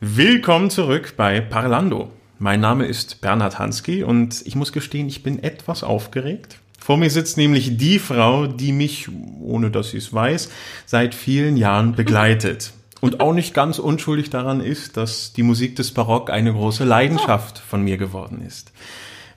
Willkommen 0.00 0.70
zurück 0.70 1.14
bei 1.16 1.40
Parlando. 1.40 2.10
Mein 2.40 2.58
Name 2.58 2.86
ist 2.86 3.20
Bernhard 3.20 3.60
Hansky 3.60 4.02
und 4.02 4.44
ich 4.44 4.56
muss 4.56 4.72
gestehen, 4.72 5.06
ich 5.06 5.22
bin 5.22 5.40
etwas 5.40 5.84
aufgeregt. 5.84 6.61
Vor 6.82 6.96
mir 6.96 7.10
sitzt 7.10 7.36
nämlich 7.36 7.76
die 7.76 8.00
Frau, 8.00 8.48
die 8.48 8.72
mich, 8.72 9.08
ohne 9.40 9.70
dass 9.70 9.90
sie 9.90 9.98
es 9.98 10.12
weiß, 10.12 10.50
seit 10.84 11.14
vielen 11.14 11.56
Jahren 11.56 11.92
begleitet. 11.96 12.72
Und 13.00 13.20
auch 13.20 13.32
nicht 13.32 13.54
ganz 13.54 13.78
unschuldig 13.78 14.30
daran 14.30 14.60
ist, 14.60 14.96
dass 14.96 15.32
die 15.32 15.44
Musik 15.44 15.76
des 15.76 15.92
Barock 15.92 16.28
eine 16.28 16.52
große 16.52 16.82
Leidenschaft 16.82 17.60
von 17.60 17.82
mir 17.82 17.98
geworden 17.98 18.42
ist. 18.44 18.72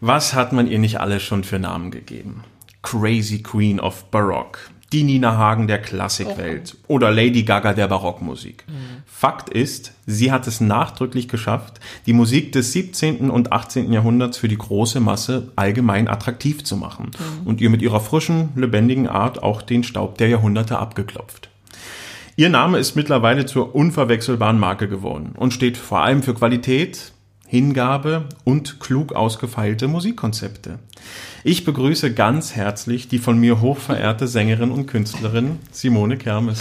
Was 0.01 0.33
hat 0.33 0.53
man 0.53 0.65
ihr 0.65 0.79
nicht 0.79 0.99
alles 0.99 1.21
schon 1.21 1.43
für 1.43 1.59
Namen 1.59 1.91
gegeben? 1.91 2.43
Crazy 2.81 3.43
Queen 3.43 3.79
of 3.79 4.05
Baroque, 4.05 4.71
die 4.91 5.03
Nina 5.03 5.37
Hagen 5.37 5.67
der 5.67 5.81
Klassikwelt 5.81 6.77
oder 6.87 7.11
Lady 7.11 7.43
Gaga 7.43 7.73
der 7.73 7.87
Barockmusik. 7.87 8.65
Fakt 9.05 9.49
ist, 9.49 9.93
sie 10.05 10.31
hat 10.31 10.47
es 10.47 10.61
nachdrücklich 10.61 11.27
geschafft, 11.27 11.79
die 12.05 12.13
Musik 12.13 12.51
des 12.51 12.71
17. 12.71 13.29
und 13.29 13.51
18. 13.51 13.91
Jahrhunderts 13.91 14.37
für 14.37 14.47
die 14.47 14.57
große 14.57 14.99
Masse 14.99 15.51
allgemein 15.55 16.07
attraktiv 16.07 16.63
zu 16.63 16.77
machen 16.77 17.11
und 17.45 17.61
ihr 17.61 17.69
mit 17.69 17.81
ihrer 17.81 17.99
frischen, 17.99 18.49
lebendigen 18.55 19.07
Art 19.07 19.41
auch 19.41 19.61
den 19.61 19.83
Staub 19.83 20.17
der 20.17 20.29
Jahrhunderte 20.29 20.77
abgeklopft. 20.77 21.49
Ihr 22.37 22.49
Name 22.49 22.77
ist 22.79 22.95
mittlerweile 22.95 23.45
zur 23.45 23.73
unverwechselbaren 23.73 24.59
Marke 24.59 24.89
geworden 24.89 25.33
und 25.37 25.53
steht 25.53 25.77
vor 25.77 26.01
allem 26.01 26.21
für 26.21 26.33
Qualität, 26.33 27.13
Hingabe 27.47 28.25
und 28.43 28.79
klug 28.79 29.13
ausgefeilte 29.13 29.87
Musikkonzepte. 29.87 30.79
Ich 31.47 31.63
begrüße 31.63 32.11
ganz 32.11 32.55
herzlich 32.55 33.07
die 33.07 33.19
von 33.19 33.37
mir 33.37 33.61
hochverehrte 33.61 34.27
Sängerin 34.27 34.71
und 34.71 34.87
Künstlerin 34.87 35.59
Simone 35.71 36.17
Kermes. 36.17 36.57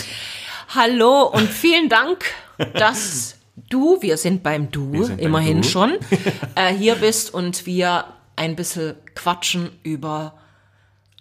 Hallo 0.74 1.22
und 1.22 1.48
vielen 1.48 1.88
Dank, 1.88 2.22
dass 2.74 3.36
du, 3.70 3.96
wir 4.02 4.18
sind 4.18 4.42
beim 4.42 4.70
Du, 4.70 5.04
sind 5.04 5.16
beim 5.16 5.26
immerhin 5.26 5.62
Du. 5.62 5.68
schon, 5.68 5.92
äh, 6.54 6.74
hier 6.74 6.96
bist 6.96 7.32
und 7.32 7.64
wir 7.64 8.04
ein 8.36 8.56
bisschen 8.56 8.96
quatschen 9.14 9.70
über 9.84 10.34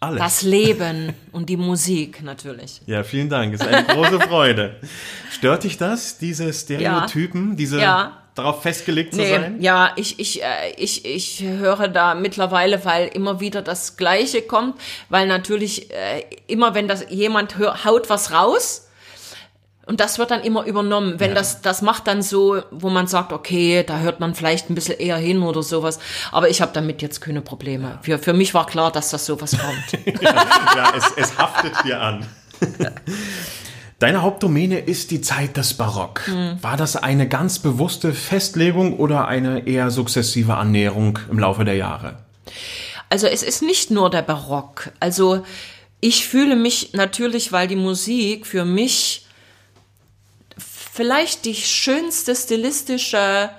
Alles. 0.01 0.19
das 0.19 0.41
Leben 0.41 1.13
und 1.31 1.47
die 1.47 1.55
Musik 1.55 2.21
natürlich. 2.21 2.81
Ja, 2.85 3.03
vielen 3.05 3.29
Dank. 3.29 3.53
Ist 3.53 3.65
eine 3.65 3.85
große 3.87 4.19
Freude. 4.27 4.75
Stört 5.31 5.63
dich 5.63 5.77
das, 5.77 6.17
diese 6.17 6.51
Stereotypen, 6.51 7.55
diese 7.55 7.79
Ja. 7.79 8.22
Darauf 8.35 8.61
festgelegt 8.63 9.13
zu 9.13 9.19
Nee, 9.21 9.29
sein? 9.29 9.61
ja, 9.61 9.91
ich, 9.95 10.19
ich, 10.19 10.41
äh, 10.43 10.71
ich, 10.77 11.05
ich 11.05 11.43
höre 11.43 11.87
da 11.87 12.15
mittlerweile, 12.15 12.83
weil 12.85 13.07
immer 13.09 13.39
wieder 13.39 13.61
das 13.61 13.95
Gleiche 13.97 14.41
kommt, 14.41 14.79
weil 15.09 15.27
natürlich 15.27 15.91
äh, 15.91 16.23
immer, 16.47 16.73
wenn 16.75 16.87
das 16.87 17.05
jemand 17.09 17.57
hör, 17.57 17.83
haut 17.85 18.09
was 18.09 18.31
raus, 18.31 18.87
und 19.85 19.99
das 19.99 20.17
wird 20.17 20.31
dann 20.31 20.41
immer 20.43 20.63
übernommen. 20.63 21.19
Wenn 21.19 21.31
Ja. 21.31 21.35
das, 21.35 21.61
das 21.61 21.81
macht 21.81 22.07
dann 22.07 22.21
so, 22.21 22.61
wo 22.71 22.89
man 22.89 23.05
sagt, 23.07 23.33
okay, 23.33 23.83
da 23.85 23.97
hört 23.99 24.21
man 24.21 24.33
vielleicht 24.33 24.69
ein 24.69 24.75
bisschen 24.75 24.97
eher 24.97 25.17
hin 25.17 25.43
oder 25.43 25.61
sowas. 25.61 25.99
Aber 26.31 26.47
ich 26.47 26.61
habe 26.61 26.71
damit 26.73 27.01
jetzt 27.01 27.19
keine 27.19 27.41
Probleme. 27.41 27.99
Für, 28.01 28.17
für 28.17 28.31
mich 28.31 28.53
war 28.53 28.65
klar, 28.65 28.93
dass 28.93 29.09
das 29.09 29.25
sowas 29.25 29.57
kommt. 29.59 30.05
ja, 30.21 30.93
es, 30.95 31.11
es 31.17 31.37
haftet 31.37 31.73
dir 31.83 31.99
an. 31.99 32.25
Deine 34.03 34.21
Hauptdomäne 34.21 34.79
ist 34.79 35.11
die 35.11 35.21
Zeit 35.21 35.55
des 35.55 35.75
Barock. 35.75 36.27
Hm. 36.27 36.61
War 36.61 36.75
das 36.75 36.97
eine 36.97 37.25
ganz 37.25 37.59
bewusste 37.59 38.13
Festlegung 38.13 38.99
oder 38.99 39.29
eine 39.29 39.65
eher 39.65 39.91
sukzessive 39.91 40.55
Annäherung 40.55 41.19
im 41.31 41.39
Laufe 41.39 41.63
der 41.63 41.75
Jahre? 41.75 42.17
Also 43.09 43.27
es 43.27 43.43
ist 43.43 43.61
nicht 43.61 43.91
nur 43.91 44.09
der 44.09 44.21
Barock. 44.21 44.91
Also 44.99 45.45
ich 46.01 46.27
fühle 46.27 46.57
mich 46.57 46.91
natürlich, 46.91 47.53
weil 47.53 47.69
die 47.69 47.77
Musik 47.77 48.45
für 48.45 48.65
mich 48.65 49.25
vielleicht 50.57 51.45
die 51.45 51.55
schönste 51.55 52.35
stilistische 52.35 53.51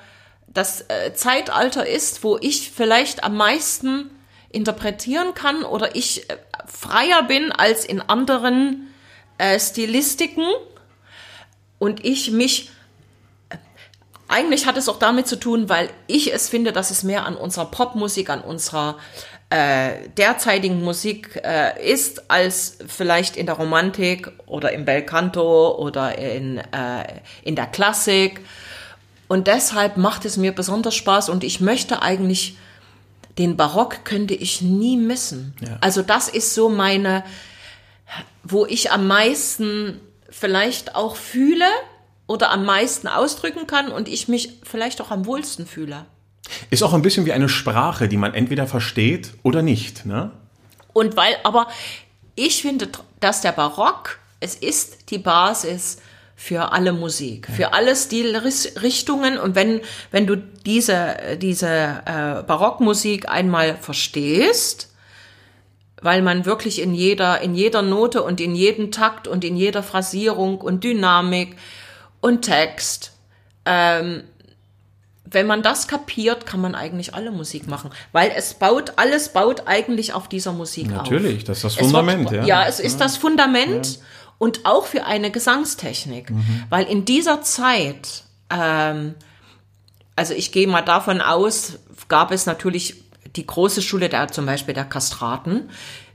das 0.49 0.82
äh, 0.88 1.15
Zeitalter 1.15 1.87
ist, 1.87 2.22
wo 2.22 2.37
ich 2.38 2.71
vielleicht 2.71 3.25
am 3.25 3.38
meisten 3.38 4.11
interpretieren 4.50 5.32
kann 5.32 5.65
oder 5.65 5.97
ich 5.97 6.28
äh, 6.28 6.37
freier 6.66 7.22
bin 7.22 7.50
als 7.50 7.87
in 7.87 8.03
anderen 8.03 8.91
äh, 9.39 9.59
Stilistiken 9.59 10.47
und 11.78 12.05
ich 12.05 12.31
mich 12.31 12.71
eigentlich 14.27 14.67
hat 14.67 14.77
es 14.77 14.89
auch 14.89 14.99
damit 14.99 15.28
zu 15.28 15.37
tun, 15.37 15.69
weil 15.69 15.91
ich 16.06 16.33
es 16.33 16.49
finde, 16.49 16.72
dass 16.72 16.91
es 16.91 17.03
mehr 17.03 17.27
an 17.27 17.37
unserer 17.37 17.67
Popmusik, 17.67 18.31
an 18.31 18.41
unserer 18.41 18.97
äh, 19.50 20.09
derzeitigen 20.17 20.83
Musik 20.83 21.41
äh, 21.44 21.93
ist, 21.93 22.31
als 22.31 22.78
vielleicht 22.87 23.37
in 23.37 23.47
der 23.47 23.55
Romantik 23.56 24.33
oder 24.47 24.73
im 24.73 24.84
Belcanto 24.84 25.77
oder 25.78 26.19
in, 26.19 26.59
äh, 26.59 27.21
in 27.43 27.55
der 27.55 27.67
Klassik. 27.67 28.41
Und 29.28 29.47
deshalb 29.47 29.97
macht 29.97 30.25
es 30.25 30.37
mir 30.37 30.53
besonders 30.53 30.94
Spaß 30.94 31.28
und 31.28 31.44
ich 31.44 31.61
möchte 31.61 32.03
eigentlich, 32.03 32.56
den 33.39 33.56
Barock 33.56 34.05
könnte 34.05 34.34
ich 34.34 34.62
nie 34.62 34.97
missen. 34.97 35.55
Ja. 35.61 35.77
Also 35.81 36.03
das 36.03 36.28
ist 36.28 36.55
so 36.55 36.69
meine, 36.69 37.25
wo 38.42 38.66
ich 38.66 38.92
am 38.92 39.06
meisten 39.06 40.00
vielleicht 40.28 40.94
auch 40.94 41.16
fühle 41.16 41.66
oder 42.26 42.50
am 42.50 42.65
meisten 42.65 43.09
ausdrücken 43.09 43.66
kann 43.66 43.88
und 43.88 44.09
ich 44.09 44.28
mich 44.28 44.60
vielleicht 44.62 45.00
auch 45.00 45.10
am 45.10 45.26
wohlsten 45.26 45.66
fühle. 45.66 46.06
Ist 46.70 46.82
auch 46.82 46.93
ein 46.93 47.03
bisschen 47.03 47.26
wie 47.26 47.32
eine 47.32 47.48
Sprache, 47.48 48.09
die 48.09 48.16
man 48.16 48.34
entweder 48.34 48.66
versteht 48.66 49.31
oder 49.43 49.62
nicht, 49.62 50.04
ne? 50.06 50.31
Und 50.93 51.16
weil, 51.16 51.37
aber 51.43 51.69
ich 52.34 52.62
finde, 52.62 52.88
dass 53.20 53.41
der 53.41 53.53
Barock, 53.53 54.19
es 54.41 54.54
ist 54.54 55.10
die 55.10 55.19
Basis 55.19 55.98
für 56.37 56.72
alle 56.72 56.93
Musik, 56.93 57.48
für 57.48 57.72
alle 57.72 57.97
Stilrichtungen. 57.97 59.38
Und 59.38 59.54
wenn, 59.54 59.81
wenn 60.10 60.26
du 60.26 60.37
diese, 60.37 61.38
diese 61.41 61.69
äh, 61.69 62.43
Barockmusik 62.43 63.28
einmal 63.28 63.76
verstehst, 63.76 64.94
weil 66.04 66.20
man 66.22 66.44
wirklich 66.44 66.81
in 66.82 66.94
jeder, 66.94 67.41
in 67.41 67.54
jeder 67.54 67.81
Note 67.82 68.22
und 68.22 68.41
in 68.41 68.54
jedem 68.54 68.92
Takt 68.92 69.26
und 69.26 69.42
in 69.42 69.56
jeder 69.56 69.82
Phrasierung 69.82 70.60
und 70.60 70.84
Dynamik 70.84 71.56
und 72.20 72.42
Text, 72.42 73.12
ähm, 73.65 74.22
wenn 75.25 75.47
man 75.47 75.62
das 75.62 75.88
kapiert, 75.88 76.44
kann 76.47 76.60
man 76.60 76.75
eigentlich 76.75 77.14
alle 77.14 77.31
Musik 77.32 77.66
machen, 77.66 77.91
weil 78.12 78.31
es 78.37 78.54
baut, 78.54 78.93
alles 78.97 79.31
baut 79.31 79.62
eigentlich 79.66 80.12
auf 80.12 80.28
dieser 80.28 80.53
Musik 80.53 80.87
auf. 80.93 80.98
Natürlich, 80.98 81.44
das 81.44 81.59
ist 81.59 81.64
das 81.64 81.72
Es 81.72 81.78
wird- 81.78 81.87
Fundament, 81.87 82.31
ja. 82.31 82.44
Ja, 82.44 82.66
es 82.69 82.78
ist 82.81 83.00
das 83.00 83.16
Fundament 83.16 83.98
und 84.38 84.66
auch 84.66 84.84
für 84.87 85.06
eine 85.06 85.31
Gesangstechnik, 85.31 86.31
Mhm. 86.31 86.64
weil 86.69 86.84
in 86.84 87.04
dieser 87.06 87.41
Zeit, 87.41 88.25
ähm, 88.50 89.14
also 90.16 90.34
ich 90.34 90.53
gehe 90.53 90.69
mal 90.69 90.82
davon 90.82 91.20
aus, 91.22 91.78
gab 92.09 92.31
es 92.31 92.44
natürlich 92.44 93.03
die 93.37 93.47
große 93.47 93.83
Schule 93.83 94.09
der 94.09 94.28
zum 94.28 94.47
Beispiel 94.47 94.75
der 94.75 94.84
Kastraten, 94.84 95.69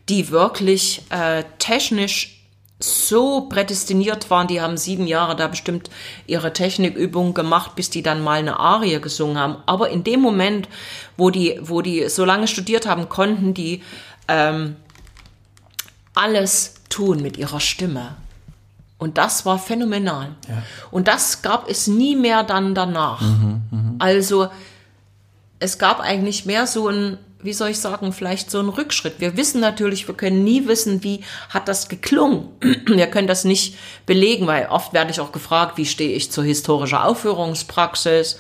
die 0.08 0.30
wirklich 0.30 1.04
äh, 1.10 1.44
technisch 1.60 2.40
so 2.80 3.42
prädestiniert 3.42 4.30
waren, 4.30 4.48
die 4.48 4.62
haben 4.62 4.78
sieben 4.78 5.06
Jahre 5.06 5.36
da 5.36 5.48
bestimmt 5.48 5.90
ihre 6.28 6.54
Technikübungen 6.54 7.34
gemacht, 7.34 7.76
bis 7.76 7.90
die 7.90 8.02
dann 8.02 8.24
mal 8.24 8.40
eine 8.40 8.58
Arie 8.58 9.02
gesungen 9.02 9.38
haben. 9.38 9.58
Aber 9.66 9.90
in 9.90 10.06
dem 10.06 10.22
Moment, 10.22 10.70
wo 11.18 11.30
die, 11.30 11.60
wo 11.62 11.82
die 11.82 12.08
so 12.08 12.24
lange 12.24 12.48
studiert 12.48 12.88
haben, 12.88 13.10
konnten 13.10 13.54
die 13.54 13.84
ähm, 14.30 14.78
alles 16.14 16.76
tun 16.88 17.22
mit 17.22 17.38
ihrer 17.38 17.60
Stimme. 17.60 18.16
Und 18.98 19.18
das 19.18 19.46
war 19.46 19.60
phänomenal. 19.60 20.36
Und 20.92 21.08
das 21.08 21.42
gab 21.42 21.70
es 21.70 21.88
nie 21.88 22.16
mehr 22.16 22.44
dann 22.44 22.76
danach. 22.76 23.22
Also 24.00 24.50
es 25.60 25.78
gab 25.78 26.00
eigentlich 26.00 26.46
mehr 26.46 26.68
so 26.68 26.88
ein, 26.88 27.18
wie 27.42 27.54
soll 27.54 27.70
ich 27.70 27.80
sagen, 27.80 28.12
vielleicht 28.14 28.52
so 28.52 28.60
ein 28.60 28.70
Rückschritt. 28.70 29.20
Wir 29.20 29.38
wissen 29.38 29.62
natürlich, 29.62 30.08
wir 30.08 30.16
können 30.16 30.44
nie 30.44 30.68
wissen, 30.68 31.04
wie 31.04 31.22
hat 31.50 31.68
das 31.68 31.90
geklungen. 31.90 32.50
Wir 32.86 33.08
können 33.08 33.28
das 33.28 33.46
nicht 33.46 33.78
belegen, 34.06 34.48
weil 34.48 34.68
oft 34.68 34.94
werde 34.94 35.12
ich 35.12 35.20
auch 35.20 35.32
gefragt, 35.32 35.78
wie 35.78 35.86
stehe 35.86 36.16
ich 36.16 36.32
zur 36.32 36.44
historischer 36.44 37.06
Aufführungspraxis. 37.06 38.40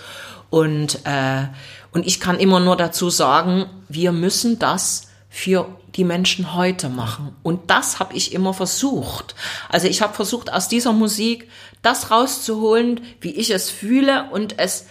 Und, 0.50 1.06
äh, 1.06 1.48
und 1.92 2.06
ich 2.06 2.20
kann 2.20 2.40
immer 2.40 2.60
nur 2.60 2.76
dazu 2.76 3.10
sagen, 3.10 3.68
wir 3.88 4.12
müssen 4.12 4.60
das 4.60 5.08
für 5.30 5.68
die 5.96 6.04
Menschen 6.04 6.56
heute 6.56 6.90
machen. 6.90 7.36
Und 7.44 7.70
das 7.70 8.00
habe 8.00 8.16
ich 8.16 8.34
immer 8.34 8.54
versucht. 8.54 9.36
Also 9.70 9.88
ich 9.88 10.02
habe 10.02 10.14
versucht, 10.14 10.52
aus 10.52 10.68
dieser 10.68 10.94
Musik 10.94 11.50
das 11.82 12.12
rauszuholen, 12.12 13.02
wie 13.22 13.32
ich 13.32 13.52
es 13.52 13.70
fühle 13.70 14.30
und 14.32 14.60
es 14.60 14.86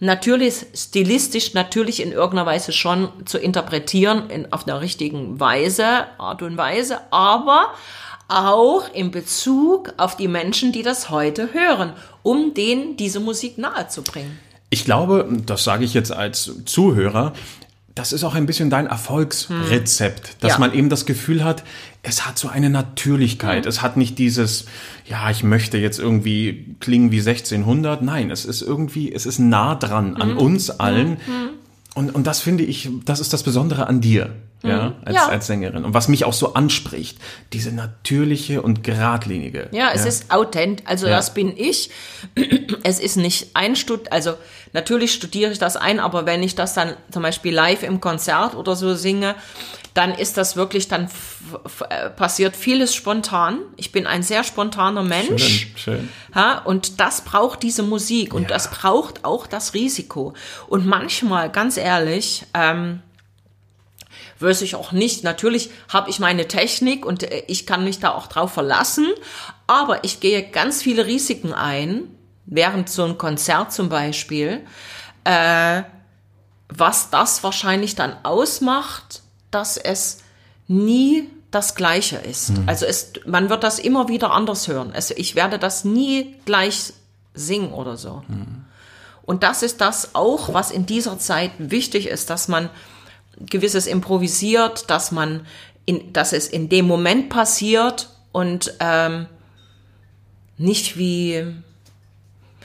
natürlich 0.00 0.66
stilistisch 0.74 1.54
natürlich 1.54 2.02
in 2.02 2.12
irgendeiner 2.12 2.46
Weise 2.46 2.72
schon 2.72 3.08
zu 3.24 3.38
interpretieren 3.38 4.30
in, 4.30 4.52
auf 4.52 4.66
einer 4.66 4.80
richtigen 4.80 5.40
Weise, 5.40 6.06
Art 6.18 6.42
und 6.42 6.56
Weise, 6.56 7.00
aber 7.10 7.70
auch 8.28 8.92
in 8.92 9.10
Bezug 9.10 9.92
auf 9.96 10.16
die 10.16 10.28
Menschen, 10.28 10.72
die 10.72 10.82
das 10.82 11.10
heute 11.10 11.52
hören, 11.52 11.92
um 12.22 12.54
denen 12.54 12.96
diese 12.96 13.20
Musik 13.20 13.58
nahezubringen. 13.58 14.38
Ich 14.70 14.84
glaube, 14.84 15.28
das 15.46 15.62
sage 15.62 15.84
ich 15.84 15.94
jetzt 15.94 16.10
als 16.10 16.50
Zuhörer, 16.64 17.34
das 17.94 18.12
ist 18.12 18.24
auch 18.24 18.34
ein 18.34 18.46
bisschen 18.46 18.70
dein 18.70 18.86
Erfolgsrezept, 18.88 20.36
dass 20.42 20.52
Ja. 20.52 20.58
man 20.58 20.74
eben 20.74 20.88
das 20.88 21.06
Gefühl 21.06 21.44
hat, 21.44 21.62
es 22.02 22.26
hat 22.26 22.38
so 22.38 22.48
eine 22.48 22.68
Natürlichkeit. 22.70 23.66
Es 23.66 23.82
hat 23.82 23.96
nicht 23.96 24.18
dieses, 24.18 24.66
ja, 25.06 25.30
ich 25.30 25.42
möchte 25.44 25.78
jetzt 25.78 25.98
irgendwie 25.98 26.74
klingen 26.80 27.12
wie 27.12 27.20
1600. 27.20 28.02
Nein, 28.02 28.30
es 28.30 28.44
ist 28.44 28.62
irgendwie, 28.62 29.12
es 29.12 29.26
ist 29.26 29.38
nah 29.38 29.74
dran 29.74 30.16
an 30.16 30.36
uns 30.36 30.70
allen. 30.70 31.18
Und, 31.94 32.14
und 32.14 32.26
das 32.26 32.40
finde 32.40 32.64
ich, 32.64 32.88
das 33.04 33.20
ist 33.20 33.32
das 33.32 33.44
Besondere 33.44 33.86
an 33.86 34.00
dir, 34.00 34.34
ja, 34.64 34.94
als, 35.04 35.14
Ja. 35.14 35.28
als 35.28 35.46
Sängerin. 35.46 35.84
Und 35.84 35.94
was 35.94 36.08
mich 36.08 36.24
auch 36.24 36.32
so 36.32 36.54
anspricht, 36.54 37.18
diese 37.52 37.70
natürliche 37.70 38.60
und 38.62 38.82
geradlinige. 38.82 39.68
Ja, 39.70 39.90
es 39.94 40.04
ist 40.04 40.32
authentisch, 40.32 40.84
also 40.88 41.06
Ja. 41.06 41.16
das 41.16 41.32
bin 41.32 41.56
ich. 41.56 41.90
Es 42.82 42.98
ist 43.00 43.16
nicht 43.16 43.50
ein 43.54 43.76
Stud, 43.76 44.10
also 44.12 44.34
natürlich 44.74 45.14
studiere 45.14 45.50
ich 45.52 45.58
das 45.58 45.76
ein, 45.76 45.98
aber 45.98 46.26
wenn 46.26 46.42
ich 46.42 46.54
das 46.54 46.74
dann 46.74 46.94
zum 47.10 47.22
Beispiel 47.22 47.54
live 47.54 47.82
im 47.82 48.00
Konzert 48.02 48.54
oder 48.54 48.76
so 48.76 48.94
singe, 48.94 49.34
dann 49.94 50.12
ist 50.12 50.36
das 50.36 50.56
wirklich, 50.56 50.88
dann 50.88 51.08
äh, 51.88 52.10
passiert 52.10 52.56
vieles 52.56 52.94
spontan. 52.94 53.60
Ich 53.76 53.92
bin 53.92 54.06
ein 54.08 54.22
sehr 54.24 54.42
spontaner 54.44 55.04
Mensch. 55.04 55.42
Schön, 55.42 55.76
schön. 55.76 56.08
Ja, 56.34 56.58
und 56.58 56.98
das 57.00 57.22
braucht 57.22 57.62
diese 57.62 57.84
Musik 57.84 58.34
und 58.34 58.42
Ja. 58.42 58.48
das 58.48 58.70
braucht 58.70 59.24
auch 59.24 59.46
das 59.46 59.72
Risiko. 59.72 60.34
Und 60.66 60.84
manchmal, 60.84 61.48
ganz 61.50 61.76
ehrlich, 61.76 62.44
ähm, 62.54 63.02
wüsste 64.40 64.64
ich 64.64 64.74
auch 64.74 64.90
nicht. 64.90 65.22
Natürlich 65.22 65.70
habe 65.88 66.10
ich 66.10 66.18
meine 66.18 66.48
Technik 66.48 67.06
und 67.06 67.22
äh, 67.22 67.44
ich 67.46 67.64
kann 67.66 67.84
mich 67.84 68.00
da 68.00 68.10
auch 68.10 68.26
drauf 68.26 68.52
verlassen, 68.52 69.06
aber 69.68 70.02
ich 70.02 70.18
gehe 70.18 70.42
ganz 70.42 70.82
viele 70.82 71.06
Risiken 71.06 71.52
ein, 71.54 72.08
während 72.46 72.88
so 72.88 73.04
ein 73.04 73.18
Konzert 73.18 73.72
zum 73.72 73.88
Beispiel, 73.88 74.64
äh, 75.24 75.82
was 76.68 77.10
das 77.10 77.42
wahrscheinlich 77.42 77.94
dann 77.94 78.16
ausmacht, 78.24 79.22
dass 79.50 79.76
es 79.76 80.18
nie 80.66 81.30
das 81.50 81.74
Gleiche 81.76 82.16
ist. 82.16 82.52
Also 82.66 82.84
es, 82.84 83.12
man 83.26 83.48
wird 83.48 83.62
das 83.62 83.78
immer 83.78 84.08
wieder 84.08 84.32
anders 84.32 84.66
hören. 84.66 84.90
Es, 84.92 85.10
ich 85.12 85.36
werde 85.36 85.58
das 85.58 85.84
nie 85.84 86.34
gleich 86.44 86.92
singen 87.32 87.72
oder 87.72 87.96
so. 87.96 88.22
Und 89.22 89.42
das 89.42 89.62
ist 89.62 89.80
das 89.80 90.14
auch, 90.14 90.52
was 90.52 90.70
in 90.70 90.86
dieser 90.86 91.18
Zeit 91.18 91.52
wichtig 91.58 92.08
ist, 92.08 92.28
dass 92.28 92.48
man 92.48 92.70
gewisses 93.38 93.86
improvisiert, 93.86 94.90
dass 94.90 95.12
man, 95.12 95.46
in, 95.86 96.12
dass 96.12 96.32
es 96.32 96.48
in 96.48 96.68
dem 96.68 96.86
Moment 96.86 97.30
passiert 97.30 98.10
und 98.32 98.74
ähm, 98.80 99.26
nicht 100.56 100.98
wie 100.98 101.54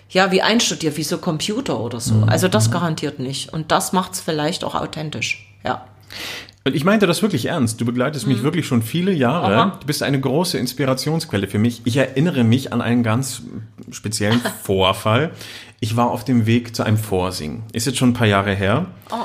ja 0.09 0.31
wie 0.31 0.41
einstudiert, 0.41 0.97
wie 0.97 1.03
so 1.03 1.17
Computer 1.17 1.79
oder 1.79 1.99
so. 1.99 2.23
Also 2.27 2.47
das 2.47 2.71
garantiert 2.71 3.19
nicht. 3.19 3.53
Und 3.53 3.71
das 3.71 3.93
macht 3.93 4.13
es 4.13 4.21
vielleicht 4.21 4.63
auch 4.63 4.75
authentisch. 4.75 5.47
Ja. 5.63 5.85
Und 6.65 6.75
ich 6.75 6.83
meinte 6.83 7.07
das 7.07 7.21
wirklich 7.21 7.45
ernst. 7.45 7.79
Du 7.79 7.85
begleitest 7.85 8.27
mich 8.27 8.43
wirklich 8.43 8.67
schon 8.67 8.81
viele 8.81 9.11
Jahre. 9.11 9.53
Mhm. 9.53 9.59
Aha. 9.59 9.77
Du 9.79 9.87
bist 9.87 10.03
eine 10.03 10.19
große 10.19 10.57
Inspirationsquelle 10.57 11.47
für 11.47 11.59
mich. 11.59 11.81
Ich 11.85 11.97
erinnere 11.97 12.43
mich 12.43 12.73
an 12.73 12.81
einen 12.81 13.03
ganz 13.03 13.43
speziellen 13.91 14.41
Vorfall. 14.63 15.31
Ich 15.79 15.95
war 15.95 16.11
auf 16.11 16.25
dem 16.25 16.45
Weg 16.45 16.75
zu 16.75 16.83
einem 16.83 16.97
Vorsingen. 16.97 17.63
Ist 17.71 17.85
jetzt 17.85 17.97
schon 17.97 18.09
ein 18.09 18.13
paar 18.13 18.27
Jahre 18.27 18.53
her. 18.53 18.87
Oh. 19.09 19.15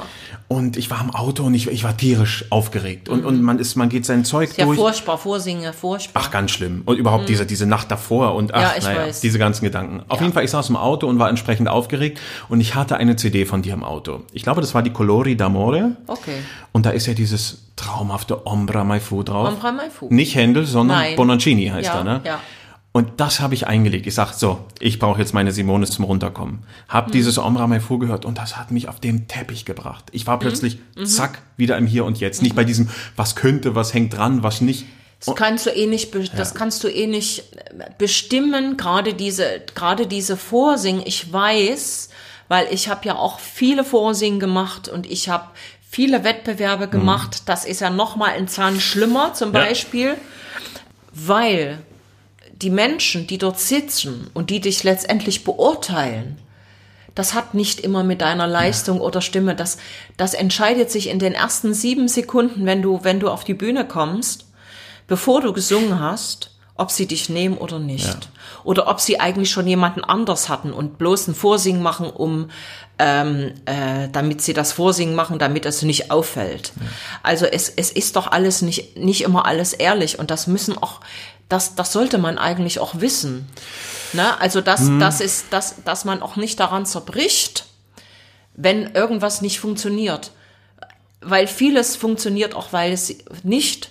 Und 0.47 0.77
ich 0.77 0.91
war 0.91 1.01
im 1.01 1.11
Auto 1.11 1.43
und 1.45 1.55
ich, 1.55 1.69
ich 1.69 1.85
war 1.85 1.97
tierisch 1.97 2.45
aufgeregt. 2.51 3.09
Und, 3.09 3.25
und 3.25 3.41
man 3.43 3.59
ist, 3.59 3.77
man 3.77 3.89
geht 3.89 4.05
sein 4.05 4.25
Zeug 4.27 4.51
Mhm. 4.51 4.55
Ja, 4.59 4.65
durch. 4.67 4.79
furchtbar, 4.79 5.17
Vorsingen, 5.19 5.73
furchtbar. 5.73 6.23
Ach, 6.27 6.31
ganz 6.31 6.51
schlimm. 6.51 6.83
Und 6.85 6.99
überhaupt 6.99 7.29
diese, 7.31 7.47
diese 7.47 7.67
Nacht 7.67 7.91
davor 7.91 8.35
und 8.35 8.53
ach, 8.53 8.77
Mhm. 8.77 8.83
Ja, 8.83 8.89
naja, 8.89 9.07
weiß. 9.07 9.21
diese 9.23 9.39
ganzen 9.39 9.65
Gedanken. 9.65 10.03
Auf 10.09 10.21
jeden 10.21 10.33
Fall, 10.35 10.45
ich 10.45 10.51
saß 10.51 10.69
im 10.69 10.77
Auto 10.77 11.07
und 11.09 11.19
war 11.19 11.31
entsprechend 11.31 11.69
aufgeregt 11.69 12.21
und 12.51 12.61
ich 12.61 12.75
hatte 12.75 12.99
eine 12.99 13.17
CD 13.17 13.47
von 13.47 13.63
dir 13.63 13.73
im 13.73 13.83
Auto. 13.85 14.21
Ich 14.33 14.43
glaube, 14.43 14.61
das 14.61 14.75
war 14.75 14.83
die 14.83 14.91
Colori 14.93 15.33
d'Amore. 15.33 15.93
Okay. 16.07 16.37
Und 16.73 16.85
da 16.85 16.91
ist 16.91 17.07
ja 17.07 17.15
dieses 17.15 17.63
traumhafte 17.77 18.47
Ombra 18.47 18.85
Mai 18.85 19.01
Fu 19.01 19.23
drauf. 19.23 19.49
Ombra 19.49 19.73
Mai 19.73 19.89
Fu. 19.91 20.09
Nicht 20.11 20.35
Händel, 20.35 20.67
sondern 20.67 20.99
Nein. 20.99 21.17
Bonaccini 21.17 21.69
heißt 21.69 21.87
Ja, 21.89 21.99
er, 21.99 22.05
ne? 22.05 22.21
ja. 22.25 22.39
Und 22.97 23.19
das 23.21 23.41
habe 23.41 23.55
ich 23.55 23.67
eingelegt. 23.67 24.07
Ich 24.07 24.15
sag 24.15 24.33
so, 24.35 24.61
ich 24.79 25.01
brauche 25.01 25.19
jetzt 25.21 25.35
meine 25.35 25.51
Simonis 25.51 25.91
zum 25.91 26.05
Runterkommen. 26.05 26.61
Hab 26.89 27.07
Hm. 27.07 27.13
dieses 27.13 27.39
Ombra 27.39 27.67
Mai 27.67 27.81
Fu 27.81 27.99
gehört 27.99 28.25
und 28.25 28.39
das 28.39 28.57
hat 28.57 28.71
mich 28.71 28.89
auf 28.89 29.01
dem 29.01 29.27
Teppich 29.27 29.65
gebracht. 29.65 30.05
Ich 30.13 30.29
war 30.29 30.39
plötzlich, 30.39 30.79
Mhm. 30.95 31.07
zack, 31.07 31.43
wieder 31.57 31.77
im 31.77 31.89
Hier 31.89 32.05
und 32.05 32.21
Jetzt. 32.21 32.41
Nicht 32.41 32.55
bei 32.55 32.63
diesem, 32.63 32.89
was 33.17 33.35
könnte, 33.35 33.75
was 33.75 33.95
hängt 33.95 34.17
dran, 34.17 34.45
was 34.45 34.61
nicht. 34.61 34.87
Das 35.27 35.35
kannst 35.35 35.67
du 35.67 35.71
eh 35.71 35.87
nicht, 35.87 36.15
das 36.37 36.55
kannst 36.55 36.85
du 36.85 36.89
eh 36.89 37.09
nicht 37.09 37.41
äh, 37.57 37.91
bestimmen, 37.99 38.77
gerade 38.77 39.15
diese, 39.15 39.63
gerade 39.75 40.07
diese 40.07 40.37
Vorsingen. 40.37 41.03
Ich 41.05 41.33
weiß, 41.33 42.11
weil 42.47 42.69
ich 42.71 42.89
habe 42.89 43.01
ja 43.09 43.17
auch 43.17 43.41
viele 43.41 43.83
Vorsingen 43.83 44.39
gemacht 44.39 44.87
und 44.89 45.11
ich 45.11 45.29
habe 45.29 45.47
viele 45.91 46.23
Wettbewerbe 46.23 46.87
gemacht. 46.87 47.43
Das 47.47 47.65
ist 47.65 47.81
ja 47.81 47.91
noch 47.91 48.15
mal 48.15 48.31
ein 48.31 48.47
Zahn 48.47 48.79
schlimmer 48.81 49.35
zum 49.35 49.53
Ja. 49.53 49.61
Beispiel, 49.65 50.15
weil 51.13 51.79
die 52.63 52.71
Menschen, 52.71 53.27
die 53.27 53.39
dort 53.39 53.59
sitzen 53.59 54.31
und 54.35 54.51
die 54.51 54.61
dich 54.61 54.85
letztendlich 54.85 55.45
beurteilen, 55.45 56.39
das 57.15 57.35
hat 57.35 57.55
nicht 57.55 57.81
immer 57.81 58.03
mit 58.03 58.21
deiner 58.21 58.47
Leistung 58.47 59.01
oder 59.01 59.21
Stimme. 59.21 59.55
Das, 59.55 59.79
das 60.17 60.35
entscheidet 60.35 60.91
sich 60.91 61.09
in 61.09 61.19
den 61.19 61.33
ersten 61.33 61.73
sieben 61.73 62.09
Sekunden, 62.09 62.67
wenn 62.67 62.83
du, 62.83 63.01
wenn 63.03 63.21
du 63.21 63.31
auf 63.31 63.45
die 63.45 63.55
Bühne 63.55 63.87
kommst, 63.87 64.47
bevor 65.07 65.41
du 65.41 65.53
gesungen 65.53 66.01
hast, 66.01 66.51
ob 66.77 66.91
sie 66.91 67.07
dich 67.07 67.29
nehmen 67.29 67.57
oder 67.57 67.79
nicht. 67.79 68.29
Oder 68.65 68.89
ob 68.89 69.01
sie 69.01 69.21
eigentlich 69.21 69.51
schon 69.51 69.69
jemanden 69.69 70.03
anders 70.03 70.49
hatten 70.49 70.73
und 70.73 70.99
bloß 70.99 71.29
ein 71.29 71.35
Vorsingen 71.37 71.83
machen, 71.83 72.11
um 72.11 72.51
ähm, 72.99 73.53
äh, 73.67 74.09
damit 74.11 74.41
sie 74.43 74.53
das 74.53 74.73
Vorsingen 74.73 75.15
machen, 75.15 75.39
damit 75.39 75.67
es 75.67 75.83
nicht 75.83 76.11
auffällt. 76.11 76.73
Also 77.23 77.47
es, 77.47 77.69
es 77.69 77.91
ist 77.91 78.17
doch 78.17 78.29
alles 78.29 78.63
nicht, 78.63 78.97
nicht 78.97 79.23
immer 79.23 79.47
alles 79.47 79.73
ehrlich 79.73 80.19
und 80.19 80.31
das 80.31 80.47
müssen 80.47 80.79
auch, 80.79 81.01
das, 81.49 81.75
das 81.75 81.93
sollte 81.93 82.19
man 82.19 82.39
eigentlich 82.39 82.79
auch 82.79 83.01
wissen. 83.01 83.49
Ne? 84.13 84.41
Also 84.41 84.61
das, 84.61 84.89
das 84.99 85.21
ist, 85.21 85.47
dass, 85.51 85.83
dass 85.85 86.05
man 86.05 86.23
auch 86.23 86.37
nicht 86.37 86.59
daran 86.61 86.87
zerbricht, 86.87 87.67
wenn 88.55 88.93
irgendwas 88.93 89.43
nicht 89.43 89.61
funktioniert. 89.61 90.31
Weil 91.21 91.47
vieles 91.47 91.97
funktioniert 91.97 92.55
auch, 92.55 92.73
weil 92.73 92.93
es 92.93 93.15
nicht, 93.43 93.91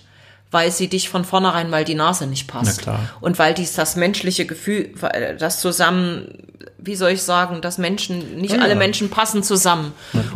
weil 0.50 0.70
sie 0.70 0.88
dich 0.88 1.08
von 1.08 1.24
vornherein, 1.24 1.70
weil 1.72 1.84
die 1.84 1.96
Nase 1.96 2.26
nicht 2.26 2.46
passt. 2.46 2.82
Und 3.20 3.38
weil 3.38 3.54
dies 3.54 3.74
das 3.74 3.96
menschliche 3.96 4.46
Gefühl, 4.46 4.94
das 5.38 5.60
zusammen, 5.60 6.38
wie 6.78 6.94
soll 6.94 7.10
ich 7.10 7.22
sagen, 7.22 7.60
dass 7.60 7.76
Menschen, 7.78 8.36
nicht 8.36 8.54
Ja, 8.54 8.62
alle. 8.62 8.76
Menschen 8.76 9.10
passen 9.10 9.42
zusammen. 9.42 9.92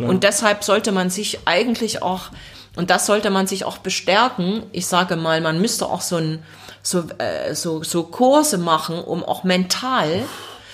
Und 0.07 0.23
deshalb 0.23 0.63
sollte 0.63 0.91
man 0.91 1.09
sich 1.09 1.39
eigentlich 1.45 2.01
auch, 2.01 2.31
und 2.75 2.89
das 2.89 3.05
sollte 3.05 3.29
man 3.29 3.47
sich 3.47 3.63
auch 3.63 3.77
bestärken, 3.77 4.63
ich 4.73 4.87
sage 4.87 5.15
mal, 5.15 5.41
man 5.41 5.61
müsste 5.61 5.85
auch 5.85 6.01
so 6.01 6.17
ein, 6.17 6.43
so, 6.81 7.03
äh, 7.17 7.53
so, 7.55 7.83
so 7.83 8.03
Kurse 8.03 8.57
machen, 8.57 9.03
um 9.03 9.23
auch 9.23 9.43
mental, 9.43 10.25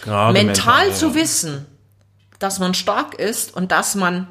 Gerade 0.02 0.34
mental 0.34 0.90
ja. 0.90 0.94
zu 0.94 1.16
wissen, 1.16 1.66
dass 2.40 2.60
man 2.60 2.74
stark 2.74 3.16
ist 3.16 3.56
und 3.56 3.72
dass 3.72 3.96
man 3.96 4.28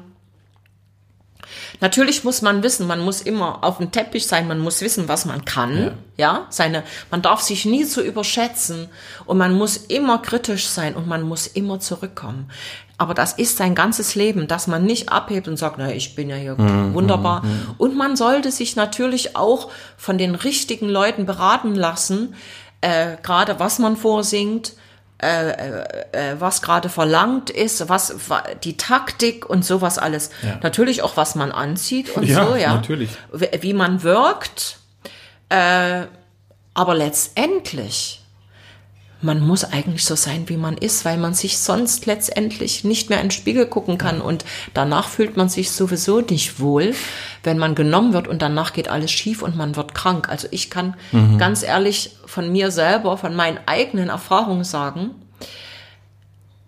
Natürlich 1.81 2.23
muss 2.23 2.41
man 2.41 2.63
wissen, 2.63 2.87
man 2.87 2.99
muss 2.99 3.21
immer 3.21 3.63
auf 3.63 3.77
dem 3.77 3.91
Teppich 3.91 4.27
sein, 4.27 4.47
man 4.47 4.59
muss 4.59 4.81
wissen, 4.81 5.07
was 5.07 5.25
man 5.25 5.45
kann, 5.45 5.97
ja, 6.17 6.47
seine, 6.49 6.83
man 7.11 7.21
darf 7.21 7.41
sich 7.41 7.65
nie 7.65 7.85
zu 7.85 8.01
überschätzen 8.01 8.89
und 9.25 9.37
man 9.37 9.53
muss 9.53 9.77
immer 9.77 10.19
kritisch 10.19 10.67
sein 10.67 10.95
und 10.95 11.07
man 11.07 11.21
muss 11.23 11.47
immer 11.47 11.79
zurückkommen. 11.79 12.49
Aber 12.97 13.13
das 13.13 13.33
ist 13.33 13.57
sein 13.57 13.75
ganzes 13.75 14.15
Leben, 14.15 14.47
dass 14.47 14.67
man 14.67 14.85
nicht 14.85 15.09
abhebt 15.09 15.47
und 15.47 15.57
sagt, 15.57 15.77
na, 15.77 15.91
ich 15.91 16.15
bin 16.15 16.29
ja 16.29 16.37
hier 16.37 16.57
wunderbar. 16.57 17.43
Und 17.77 17.97
man 17.97 18.15
sollte 18.15 18.51
sich 18.51 18.77
natürlich 18.77 19.35
auch 19.35 19.69
von 19.97 20.17
den 20.17 20.33
richtigen 20.33 20.87
Leuten 20.87 21.25
beraten 21.25 21.75
lassen, 21.75 22.35
äh, 22.79 23.17
gerade 23.21 23.59
was 23.59 23.79
man 23.79 23.97
vorsingt, 23.97 24.73
äh, 25.17 26.35
was 26.39 26.61
gerade 26.61 26.89
verlangt 26.89 27.49
ist, 27.49 27.87
was 27.89 28.29
wa- 28.29 28.43
die 28.63 28.75
Taktik 28.77 29.49
und 29.49 29.63
sowas 29.63 29.97
alles. 29.97 30.29
Ja. 30.43 30.59
Natürlich 30.61 31.01
auch, 31.03 31.15
was 31.17 31.35
man 31.35 31.51
anzieht 31.51 32.09
und 32.17 32.23
Ja, 32.23 32.45
so, 32.47 32.55
ja. 32.55 32.73
natürlich. 32.73 33.11
Wie, 33.31 33.49
wie 33.61 33.73
man 33.73 34.03
wirkt. 34.03 34.77
Äh, 35.49 36.03
aber 36.73 36.95
letztendlich, 36.95 38.21
man 39.25 39.39
muss 39.41 39.65
eigentlich 39.65 40.05
so 40.05 40.15
sein, 40.15 40.47
wie 40.47 40.55
man 40.55 40.77
ist, 40.77 41.03
weil 41.03 41.17
man 41.17 41.33
sich 41.33 41.57
sonst 41.57 42.05
letztendlich 42.05 42.83
nicht 42.83 43.09
mehr 43.09 43.19
in 43.19 43.25
den 43.25 43.31
Spiegel 43.31 43.65
gucken 43.65 43.97
kann. 43.97 44.21
Und 44.21 44.45
danach 44.73 45.09
fühlt 45.09 45.35
man 45.35 45.49
sich 45.49 45.71
sowieso 45.71 46.21
nicht 46.21 46.59
wohl, 46.59 46.93
wenn 47.43 47.57
man 47.57 47.75
genommen 47.75 48.13
wird 48.13 48.27
und 48.27 48.41
danach 48.41 48.71
geht 48.71 48.87
alles 48.87 49.11
schief 49.11 49.41
und 49.41 49.57
man 49.57 49.75
wird 49.75 49.95
krank. 49.95 50.29
Also 50.29 50.47
ich 50.51 50.69
kann 50.69 50.95
ganz 51.37 51.63
ehrlich 51.63 52.15
von 52.25 52.51
mir 52.51 52.71
selber, 52.71 53.17
von 53.17 53.35
meinen 53.35 53.59
eigenen 53.65 54.09
Erfahrungen 54.09 54.63
sagen, 54.63 55.11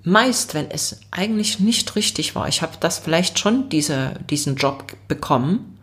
meist, 0.04 0.54
wenn 0.54 0.72
es 0.72 1.02
eigentlich 1.12 1.60
nicht 1.60 1.96
richtig 1.96 2.36
war, 2.36 2.48
ich 2.48 2.62
habe 2.62 2.74
das 2.80 2.98
vielleicht 2.98 3.40
schon 3.40 3.70
diese, 3.70 4.14
diesen 4.30 4.56
Job 4.56 4.94
bekommen, 5.08 5.77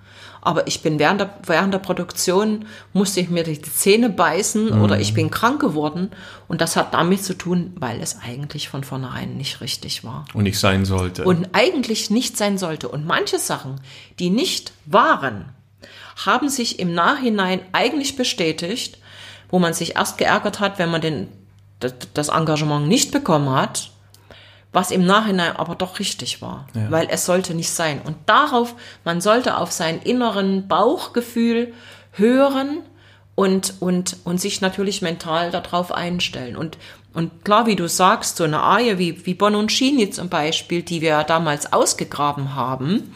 aber 0.44 0.66
ich 0.66 0.82
bin 0.82 0.98
während 0.98 1.20
der, 1.20 1.38
während 1.46 1.72
der 1.72 1.78
Produktion, 1.78 2.66
musste 2.92 3.20
ich 3.20 3.30
mir 3.30 3.44
die 3.44 3.60
Zähne 3.60 4.10
beißen 4.10 4.78
oder 4.82 5.00
ich 5.00 5.14
bin 5.14 5.30
krank 5.30 5.58
geworden. 5.58 6.10
Und 6.48 6.60
das 6.60 6.76
hat 6.76 6.92
damit 6.92 7.24
zu 7.24 7.32
tun, 7.32 7.72
weil 7.76 8.02
es 8.02 8.18
eigentlich 8.22 8.68
von 8.68 8.84
vornherein 8.84 9.38
nicht 9.38 9.62
richtig 9.62 10.04
war. 10.04 10.26
Und 10.34 10.44
nicht 10.44 10.58
sein 10.58 10.84
sollte. 10.84 11.24
Und 11.24 11.48
eigentlich 11.54 12.10
nicht 12.10 12.36
sein 12.36 12.58
sollte. 12.58 12.88
Und 12.88 13.06
manche 13.06 13.38
Sachen, 13.38 13.80
die 14.18 14.28
nicht 14.28 14.72
waren, 14.84 15.46
haben 16.26 16.50
sich 16.50 16.78
im 16.78 16.94
Nachhinein 16.94 17.60
eigentlich 17.72 18.14
bestätigt, 18.14 18.98
wo 19.48 19.58
man 19.58 19.72
sich 19.72 19.96
erst 19.96 20.18
geärgert 20.18 20.60
hat, 20.60 20.78
wenn 20.78 20.90
man 20.90 21.00
den, 21.00 21.28
das 22.12 22.28
Engagement 22.28 22.86
nicht 22.86 23.12
bekommen 23.12 23.48
hat, 23.48 23.90
was 24.74 24.90
im 24.90 25.06
Nachhinein 25.06 25.56
aber 25.56 25.74
doch 25.76 25.98
richtig 25.98 26.42
war, 26.42 26.66
Ja. 26.74 26.90
weil 26.90 27.06
es 27.10 27.24
sollte 27.24 27.54
nicht 27.54 27.70
sein. 27.70 28.00
Und 28.04 28.16
darauf, 28.26 28.74
man 29.04 29.20
sollte 29.22 29.56
auf 29.56 29.72
sein 29.72 30.02
inneren 30.02 30.68
Bauchgefühl 30.68 31.72
hören 32.12 32.80
und, 33.34 33.74
und, 33.80 34.16
und 34.24 34.40
sich 34.40 34.60
natürlich 34.60 35.00
mental 35.00 35.50
darauf 35.50 35.92
einstellen. 35.92 36.56
Und, 36.56 36.76
und 37.14 37.44
klar, 37.44 37.66
wie 37.66 37.76
du 37.76 37.88
sagst, 37.88 38.36
so 38.36 38.44
eine 38.44 38.60
Arie 38.60 38.98
wie, 38.98 39.24
wie 39.26 39.34
Bononcini 39.34 40.10
zum 40.10 40.28
Beispiel, 40.28 40.82
die 40.82 41.00
wir 41.00 41.22
damals 41.24 41.72
ausgegraben 41.72 42.54
haben, 42.54 43.12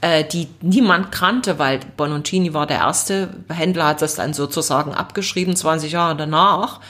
äh, 0.00 0.24
die 0.24 0.48
niemand 0.60 1.12
kannte, 1.12 1.58
weil 1.58 1.80
Bononcini 1.96 2.52
war 2.54 2.66
der 2.66 2.78
erste. 2.78 3.30
Händler 3.48 3.86
hat 3.86 4.02
das 4.02 4.16
dann 4.16 4.32
sozusagen 4.34 4.92
abgeschrieben, 4.94 5.54
20 5.56 5.92
Jahre 5.92 6.16
danach. 6.16 6.80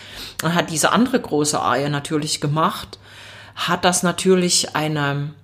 Und 0.43 0.55
hat 0.55 0.71
diese 0.71 0.93
andere 0.93 1.21
große 1.21 1.59
Arie 1.61 1.89
natürlich 1.89 2.41
gemacht. 2.41 2.99
Hat 3.55 3.85
das 3.85 4.03
natürlich 4.03 4.75
eine, 4.75 5.35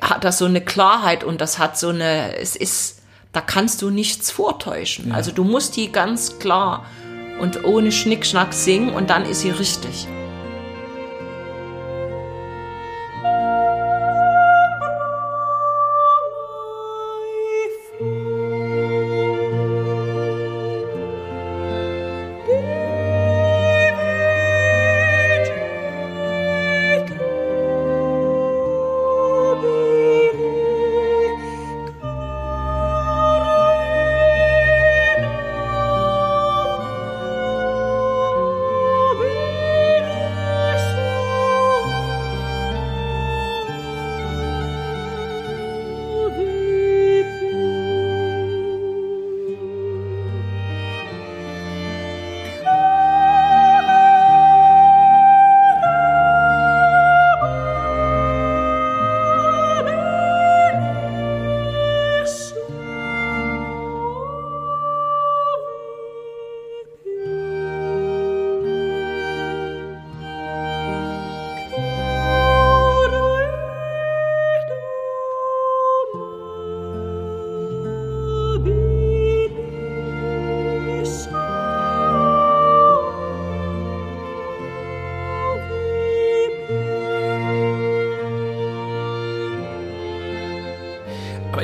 hat 0.00 0.24
das 0.24 0.38
so 0.38 0.44
eine 0.44 0.60
Klarheit 0.60 1.24
und 1.24 1.40
das 1.40 1.58
hat 1.58 1.78
so 1.78 1.88
eine, 1.88 2.36
es 2.36 2.56
ist, 2.56 3.02
da 3.32 3.40
kannst 3.40 3.82
du 3.82 3.90
nichts 3.90 4.30
vortäuschen. 4.30 5.12
Also 5.12 5.30
du 5.32 5.44
musst 5.44 5.76
die 5.76 5.92
ganz 5.92 6.38
klar 6.38 6.84
und 7.40 7.64
ohne 7.64 7.92
Schnickschnack 7.92 8.52
singen 8.52 8.90
und 8.90 9.10
dann 9.10 9.24
ist 9.24 9.40
sie 9.40 9.50
richtig. 9.50 10.08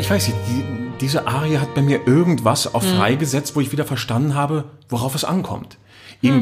Ich 0.07 0.11
weiß 0.13 0.29
nicht, 0.29 0.39
die, 0.49 0.65
diese 1.01 1.27
Arie 1.27 1.59
hat 1.59 1.75
bei 1.75 1.83
mir 1.83 2.07
irgendwas 2.07 2.73
auf 2.73 2.85
Hm. 2.85 2.97
freigesetzt, 2.97 3.57
wo 3.57 3.61
ich 3.61 3.73
wieder 3.73 3.85
verstanden 3.85 4.35
habe, 4.37 4.63
worauf 4.89 5.17
es 5.17 5.25
ankommt. 5.25 5.79
Eben 6.23 6.39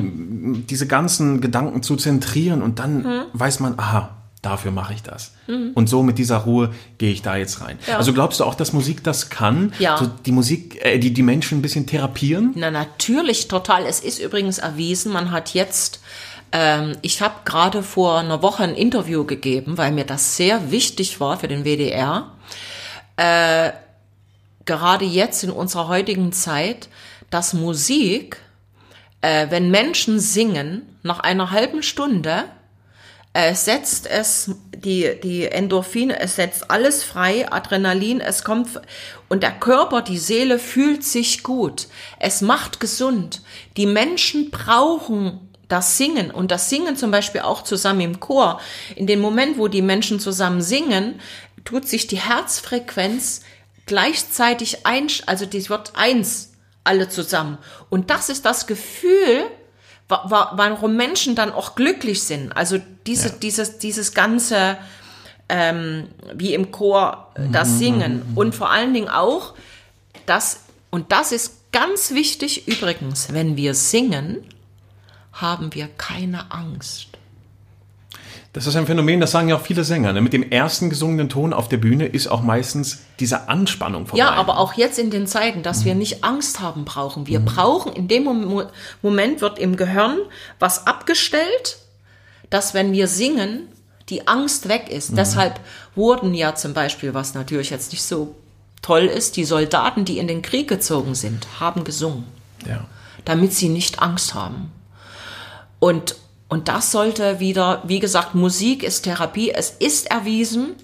Hm. 0.56 0.66
diese 0.68 0.87
ganzen 0.87 1.40
Gedanken 1.40 1.83
zu 1.83 1.97
zentrieren 1.97 2.61
und 2.61 2.78
dann 2.78 3.04
Hm. 3.04 3.23
weiß 3.33 3.61
man, 3.61 3.78
aha, 3.78 4.11
dafür 4.42 4.71
mache 4.71 4.92
ich 4.92 5.02
das. 5.02 5.33
Und 5.75 5.88
so 5.88 6.02
mit 6.02 6.18
dieser 6.18 6.37
Ruhe 6.37 6.73
gehe 6.99 7.11
ich 7.11 7.23
da 7.23 7.37
jetzt 7.37 7.62
rein. 7.62 7.78
Ja. 7.88 7.97
Also 7.97 8.12
glaubst 8.12 8.40
du 8.40 8.44
auch, 8.44 8.54
dass 8.54 8.75
Musik 8.75 9.02
das 9.02 9.30
kann? 9.30 9.73
Ja. 9.78 9.97
So 9.97 10.11
die 10.26 10.33
Musik, 10.33 10.85
äh, 10.85 10.99
die, 10.99 11.14
die 11.14 11.23
Menschen 11.23 11.59
ein 11.59 11.62
bisschen 11.62 11.87
therapieren? 11.87 12.52
Na 12.54 12.71
natürlich, 12.71 13.49
total. 13.49 13.87
Es 13.87 14.00
ist 14.00 14.18
übrigens 14.18 14.59
erwiesen, 14.59 15.11
man 15.11 15.30
hat 15.30 15.54
jetzt, 15.54 16.00
ähm, 16.52 16.92
ich 17.00 17.23
habe 17.23 17.37
gerade 17.47 17.83
vor 17.83 18.18
einer 18.18 18.42
Woche 18.42 18.62
ein 18.64 18.75
Interview 18.75 19.25
gegeben, 19.25 19.78
weil 19.78 19.90
mir 19.92 20.04
das 20.04 20.37
sehr 20.37 20.71
wichtig 20.71 21.18
war 21.21 21.38
für 21.38 21.49
den 21.49 21.64
WDR. 21.64 22.30
Äh, 23.16 23.73
gerade 24.64 25.04
jetzt 25.04 25.44
in 25.44 25.50
unserer 25.50 25.88
heutigen 25.88 26.33
Zeit, 26.33 26.88
dass 27.30 27.52
Musik, 27.52 28.38
äh, 29.21 29.47
wenn 29.50 29.71
Menschen 29.71 30.18
singen, 30.18 30.99
nach 31.02 31.21
einer 31.21 31.50
halben 31.50 31.83
Stunde 31.83 32.44
äh, 33.35 33.54
setzt 33.54 34.06
es 34.06 34.52
die, 34.75 35.21
die 35.23 35.47
Endorphine, 35.47 36.21
es 36.21 36.37
setzt 36.37 36.71
alles 36.71 37.02
frei, 37.02 37.50
Adrenalin, 37.50 38.21
es 38.21 38.44
kommt 38.44 38.68
und 39.28 39.42
der 39.42 39.52
Körper, 39.52 40.02
die 40.02 40.18
Seele 40.18 40.59
fühlt 40.59 41.04
sich 41.04 41.42
gut. 41.42 41.88
Es 42.21 42.40
macht 42.40 42.78
gesund. 42.80 43.42
Die 43.76 43.87
Menschen 43.87 44.50
brauchen 44.50 45.50
das 45.68 45.99
Singen 45.99 46.30
und 46.30 46.50
das 46.50 46.71
Singen 46.71 46.97
zum 46.97 47.11
Beispiel 47.11 47.40
auch 47.40 47.62
zusammen 47.62 48.02
im 48.02 48.21
Chor. 48.21 48.61
In 48.94 49.06
dem 49.06 49.21
Moment, 49.21 49.59
wo 49.59 49.66
die 49.66 49.83
Menschen 49.83 50.21
zusammen 50.21 50.62
singen, 50.62 51.21
tut 51.64 51.88
sich 51.88 52.06
die 52.06 52.18
Herzfrequenz 52.21 53.42
gleichzeitig 53.87 54.87
ein, 54.87 55.09
also 55.26 55.47
die 55.47 55.68
wird 55.68 55.92
eins, 55.94 56.52
alle 56.85 57.09
zusammen. 57.09 57.59
Und 57.90 58.11
das 58.11 58.28
ist 58.28 58.44
das 58.44 58.66
Gefühl, 58.66 59.44
wa- 60.09 60.25
wa- 60.28 60.52
warum 60.56 60.97
Menschen 60.97 61.35
dann 61.35 61.52
auch 61.52 61.75
glücklich 61.75 62.23
sind. 62.23 62.52
Also 62.52 62.78
diese, 63.06 63.28
Ja. 63.28 63.35
dieses, 63.42 63.78
dieses 63.78 64.12
ganze, 64.14 64.76
ähm, 65.49 66.09
wie 66.35 66.54
im 66.54 66.71
Chor, 66.71 67.30
äh, 67.35 67.49
das 67.52 67.78
Singen. 67.78 68.23
Und 68.35 68.54
vor 68.54 68.71
allen 68.71 68.92
Dingen 68.94 69.09
auch, 69.09 69.54
das, 70.26 70.61
und 70.90 71.12
das 71.12 71.33
ist 71.33 71.73
ganz 71.73 72.12
wichtig 72.12 72.66
übrigens, 72.68 73.33
wenn 73.33 73.56
wir 73.56 73.75
singen, 73.75 74.44
haben 75.33 75.75
wir 75.75 75.88
keine 75.88 76.50
Angst. 76.52 77.09
Das 78.55 78.67
ist 78.69 78.77
ein 78.77 78.87
Phänomen, 78.87 79.21
das 79.21 79.33
sagen 79.33 79.49
ja 79.49 79.57
auch 79.57 79.61
viele 79.61 79.83
Sänger. 79.85 80.13
Ne? 80.13 80.21
Mit 80.21 80.33
dem 80.33 80.49
ersten 80.51 80.89
gesungenen 80.89 81.29
Ton 81.29 81.53
auf 81.53 81.69
der 81.69 81.77
Bühne 81.77 82.07
ist 82.07 82.29
auch 82.29 82.41
meistens 82.41 83.01
diese 83.19 83.49
Anspannung 83.49 84.07
vorbei. 84.07 84.21
Ja, 84.25 84.31
aber 84.31 84.59
auch 84.59 84.75
jetzt 84.75 84.99
in 84.99 85.11
den 85.11 85.27
Zeiten, 85.27 85.63
dass 85.65 85.85
wir 85.85 85.97
nicht 85.97 86.23
Angst 86.23 86.61
haben 86.61 86.85
brauchen. 86.85 87.27
Wir 87.27 87.41
brauchen, 87.41 87.93
in 87.93 88.07
dem 88.09 88.23
Mo- 88.25 88.69
Moment 89.03 89.41
wird 89.41 89.59
im 89.59 89.77
Gehirn 89.77 90.19
was 90.61 90.87
abgestellt, 90.87 91.79
dass 92.49 92.75
wenn 92.75 92.93
wir 92.93 93.09
singen, 93.09 93.67
die 94.09 94.29
Angst 94.29 94.69
weg 94.69 94.89
ist. 94.89 95.17
Deshalb 95.17 95.59
wurden 95.97 96.33
ja 96.33 96.55
zum 96.55 96.75
Beispiel, 96.75 97.13
was 97.13 97.35
natürlich 97.35 97.71
jetzt 97.71 97.91
nicht 97.91 98.05
so 98.05 98.37
toll 98.83 99.07
ist, 99.07 99.37
die 99.37 99.45
Soldaten, 99.45 100.05
die 100.05 100.19
in 100.19 100.29
den 100.29 100.43
Krieg 100.43 100.69
gezogen 100.69 101.15
sind, 101.17 101.47
haben 101.59 101.83
gesungen 101.85 102.25
Ja. 102.69 102.85
damit 103.25 103.53
sie 103.53 103.69
nicht 103.71 104.01
Angst 104.01 104.35
haben. 104.35 104.71
Und, 105.81 106.17
und 106.49 106.69
das 106.69 106.93
sollte 106.93 107.41
wieder, 107.41 107.83
wie 107.85 108.01
gesagt, 108.01 108.35
Musik 108.35 108.83
ist 108.83 109.03
Therapie. 109.03 109.51
Es 109.51 109.71
ist 109.71 110.11
erwiesen, 110.11 110.77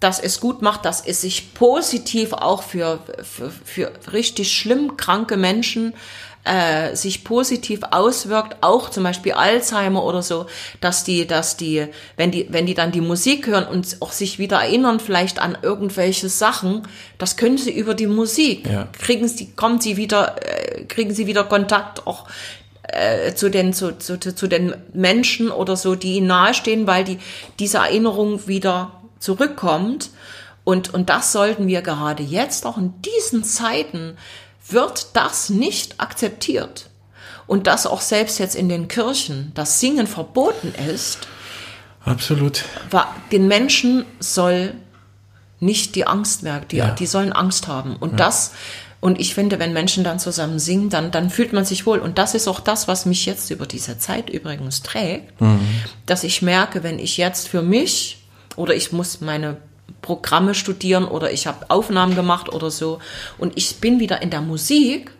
dass 0.00 0.20
es 0.20 0.40
gut 0.40 0.60
macht, 0.60 0.84
dass 0.84 1.04
es 1.04 1.22
sich 1.22 1.54
positiv 1.54 2.32
auch 2.32 2.62
für, 2.62 3.00
für, 3.22 3.50
für 3.50 3.92
richtig 4.12 4.52
schlimm 4.52 4.96
kranke 4.96 5.36
Menschen 5.36 5.94
äh, 6.44 6.94
sich 6.94 7.24
positiv 7.24 7.80
auswirkt, 7.90 8.58
auch 8.60 8.90
zum 8.90 9.02
Beispiel 9.02 9.32
Alzheimer 9.32 10.04
oder 10.04 10.22
so, 10.22 10.46
dass 10.80 11.02
die, 11.02 11.26
dass 11.26 11.56
die, 11.56 11.86
wenn 12.16 12.30
die, 12.30 12.46
wenn 12.50 12.66
die 12.66 12.74
dann 12.74 12.92
die 12.92 13.00
Musik 13.00 13.46
hören 13.46 13.66
und 13.66 13.96
auch 14.00 14.12
sich 14.12 14.38
wieder 14.38 14.58
erinnern 14.58 15.00
vielleicht 15.00 15.38
an 15.38 15.56
irgendwelche 15.62 16.28
Sachen, 16.28 16.82
das 17.16 17.38
können 17.38 17.56
sie 17.56 17.72
über 17.72 17.94
die 17.94 18.06
Musik. 18.06 18.68
Ja. 18.68 18.88
Kriegen 18.92 19.26
sie, 19.26 19.52
kommen 19.52 19.80
sie 19.80 19.96
wieder, 19.96 20.36
äh, 20.42 20.84
kriegen 20.84 21.14
sie 21.14 21.26
wieder 21.26 21.44
Kontakt 21.44 22.06
auch 22.06 22.26
äh, 22.88 23.34
zu 23.34 23.50
den, 23.50 23.72
zu, 23.72 23.98
zu, 23.98 24.18
zu 24.18 24.46
den 24.46 24.74
Menschen 24.92 25.50
oder 25.50 25.76
so, 25.76 25.94
die 25.94 26.14
ihnen 26.16 26.26
nahestehen, 26.26 26.86
weil 26.86 27.04
die, 27.04 27.18
diese 27.58 27.78
Erinnerung 27.78 28.46
wieder 28.46 29.02
zurückkommt. 29.18 30.10
Und, 30.64 30.92
und 30.94 31.10
das 31.10 31.32
sollten 31.32 31.66
wir 31.66 31.82
gerade 31.82 32.22
jetzt, 32.22 32.66
auch 32.66 32.78
in 32.78 32.94
diesen 33.02 33.44
Zeiten, 33.44 34.16
wird 34.68 35.08
das 35.14 35.50
nicht 35.50 36.00
akzeptiert. 36.00 36.90
Und 37.46 37.66
dass 37.66 37.86
auch 37.86 38.00
selbst 38.00 38.38
jetzt 38.38 38.54
in 38.56 38.68
den 38.70 38.88
Kirchen 38.88 39.52
das 39.54 39.80
Singen 39.80 40.06
verboten 40.06 40.72
ist, 40.90 41.28
Absolut. 42.04 42.64
den 43.32 43.48
Menschen 43.48 44.04
soll 44.20 44.74
nicht 45.60 45.94
die 45.94 46.06
Angst 46.06 46.42
mehr, 46.42 46.60
die, 46.60 46.76
Ja. 46.76 46.90
die 46.90 47.06
sollen 47.06 47.32
Angst 47.32 47.68
haben. 47.68 47.96
Und 47.96 48.20
das, 48.20 48.52
und 49.04 49.20
ich 49.20 49.34
finde, 49.34 49.58
wenn 49.58 49.74
Menschen 49.74 50.02
dann 50.02 50.18
zusammen 50.18 50.58
singen, 50.58 50.88
dann, 50.88 51.10
dann 51.10 51.28
fühlt 51.28 51.52
man 51.52 51.66
sich 51.66 51.84
wohl. 51.84 51.98
Und 51.98 52.16
das 52.16 52.34
ist 52.34 52.48
auch 52.48 52.58
das, 52.58 52.88
was 52.88 53.04
mich 53.04 53.26
jetzt 53.26 53.50
über 53.50 53.66
diese 53.66 53.98
Zeit 53.98 54.30
übrigens 54.30 54.82
trägt, 54.82 55.30
dass 56.06 56.24
ich 56.24 56.40
merke, 56.40 56.82
wenn 56.82 56.98
ich 56.98 57.18
jetzt 57.18 57.46
für 57.46 57.60
mich 57.60 58.24
oder 58.56 58.74
ich 58.74 58.92
muss 58.92 59.20
meine 59.20 59.58
Programme 60.00 60.54
studieren 60.54 61.04
oder 61.04 61.30
ich 61.30 61.46
habe 61.46 61.68
Aufnahmen 61.68 62.14
gemacht 62.14 62.48
oder 62.50 62.70
so 62.70 62.98
und 63.36 63.52
ich 63.58 63.76
bin 63.76 64.00
wieder 64.00 64.22
in 64.22 64.30
der 64.30 64.40
Musik, 64.40 65.10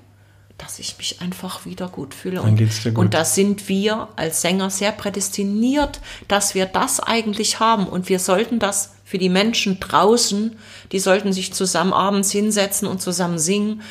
dass 0.57 0.79
ich 0.79 0.97
mich 0.97 1.21
einfach 1.21 1.67
wieder 1.67 1.89
gut 1.89 2.15
fühle. 2.15 2.37
Dann 2.37 2.57
geht's 2.57 2.83
dir 2.83 2.93
gut. 2.93 3.05
Und 3.05 3.13
da 3.13 3.27
sind 3.27 3.69
wir 3.69 4.09
als 4.17 4.41
Sänger 4.41 4.71
sehr 4.71 4.93
prädestiniert, 4.93 6.01
dass 6.27 6.55
wir 6.55 6.65
das 6.65 7.01
eigentlich 7.01 7.61
haben. 7.61 7.87
Und 7.87 8.09
wir 8.09 8.19
sollten 8.19 8.59
das 8.59 8.94
für 9.05 9.19
die 9.19 9.29
Menschen 9.29 9.81
draußen, 9.81 10.57
die 10.93 10.99
sollten 10.99 11.33
sich 11.33 11.53
zusammen 11.53 11.93
abends 11.93 12.31
hinsetzen 12.31 12.89
und 12.89 13.03
zusammen 13.03 13.39
singen 13.39 13.83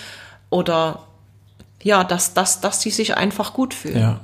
oder 0.49 1.03
ja, 1.83 2.03
dass, 2.03 2.33
dass, 2.33 2.61
dass 2.61 2.79
die 2.79 2.91
sich 2.91 3.15
einfach 3.15 3.53
gut 3.53 3.73
fühlen. 3.73 3.99
Ja. 3.99 4.19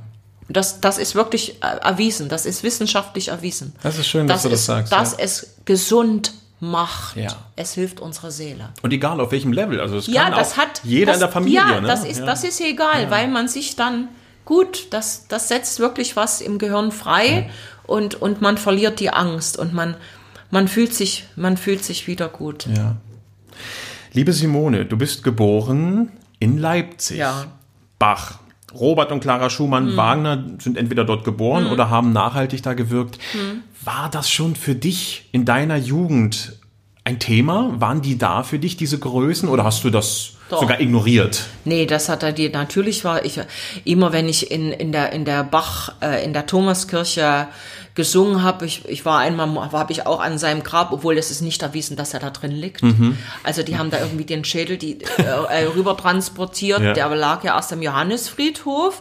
Das, 0.48 0.82
das 0.82 0.98
ist 0.98 1.14
wirklich 1.14 1.62
erwiesen, 1.62 2.28
das 2.28 2.48
ist 2.48 2.64
wissenschaftlich 2.64 3.28
erwiesen. 3.28 3.76
Das 3.84 4.00
ist 4.00 4.08
schön, 4.08 4.28
dass 4.28 4.42
du 4.44 4.50
das 4.50 4.62
ist, 4.62 4.66
sagst, 4.66 4.92
Dass 4.92 5.12
ja. 5.12 5.18
es 5.20 5.58
gesund 5.66 6.34
macht. 6.60 7.16
Ja. 7.16 7.36
Es 7.56 7.74
hilft 7.74 8.00
unserer 8.00 8.32
Seele. 8.32 8.70
Und 8.82 8.92
egal 8.92 9.20
auf 9.20 9.32
welchem 9.32 9.54
Level. 9.54 9.80
Also 9.80 9.98
es 9.98 10.08
Ja, 10.08 10.24
kann 10.24 10.34
das 10.34 10.54
auch 10.54 10.58
hat 10.58 10.82
jeder 10.84 11.08
das, 11.08 11.16
in 11.16 11.20
der 11.20 11.30
Familie. 11.30 11.60
Ja, 11.60 11.82
ne? 11.82 11.88
das 11.88 12.04
ist 12.04 12.20
ja. 12.20 12.26
das 12.26 12.44
ist 12.44 12.62
egal, 12.62 13.12
weil 13.12 13.28
man 13.28 13.48
sich 13.48 13.76
dann 13.76 14.08
gut, 14.46 14.88
das 14.92 15.28
das 15.28 15.48
setzt 15.48 15.80
wirklich 15.80 16.16
was 16.16 16.42
im 16.42 16.58
Gehirn 16.58 16.92
frei 16.92 17.50
und 17.86 18.16
und 18.16 18.42
man 18.42 18.58
verliert 18.58 19.00
die 19.00 19.12
Angst 19.12 19.58
und 19.58 19.74
man 19.74 19.96
man 20.52 20.68
fühlt 20.68 20.94
sich 20.94 21.26
man 21.36 21.58
fühlt 21.58 21.84
sich 21.84 22.08
wieder 22.08 22.30
gut. 22.30 22.68
Ja. 22.68 22.98
Liebe 24.14 24.34
Simone, 24.34 24.86
du 24.86 24.98
bist 24.98 25.24
geboren 25.24 26.12
in 26.40 26.58
Leipzig. 26.58 27.18
Ja. 27.18 27.46
Mhm. 27.46 27.52
Bach. 28.00 28.40
Robert 28.74 29.12
und 29.12 29.20
Clara 29.20 29.50
Schumann, 29.50 29.98
Wagner 29.98 30.44
sind 30.60 30.78
entweder 30.78 31.04
dort 31.04 31.24
geboren 31.24 31.68
oder 31.68 31.90
haben 31.90 32.14
nachhaltig 32.14 32.62
da 32.62 32.74
gewirkt. 32.74 33.18
Mhm. 33.34 33.64
War 33.84 34.10
das 34.12 34.30
schon 34.30 34.56
für 34.56 34.76
dich 34.76 35.28
in 35.32 35.44
deiner 35.46 35.76
Jugend 35.76 36.60
ein 37.04 37.18
Thema? 37.18 37.74
Waren 37.80 38.02
die 38.02 38.18
da 38.18 38.44
für 38.44 38.60
dich, 38.60 38.78
diese 38.78 39.00
Größen, 39.00 39.50
oder 39.50 39.64
hast 39.64 39.84
du 39.84 39.90
das 39.90 40.34
Doch. 40.50 40.62
sogar 40.62 40.80
ignoriert? 40.80 41.46
Nee, 41.66 41.88
das 41.88 42.10
hat 42.10 42.22
er 42.22 42.32
die 42.32 42.50
natürlich 42.50 43.04
war 43.04 43.26
ich 43.26 43.40
immer 43.86 44.14
wenn 44.14 44.30
ich 44.30 44.52
in 44.52 44.72
in 44.72 44.92
der 44.92 45.14
in 45.14 45.26
der 45.26 45.44
Bach 45.44 45.94
äh, 46.02 46.24
in 46.24 46.34
der 46.34 46.46
Thomaskirche 46.46 47.48
gesungen 48.00 48.44
habe, 48.44 48.66
ich, 48.66 48.88
ich 48.88 49.04
war 49.04 49.20
einmal 49.20 49.72
habe 49.74 49.92
ich 49.92 50.08
auch 50.08 50.22
an 50.22 50.38
seinem 50.38 50.64
Grab, 50.64 50.94
obwohl 50.94 51.18
es 51.18 51.30
ist 51.32 51.42
nicht 51.42 51.62
erwiesen, 51.62 51.98
dass 51.98 52.14
er 52.14 52.22
da 52.22 52.30
drin 52.30 52.52
liegt. 52.52 52.82
Also 53.44 53.62
die 53.62 53.78
haben 53.78 53.90
da 53.92 54.00
irgendwie 54.00 54.24
den 54.26 54.46
Schädel 54.46 54.78
die 54.78 55.00
äh, 55.18 55.24
äh, 55.24 55.66
rüber 55.76 55.98
transportiert, 55.98 56.80
Ja. 56.82 56.94
der 56.94 57.10
lag 57.16 57.44
ja 57.44 57.56
erst 57.56 57.74
am 57.74 57.82
Johannisfriedhof. 57.82 59.00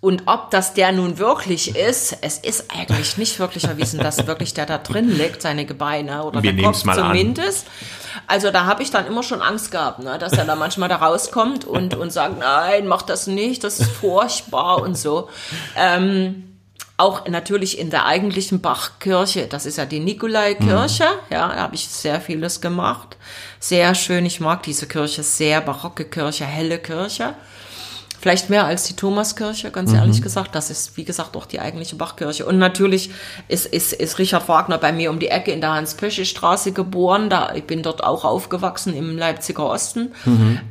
Und 0.00 0.22
ob 0.26 0.50
das 0.52 0.74
der 0.74 0.92
nun 0.92 1.18
wirklich 1.18 1.74
ist, 1.76 2.16
es 2.22 2.38
ist 2.38 2.70
eigentlich 2.72 3.18
nicht 3.18 3.38
wirklich 3.40 3.64
erwiesen, 3.64 3.98
dass 3.98 4.26
wirklich 4.28 4.54
der 4.54 4.64
da 4.66 4.78
drin 4.78 5.08
liegt, 5.16 5.42
seine 5.42 5.64
Gebeine 5.64 6.22
oder 6.24 6.42
Wir 6.42 6.52
der 6.52 6.64
Kopf 6.66 6.84
mal 6.84 6.98
an. 6.98 7.06
zumindest. 7.08 7.66
Also 8.28 8.50
da 8.50 8.64
habe 8.64 8.82
ich 8.82 8.90
dann 8.92 9.06
immer 9.06 9.22
schon 9.24 9.42
Angst 9.42 9.70
gehabt, 9.72 10.00
ne, 10.02 10.18
dass 10.18 10.32
er 10.34 10.44
da 10.44 10.54
manchmal 10.54 10.88
da 10.88 10.96
rauskommt 10.96 11.64
und, 11.64 11.94
und 11.94 12.12
sagt, 12.12 12.38
nein, 12.38 12.86
mach 12.86 13.02
das 13.02 13.26
nicht, 13.26 13.62
das 13.64 13.80
ist 13.80 13.90
furchtbar 13.90 14.82
und 14.82 14.96
so. 14.96 15.28
Ähm, 15.76 16.44
auch 16.98 17.26
natürlich 17.26 17.78
in 17.78 17.90
der 17.90 18.06
eigentlichen 18.06 18.60
Bachkirche, 18.60 19.46
das 19.46 19.66
ist 19.66 19.78
ja 19.78 19.86
die 19.86 20.00
Nikolaikirche, 20.00 21.04
ja, 21.30 21.48
da 21.48 21.56
habe 21.56 21.76
ich 21.76 21.88
sehr 21.88 22.20
vieles 22.20 22.60
gemacht. 22.60 23.16
Sehr 23.60 23.94
schön, 23.94 24.26
ich 24.26 24.40
mag 24.40 24.64
diese 24.64 24.88
Kirche, 24.88 25.22
sehr 25.22 25.60
barocke 25.60 26.04
Kirche, 26.04 26.44
helle 26.44 26.78
Kirche. 26.78 27.34
Vielleicht 28.28 28.50
mehr 28.50 28.66
als 28.66 28.84
die 28.84 28.94
Thomaskirche, 28.94 29.70
ganz 29.70 29.90
ehrlich 29.90 30.20
gesagt. 30.20 30.54
Das 30.54 30.68
ist, 30.68 30.98
wie 30.98 31.04
gesagt, 31.04 31.34
auch 31.34 31.46
die 31.46 31.60
eigentliche 31.60 31.96
Bachkirche. 31.96 32.44
Und 32.44 32.58
natürlich 32.58 33.08
ist, 33.48 33.64
ist, 33.64 33.94
ist 33.94 34.18
Richard 34.18 34.46
Wagner 34.48 34.76
bei 34.76 34.92
mir 34.92 35.08
um 35.08 35.18
die 35.18 35.28
Ecke 35.28 35.50
in 35.50 35.62
der 35.62 35.72
Hans-Pösche-Straße 35.72 36.72
geboren. 36.72 37.30
Da, 37.30 37.54
ich 37.54 37.64
bin 37.64 37.82
dort 37.82 38.04
auch 38.04 38.26
aufgewachsen 38.26 38.94
im 38.94 39.16
Leipziger 39.16 39.64
Osten. 39.64 40.12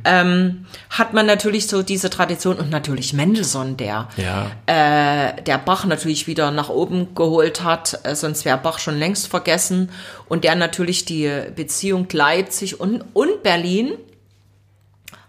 Ähm, 0.04 0.66
hat 0.90 1.14
man 1.14 1.26
natürlich 1.26 1.66
so 1.66 1.82
diese 1.82 2.10
Tradition 2.10 2.58
und 2.58 2.70
natürlich 2.70 3.12
Mendelssohn, 3.12 3.76
der, 3.76 4.06
Ja. 4.16 4.52
äh, 4.66 5.42
der 5.42 5.58
Bach 5.58 5.84
natürlich 5.84 6.28
wieder 6.28 6.52
nach 6.52 6.68
oben 6.68 7.16
geholt 7.16 7.64
hat, 7.64 7.98
äh, 8.04 8.14
sonst 8.14 8.44
wäre 8.44 8.58
Bach 8.58 8.78
schon 8.78 8.96
längst 9.00 9.26
vergessen. 9.26 9.90
Und 10.28 10.44
der 10.44 10.54
natürlich 10.54 11.06
die 11.06 11.28
Beziehung 11.56 12.06
Leipzig 12.12 12.78
und, 12.78 13.02
und 13.14 13.42
Berlin 13.42 13.94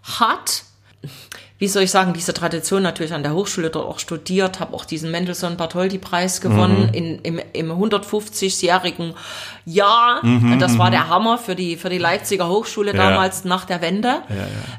hat, 0.04 0.62
wie 1.60 1.68
soll 1.68 1.82
ich 1.82 1.90
sagen, 1.90 2.14
diese 2.14 2.32
Tradition 2.34 2.82
natürlich 2.82 3.12
an 3.12 3.22
der 3.22 3.34
Hochschule 3.34 3.68
dort 3.68 3.86
auch 3.86 3.98
studiert, 3.98 4.58
habe 4.60 4.74
auch 4.74 4.86
diesen 4.86 5.10
Mendelssohn-Bartholdy-Preis 5.10 6.40
gewonnen 6.40 6.88
in, 6.92 7.18
im, 7.20 7.38
im 7.52 7.70
150-jährigen 7.70 9.14
Jahr. 9.66 10.22
das 10.58 10.78
war 10.78 10.90
der 10.90 11.08
Hammer 11.08 11.36
für 11.36 11.54
die, 11.54 11.76
für 11.76 11.90
die 11.90 11.98
Leipziger 11.98 12.48
Hochschule 12.48 12.96
Ja. 12.96 13.10
damals 13.10 13.44
nach 13.44 13.66
der 13.66 13.82
Wende. 13.82 14.22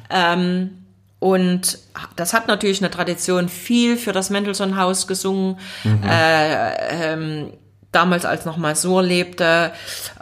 Ähm, 0.09 0.71
und 1.19 1.77
das 2.15 2.33
hat 2.33 2.47
natürlich 2.47 2.81
eine 2.81 2.89
Tradition, 2.89 3.47
viel 3.47 3.95
für 3.95 4.11
das 4.11 4.31
Mendelssohn-Haus 4.31 5.05
gesungen. 5.05 5.57
Äh, 6.03 7.13
ähm, 7.13 7.53
damals, 7.91 8.25
als 8.25 8.45
noch 8.45 8.57
mal 8.57 8.75
Sur 8.75 9.03
lebte, 9.03 9.71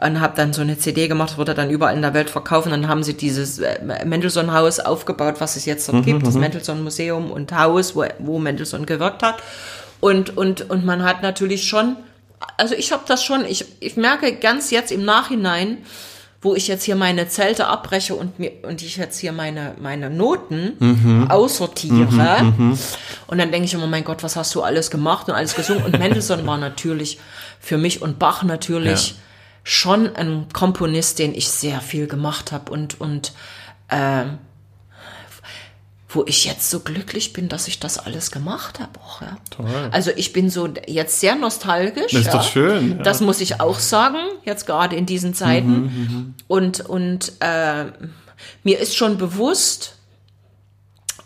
und 0.01 0.19
habe 0.19 0.35
dann 0.35 0.53
so 0.53 0.61
eine 0.61 0.77
CD 0.77 1.07
gemacht, 1.07 1.37
wurde 1.37 1.53
dann 1.53 1.69
überall 1.69 1.95
in 1.95 2.01
der 2.01 2.13
Welt 2.13 2.29
verkauft. 2.29 2.65
Und 2.65 2.71
dann 2.71 2.87
haben 2.87 3.03
sie 3.03 3.15
dieses 3.15 3.59
äh, 3.59 3.79
Mendelssohn-Haus 4.05 4.79
aufgebaut, 4.79 5.35
was 5.39 5.55
es 5.55 5.65
jetzt 5.65 5.87
dort 5.89 6.05
gibt, 6.05 6.25
das 6.25 6.35
Mendelssohn-Museum 6.35 7.31
und 7.31 7.51
Haus, 7.51 7.95
wo, 7.95 8.05
wo 8.19 8.39
Mendelssohn 8.39 8.85
gewirkt 8.85 9.23
hat. 9.23 9.41
Und, 9.99 10.35
und, 10.37 10.69
und 10.69 10.85
man 10.85 11.03
hat 11.03 11.21
natürlich 11.21 11.67
schon, 11.67 11.97
also 12.57 12.73
ich 12.73 12.91
habe 12.91 13.03
das 13.07 13.23
schon, 13.23 13.45
ich, 13.45 13.65
ich 13.79 13.97
merke 13.97 14.33
ganz 14.35 14.71
jetzt 14.71 14.91
im 14.91 15.03
Nachhinein, 15.03 15.79
wo 16.41 16.55
ich 16.55 16.67
jetzt 16.69 16.83
hier 16.83 16.95
meine 16.95 17.27
Zelte 17.27 17.67
abbreche 17.67 18.15
und 18.15 18.39
mir 18.39 18.51
und 18.63 18.81
ich 18.81 18.95
jetzt 18.97 19.19
hier 19.19 19.31
meine 19.33 19.75
meine 19.81 20.09
Noten 20.09 21.27
aussortiere. 21.29 22.07
Und 23.27 23.37
dann 23.37 23.51
denke 23.51 23.65
ich 23.65 23.73
immer 23.73 23.87
mein 23.87 24.03
Gott 24.05 24.23
was 24.23 24.35
hast 24.35 24.55
du 24.55 24.61
alles 24.61 24.89
gemacht 24.89 25.27
und 25.27 25.35
alles 25.35 25.55
gesungen? 25.55 25.83
Und 25.83 25.99
Mendelssohn 25.99 26.45
war 26.47 26.57
natürlich 26.57 27.19
für 27.59 27.77
mich 27.77 28.01
und 28.01 28.19
Bach 28.19 28.43
natürlich 28.43 29.09
Ja. 29.09 29.15
schon 29.63 30.15
ein 30.15 30.45
Komponist 30.53 31.19
den 31.19 31.33
ich 31.35 31.49
sehr 31.49 31.81
viel 31.81 32.07
gemacht 32.07 32.51
habe 32.53 32.71
und 32.71 33.01
und 33.01 33.33
ähm, 33.89 34.37
wo 36.11 36.23
ich 36.25 36.45
jetzt 36.45 36.71
so 36.71 36.79
glücklich 36.79 37.33
bin, 37.33 37.49
dass 37.49 37.67
ich 37.67 37.79
das 37.79 37.99
alles 37.99 38.31
gemacht 38.31 38.79
habe. 38.79 38.99
Auch, 38.99 39.21
ja. 39.21 39.37
Toll. 39.51 39.89
Also 39.91 40.09
ich 40.15 40.33
bin 40.33 40.49
so 40.49 40.67
jetzt 40.87 41.19
sehr 41.19 41.35
nostalgisch. 41.35 42.11
Das 42.11 42.21
ist 42.21 42.27
ja. 42.27 42.33
doch 42.33 42.43
schön, 42.43 42.97
ja. 42.97 43.03
Das 43.03 43.21
muss 43.21 43.39
ich 43.41 43.61
auch 43.61 43.77
sagen, 43.77 44.17
jetzt 44.43 44.65
gerade 44.65 44.95
in 44.95 45.05
diesen 45.05 45.35
Zeiten. 45.35 46.35
Und, 46.47 46.81
und 46.81 47.33
äh, 47.41 47.85
mir 48.63 48.79
ist 48.79 48.95
schon 48.95 49.17
bewusst, 49.19 49.97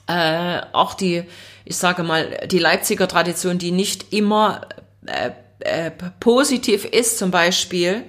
äh, 0.07 0.59
auch 0.73 0.95
die, 0.95 1.23
ich 1.63 1.77
sage 1.77 2.03
mal, 2.03 2.45
die 2.47 2.59
Leipziger 2.59 3.07
Tradition, 3.07 3.57
die 3.57 3.71
nicht 3.71 4.11
immer 4.11 4.67
äh, 5.05 5.31
äh, 5.59 5.91
positiv 6.19 6.83
ist, 6.83 7.17
zum 7.17 7.31
Beispiel 7.31 8.03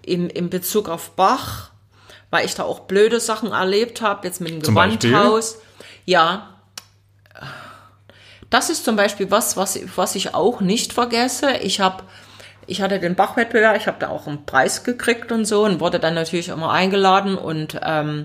im, 0.00 0.30
im 0.30 0.48
Bezug 0.48 0.88
auf 0.88 1.10
Bach, 1.10 1.70
weil 2.30 2.46
ich 2.46 2.54
da 2.54 2.62
auch 2.62 2.80
blöde 2.80 3.20
Sachen 3.20 3.52
erlebt 3.52 4.00
habe, 4.00 4.26
jetzt 4.26 4.40
mit 4.40 4.52
dem 4.52 4.64
Zum 4.64 4.74
Beispiel? 4.74 5.12
Ja, 6.08 6.54
das 8.48 8.70
ist 8.70 8.86
zum 8.86 8.96
Beispiel 8.96 9.30
was, 9.30 9.58
was, 9.58 9.78
was 9.94 10.14
ich 10.14 10.34
auch 10.34 10.62
nicht 10.62 10.94
vergesse. 10.94 11.58
Ich 11.58 11.80
habe, 11.80 12.02
ich 12.66 12.80
hatte 12.80 12.98
den 12.98 13.14
Bachwettbewerb, 13.14 13.76
ich 13.76 13.86
habe 13.86 13.98
da 14.00 14.08
auch 14.08 14.26
einen 14.26 14.46
Preis 14.46 14.84
gekriegt 14.84 15.32
und 15.32 15.44
so 15.44 15.66
und 15.66 15.80
wurde 15.80 16.00
dann 16.00 16.14
natürlich 16.14 16.48
immer 16.48 16.70
eingeladen 16.70 17.36
und 17.36 17.78
ähm, 17.82 18.24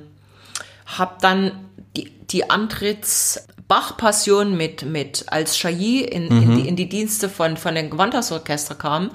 habe 0.97 1.15
dann 1.19 1.51
die, 1.97 2.09
die 2.09 2.49
Antritts 2.49 3.49
Bach-Passion 3.67 4.55
mit, 4.55 4.85
mit 4.85 5.25
als 5.27 5.57
Chailly 5.57 6.05
in, 6.05 6.27
in, 6.27 6.55
die, 6.55 6.67
in 6.69 6.77
die 6.77 6.87
Dienste 6.87 7.27
von, 7.27 7.57
von 7.57 7.75
dem 7.75 7.89
Gewandhausorchester 7.89 8.75
kam, 8.75 9.11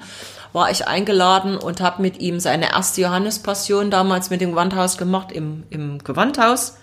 war 0.53 0.69
ich 0.69 0.87
eingeladen 0.87 1.57
und 1.57 1.81
habe 1.81 2.03
mit 2.03 2.19
ihm 2.19 2.39
seine 2.39 2.73
erste 2.73 3.01
Johannespassion 3.01 3.89
damals 3.89 4.29
mit 4.29 4.41
dem 4.41 4.51
Gewandhaus 4.51 4.99
gemacht, 4.99 5.31
im, 5.31 5.63
im 5.71 5.97
Gewandhaus, 6.03 6.75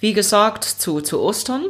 wie 0.00 0.12
gesagt, 0.12 0.64
zu, 0.64 1.00
zu 1.00 1.20
Ostern. 1.20 1.66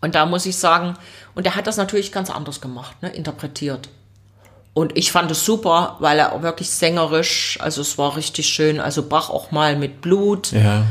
Und 0.00 0.14
da 0.14 0.26
muss 0.26 0.46
ich 0.46 0.56
sagen, 0.56 0.94
und 1.34 1.46
er 1.46 1.56
hat 1.56 1.66
das 1.66 1.76
natürlich 1.76 2.12
ganz 2.12 2.30
anders 2.30 2.60
gemacht, 2.60 3.02
ne, 3.02 3.10
interpretiert. 3.10 3.88
Und 4.74 4.96
ich 4.96 5.12
fand 5.12 5.30
es 5.30 5.44
super, 5.44 5.96
weil 6.00 6.18
er 6.18 6.32
auch 6.32 6.42
wirklich 6.42 6.68
sängerisch, 6.68 7.58
also 7.60 7.80
es 7.80 7.96
war 7.96 8.16
richtig 8.16 8.48
schön, 8.48 8.80
also 8.80 9.04
Bach 9.04 9.30
auch 9.30 9.52
mal 9.52 9.76
mit 9.76 10.00
Blut. 10.00 10.50
Ja. 10.50 10.84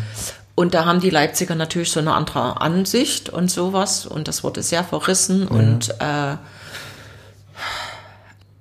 Und 0.56 0.74
da 0.74 0.86
haben 0.86 1.02
die 1.02 1.10
Leipziger 1.10 1.56
natürlich 1.56 1.91
so 1.91 2.00
eine 2.00 2.13
andere 2.13 2.62
Ansicht 2.62 3.30
und 3.30 3.52
sowas. 3.52 4.06
Und 4.06 4.28
das 4.28 4.43
wurde 4.43 4.63
sehr 4.63 4.84
verrissen. 4.84 5.48
Und 5.48 5.89
äh, 6.00 6.38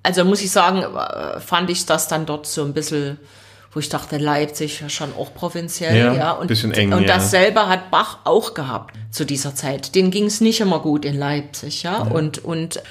also 0.03 0.25
muss 0.25 0.43
ich 0.43 0.51
sagen, 0.51 0.83
äh, 0.83 1.41
fand 1.41 1.71
ich 1.71 1.87
das 1.87 2.09
dann 2.09 2.27
dort 2.27 2.47
so 2.47 2.65
ein 2.65 2.73
bisschen, 2.73 3.19
wo 3.73 3.81
ich 3.81 3.89
dachte, 3.89 4.19
Leipzig 4.19 4.81
ja 4.81 4.89
schon 4.89 5.15
auch 5.15 5.33
provinziell, 5.35 5.97
Ja, 5.97 6.15
ja. 6.15 6.33
Und, 6.33 6.49
bisschen 6.49 6.73
eng, 6.73 6.93
und 6.93 7.03
ja. 7.03 7.09
dasselbe 7.09 7.69
hat 7.69 7.91
Bach 7.91 8.19
auch 8.25 8.55
gehabt 8.55 8.95
zu 9.11 9.25
dieser 9.25 9.55
Zeit. 9.55 9.95
Den 9.95 10.11
ging 10.11 10.27
es 10.27 10.41
nicht 10.41 10.61
immer 10.61 10.81
gut 10.81 11.05
in 11.05 11.19
Leipzig, 11.19 11.83
ja. 11.83 11.99
Und, 11.99 12.45
und 12.45 12.83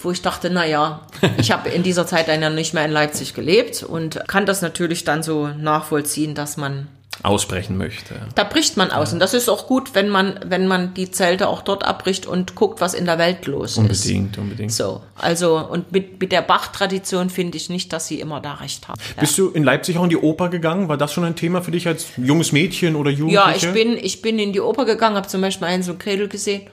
wo 0.00 0.10
ich 0.10 0.22
dachte, 0.22 0.48
na 0.50 0.64
ja, 0.64 1.02
ich 1.38 1.50
habe 1.50 1.68
in 1.68 1.82
dieser 1.82 2.06
Zeit 2.06 2.28
dann 2.28 2.40
ja 2.40 2.50
nicht 2.50 2.72
mehr 2.72 2.84
in 2.84 2.92
Leipzig 2.92 3.34
gelebt 3.34 3.82
und 3.82 4.20
kann 4.26 4.46
das 4.46 4.62
natürlich 4.62 5.04
dann 5.04 5.22
so 5.22 5.48
nachvollziehen, 5.48 6.34
dass 6.34 6.56
man 6.56 6.88
Aussprechen 7.22 7.76
möchte. 7.76 8.14
da 8.36 8.44
bricht 8.44 8.76
man 8.76 8.92
aus. 8.92 9.12
Und 9.12 9.18
das 9.18 9.34
ist 9.34 9.48
auch 9.48 9.66
gut, 9.66 9.94
wenn 9.96 10.08
man, 10.08 10.38
wenn 10.44 10.68
man 10.68 10.94
die 10.94 11.10
Zelte 11.10 11.48
auch 11.48 11.62
dort 11.62 11.84
abbricht 11.84 12.26
und 12.26 12.54
guckt, 12.54 12.80
was 12.80 12.94
in 12.94 13.06
der 13.06 13.18
Welt 13.18 13.46
los 13.46 13.72
ist. 13.72 13.78
Unbedingt, 13.78 14.38
unbedingt. 14.38 14.72
So, 14.72 15.02
also, 15.16 15.58
und 15.58 15.90
mit, 15.90 16.20
mit 16.20 16.30
der 16.30 16.42
Bach-Tradition 16.42 17.28
finde 17.28 17.56
ich 17.56 17.70
nicht, 17.70 17.92
dass 17.92 18.06
sie 18.06 18.20
immer 18.20 18.40
da 18.40 18.54
recht 18.54 18.86
haben. 18.86 19.00
Ja. 19.16 19.20
Bist 19.20 19.36
du 19.36 19.48
in 19.48 19.64
Leipzig 19.64 19.98
auch 19.98 20.04
in 20.04 20.10
die 20.10 20.16
Oper 20.16 20.48
gegangen? 20.48 20.88
War 20.88 20.96
das 20.96 21.12
schon 21.12 21.24
ein 21.24 21.34
Thema 21.34 21.60
für 21.60 21.72
dich 21.72 21.88
als 21.88 22.06
junges 22.16 22.52
Mädchen 22.52 22.94
oder 22.94 23.10
Jugendliche? 23.10 23.34
Ja, 23.34 23.52
ich 23.52 23.72
bin, 23.72 23.96
ich 23.96 24.22
bin 24.22 24.38
in 24.38 24.52
die 24.52 24.60
Oper 24.60 24.84
gegangen, 24.84 25.16
habe 25.16 25.26
zum 25.26 25.40
Beispiel 25.40 25.66
einen 25.66 25.82
so 25.82 25.94
Kredel 25.94 26.28
gesehen. 26.28 26.70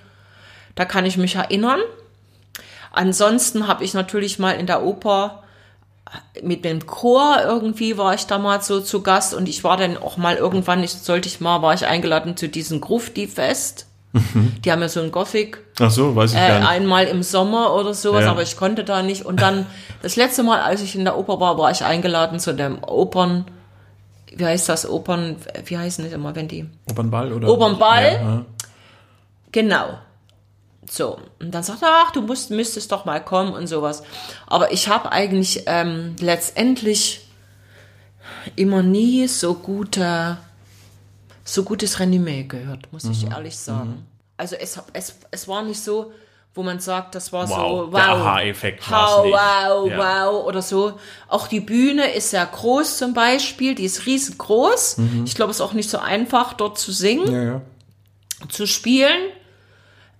Da 0.75 0.85
kann 0.85 1.05
ich 1.07 1.17
mich 1.17 1.35
erinnern. 1.35 1.79
Ansonsten 2.91 3.67
habe 3.67 3.83
ich 3.83 3.95
natürlich 3.95 4.37
mal 4.37 4.51
in 4.51 4.67
der 4.67 4.83
Oper 4.83 5.43
mit 6.43 6.65
dem 6.65 6.85
Chor 6.85 7.37
irgendwie 7.43 7.97
war 7.97 8.13
ich 8.13 8.25
damals 8.27 8.67
so 8.67 8.79
zu 8.81 9.01
Gast 9.01 9.33
und 9.33 9.47
ich 9.49 9.63
war 9.63 9.77
dann 9.77 9.97
auch 9.97 10.17
mal 10.17 10.35
irgendwann, 10.35 10.83
ich 10.83 10.91
sollte 10.91 11.27
ich 11.27 11.39
mal, 11.41 11.61
war 11.61 11.73
ich 11.73 11.85
eingeladen 11.85 12.35
zu 12.37 12.47
diesem 12.49 12.81
Grufti 12.81 13.27
Fest. 13.27 13.87
Die 14.63 14.71
haben 14.71 14.81
ja 14.81 14.87
so 14.87 15.01
ein 15.01 15.11
Gothic 15.11 15.57
Ach 15.77 15.91
so, 15.91 16.15
weiß 16.15 16.31
ich 16.31 16.37
äh, 16.39 16.47
gar 16.47 16.59
nicht. 16.59 16.69
einmal 16.69 17.03
im 17.05 17.21
Sommer 17.21 17.73
oder 17.75 17.93
sowas, 17.93 18.23
Ja. 18.23 18.31
aber 18.31 18.43
ich 18.43 18.55
konnte 18.55 18.85
da 18.85 19.01
nicht. 19.01 19.25
Und 19.25 19.41
dann 19.41 19.65
das 20.03 20.15
letzte 20.15 20.41
Mal, 20.41 20.61
als 20.61 20.81
ich 20.81 20.95
in 20.95 21.03
der 21.03 21.17
Oper 21.17 21.41
war, 21.41 21.57
war 21.57 21.69
ich 21.69 21.83
eingeladen 21.83 22.39
zu 22.39 22.53
dem 22.53 22.81
Opern, 22.81 23.43
wie 24.33 24.45
heißt 24.45 24.69
das, 24.69 24.89
Opern, 24.89 25.35
wie 25.65 25.77
heißen 25.77 26.05
die 26.05 26.11
immer, 26.11 26.33
wenn 26.33 26.47
die? 26.47 26.65
Opernball 26.89 27.33
oder? 27.33 27.49
Opernball? 27.49 28.03
Ja, 28.03 28.21
ja. 28.21 28.45
Genau. 29.51 29.85
So, 30.89 31.17
und 31.39 31.51
dann 31.51 31.63
sagt 31.63 31.81
er, 31.81 32.03
ach, 32.05 32.11
du 32.11 32.21
musst, 32.21 32.51
müsstest 32.51 32.91
doch 32.91 33.05
mal 33.05 33.23
kommen 33.23 33.53
und 33.53 33.67
sowas. 33.67 34.03
Aber 34.47 34.71
ich 34.71 34.87
habe 34.87 35.11
eigentlich 35.11 35.63
ähm, 35.65 36.15
letztendlich 36.19 37.21
immer 38.55 38.83
nie 38.83 39.27
so 39.27 39.55
gute, 39.55 40.37
so 41.43 41.63
gutes 41.63 41.99
Renommee 41.99 42.43
gehört, 42.43 42.91
muss 42.91 43.03
Mhm. 43.05 43.11
ich 43.11 43.25
ehrlich 43.31 43.57
sagen. 43.57 44.05
Also 44.37 44.55
es, 44.55 44.79
es, 44.93 45.15
es 45.31 45.47
war 45.47 45.63
nicht 45.63 45.81
so, 45.81 46.11
wo 46.53 46.63
man 46.63 46.79
sagt, 46.79 47.15
das 47.15 47.33
war 47.33 47.49
Wow, 47.49 47.55
so, 47.87 47.91
wow, 47.91 47.93
der 47.93 48.07
Aha-Effekt 48.09 48.89
wow, 48.89 49.25
wow, 49.25 49.89
Ja. 49.89 49.97
wow 50.29 50.45
oder 50.45 50.61
so. 50.61 50.93
Auch 51.27 51.47
die 51.47 51.59
Bühne 51.59 52.11
ist 52.13 52.29
sehr 52.29 52.45
groß 52.45 52.97
zum 52.97 53.13
Beispiel, 53.13 53.75
die 53.75 53.85
ist 53.85 54.05
riesengroß. 54.05 54.97
Mhm. 54.99 55.23
Ich 55.25 55.35
glaube, 55.35 55.51
es 55.51 55.57
ist 55.57 55.61
auch 55.61 55.73
nicht 55.73 55.89
so 55.89 55.97
einfach, 55.97 56.53
dort 56.53 56.77
zu 56.77 56.91
singen 56.91 57.31
Ja, 57.31 57.43
ja. 57.43 57.61
zu 58.49 58.67
spielen. 58.67 59.31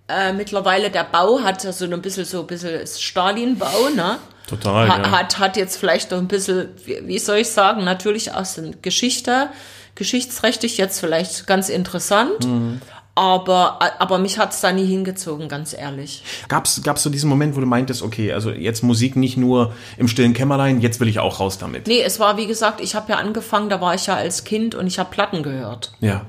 Äh, 0.08 0.32
mittlerweile 0.32 0.90
der 0.90 1.04
Bau 1.04 1.40
hat 1.40 1.64
ja 1.64 1.72
so 1.72 1.84
ein 1.84 2.00
bisschen 2.00 2.24
so 2.24 2.40
ein 2.40 2.46
bisschen 2.46 2.86
Stalin-Bau, 2.86 3.90
ne? 3.94 4.18
Total, 4.46 4.88
Ha, 4.88 4.98
ja. 4.98 5.10
hat, 5.10 5.38
hat 5.40 5.56
jetzt 5.56 5.76
vielleicht 5.76 6.12
noch 6.12 6.18
ein 6.18 6.28
bisschen, 6.28 6.68
wie, 6.84 7.00
wie 7.06 7.18
soll 7.18 7.38
ich 7.38 7.50
sagen, 7.50 7.82
natürlich 7.84 8.32
aus 8.32 8.54
der 8.54 8.70
Geschichte, 8.82 9.48
geschichtsrechtlich 9.96 10.78
jetzt 10.78 11.00
vielleicht 11.00 11.46
ganz 11.48 11.68
interessant. 11.68 12.46
Mhm. 12.46 12.80
Aber, 13.16 13.78
aber 13.98 14.18
mich 14.18 14.38
hat's 14.38 14.60
da 14.60 14.72
nie 14.72 14.84
hingezogen, 14.84 15.48
ganz 15.48 15.72
ehrlich. 15.72 16.22
Gab's, 16.48 16.82
gab's 16.84 17.02
so 17.02 17.08
diesen 17.08 17.30
Moment, 17.30 17.56
wo 17.56 17.60
du 17.60 17.66
meintest, 17.66 18.02
okay, 18.02 18.34
also 18.34 18.50
jetzt 18.50 18.82
Musik 18.82 19.16
nicht 19.16 19.38
nur 19.38 19.72
im 19.96 20.06
stillen 20.06 20.34
Kämmerlein, 20.34 20.82
jetzt 20.82 21.00
will 21.00 21.08
ich 21.08 21.18
auch 21.18 21.40
raus 21.40 21.56
damit. 21.56 21.86
Nee, 21.86 22.02
es 22.02 22.20
war 22.20 22.36
wie 22.36 22.46
gesagt, 22.46 22.82
ich 22.82 22.94
habe 22.94 23.10
ja 23.10 23.18
angefangen, 23.18 23.70
da 23.70 23.80
war 23.80 23.94
ich 23.94 24.06
ja 24.06 24.16
als 24.16 24.44
Kind 24.44 24.74
und 24.74 24.86
ich 24.86 24.98
habe 24.98 25.08
Platten 25.10 25.42
gehört. 25.42 25.92
Ja. 26.00 26.26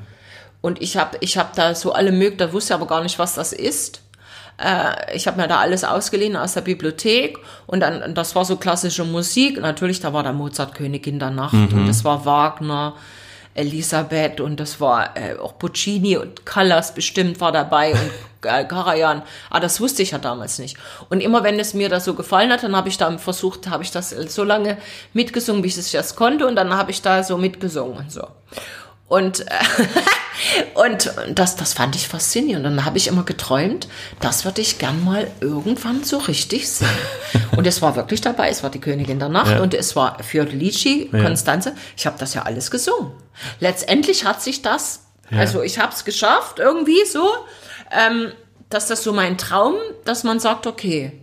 Und 0.62 0.82
ich 0.82 0.98
habe 0.98 1.17
ich 1.22 1.38
hab 1.38 1.56
da 1.56 1.76
so 1.76 1.93
alle 1.93 2.12
möglichen, 2.12 2.38
da 2.38 2.54
wusste 2.54 2.74
aber 2.74 2.88
gar 2.88 3.04
nicht, 3.04 3.20
was 3.20 3.36
das 3.36 3.54
ist. 3.54 4.02
Äh, 4.58 5.15
ich 5.15 5.28
habe 5.28 5.39
mir 5.39 5.48
da 5.48 5.60
alles 5.60 5.84
ausgeliehen 5.84 6.36
aus 6.36 6.54
der 6.54 6.62
Bibliothek 6.62 7.38
und 7.67 7.80
dann, 7.82 8.15
das 8.15 8.36
war 8.36 8.43
so 8.43 8.58
klassische 8.58 9.04
Musik. 9.04 9.60
Natürlich, 9.62 10.00
da 10.00 10.13
war 10.13 10.24
der 10.24 10.34
Mozart 10.34 10.74
Königin 10.74 11.20
der 11.20 11.30
Nacht 11.30 11.54
und 11.54 11.88
das 11.88 12.04
war 12.04 12.26
Wagner, 12.26 12.96
Elisabeth 13.54 14.39
und 14.39 14.60
das 14.60 14.80
war 14.80 15.17
äh, 15.17 15.36
auch 15.38 15.58
Puccini 15.58 16.15
und 16.17 16.46
Callas 16.46 16.93
bestimmt 16.93 17.41
war 17.41 17.52
dabei 17.52 17.91
und 17.91 18.12
äh, 18.50 18.65
Karajan. 18.65 19.24
Aber 19.50 19.60
das 19.60 19.82
wusste 19.82 20.04
ich 20.04 20.12
ja 20.12 20.20
damals 20.20 20.60
nicht. 20.60 20.78
Und 21.10 21.22
immer 21.22 21.43
wenn 21.43 21.60
es 21.60 21.74
mir 21.74 21.89
da 21.89 22.00
so 22.00 22.13
gefallen 22.13 22.52
hat, 22.52 22.63
dann 22.63 22.76
habe 22.76 22.89
ich 22.89 22.98
da 22.98 23.17
versucht, 23.17 23.67
habe 23.67 23.84
ich 23.84 23.91
das 23.91 24.12
so 24.12 24.43
lange 24.43 24.78
mitgesungen, 25.13 25.62
bis 25.63 25.78
ich 25.78 25.91
das 25.91 26.15
konnte 26.15 26.48
und 26.48 26.56
dann 26.56 26.74
habe 26.76 26.91
ich 26.91 27.02
da 27.02 27.24
so 27.24 27.38
mitgesungen 27.38 27.98
und 27.98 28.12
so. 28.12 28.28
Und, 29.08 29.41
äh, 29.48 29.54
und 30.76 31.12
das, 31.34 31.56
das 31.56 31.74
fand 31.74 31.96
ich 31.96 32.08
faszinierend. 32.08 32.65
Und 32.65 32.76
dann 32.78 32.86
habe 32.86 32.98
ich 32.98 33.08
immer 33.08 33.24
geträumt, 33.24 33.88
das 34.20 34.46
würde 34.46 34.62
ich 34.62 34.80
gern 34.80 35.04
mal 35.04 35.28
irgendwann 35.39 36.04
so 36.04 36.17
richtig 36.17 36.70
sehen. 36.70 36.89
Und 37.56 37.65
es 37.65 37.82
war 37.82 37.96
wirklich 37.96 38.22
dabei. 38.22 38.50
Es 38.50 38.63
war 38.63 38.70
die 38.70 38.82
Königin 38.82 39.20
der 39.20 39.30
Nacht 39.30 39.52
Ja. 39.52 39.62
und 39.62 39.74
es 39.74 39.96
war 39.96 40.22
Fiordalici, 40.24 41.10
Konstanze. 41.12 41.74
Ich 41.96 42.06
habe 42.06 42.17
das 42.20 42.34
ja 42.34 42.43
alles 42.43 42.70
gesungen. 42.70 43.12
Letztendlich 43.60 44.26
hat 44.26 44.41
sich 44.41 44.62
das, 44.62 45.06
also 45.32 45.62
ich 45.62 45.80
habe 45.80 45.93
es 45.93 46.04
geschafft, 46.06 46.60
irgendwie 46.60 47.06
so, 47.06 47.28
ähm, 47.91 48.32
dass 48.70 48.88
das 48.88 49.04
so 49.04 49.13
mein 49.13 49.38
Traum, 49.38 49.76
dass 50.06 50.24
man 50.24 50.39
sagt, 50.39 50.67
okay. 50.67 51.13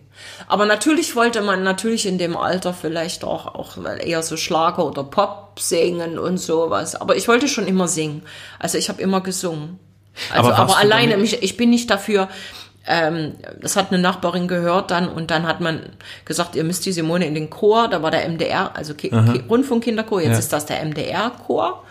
Aber 0.48 0.66
natürlich 0.66 1.16
wollte 1.16 1.40
man 1.40 1.62
natürlich 1.62 2.06
in 2.06 2.18
dem 2.18 2.36
Alter 2.36 2.72
vielleicht 2.74 3.24
auch, 3.24 3.46
auch 3.54 3.76
eher 4.00 4.22
so 4.22 4.36
Schlager 4.36 4.84
oder 4.86 5.04
Pop 5.04 5.58
singen 5.58 6.18
und 6.18 6.38
sowas. 6.38 6.94
Aber 6.94 7.16
ich 7.16 7.28
wollte 7.28 7.48
schon 7.48 7.66
immer 7.66 7.88
singen. 7.88 8.22
Also 8.58 8.78
ich 8.78 8.88
habe 8.88 9.00
immer 9.00 9.20
gesungen. 9.20 9.78
Also, 10.32 10.50
Aber 10.52 10.58
aber, 10.58 10.78
alleine, 10.78 11.16
mich, 11.16 11.42
ich 11.42 11.56
bin 11.56 11.70
nicht 11.70 11.90
dafür, 11.90 12.28
ähm, 12.86 13.34
das 13.60 13.76
hat 13.76 13.90
eine 13.90 14.00
Nachbarin 14.00 14.46
gehört 14.46 14.90
dann 14.90 15.08
und 15.08 15.30
dann 15.30 15.46
hat 15.46 15.60
man 15.60 15.80
gesagt, 16.24 16.54
ihr 16.54 16.64
müsst 16.64 16.84
die 16.86 16.92
Simone 16.92 17.26
in 17.26 17.34
den 17.34 17.48
Chor, 17.50 17.88
da 17.88 18.02
war 18.02 18.10
der 18.10 18.28
MDR, 18.28 18.76
also 18.76 18.94
Ki 18.94 19.08
Ki 19.08 19.42
Rundfunkkinderchor, 19.48 20.20
jetzt 20.20 20.32
Ja. 20.32 20.38
ist 20.38 20.52
das 20.52 20.66
der 20.66 20.82
MDR-Chor. 20.84 21.82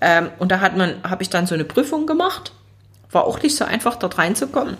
Ähm, 0.00 0.30
und 0.38 0.50
da 0.50 0.60
hat 0.60 0.76
man, 0.76 0.96
habe 1.08 1.22
ich 1.22 1.30
dann 1.30 1.46
so 1.46 1.54
eine 1.54 1.64
Prüfung 1.64 2.06
gemacht. 2.06 2.52
War 3.10 3.24
auch 3.24 3.40
nicht 3.42 3.56
so 3.56 3.64
einfach, 3.64 3.94
dort 3.96 4.18
reinzukommen. 4.18 4.76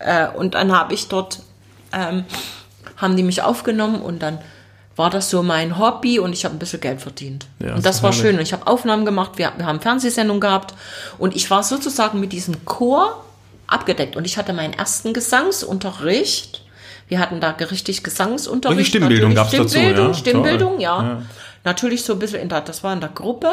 Äh, 0.00 0.28
und 0.28 0.54
dann 0.54 0.76
habe 0.76 0.92
ich 0.92 1.08
dort, 1.08 1.38
ähm, 1.92 2.24
haben 2.96 3.16
die 3.16 3.22
mich 3.22 3.42
aufgenommen 3.42 4.00
und 4.02 4.20
dann 4.20 4.38
war 4.96 5.08
das 5.08 5.30
so 5.30 5.42
mein 5.42 5.78
Hobby 5.78 6.18
und 6.18 6.32
ich 6.32 6.44
habe 6.44 6.54
ein 6.56 6.58
bisschen 6.58 6.80
Geld 6.80 7.00
verdient. 7.00 7.46
Ja, 7.58 7.74
und 7.74 7.86
das 7.86 7.98
doch 7.98 8.02
war 8.04 8.12
schön. 8.12 8.36
Und 8.36 8.42
ich 8.42 8.52
habe 8.52 8.66
Aufnahmen 8.66 9.04
gemacht, 9.06 9.32
wir, 9.36 9.52
wir 9.56 9.64
haben 9.66 9.80
Fernsehsendungen 9.80 10.40
gehabt 10.40 10.74
und 11.18 11.34
ich 11.34 11.50
war 11.50 11.62
sozusagen 11.62 12.20
mit 12.20 12.32
diesem 12.32 12.64
Chor 12.66 13.24
abgedeckt. 13.66 14.16
Und 14.16 14.26
ich 14.26 14.36
hatte 14.36 14.52
meinen 14.52 14.74
ersten 14.74 15.14
Gesangsunterricht. 15.14 16.62
Wir 17.08 17.18
hatten 17.18 17.40
da 17.40 17.50
richtig 17.50 18.02
Gesangsunterricht. 18.02 18.78
Richtig 18.78 19.00
Stimmbildung 19.00 19.32
Natürlich 19.32 19.52
gab's 19.60 19.72
dazu, 19.72 19.78
Stimmbildung, 19.78 20.08
ja? 20.08 20.14
Stimmbildung, 20.14 20.80
ja. 20.80 21.02
Ja. 21.02 21.22
Natürlich 21.64 22.04
so 22.04 22.14
ein 22.14 22.18
bisschen 22.18 22.40
in 22.40 22.48
der, 22.48 22.60
das 22.60 22.84
war 22.84 22.92
in 22.92 23.00
der 23.00 23.10
Gruppe. 23.10 23.52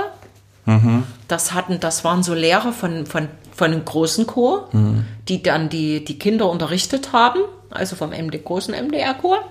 Mhm. 0.66 1.04
Das 1.28 1.54
hatten, 1.54 1.80
das 1.80 2.04
waren 2.04 2.24
so 2.24 2.34
Lehrer 2.34 2.74
von, 2.74 3.06
von, 3.06 3.30
von 3.56 3.72
einem 3.72 3.86
großen 3.86 4.28
Chor, 4.28 4.68
Mhm. 4.74 5.06
die 5.30 5.42
dann 5.42 5.70
die, 5.70 6.04
die 6.04 6.20
Kinder 6.20 6.50
unterrichtet 6.50 7.14
haben, 7.14 7.40
also 7.78 7.96
vom 7.96 8.12
MD, 8.12 8.44
großen 8.44 8.74
MDR-Chor. 8.74 9.44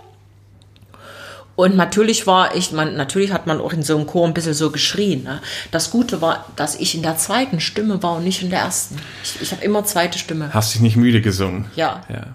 Und 1.57 1.75
natürlich 1.75 2.27
war 2.27 2.55
ich, 2.55 2.73
man, 2.73 2.97
natürlich 2.97 3.33
hat 3.33 3.47
man 3.47 3.61
auch 3.63 3.73
in 3.73 3.83
so 3.83 3.97
einem 3.97 4.07
Chor 4.07 4.27
ein 4.27 4.35
bisschen 4.35 4.53
so 4.53 4.71
geschrien. 4.71 5.25
Ne? 5.25 5.41
Das 5.71 5.91
Gute 5.91 6.21
war, 6.21 6.45
dass 6.55 6.75
ich 6.75 6.95
in 6.95 7.03
der 7.03 7.17
zweiten 7.17 7.61
Stimme 7.61 8.03
war 8.03 8.17
und 8.17 8.25
nicht 8.25 8.43
in 8.43 8.51
der 8.51 8.61
ersten. 8.61 8.99
Ich, 9.25 9.41
ich 9.41 9.53
habe 9.53 9.65
immer 9.65 9.83
zweite 9.85 10.19
Stimme. 10.19 10.53
Hast 10.53 10.75
dich 10.75 10.83
nicht 10.83 10.97
müde 10.97 11.23
gesungen. 11.23 11.65
Ja. 11.75 12.03
Ja. 12.11 12.35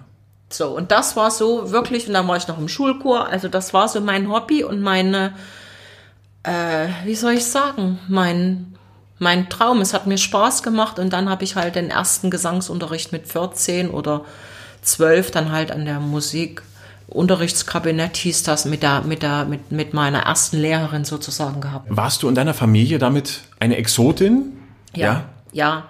So, 0.50 0.76
und 0.76 0.90
das 0.90 1.16
war 1.16 1.30
so 1.30 1.70
wirklich, 1.70 2.08
und 2.08 2.14
dann 2.14 2.26
war 2.26 2.36
ich 2.36 2.48
noch 2.48 2.58
im 2.58 2.68
Schulchor, 2.68 3.28
also 3.28 3.48
das 3.48 3.72
war 3.72 3.88
so 3.88 4.00
mein 4.00 4.28
Hobby 4.28 4.64
und 4.64 4.82
meine, 4.82 5.34
äh, 6.42 6.88
wie 7.04 7.14
soll 7.14 7.34
ich 7.34 7.46
sagen, 7.46 8.00
mein, 8.08 8.74
mein 9.18 9.48
Traum. 9.48 9.80
Es 9.80 9.94
hat 9.94 10.06
mir 10.06 10.18
Spaß 10.18 10.62
gemacht 10.62 10.98
und 10.98 11.12
dann 11.12 11.30
habe 11.30 11.44
ich 11.44 11.54
halt 11.54 11.76
den 11.76 11.90
ersten 11.90 12.30
Gesangsunterricht 12.30 13.12
mit 13.12 13.28
14 13.28 13.88
oder 13.90 14.24
12 14.82 15.30
dann 15.30 15.52
halt 15.52 15.70
an 15.70 15.84
der 15.84 16.00
Musikunterrichtskabinett 16.00 18.16
hieß 18.16 18.42
das 18.42 18.64
mit 18.64 18.82
der, 18.82 19.02
mit 19.02 19.22
der, 19.22 19.44
mit, 19.44 19.70
mit 19.72 19.94
meiner 19.94 20.20
ersten 20.20 20.58
Lehrerin 20.58 21.04
sozusagen 21.04 21.60
gehabt. 21.60 21.86
Warst 21.88 22.22
du 22.22 22.28
in 22.28 22.34
deiner 22.34 22.54
Familie 22.54 22.98
damit 22.98 23.40
eine 23.60 23.76
Exotin? 23.76 24.58
Ja, 24.94 25.24
ja. 25.52 25.84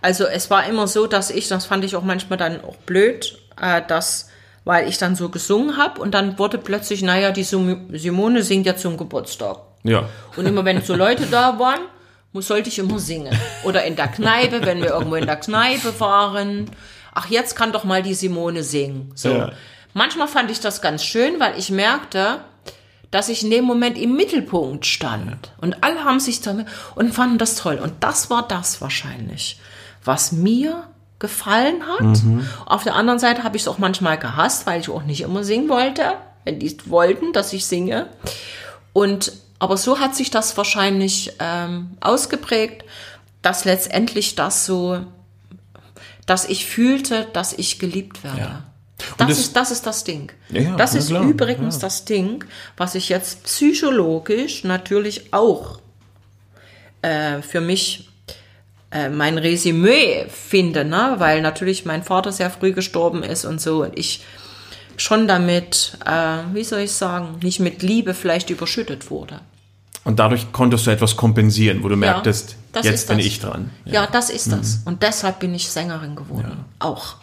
Also 0.00 0.24
es 0.26 0.50
war 0.50 0.66
immer 0.66 0.86
so, 0.86 1.06
dass 1.06 1.30
ich, 1.30 1.48
das 1.48 1.66
fand 1.66 1.84
ich 1.84 1.96
auch 1.96 2.04
manchmal 2.04 2.38
dann 2.38 2.62
auch 2.62 2.76
blöd, 2.76 3.38
äh, 3.60 3.82
dass 3.86 4.28
weil 4.64 4.88
ich 4.88 4.98
dann 4.98 5.16
so 5.16 5.30
gesungen 5.30 5.76
habe 5.78 6.00
und 6.00 6.12
dann 6.12 6.38
wurde 6.38 6.58
plötzlich, 6.58 7.00
naja, 7.02 7.30
die 7.30 7.42
Sim- 7.42 7.88
Simone 7.94 8.42
singt 8.42 8.66
ja 8.66 8.76
zum 8.76 8.98
Geburtstag. 8.98 9.56
Ja. 9.82 10.04
Und 10.36 10.44
immer 10.46 10.64
wenn 10.66 10.82
so 10.82 10.94
Leute 10.94 11.24
da 11.30 11.58
waren, 11.58 11.80
muss, 12.34 12.48
sollte 12.48 12.68
ich 12.68 12.78
immer 12.78 12.98
singen. 12.98 13.34
Oder 13.64 13.84
in 13.84 13.96
der 13.96 14.08
Kneipe, 14.08 14.66
wenn 14.66 14.82
wir 14.82 14.90
irgendwo 14.90 15.14
in 15.14 15.24
der 15.24 15.36
Kneipe 15.36 15.98
waren. 16.00 16.70
Ach, 17.14 17.28
jetzt 17.28 17.56
kann 17.56 17.72
doch 17.72 17.84
mal 17.84 18.02
die 18.02 18.14
Simone 18.14 18.62
singen. 18.62 19.12
So. 19.14 19.30
Ja. 19.30 19.52
Manchmal 19.94 20.28
fand 20.28 20.50
ich 20.50 20.60
das 20.60 20.80
ganz 20.80 21.02
schön, 21.02 21.40
weil 21.40 21.58
ich 21.58 21.70
merkte, 21.70 22.40
dass 23.10 23.28
ich 23.28 23.42
in 23.42 23.50
dem 23.50 23.64
Moment 23.64 23.96
im 23.96 24.14
Mittelpunkt 24.16 24.86
stand. 24.86 25.52
Und 25.60 25.82
alle 25.82 26.04
haben 26.04 26.20
sich 26.20 26.40
damit 26.40 26.66
und 26.94 27.14
fanden 27.14 27.38
das 27.38 27.56
toll. 27.56 27.76
Und 27.82 27.94
das 28.00 28.30
war 28.30 28.46
das 28.46 28.80
wahrscheinlich, 28.80 29.58
was 30.04 30.32
mir 30.32 30.84
gefallen 31.18 31.82
hat. 31.86 32.20
Auf 32.66 32.84
der 32.84 32.94
anderen 32.94 33.18
Seite 33.18 33.42
habe 33.42 33.56
ich 33.56 33.62
es 33.62 33.68
auch 33.68 33.78
manchmal 33.78 34.18
gehasst, 34.18 34.66
weil 34.66 34.80
ich 34.80 34.90
auch 34.90 35.02
nicht 35.02 35.22
immer 35.22 35.42
singen 35.42 35.68
wollte, 35.68 36.14
wenn 36.44 36.60
die 36.60 36.76
wollten, 36.88 37.32
dass 37.32 37.52
ich 37.52 37.66
singe. 37.66 38.06
Und 38.92 39.32
aber 39.58 39.76
so 39.76 39.98
hat 39.98 40.14
sich 40.14 40.30
das 40.30 40.56
wahrscheinlich 40.56 41.32
ähm, 41.40 41.96
ausgeprägt, 42.00 42.84
dass 43.42 43.64
letztendlich 43.64 44.36
das 44.36 44.66
so, 44.66 45.00
dass 46.28 46.44
ich 46.44 46.66
fühlte, 46.66 47.26
dass 47.32 47.52
ich 47.54 47.78
geliebt 47.78 48.22
werde. 48.22 48.38
Ja. 48.38 48.64
Das 49.16 49.28
das- 49.28 49.38
ist, 49.38 49.56
das 49.56 49.70
ist 49.70 49.86
das 49.86 50.04
Ding. 50.04 50.32
Ja, 50.50 50.76
das 50.76 50.94
ist 50.94 51.08
klar, 51.08 51.22
übrigens 51.22 51.76
ja. 51.76 51.80
das 51.82 52.04
Ding, 52.04 52.44
was 52.76 52.94
ich 52.94 53.08
jetzt 53.08 53.44
psychologisch 53.44 54.64
natürlich 54.64 55.32
auch 55.32 55.80
äh, 57.02 57.40
für 57.42 57.60
mich 57.60 58.08
äh, 58.90 59.08
mein 59.08 59.38
Resümee 59.38 60.26
finde, 60.28 60.84
ne? 60.84 61.14
weil 61.18 61.42
natürlich 61.42 61.84
mein 61.84 62.02
Vater 62.02 62.32
sehr 62.32 62.50
früh 62.50 62.72
gestorben 62.72 63.22
ist 63.22 63.44
und 63.44 63.60
so 63.60 63.84
und 63.84 63.98
ich 63.98 64.24
schon 64.96 65.28
damit, 65.28 65.96
äh, 66.04 66.38
wie 66.52 66.64
soll 66.64 66.80
ich 66.80 66.92
sagen, 66.92 67.38
nicht 67.42 67.60
mit 67.60 67.82
Liebe 67.82 68.14
vielleicht 68.14 68.50
überschüttet 68.50 69.10
wurde. 69.10 69.40
Und 70.04 70.18
dadurch 70.18 70.52
konntest 70.52 70.86
du 70.86 70.90
etwas 70.90 71.16
kompensieren, 71.16 71.82
wo 71.82 71.88
du 71.88 71.96
merktest, 71.96 72.56
das 72.72 72.86
jetzt 72.86 73.08
bin 73.08 73.18
das. 73.18 73.26
ich 73.26 73.40
dran. 73.40 73.70
Ja, 73.84 74.06
das 74.06 74.30
ist 74.30 74.50
das. 74.52 74.76
Mhm. 74.78 74.82
Und 74.86 75.02
deshalb 75.02 75.40
bin 75.40 75.54
ich 75.54 75.68
Sängerin 75.68 76.16
geworden. 76.16 76.64
Auch. 76.78 77.16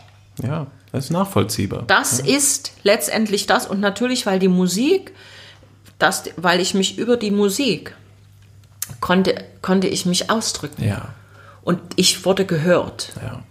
Ja, 0.44 0.68
das 0.92 1.06
ist 1.06 1.12
nachvollziehbar. 1.12 1.84
Das 1.88 2.20
ist 2.20 2.74
letztendlich 2.84 3.48
das 3.48 3.66
und 3.66 3.80
natürlich, 3.80 4.26
weil 4.26 4.40
die 4.40 4.48
Musik, 4.50 5.14
das, 5.98 6.24
weil 6.38 6.60
ich 6.60 6.74
mich 6.74 6.98
über 6.98 7.18
die 7.18 7.32
Musik 7.32 7.96
konnte, 9.00 9.44
konnte 9.62 9.88
ich 9.88 10.06
mich 10.06 10.30
ausdrücken. 10.30 10.84
ja, 10.84 11.10
Und 11.64 11.80
ich 11.96 12.26
wurde 12.26 12.46
gehört. 12.46 13.14
ja. 13.22 13.42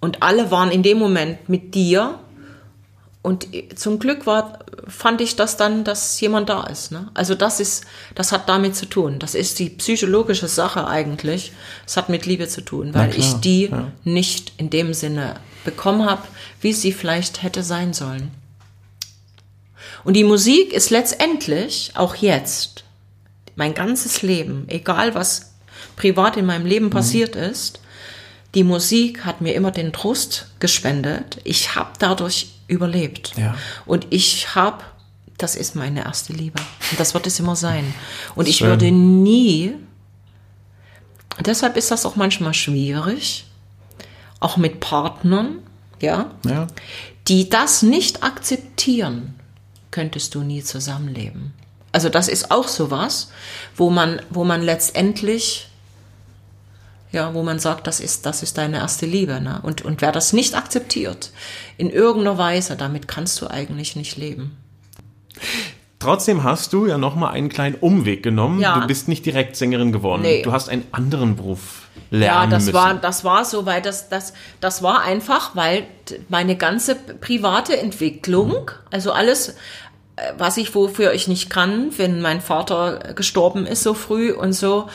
Und 0.00 0.20
alle 0.24 0.50
waren 0.50 0.72
in 0.72 0.82
dem 0.82 0.98
Moment 0.98 1.48
mit 1.48 1.76
dir. 1.76 2.18
Und 3.22 3.46
zum 3.76 4.00
Glück 4.00 4.26
war, 4.26 4.58
fand 4.88 5.20
ich 5.20 5.36
das 5.36 5.56
dann, 5.56 5.84
dass 5.84 6.20
jemand 6.20 6.48
da 6.48 6.64
ist. 6.64 6.90
Ne? 6.90 7.08
Also 7.14 7.36
das 7.36 7.60
ist, 7.60 7.84
das 8.16 8.32
hat 8.32 8.48
damit 8.48 8.74
zu 8.74 8.86
tun. 8.86 9.20
Das 9.20 9.36
ist 9.36 9.60
die 9.60 9.70
psychologische 9.70 10.48
Sache 10.48 10.88
eigentlich. 10.88 11.52
Es 11.86 11.96
hat 11.96 12.08
mit 12.08 12.26
Liebe 12.26 12.48
zu 12.48 12.62
tun, 12.62 12.92
weil 12.94 13.10
klar, 13.10 13.18
ich 13.24 13.34
die 13.34 13.66
ja. 13.66 13.92
nicht 14.02 14.54
in 14.56 14.70
dem 14.70 14.92
Sinne 14.92 15.36
bekommen 15.64 16.04
habe, 16.04 16.22
wie 16.60 16.72
sie 16.72 16.92
vielleicht 16.92 17.44
hätte 17.44 17.62
sein 17.62 17.92
sollen. 17.92 18.32
Und 20.02 20.14
die 20.14 20.24
Musik 20.24 20.72
ist 20.72 20.90
letztendlich, 20.90 21.92
auch 21.94 22.16
jetzt, 22.16 22.82
mein 23.54 23.74
ganzes 23.74 24.22
Leben, 24.22 24.64
egal 24.68 25.14
was 25.14 25.52
privat 25.94 26.36
in 26.36 26.46
meinem 26.46 26.62
Mhm. 26.62 26.68
Leben 26.68 26.90
passiert 26.90 27.36
ist, 27.36 27.80
die 28.54 28.64
Musik 28.64 29.24
hat 29.24 29.40
mir 29.40 29.54
immer 29.54 29.70
den 29.70 29.92
Trost 29.92 30.48
gespendet. 30.58 31.38
Ich 31.44 31.74
habe 31.74 31.90
dadurch 31.98 32.48
überlebt. 32.72 33.34
Ja. 33.36 33.54
Und 33.86 34.06
ich 34.10 34.54
habe, 34.54 34.82
das 35.38 35.54
ist 35.54 35.76
meine 35.76 36.04
erste 36.04 36.32
Liebe. 36.32 36.60
Und 36.90 36.98
das 36.98 37.14
wird 37.14 37.26
es 37.26 37.38
immer 37.38 37.56
sein. 37.56 37.94
Und 38.34 38.48
ich 38.48 38.56
Schön. 38.56 38.68
würde 38.68 38.90
nie, 38.90 39.74
deshalb 41.44 41.76
ist 41.76 41.90
das 41.90 42.06
auch 42.06 42.16
manchmal 42.16 42.54
schwierig, 42.54 43.46
auch 44.40 44.56
mit 44.56 44.80
Partnern, 44.80 45.58
ja, 46.00 46.30
ja. 46.44 46.66
die 47.28 47.48
das 47.48 47.82
nicht 47.82 48.24
akzeptieren, 48.24 49.34
könntest 49.90 50.34
du 50.34 50.40
nie 50.40 50.64
zusammenleben. 50.64 51.54
Also 51.92 52.08
das 52.08 52.28
ist 52.28 52.50
auch 52.50 52.68
sowas, 52.68 53.30
wo 53.76 53.90
man, 53.90 54.20
wo 54.30 54.44
man 54.44 54.62
letztendlich, 54.62 55.68
ja, 57.12 57.34
wo 57.34 57.42
man 57.42 57.58
sagt, 57.58 57.86
das 57.86 58.00
ist, 58.00 58.26
das 58.26 58.42
ist 58.42 58.58
deine 58.58 58.78
erste 58.78 59.06
Liebe, 59.06 59.40
ne? 59.40 59.60
Und, 59.62 59.82
und 59.82 60.00
wer 60.00 60.12
das 60.12 60.32
nicht 60.32 60.54
akzeptiert, 60.56 61.30
in 61.76 61.90
irgendeiner 61.90 62.38
Weise, 62.38 62.76
damit 62.76 63.06
kannst 63.06 63.40
du 63.40 63.48
eigentlich 63.48 63.96
nicht 63.96 64.16
leben. 64.16 64.56
Trotzdem 65.98 66.42
hast 66.42 66.72
du 66.72 66.86
ja 66.86 66.98
nochmal 66.98 67.32
einen 67.34 67.48
kleinen 67.48 67.76
Umweg 67.76 68.22
genommen. 68.24 68.58
Ja. 68.60 68.80
Du 68.80 68.86
bist 68.88 69.06
nicht 69.06 69.24
direkt 69.24 69.54
Sängerin 69.56 69.92
geworden. 69.92 70.22
Nee. 70.22 70.42
Du 70.42 70.50
hast 70.50 70.68
einen 70.68 70.84
anderen 70.90 71.36
Beruf 71.36 71.88
Ja, 72.10 72.18
lernen 72.18 72.50
das 72.50 72.64
müssen. 72.64 72.74
war, 72.74 72.94
das 72.94 73.24
war 73.24 73.44
so, 73.44 73.66
weil 73.66 73.82
das, 73.82 74.08
das, 74.08 74.32
das 74.60 74.82
war 74.82 75.02
einfach, 75.02 75.54
weil 75.54 75.84
meine 76.28 76.56
ganze 76.56 76.96
private 76.96 77.78
Entwicklung, 77.78 78.72
also 78.90 79.12
alles, 79.12 79.50
äh, 80.16 80.32
was 80.38 80.56
ich 80.56 80.74
wofür 80.74 81.12
ich 81.12 81.28
nicht 81.28 81.50
kann, 81.50 81.96
wenn 81.96 82.20
mein 82.20 82.40
Vater 82.40 83.12
gestorben 83.14 83.64
ist 83.64 83.84
so 83.84 83.94
früh 83.94 84.32
und 84.32 84.54
so, 84.54 84.88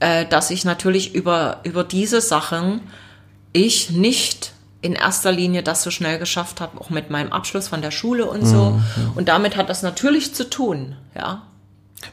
äh, 0.00 0.26
dass 0.26 0.50
ich 0.50 0.64
natürlich 0.64 1.14
über, 1.14 1.60
über 1.64 1.84
diese 1.84 2.20
Sachen 2.20 2.80
ich 3.52 3.90
nicht 3.90 4.52
in 4.82 4.92
erster 4.92 5.32
Linie 5.32 5.62
das 5.62 5.82
so 5.82 5.90
schnell 5.90 6.18
geschafft 6.18 6.60
habe, 6.60 6.80
auch 6.80 6.90
mit 6.90 7.10
meinem 7.10 7.32
Abschluss 7.32 7.68
von 7.68 7.82
der 7.82 7.90
Schule 7.90 8.26
und 8.26 8.46
so. 8.46 8.78
Und 9.14 9.28
damit 9.28 9.56
hat 9.56 9.68
das 9.68 9.82
natürlich 9.82 10.34
zu 10.34 10.48
tun, 10.48 10.96
ja. 11.14 11.42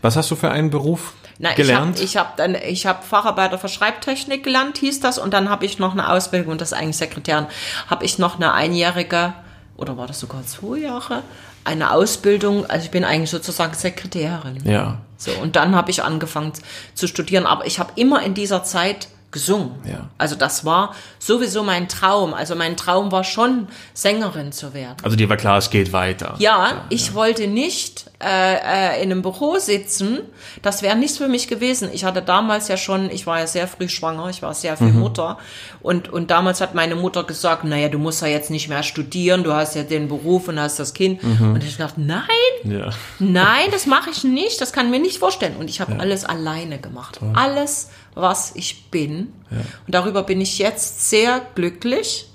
Was 0.02 0.16
hast 0.16 0.32
du 0.32 0.36
für 0.36 0.50
einen 0.50 0.70
Beruf 0.70 1.14
Na, 1.38 1.54
gelernt? 1.54 2.00
ich 2.00 2.18
habe 2.18 2.32
ich 2.32 2.32
hab 2.32 2.38
dann 2.38 2.56
ich 2.56 2.86
habe 2.86 3.04
Facharbeiter 3.04 3.60
für 3.60 3.68
Schreibtechnik 3.68 4.44
gelernt, 4.44 4.78
hieß 4.78 5.02
das, 5.02 5.20
und 5.20 5.34
dann 5.34 5.50
habe 5.50 5.66
ich 5.66 5.78
noch 5.78 5.92
eine 5.92 6.10
Ausbildung, 6.10 6.54
und 6.54 6.62
das 6.62 6.72
ist 6.72 6.78
eigentlich 6.78 6.98
Sekretärin, 6.98 7.48
habe 7.90 8.06
ich 8.06 8.18
noch 8.18 8.38
eine 8.38 8.54
einjährige 8.54 9.34
oder 9.76 9.98
war 9.98 10.08
das 10.08 10.20
sogar 10.20 10.44
zwei 10.46 10.78
Jahre 10.78 11.22
eine 11.66 11.92
Ausbildung. 11.92 12.66
Also 12.66 12.86
ich 12.86 12.92
bin 12.92 13.04
eigentlich 13.04 13.30
sozusagen 13.30 13.74
Sekretärin. 13.74 14.62
ja, 14.66 15.00
So 15.18 15.32
und 15.32 15.56
dann 15.56 15.76
habe 15.76 15.92
ich 15.92 16.04
angefangen 16.04 16.54
zu 16.94 17.08
studieren, 17.08 17.46
aber 17.46 17.66
ich 17.66 17.80
habe 17.80 17.92
immer 17.96 18.24
in 18.24 18.34
dieser 18.34 18.64
Zeit 18.64 19.08
gesungen. 19.34 19.72
Ja. 19.86 20.10
Also 20.18 20.36
das 20.36 20.64
war 20.64 20.96
sowieso 21.20 21.64
mein 21.64 21.90
Traum. 21.90 22.34
Also 22.34 22.56
mein 22.56 22.78
Traum 22.78 23.12
war 23.12 23.26
schon 23.26 23.68
Sängerin 23.94 24.54
zu 24.54 24.74
werden. 24.74 24.98
also 25.04 25.18
dir 25.18 25.28
war 25.28 25.38
klar, 25.38 25.58
es 25.58 25.70
geht 25.70 25.92
weiter. 25.92 26.36
Ja, 26.38 26.86
ich 26.90 27.14
wollte 27.14 27.48
nicht 27.48 28.06
äh, 28.26 28.96
äh, 29.00 29.04
in 29.04 29.12
einem 29.12 29.22
Büro 29.22 29.58
sitzen. 29.58 30.20
Das 30.62 30.82
wäre 30.82 30.96
nichts 30.96 31.18
für 31.18 31.28
mich 31.28 31.48
gewesen. 31.48 31.90
Ich 31.94 32.06
hatte 32.06 32.22
damals 32.22 32.68
ja 32.68 32.78
schon, 32.78 33.10
ich 33.10 33.28
war 33.28 33.40
ja 33.40 33.48
sehr 33.48 33.68
früh 33.68 33.90
schwanger, 33.90 34.30
ich 34.30 34.42
war 34.42 34.54
sehr 34.54 34.78
viel 34.78 34.92
Mutter. 34.94 35.38
Und, 35.82 36.10
und 36.12 36.32
damals 36.32 36.62
hat 36.62 36.74
meine 36.76 36.96
Mutter 36.96 37.24
gesagt, 37.24 37.64
naja, 37.64 37.90
du 37.90 38.00
musst 38.00 38.22
ja 38.22 38.28
jetzt 38.28 38.50
nicht 38.50 38.70
mehr 38.70 38.84
studieren, 38.84 39.44
du 39.44 39.54
hast 39.54 39.76
ja 39.76 39.84
den 39.84 40.08
Beruf 40.08 40.48
und 40.48 40.60
hast 40.60 40.80
das 40.80 40.94
Kind. 40.94 41.22
Und 41.24 41.64
ich 41.64 41.78
dachte, 41.78 42.02
nein, 42.02 42.22
Ja. 42.64 42.90
nein, 43.20 43.68
das 43.72 43.86
mache 43.86 44.10
ich 44.10 44.24
nicht, 44.24 44.62
das 44.62 44.72
kann 44.74 44.86
ich 44.86 44.92
mir 44.92 45.00
nicht 45.00 45.20
vorstellen. 45.20 45.56
Und 45.58 45.70
ich 45.70 45.82
habe 45.82 46.00
alles 46.00 46.26
alleine 46.26 46.80
gemacht. 46.80 47.20
Alles, 47.34 47.90
was 48.16 48.52
ich 48.56 48.90
bin. 48.92 49.34
Und 49.52 49.94
darüber 49.94 50.24
bin 50.24 50.40
ich 50.42 50.58
jetzt 50.60 51.10
sehr 51.10 51.42
glücklich 51.56 52.28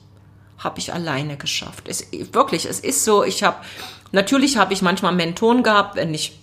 habe 0.58 0.78
ich 0.78 0.92
alleine 0.92 1.36
geschafft. 1.36 1.88
Es, 1.88 2.06
wirklich, 2.32 2.66
es 2.66 2.80
ist 2.80 3.04
so, 3.04 3.24
ich 3.24 3.42
habe, 3.42 3.56
natürlich 4.12 4.56
habe 4.56 4.72
ich 4.72 4.82
manchmal 4.82 5.14
Mentoren 5.14 5.62
gehabt, 5.62 5.96
wenn 5.96 6.12
ich 6.12 6.38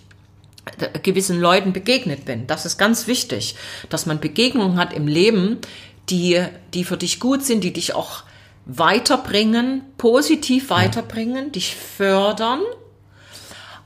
äh, 0.80 1.00
gewissen 1.00 1.40
Leuten 1.40 1.74
begegnet 1.74 2.26
bin. 2.26 2.48
Das 2.48 2.66
ist 2.66 2.78
ganz 2.78 3.08
wichtig, 3.08 3.56
dass 3.90 4.06
man 4.06 4.20
Begegnungen 4.20 4.78
hat 4.78 4.94
im 4.94 5.08
Leben, 5.08 5.60
die, 6.10 6.44
die 6.74 6.84
für 6.84 6.98
dich 6.98 7.20
gut 7.20 7.44
sind, 7.44 7.64
die 7.64 7.74
dich 7.74 7.94
auch 7.94 8.24
weiterbringen, 8.66 9.84
positiv 9.98 10.70
weiterbringen, 10.70 11.52
dich 11.52 11.76
fördern. 11.76 12.62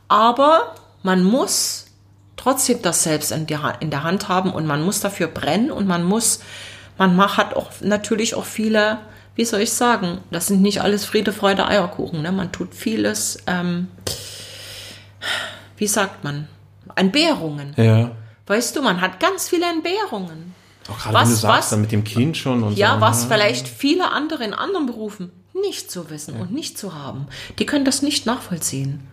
Aber 0.08 0.76
man 1.04 1.24
muss 1.24 1.88
trotzdem 2.38 2.82
das 2.82 3.04
selbst 3.04 3.32
in, 3.32 3.46
der, 3.48 3.78
in 3.82 3.90
der 3.90 4.04
Hand 4.04 4.30
haben 4.30 4.52
und 4.52 4.66
man 4.66 4.82
muss 4.82 5.02
dafür 5.02 5.28
brennen 5.28 5.72
und 5.72 5.88
man 5.88 6.04
muss, 6.04 6.40
man 6.98 7.16
macht, 7.16 7.38
hat 7.38 7.54
auch 7.56 7.72
natürlich 7.82 8.36
auch 8.36 8.46
viele, 8.46 9.00
wie 9.40 9.46
soll 9.46 9.62
ich 9.62 9.72
sagen, 9.72 10.18
das 10.32 10.48
sind 10.48 10.62
nicht 10.62 10.82
alles 10.82 11.06
Friede, 11.06 11.32
Freude, 11.32 11.66
Eierkuchen. 11.66 12.22
Ne? 12.22 12.34
Man 12.34 12.52
tut 12.52 12.76
vieles, 12.76 13.38
ähm, 13.48 13.88
wie 15.78 15.88
sagt 15.88 16.26
man, 16.26 16.50
Entbehrungen. 16.98 17.74
Ja. 17.78 18.12
Weißt 18.48 18.76
du, 18.76 18.82
man 18.82 19.00
hat 19.00 19.22
ganz 19.22 19.48
viele 19.48 19.66
Entbehrungen. 19.70 20.54
Auch 20.90 20.98
gerade 21.00 21.14
Was- 21.16 21.24
wenn 21.24 21.30
du 21.30 21.36
sagst, 21.38 21.58
was- 21.58 21.70
dann 21.70 21.80
mit 21.82 21.94
dem 21.94 22.04
Kind 22.04 22.36
schon 22.36 22.64
und 22.64 22.78
Ja, 22.78 22.96
so. 22.96 23.02
was 23.02 23.24
vielleicht 23.26 23.70
viele 23.70 24.12
andere 24.12 24.44
in 24.44 24.54
anderen 24.54 24.88
Berufen 24.88 25.32
nicht 25.54 25.90
zu 25.90 26.10
wissen 26.10 26.36
und 26.40 26.52
nicht 26.52 26.78
zu 26.78 26.94
haben. 26.94 27.28
Die 27.60 27.66
können 27.66 27.86
das 27.86 28.02
nicht 28.02 28.26
nachvollziehen, 28.26 29.08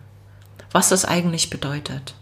was 0.73 0.89
das 0.89 1.05
eigentlich 1.05 1.49
bedeutet. 1.49 2.15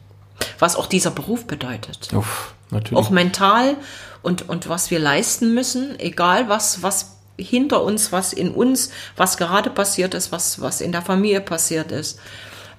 Was 0.59 0.75
auch 0.75 0.85
dieser 0.85 1.09
Beruf 1.09 1.47
bedeutet. 1.47 2.13
Uff, 2.13 2.53
natürlich. 2.69 3.03
Auch 3.03 3.09
mental 3.09 3.77
und, 4.21 4.47
und 4.47 4.69
was 4.69 4.91
wir 4.91 4.99
leisten 4.99 5.55
müssen, 5.55 5.99
egal 5.99 6.49
was, 6.49 6.83
was, 6.83 7.14
hinter 7.37 7.83
uns, 7.83 8.11
was 8.11 8.33
in 8.33 8.51
uns, 8.51 8.91
was 9.15 9.37
gerade 9.37 9.69
passiert 9.69 10.13
ist, 10.13 10.31
was, 10.31 10.61
was 10.61 10.81
in 10.81 10.91
der 10.91 11.01
Familie 11.01 11.41
passiert 11.41 11.91
ist, 11.91 12.19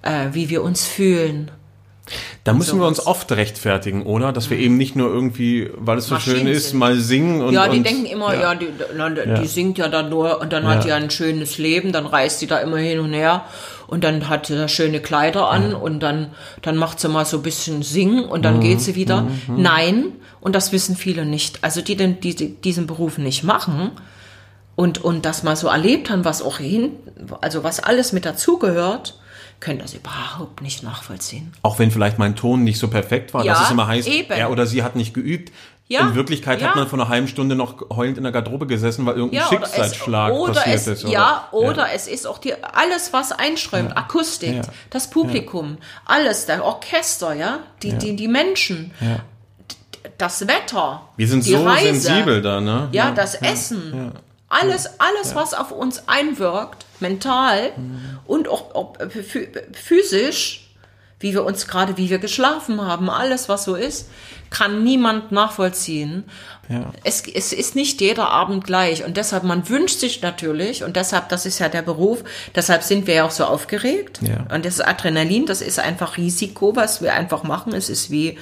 äh, 0.03 0.29
wie 0.33 0.49
wir 0.49 0.63
uns 0.63 0.85
fühlen. 0.85 1.51
Da 2.45 2.53
müssen 2.53 2.79
wir 2.79 2.87
uns 2.87 3.05
oft 3.05 3.33
rechtfertigen, 3.33 4.05
oder? 4.05 4.33
Dass 4.33 4.49
wir 4.49 4.59
eben 4.59 4.77
nicht 4.77 4.95
nur 4.95 5.09
irgendwie, 5.09 5.71
weil 5.77 5.99
es 5.99 6.07
so 6.07 6.15
Maschinen 6.15 6.37
schön 6.39 6.47
ist, 6.47 6.71
sind. 6.71 6.79
mal 6.79 6.97
singen 6.97 7.43
und. 7.43 7.53
Ja, 7.53 7.67
die 7.67 7.79
und, 7.79 7.87
denken 7.87 8.07
immer, 8.07 8.33
ja, 8.35 8.55
die, 8.55 8.69
na, 8.97 9.11
die 9.11 9.47
singt 9.49 9.79
ja 9.79 9.89
dann 9.89 10.09
nur 10.09 10.41
und 10.41 10.53
dann 10.53 10.67
hat 10.69 10.85
die 10.85 10.89
ja 10.89 10.97
ein 10.97 11.11
schönes 11.11 11.59
Leben, 11.59 11.91
dann 11.91 12.07
reist 12.07 12.39
sie 12.39 12.47
da 12.47 12.59
immer 12.59 12.77
hin 12.77 13.01
und 13.01 13.13
her 13.13 13.45
und 13.89 14.05
dann 14.05 14.29
hat 14.29 14.47
sie 14.47 14.57
da 14.57 14.69
schöne 14.69 15.01
Kleider 15.01 15.51
an 15.51 15.75
und 15.75 16.01
dann, 16.01 16.31
dann 16.63 16.77
macht 16.77 17.01
sie 17.01 17.09
mal 17.09 17.25
so 17.25 17.39
ein 17.39 17.43
bisschen 17.43 17.83
singen 17.83 18.25
und 18.25 18.39
Mhm, 18.39 18.43
dann 18.43 18.61
geht 18.61 18.81
sie 18.81 18.95
wieder. 18.95 19.27
Nein, 19.49 20.13
und 20.41 20.55
das 20.55 20.71
wissen 20.71 20.95
viele 20.95 21.25
nicht. 21.25 21.59
Also 21.63 21.83
die, 21.83 21.97
die, 21.97 22.37
die 22.37 22.55
diesen 22.55 22.87
Beruf 22.87 23.19
nicht 23.19 23.43
machen 23.43 23.91
und, 24.77 25.03
und 25.03 25.25
das 25.25 25.43
mal 25.43 25.57
so 25.57 25.69
erlebt 25.69 26.11
haben, 26.11 26.25
was 26.25 26.43
auch 26.43 26.59
hin, 26.59 26.93
also 27.41 27.65
was 27.65 27.81
alles 27.81 28.13
mit 28.13 28.25
dazugehört, 28.25 29.19
können 29.59 29.79
das 29.79 29.95
überhaupt 29.95 30.61
nicht 30.61 30.83
nachvollziehen. 30.83 31.53
Auch 31.63 31.79
wenn 31.79 31.91
vielleicht 31.91 32.19
mein 32.19 32.37
Ton 32.37 32.63
nicht 32.63 32.79
so 32.79 32.89
perfekt 32.89 33.33
war, 33.33 33.43
Ja, 33.45 33.55
dass 33.55 33.65
es 33.65 33.71
immer 33.71 33.87
heißt, 33.87 34.07
eben. 34.07 34.31
er 34.31 34.51
oder 34.51 34.67
sie 34.67 34.83
hat 34.83 34.97
nicht 34.97 35.15
geübt. 35.15 35.51
Ja, 35.89 36.01
in 36.01 36.17
Wirklichkeit 36.17 36.61
ja. 36.61 36.69
hat 36.69 36.77
man 36.77 36.89
vor 36.89 36.99
einer 36.99 37.09
halben 37.09 37.29
Stunde 37.29 37.55
noch 37.55 37.91
heulend 37.91 38.19
in 38.19 38.25
der 38.25 38.33
Garderobe 38.33 38.67
gesessen, 38.67 39.07
weil 39.07 39.15
irgendein 39.15 39.43
Ja, 39.43 39.49
oder 39.49 39.63
es, 39.63 39.71
Schicksalsschlag 39.71 40.33
oder 40.33 40.53
passiert 40.55 40.77
es, 40.77 40.87
ist. 40.89 41.05
Oder? 41.05 41.13
Ja, 41.13 41.49
oder 41.53 41.87
es 41.95 42.09
ist 42.09 42.27
auch 42.27 42.39
die, 42.39 42.55
alles, 42.61 43.13
was 43.13 43.31
einströmt, 43.31 43.97
Akustik, 43.97 44.57
Ja. 44.57 44.63
das 44.91 45.09
Publikum, 45.11 45.79
alles, 46.05 46.47
der 46.47 46.65
Orchester, 46.65 47.35
ja, 47.35 47.61
die, 47.85 47.93
die, 47.93 48.17
die 48.17 48.27
Menschen, 48.27 48.91
das 50.19 50.47
Wetter, 50.49 51.03
Wir 51.17 51.29
sind 51.29 51.47
die 51.47 51.53
so 51.53 51.63
Reise, 51.65 52.01
sensibel 52.01 52.43
da, 52.43 52.61
ne? 52.61 52.89
ja, 52.91 53.13
das 53.13 53.37
Essen, 53.37 54.13
alles, 54.49 54.89
alles, 55.01 55.35
was 55.35 55.55
auf 55.55 55.71
uns 55.73 56.09
einwirkt, 56.09 56.87
mental 57.01 57.73
Mhm. 57.77 58.19
und 58.27 58.49
auch, 58.49 58.75
auch 58.75 58.95
phy- 58.99 59.49
physisch, 59.75 60.63
wie 61.19 61.33
wir 61.33 61.45
uns 61.45 61.67
gerade, 61.67 61.97
wie 61.97 62.11
wir 62.11 62.19
geschlafen 62.19 62.81
haben, 62.87 63.09
alles, 63.11 63.49
was 63.49 63.65
so 63.65 63.75
ist, 63.75 64.09
kann 64.51 64.85
niemand 64.85 65.33
nachvollziehen. 65.33 66.25
Ja. 66.69 66.93
Es, 67.05 67.23
es 67.27 67.53
ist 67.53 67.75
nicht 67.75 68.01
jeder 68.01 68.31
Abend 68.31 68.65
gleich 68.65 69.03
und 69.05 69.17
deshalb, 69.17 69.43
man 69.43 69.69
wünscht 69.69 69.99
sich 69.99 70.21
natürlich 70.23 70.85
und 70.85 70.95
deshalb, 70.97 71.29
das 71.31 71.47
ist 71.47 71.59
ja 71.59 71.69
der 71.69 71.83
Beruf, 71.83 72.23
deshalb 72.55 72.83
sind 72.83 73.07
wir 73.07 73.15
ja 73.15 73.25
auch 73.25 73.31
so 73.31 73.45
aufgeregt. 73.45 74.21
Ja. 74.23 74.47
Und 74.55 74.65
das 74.65 74.81
Adrenalin, 74.81 75.47
das 75.47 75.63
ist 75.63 75.79
einfach 75.79 76.17
Risiko, 76.17 76.77
was 76.77 77.03
wir 77.03 77.15
einfach 77.15 77.43
machen. 77.43 77.73
Es 77.73 77.89
ist 77.89 78.11
wie, 78.11 78.39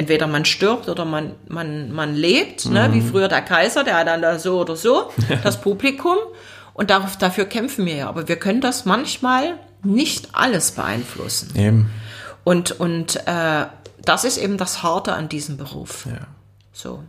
entweder 0.00 0.26
man 0.26 0.46
stirbt 0.46 0.88
oder 0.88 1.04
man, 1.04 1.32
man, 1.46 1.92
man 1.92 2.14
lebt, 2.14 2.64
ne? 2.64 2.88
Mhm. 2.88 2.94
wie 2.94 3.00
früher 3.02 3.28
der 3.28 3.42
Kaiser, 3.42 3.84
der 3.84 3.98
hat 3.98 4.06
dann 4.06 4.22
da 4.22 4.38
so 4.38 4.58
oder 4.58 4.74
so, 4.74 5.10
das 5.44 5.60
Publikum. 5.60 6.16
Und 6.72 6.88
darauf, 6.88 7.18
dafür 7.18 7.44
kämpfen 7.44 7.84
wir 7.84 7.96
ja. 7.96 8.08
Aber 8.08 8.26
wir 8.26 8.36
können 8.36 8.62
das 8.62 8.86
manchmal 8.86 9.58
nicht 9.82 10.30
alles 10.32 10.70
beeinflussen. 10.70 11.50
Eben. 11.54 11.90
Und, 12.44 12.80
und 12.80 13.16
äh, 13.26 13.66
das 14.02 14.24
ist 14.24 14.38
eben 14.38 14.56
das 14.56 14.82
Harte 14.82 15.12
an 15.12 15.28
diesem 15.28 15.58
Beruf. 15.58 16.06
Ja. 16.06 16.26
So. 16.72 17.04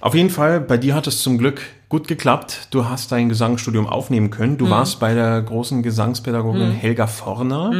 Auf 0.00 0.14
jeden 0.14 0.30
Fall, 0.30 0.60
bei 0.60 0.78
dir 0.78 0.94
hat 0.94 1.06
es 1.06 1.20
zum 1.20 1.36
Glück 1.36 1.60
gut 1.90 2.08
geklappt. 2.08 2.68
Du 2.70 2.88
hast 2.88 3.12
dein 3.12 3.28
Gesangsstudium 3.28 3.86
aufnehmen 3.86 4.30
können. 4.30 4.54
Mhm. 4.54 4.58
Du 4.58 4.70
warst 4.70 4.98
bei 4.98 5.12
der 5.12 5.42
großen 5.42 5.82
Gesangspädagogin 5.82 6.70
Helga 6.70 7.06
Forner. 7.06 7.72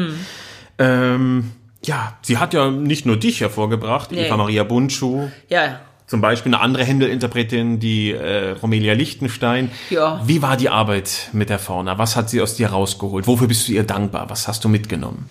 Ähm, 0.76 1.52
ja, 1.84 2.16
sie 2.22 2.38
hat 2.38 2.52
ja 2.54 2.70
nicht 2.70 3.06
nur 3.06 3.16
dich 3.16 3.40
hervorgebracht, 3.40 4.12
Nee. 4.12 4.26
Eva 4.26 4.36
Maria 4.36 4.64
Bundschuh, 4.64 5.30
Ja, 5.48 5.80
zum 6.06 6.20
Beispiel 6.20 6.52
eine 6.52 6.60
andere 6.62 6.82
Händel-Interpretin, 6.84 7.78
die 7.78 8.10
äh, 8.10 8.50
Romelia 8.50 8.94
Lichtenstein. 8.94 9.70
Ja. 9.90 10.20
Wie 10.24 10.42
war 10.42 10.56
die 10.56 10.68
Arbeit 10.68 11.28
mit 11.32 11.50
der 11.50 11.60
Fauna? 11.60 11.98
Was 11.98 12.16
hat 12.16 12.28
sie 12.28 12.40
aus 12.42 12.56
dir 12.56 12.70
rausgeholt? 12.70 13.28
Wofür 13.28 13.46
bist 13.46 13.68
du 13.68 13.72
ihr 13.72 13.84
dankbar? 13.84 14.28
Was 14.28 14.48
hast 14.48 14.64
du 14.64 14.68
mitgenommen? 14.68 15.28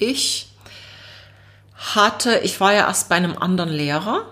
ich 0.00 0.48
hatte, 1.74 2.38
ich 2.42 2.60
war 2.60 2.72
ja 2.72 2.86
erst 2.86 3.08
bei 3.08 3.14
einem 3.16 3.36
anderen 3.36 3.68
Lehrer 3.70 4.22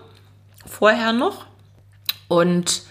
vorher 0.65 1.13
noch 1.13 1.45
und 2.27 2.83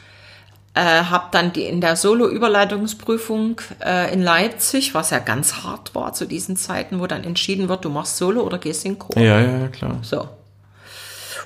äh, 0.76 1.04
habe 1.04 1.28
dann 1.30 1.54
die 1.54 1.64
in 1.64 1.80
der 1.80 1.96
Solo-Überleitungsprüfung 1.96 3.62
äh, 3.82 4.12
in 4.12 4.22
Leipzig, 4.22 4.92
was 4.92 5.08
ja 5.08 5.20
ganz 5.20 5.62
hart 5.62 5.94
war 5.94 6.12
zu 6.12 6.26
diesen 6.26 6.56
Zeiten, 6.56 7.00
wo 7.00 7.06
dann 7.06 7.24
entschieden 7.24 7.70
wird, 7.70 7.86
du 7.86 7.88
machst 7.88 8.18
Solo 8.18 8.42
oder 8.42 8.58
gehst 8.58 8.84
in 8.84 8.98
Chor. 8.98 9.16
Ja, 9.16 9.40
ja, 9.40 9.58
ja, 9.58 9.68
klar. 9.68 9.98
So. 10.02 10.28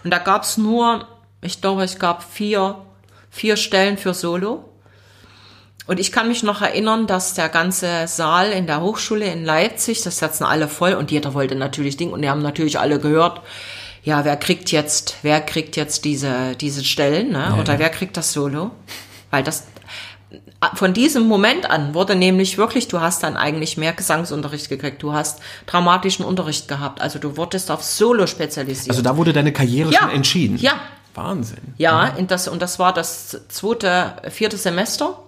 Und 0.03 0.11
da 0.11 0.19
gab's 0.19 0.57
nur, 0.57 1.07
ich 1.43 1.61
glaube, 1.61 1.85
es 1.85 2.01
gab 2.01 2.25
vier, 2.25 2.75
vier 3.31 3.57
Stellen 3.57 3.99
für 3.99 4.15
Solo. 4.15 4.65
Und 5.87 6.01
ich 6.01 6.11
kann 6.11 6.27
mich 6.27 6.43
noch 6.43 6.61
erinnern, 6.61 7.07
dass 7.07 7.35
der 7.35 7.49
ganze 7.49 8.09
Saal 8.09 8.51
in 8.51 8.67
der 8.67 8.81
Hochschule 8.81 9.27
in 9.27 9.45
Leipzig, 9.45 10.03
das 10.03 10.19
setzen 10.19 10.43
alle 10.43 10.67
voll 10.67 10.95
und 10.95 11.13
jeder 11.13 11.35
wollte 11.35 11.55
natürlich 11.55 11.97
Ding 11.97 12.11
und 12.11 12.23
die 12.23 12.31
haben 12.31 12.43
natürlich 12.43 12.81
alle 12.81 12.99
gehört, 12.99 13.43
ja, 14.03 14.25
wer 14.25 14.37
kriegt 14.37 14.73
jetzt, 14.73 15.19
wer 15.23 15.41
kriegt 15.41 15.77
jetzt 15.77 16.05
diese, 16.05 16.57
diese 16.57 16.85
Stellen, 16.85 17.31
ne? 17.31 17.57
oder 17.61 17.79
wer 17.79 17.91
kriegt 17.91 18.17
das 18.17 18.33
Solo? 18.33 18.73
Weil 19.31 19.43
das, 19.43 19.65
von 20.75 20.93
diesem 20.93 21.27
Moment 21.27 21.69
an 21.71 21.95
wurde 21.95 22.15
nämlich 22.17 22.59
wirklich, 22.59 22.89
du 22.89 23.01
hast 23.01 23.23
dann 23.23 23.37
eigentlich 23.37 23.77
mehr 23.77 23.93
Gesangsunterricht 23.93 24.69
gekriegt, 24.69 25.03
du 25.03 25.13
hast 25.13 25.41
dramatischen 25.67 26.25
Unterricht 26.25 26.69
gehabt, 26.69 27.01
also 27.01 27.19
du 27.19 27.37
wurdest 27.37 27.71
auf 27.71 27.83
Solo 27.83 28.27
spezialisiert. 28.27 28.91
Also 28.91 29.03
da 29.03 29.17
wurde 29.17 29.33
deine 29.33 29.53
Karriere 29.53 29.91
Ja. 29.93 30.01
schon 30.01 30.11
entschieden. 30.11 30.57
Ja. 30.59 30.75
Wahnsinn. 31.15 31.75
Ja, 31.77 32.07
in 32.07 32.29
das, 32.29 32.47
und 32.47 32.63
das 32.63 32.79
war 32.79 32.95
das 32.95 33.37
zweite, 33.49 34.15
vierte 34.31 34.57
Semester. 34.57 35.19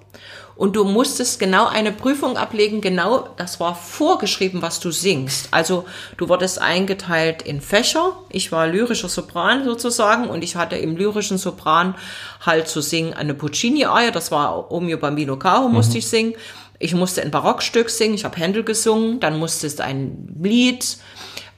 Und 0.55 0.77
du 0.77 0.85
musstest 0.85 1.39
genau 1.39 1.67
eine 1.67 1.93
Prüfung 1.93 2.37
ablegen, 2.37 2.81
genau, 2.81 3.29
das 3.37 3.59
war 3.59 3.75
vorgeschrieben, 3.75 4.63
was 4.63 4.81
du 4.81 4.91
singst. 4.91 5.49
Also 5.51 5.85
du 6.19 6.29
wurdest 6.29 6.61
eingeteilt 6.61 7.43
in 7.43 7.61
Fächer. 7.61 8.17
Ich 8.29 8.53
war 8.53 8.67
lyrischer 8.67 9.09
Sopran 9.09 9.65
sozusagen 9.65 10.29
und 10.29 10.45
ich 10.45 10.57
hatte 10.57 10.77
im 10.77 10.97
lyrischen 10.97 11.39
Sopran 11.39 11.95
halt 12.41 12.69
zu 12.69 12.81
singen 12.81 13.15
eine 13.15 13.35
Puccini-Arie, 13.35 14.13
das 14.13 14.31
war 14.31 14.71
O 14.71 14.81
mio 14.81 14.99
bambino 14.99 15.37
caro, 15.37 15.69
musste 15.69 15.99
ich 15.99 16.07
singen. 16.07 16.35
Ich 16.79 16.95
musste 16.95 17.23
ein 17.23 17.31
Barockstück 17.31 17.89
singen, 17.91 18.15
ich 18.15 18.25
habe 18.25 18.37
Händel 18.37 18.65
gesungen, 18.65 19.21
dann 19.21 19.39
musstest 19.39 19.81
ein 19.81 20.37
Lied, 20.43 20.99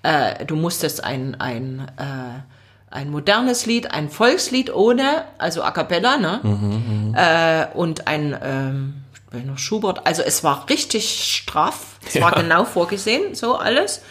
äh, 0.02 0.44
du 0.44 0.54
musstest 0.54 1.02
ein, 1.02 1.34
ein 1.40 1.90
äh, 1.96 2.53
ein 2.94 3.10
modernes 3.10 3.66
Lied, 3.66 3.90
ein 3.90 4.08
Volkslied 4.08 4.72
ohne, 4.72 5.24
also 5.36 5.62
a 5.62 5.72
cappella, 5.72 6.16
ne? 6.16 6.40
Äh, 7.16 7.76
und 7.76 8.06
ein 8.06 8.38
ähm, 8.42 8.94
noch 9.46 9.58
Schubert. 9.58 10.06
Also 10.06 10.22
es 10.22 10.44
war 10.44 10.68
richtig 10.70 11.24
straff. 11.34 11.98
Es 12.06 12.20
war 12.20 12.36
Ja. 12.36 12.40
genau 12.42 12.64
vorgesehen, 12.64 13.34
so 13.34 13.56
alles. 13.56 14.02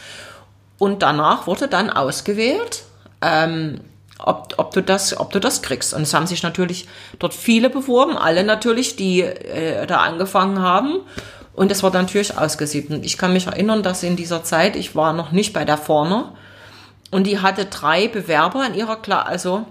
Und 0.79 1.01
danach 1.01 1.47
wurde 1.47 1.69
dann 1.69 1.89
ausgewählt, 1.89 2.83
ähm, 3.21 3.79
ob, 4.19 4.55
ob, 4.57 4.73
du 4.73 4.83
das, 4.83 5.17
ob 5.17 5.31
du 5.31 5.39
das 5.39 5.61
kriegst. 5.61 5.93
Und 5.93 6.01
es 6.01 6.13
haben 6.13 6.27
sich 6.27 6.43
natürlich 6.43 6.87
dort 7.19 7.33
viele 7.33 7.69
beworben, 7.69 8.17
alle 8.17 8.43
natürlich, 8.43 8.97
die 8.97 9.21
äh, 9.21 9.87
da 9.87 10.01
angefangen 10.01 10.59
haben. 10.61 10.99
Und 11.53 11.71
es 11.71 11.83
wurde 11.83 11.99
natürlich 11.99 12.37
ausgesiebt. 12.37 12.91
Und 12.91 13.05
ich 13.05 13.17
kann 13.17 13.31
mich 13.31 13.47
erinnern, 13.47 13.81
dass 13.81 14.03
in 14.03 14.17
dieser 14.17 14.43
Zeit, 14.43 14.75
ich 14.75 14.93
war 14.93 15.13
noch 15.13 15.31
nicht 15.31 15.53
bei 15.53 15.63
der 15.63 15.77
Vorne, 15.77 16.33
und 17.13 17.25
die 17.25 17.39
hatte 17.39 17.65
drei 17.65 18.07
Bewerber 18.07 18.65
in 18.65 18.73
ihrer 18.75 18.97
Klasse, 18.97 19.25
also 19.27 19.65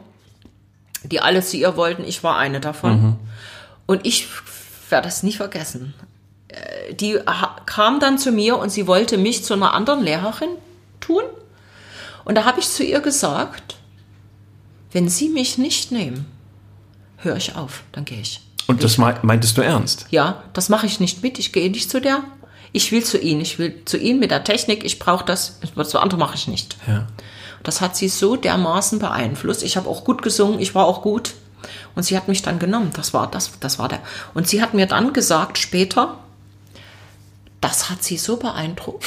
die 1.05 1.20
alle 1.20 1.42
zu 1.42 1.57
ihr 1.57 1.76
wollten. 1.76 2.05
Ich 2.05 2.22
war 2.22 2.37
eine 2.38 2.61
davon. 2.61 3.16
Und 3.87 4.07
ich 4.07 4.26
werde 4.88 5.07
das 5.09 5.22
nie 5.22 5.33
vergessen. 5.33 5.94
Äh, 6.48 6.94
Die 6.94 7.18
kam 7.66 7.98
dann 8.00 8.18
zu 8.18 8.31
mir 8.33 8.57
und 8.59 8.70
sie 8.70 8.87
wollte 8.87 9.18
mich 9.18 9.44
zu 9.44 9.55
einer 9.55 9.74
anderen 9.74 10.02
Lehrerin 10.02 10.50
tun. 11.00 11.22
Und 12.24 12.37
da 12.37 12.44
habe 12.44 12.61
ich 12.61 12.68
zu 12.68 12.85
ihr 12.85 13.00
gesagt, 13.00 13.74
wenn 14.92 15.09
Sie 15.09 15.28
mich 15.28 15.59
nicht 15.59 15.90
nehmen, 15.90 16.26
höre 17.16 17.37
ich 17.37 17.57
auf, 17.57 17.83
dann 17.92 18.05
gehe 18.05 18.20
ich. 18.20 18.40
Und 18.68 18.85
das 18.85 18.96
mei- 18.98 19.18
meintest 19.22 19.57
du 19.59 19.62
ernst? 19.62 20.07
Ja, 20.11 20.42
das 20.52 20.68
mache 20.68 20.87
ich 20.87 21.00
nicht 21.00 21.22
mit. 21.22 21.38
Ich 21.40 21.52
gehe 21.52 21.68
nicht 21.70 21.90
zu 21.90 22.00
der. 22.00 22.22
Ich 22.72 22.92
will 22.92 23.02
zu 23.02 23.18
Ihnen. 23.18 23.40
Ich 23.40 23.59
will 23.59 23.83
zu 23.87 23.96
Ihnen 23.98 24.20
mit 24.20 24.31
der 24.31 24.44
Technik. 24.44 24.85
Ich 24.85 24.98
brauche 25.00 25.24
das. 25.24 25.59
Das 25.74 25.94
andere 25.96 26.18
mache 26.20 26.37
ich 26.37 26.46
nicht. 26.46 26.76
Ja. 26.87 27.07
Das 27.62 27.81
hat 27.81 27.96
sie 27.96 28.09
so 28.09 28.37
dermaßen 28.37 28.98
beeinflusst. 28.98 29.62
Ich 29.62 29.77
habe 29.77 29.88
auch 29.88 30.05
gut 30.05 30.22
gesungen. 30.22 30.61
Ich 30.61 30.75
war 30.75 30.87
auch 30.87 31.02
gut. 31.02 31.35
Und 31.94 32.02
sie 32.02 32.17
hat 32.17 32.29
mich 32.29 32.42
dann 32.42 32.58
genommen. 32.58 32.90
Das 32.94 33.15
war 33.15 33.31
das. 33.31 33.52
Das 33.60 33.79
war 33.79 33.88
der. 33.88 34.00
Und 34.35 34.48
sie 34.48 34.63
hat 34.63 34.75
mir 34.75 34.87
dann 34.87 35.13
gesagt 35.13 35.58
später, 35.58 36.19
das 37.60 37.90
hat 37.90 38.02
sie 38.02 38.19
so 38.19 38.37
beeindruckt. 38.37 39.04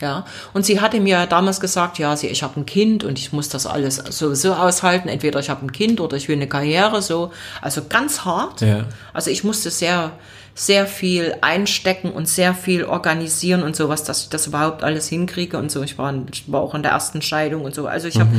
Ja, 0.00 0.24
und 0.52 0.66
sie 0.66 0.80
hatte 0.80 1.00
mir 1.00 1.26
damals 1.26 1.60
gesagt, 1.60 1.98
ja, 1.98 2.16
sie, 2.16 2.26
ich 2.26 2.42
habe 2.42 2.60
ein 2.60 2.66
Kind 2.66 3.04
und 3.04 3.18
ich 3.18 3.32
muss 3.32 3.48
das 3.48 3.64
alles 3.64 3.96
sowieso 3.96 4.54
aushalten. 4.54 5.08
Entweder 5.08 5.38
ich 5.38 5.50
habe 5.50 5.64
ein 5.64 5.72
Kind 5.72 6.00
oder 6.00 6.16
ich 6.16 6.28
will 6.28 6.36
eine 6.36 6.48
Karriere, 6.48 7.00
so. 7.00 7.30
Also 7.62 7.82
ganz 7.88 8.24
hart. 8.24 8.60
Ja. 8.60 8.86
Also 9.12 9.30
ich 9.30 9.44
musste 9.44 9.70
sehr, 9.70 10.12
sehr 10.54 10.86
viel 10.86 11.34
einstecken 11.40 12.10
und 12.10 12.28
sehr 12.28 12.54
viel 12.54 12.84
organisieren 12.84 13.62
und 13.62 13.74
sowas, 13.74 14.04
dass 14.04 14.22
ich 14.22 14.28
das 14.28 14.46
überhaupt 14.46 14.84
alles 14.84 15.08
hinkriege 15.08 15.58
und 15.58 15.70
so. 15.70 15.82
Ich 15.82 15.98
war, 15.98 16.14
ich 16.32 16.50
war 16.50 16.60
auch 16.60 16.74
in 16.74 16.82
der 16.82 16.92
ersten 16.92 17.22
Scheidung 17.22 17.62
und 17.62 17.74
so. 17.74 17.88
Also 17.88 18.06
ich 18.06 18.20
habe, 18.20 18.30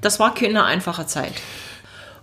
das 0.00 0.18
war 0.18 0.34
keine 0.34 0.64
einfache 0.64 1.06
Zeit. 1.06 1.34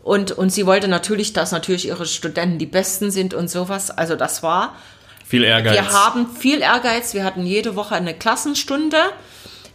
Und, 0.01 0.31
und 0.31 0.51
sie 0.51 0.65
wollte 0.65 0.87
natürlich, 0.87 1.33
dass 1.33 1.51
natürlich 1.51 1.87
ihre 1.87 2.07
Studenten 2.07 2.57
die 2.57 2.65
Besten 2.65 3.11
sind 3.11 3.35
und 3.35 3.49
sowas. 3.49 3.91
Also 3.91 4.15
das 4.15 4.41
war. 4.41 4.75
Viel 5.27 5.43
Ehrgeiz. 5.43 5.73
Wir 5.73 5.91
haben 5.91 6.27
viel 6.27 6.61
Ehrgeiz. 6.61 7.13
Wir 7.13 7.23
hatten 7.23 7.45
jede 7.45 7.75
Woche 7.75 7.93
eine 7.93 8.15
Klassenstunde. 8.15 8.97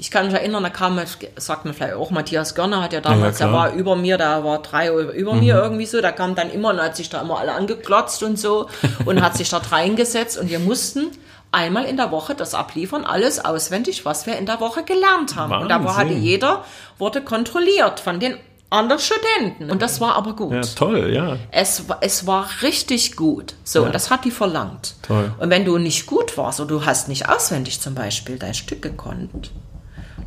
Ich 0.05 0.11
kann 0.11 0.27
mich 0.27 0.35
erinnern, 0.35 0.63
da 0.63 0.69
kam, 0.69 1.01
sagt 1.37 1.65
man 1.65 1.73
vielleicht 1.73 1.95
auch, 1.95 2.11
Matthias 2.11 2.55
Görner 2.55 2.83
hat 2.83 2.93
ja 2.93 3.01
damals, 3.01 3.39
Ja, 3.39 3.47
der 3.47 3.55
war 3.55 3.73
über 3.73 3.97
mir, 3.97 4.19
da 4.19 4.45
war 4.45 4.61
drei 4.61 4.91
über 4.93 5.33
Mhm. 5.33 5.41
mir 5.41 5.55
irgendwie 5.57 5.87
so, 5.87 6.03
da 6.03 6.13
kam 6.13 6.35
dann 6.35 6.51
immer 6.51 6.69
und 6.75 6.83
hat 6.83 6.95
sich 6.95 7.09
da 7.09 7.23
immer 7.23 7.39
alle 7.39 7.53
angeklotzt 7.53 8.23
und 8.23 8.39
so 8.39 8.69
und 9.07 9.23
hat 9.23 9.35
sich 9.39 9.49
dort 9.49 9.73
reingesetzt 9.73 10.37
und 10.37 10.51
wir 10.51 10.59
mussten 10.59 11.11
einmal 11.53 11.87
in 11.87 11.97
der 11.97 12.11
Woche 12.11 12.35
das 12.35 12.53
abliefern, 12.53 13.07
alles 13.07 13.43
auswendig, 13.43 14.05
was 14.05 14.27
wir 14.27 14.37
in 14.37 14.45
der 14.45 14.61
Woche 14.61 14.83
gelernt 14.83 15.37
haben. 15.37 15.55
Und 15.63 15.71
da 15.71 15.83
Wahnsinn. 15.83 15.97
hatte 15.97 16.13
jeder, 16.13 16.65
wurde 16.99 17.23
kontrolliert 17.23 17.99
von 17.99 18.21
den 18.21 18.37
anderen 18.69 19.01
Studenten. 19.01 19.71
Und 19.71 19.81
das 19.81 20.03
war 20.03 20.17
aber 20.17 20.35
gut. 20.37 20.53
Ja, 20.53 20.61
toll, 20.61 21.15
ja. 21.15 21.39
Es, 21.51 21.85
es 22.03 22.27
war 22.27 22.47
richtig 22.61 23.17
gut. 23.17 23.55
So, 23.65 23.85
und 23.85 23.95
das 23.95 24.11
hat 24.11 24.27
die 24.27 24.31
verlangt. 24.33 24.97
Toll. 25.01 25.33
Und 25.39 25.49
wenn 25.49 25.65
du 25.65 25.79
nicht 25.79 26.05
gut 26.07 26.37
warst 26.37 26.61
oder 26.61 26.69
du 26.81 26.85
hast 26.85 27.09
nicht 27.09 27.27
auswendig 27.29 27.81
zum 27.81 27.95
Beispiel 27.95 28.37
dein 28.39 28.53
Stück 28.53 28.83
gekonnt, 28.83 29.51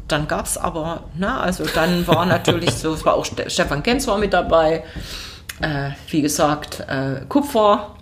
dann 0.07 0.27
gab 0.27 0.45
es 0.45 0.57
aber, 0.57 1.03
na, 1.15 1.39
also 1.41 1.65
dann 1.73 2.07
war 2.07 2.25
natürlich 2.37 2.71
so, 2.71 2.93
es 2.93 3.05
war 3.05 3.15
auch 3.15 3.25
Ste 3.25 3.49
Stefan 3.49 3.83
Kenz 3.83 4.07
war 4.07 4.17
mit 4.17 4.33
dabei, 4.33 4.83
äh, 5.61 5.91
wie 6.09 6.21
gesagt, 6.21 6.81
äh, 6.87 7.21
Kupfer, 7.27 7.95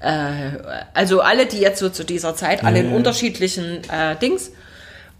äh, 0.00 0.50
also 0.94 1.20
alle, 1.20 1.46
die 1.46 1.58
jetzt 1.58 1.80
so 1.80 1.88
zu 1.88 2.04
dieser 2.04 2.34
Zeit, 2.36 2.64
alle 2.64 2.80
in 2.80 2.90
ja. 2.90 2.96
unterschiedlichen 2.96 3.82
äh, 3.90 4.16
Dings. 4.20 4.52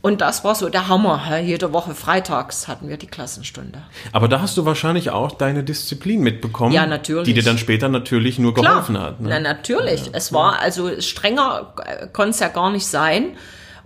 Und 0.00 0.20
das 0.20 0.44
war 0.44 0.54
so 0.54 0.68
der 0.68 0.86
Hammer. 0.86 1.38
Jede 1.40 1.72
Woche 1.72 1.92
freitags 1.92 2.68
hatten 2.68 2.88
wir 2.88 2.98
die 2.98 3.08
Klassenstunde. 3.08 3.82
Aber 4.12 4.28
da 4.28 4.40
hast 4.40 4.56
du 4.56 4.64
wahrscheinlich 4.64 5.10
auch 5.10 5.32
deine 5.32 5.64
Disziplin 5.64 6.20
mitbekommen. 6.20 6.72
Ja, 6.72 6.86
natürlich. 6.86 7.24
Die 7.24 7.34
dir 7.34 7.42
dann 7.42 7.58
später 7.58 7.88
natürlich 7.88 8.38
nur 8.38 8.54
Klar. 8.54 8.74
geholfen 8.74 9.00
hat. 9.00 9.16
Na, 9.18 9.30
Ne? 9.30 9.40
natürlich. 9.40 10.02
Es 10.12 10.32
war, 10.32 10.60
also 10.60 11.00
strenger 11.00 11.74
äh, 11.84 12.06
konnte 12.12 12.30
es 12.30 12.38
ja 12.38 12.46
gar 12.46 12.70
nicht 12.70 12.86
sein. 12.86 13.36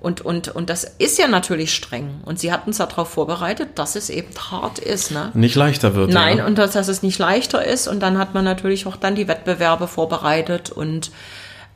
Und, 0.03 0.21
und, 0.21 0.49
und 0.49 0.69
das 0.69 0.83
ist 0.83 1.17
ja 1.19 1.29
natürlich 1.29 1.73
streng. 1.73 2.23
Und 2.25 2.41
sie 2.41 2.53
hatten 2.53 2.71
uns 2.71 2.79
darauf 2.79 3.09
vorbereitet, 3.09 3.79
dass 3.79 3.95
es 3.95 4.11
eben 4.11 4.31
hart 4.51 4.81
ist. 4.81 5.13
Ne? 5.13 5.31
Nicht 5.35 5.55
leichter 5.55 5.95
wird. 5.95 6.11
Nein, 6.11 6.39
ja. 6.39 6.47
und 6.47 6.59
dass, 6.59 6.73
dass 6.73 6.89
es 6.89 7.05
nicht 7.05 7.21
leichter 7.21 7.65
ist. 7.65 7.87
Und 7.87 8.01
dann 8.01 8.19
hat 8.19 8.35
man 8.35 8.45
natürlich 8.45 8.85
auch 8.89 8.97
dann 8.97 9.15
die 9.15 9.29
Wettbewerbe 9.29 9.87
vorbereitet 9.87 10.71
und, 10.71 11.13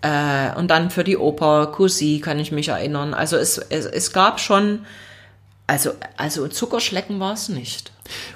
äh, 0.02 0.52
und 0.56 0.68
dann 0.72 0.90
für 0.90 1.04
die 1.04 1.16
Oper 1.16 1.68
Cousy 1.68 2.20
kann 2.20 2.40
ich 2.40 2.50
mich 2.50 2.66
erinnern. 2.66 3.14
Also 3.14 3.36
es, 3.36 3.58
es, 3.58 3.86
es 3.86 4.12
gab 4.12 4.40
schon, 4.40 4.80
also, 5.68 5.92
also 6.16 6.48
Zuckerschlecken 6.48 7.20
war 7.20 7.34
es 7.34 7.48
nicht. 7.48 7.92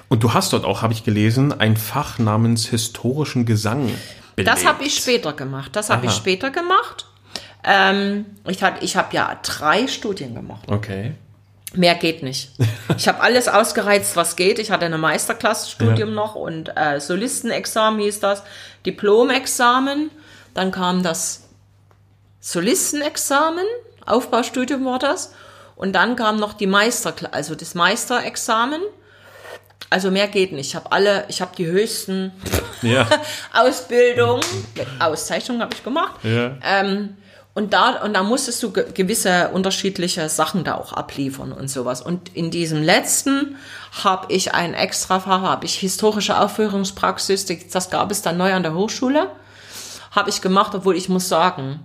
Und 0.07 0.23
du 0.23 0.33
hast 0.33 0.53
dort 0.53 0.63
auch, 0.63 0.81
habe 0.81 0.93
ich 0.93 1.03
gelesen, 1.03 1.59
ein 1.59 1.75
Fach 1.75 2.17
namens 2.17 2.65
historischen 2.69 3.45
Gesang 3.45 3.91
belegt. 4.37 4.55
Das 4.55 4.65
habe 4.65 4.85
ich 4.85 4.95
später 4.95 5.33
gemacht. 5.33 5.75
Das 5.75 5.89
habe 5.89 6.05
ich 6.05 6.13
später 6.13 6.49
gemacht. 6.49 7.07
Ähm, 7.63 8.25
ich 8.47 8.63
hat- 8.63 8.81
ich 8.83 8.95
habe 8.95 9.15
ja 9.15 9.39
drei 9.43 9.87
Studien 9.87 10.33
gemacht. 10.35 10.63
Okay. 10.71 11.13
Mehr 11.73 11.95
geht 11.95 12.23
nicht. 12.23 12.51
Ich 12.97 13.07
habe 13.07 13.21
alles 13.21 13.47
ausgereizt, 13.47 14.15
was 14.15 14.35
geht. 14.35 14.59
Ich 14.59 14.69
hatte 14.71 14.85
eine 14.85 14.97
Meisterklassenstudium 14.97 16.09
Ja. 16.09 16.15
noch 16.15 16.35
und 16.35 16.69
äh, 16.75 16.99
Solistenexamen 16.99 17.99
hieß 18.01 18.19
das, 18.19 18.43
Diplomexamen. 18.85 20.11
Dann 20.53 20.71
kam 20.71 21.01
das 21.01 21.47
Solistenexamen, 22.41 23.65
Aufbaustudium 24.05 24.83
war 24.85 24.99
das. 24.99 25.33
Und 25.75 25.93
dann 25.93 26.15
kam 26.15 26.37
noch 26.37 26.53
die 26.53 26.67
Meister, 26.67 27.13
also 27.31 27.55
das 27.55 27.73
Meisterexamen. 27.75 28.81
Also 29.89 30.11
mehr 30.11 30.27
geht 30.27 30.51
nicht. 30.51 30.67
Ich 30.67 30.75
habe 30.75 30.91
alle, 30.91 31.25
ich 31.27 31.41
habe 31.41 31.55
die 31.55 31.65
höchsten 31.65 32.31
Ja. 32.81 33.07
Ausbildungen, 33.53 34.43
Auszeichnung 34.99 35.61
habe 35.61 35.73
ich 35.73 35.83
gemacht. 35.83 36.19
ja. 36.23 36.57
Ähm, 36.63 37.17
und 37.53 37.73
da, 37.73 38.01
und 38.03 38.13
da 38.13 38.23
musstest 38.23 38.63
du 38.63 38.71
ge 38.71 38.85
gewisse 38.93 39.49
unterschiedliche 39.49 40.29
Sachen 40.29 40.63
da 40.63 40.75
auch 40.75 40.93
abliefern 40.93 41.51
und 41.51 41.69
sowas. 41.69 42.01
Und 42.01 42.33
in 42.33 42.49
diesem 42.49 42.81
letzten 42.81 43.57
habe 44.03 44.31
ich 44.31 44.53
ein 44.53 44.73
extra 44.73 45.19
Fach, 45.19 45.41
habe 45.41 45.65
ich 45.65 45.75
historische 45.75 46.39
Aufführungspraxis, 46.39 47.45
das 47.71 47.89
gab 47.89 48.09
es 48.09 48.21
dann 48.21 48.37
neu 48.37 48.53
an 48.53 48.63
der 48.63 48.73
Hochschule, 48.73 49.27
habe 50.11 50.29
ich 50.29 50.41
gemacht, 50.41 50.73
obwohl 50.75 50.95
ich 50.95 51.09
muss 51.09 51.27
sagen, 51.27 51.81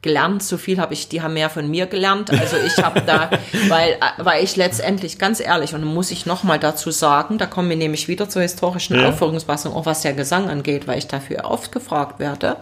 gelernt, 0.00 0.42
so 0.42 0.56
viel 0.56 0.80
habe 0.80 0.94
ich, 0.94 1.10
die 1.10 1.20
haben 1.20 1.34
mehr 1.34 1.50
von 1.50 1.68
mir 1.70 1.86
gelernt. 1.86 2.30
Also 2.30 2.56
ich 2.56 2.82
habe 2.82 3.02
da, 3.02 3.28
weil, 3.68 3.98
weil 4.16 4.42
ich 4.42 4.56
letztendlich, 4.56 5.18
ganz 5.18 5.40
ehrlich, 5.40 5.74
und 5.74 5.84
muss 5.84 6.10
ich 6.10 6.24
nochmal 6.24 6.58
dazu 6.58 6.90
sagen, 6.90 7.36
da 7.36 7.44
kommen 7.44 7.68
wir 7.68 7.76
nämlich 7.76 8.08
wieder 8.08 8.30
zur 8.30 8.40
historischen 8.40 8.98
Ja. 8.98 9.10
Aufführungspraxis, 9.10 9.70
auch 9.70 9.84
was 9.84 10.00
der 10.00 10.14
Gesang 10.14 10.48
angeht, 10.48 10.88
weil 10.88 10.96
ich 10.96 11.08
dafür 11.08 11.44
oft 11.44 11.72
gefragt 11.72 12.18
werde 12.18 12.56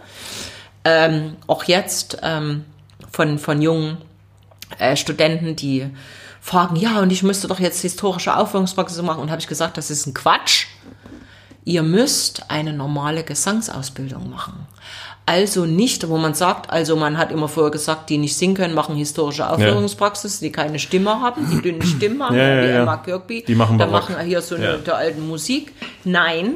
ähm, 0.84 1.36
auch 1.46 1.64
jetzt 1.64 2.18
ähm, 2.22 2.64
von, 3.10 3.38
von 3.38 3.62
jungen 3.62 3.98
äh, 4.78 4.96
Studenten, 4.96 5.56
die 5.56 5.90
fragen, 6.40 6.76
ja, 6.76 7.00
und 7.00 7.10
ich 7.10 7.22
müsste 7.22 7.48
doch 7.48 7.60
jetzt 7.60 7.82
historische 7.82 8.36
Aufführungspraxis 8.36 9.02
machen. 9.02 9.20
Und 9.20 9.30
habe 9.30 9.40
ich 9.40 9.48
gesagt, 9.48 9.76
das 9.76 9.90
ist 9.90 10.06
ein 10.06 10.14
Quatsch. 10.14 10.66
Ihr 11.64 11.82
müsst 11.82 12.50
eine 12.50 12.72
normale 12.72 13.24
Gesangsausbildung 13.24 14.30
machen. 14.30 14.66
Also 15.26 15.66
nicht, 15.66 16.08
wo 16.08 16.16
man 16.16 16.32
sagt, 16.32 16.70
also 16.70 16.96
man 16.96 17.18
hat 17.18 17.30
immer 17.30 17.48
vorher 17.48 17.70
gesagt, 17.70 18.08
die 18.08 18.16
nicht 18.16 18.34
singen 18.34 18.54
können, 18.54 18.72
machen 18.72 18.96
historische 18.96 19.46
Aufführungspraxis, 19.50 20.40
die 20.40 20.50
keine 20.50 20.78
Stimme 20.78 21.20
haben, 21.20 21.46
die 21.50 21.60
dünne 21.60 21.84
Stimmen 21.84 22.22
haben, 22.22 22.34
Ja, 22.34 22.54
ja, 22.54 22.62
wie 22.62 22.68
ja. 22.68 22.82
Emma 22.82 22.96
Kirkby. 22.96 23.44
Die 23.46 23.54
machen 23.54 23.76
da 23.76 23.86
machen 23.86 24.18
hier 24.20 24.40
so 24.40 24.54
eine 24.54 24.78
der 24.78 24.96
alten 24.96 25.28
Musik. 25.28 25.74
Nein, 26.04 26.54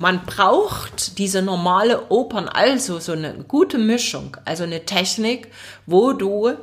man 0.00 0.24
braucht 0.24 1.18
diese 1.18 1.42
normale 1.42 2.10
Opern, 2.10 2.48
also 2.48 2.98
so 3.00 3.12
eine 3.12 3.34
gute 3.46 3.76
Mischung, 3.76 4.38
also 4.46 4.64
eine 4.64 4.86
Technik, 4.86 5.48
wo 5.84 6.14
du 6.14 6.54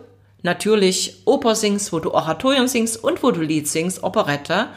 natürlich 0.41 1.21
Oper 1.25 1.53
singst, 1.53 1.93
wo 1.93 1.99
du 1.99 2.15
Oratorium 2.15 2.67
singst 2.67 3.03
und 3.03 3.21
wo 3.21 3.29
du 3.29 3.41
Lied 3.41 3.67
singst, 3.67 4.01
Operette. 4.01 4.69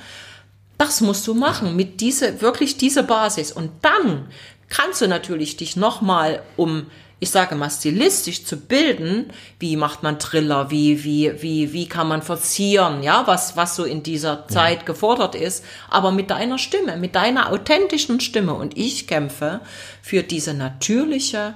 Das 0.76 1.00
musst 1.00 1.26
du 1.26 1.32
machen 1.32 1.74
mit 1.74 2.02
diese, 2.02 2.42
wirklich 2.42 2.76
diese 2.76 3.02
Basis. 3.02 3.50
Und 3.50 3.70
dann 3.80 4.28
kannst 4.68 5.00
du 5.00 5.08
natürlich 5.08 5.56
dich 5.56 5.76
nochmal 5.76 6.42
um, 6.58 6.84
ich 7.22 7.30
sage 7.30 7.54
mal, 7.54 7.70
stilistisch 7.70 8.44
zu 8.46 8.56
bilden. 8.56 9.30
Wie 9.58 9.76
macht 9.76 10.02
man 10.02 10.18
Triller? 10.18 10.70
Wie, 10.70 11.04
wie, 11.04 11.40
wie, 11.42 11.72
wie 11.74 11.86
kann 11.88 12.08
man 12.08 12.22
verzieren? 12.22 13.02
Ja, 13.02 13.26
was, 13.26 13.56
was 13.56 13.76
so 13.76 13.84
in 13.84 14.02
dieser 14.02 14.48
Zeit 14.48 14.86
gefordert 14.86 15.34
ist. 15.34 15.62
Aber 15.90 16.12
mit 16.12 16.30
deiner 16.30 16.56
Stimme, 16.58 16.96
mit 16.96 17.14
deiner 17.14 17.52
authentischen 17.52 18.20
Stimme. 18.20 18.54
Und 18.54 18.76
ich 18.78 19.06
kämpfe 19.06 19.60
für 20.02 20.22
diese 20.22 20.54
natürliche, 20.54 21.54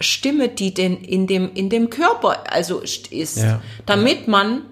Stimme, 0.00 0.48
die 0.48 0.74
den 0.74 0.96
in 1.04 1.26
dem 1.28 1.52
in 1.54 1.70
dem 1.70 1.88
Körper 1.88 2.52
also 2.52 2.80
st- 2.80 3.12
ist, 3.12 3.36
Ja. 3.38 3.62
damit 3.86 4.26
man 4.26 4.62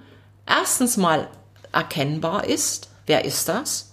erstens 0.46 0.96
mal 0.96 1.28
erkennbar 1.72 2.44
ist, 2.44 2.88
wer 3.06 3.24
ist 3.24 3.48
das? 3.48 3.91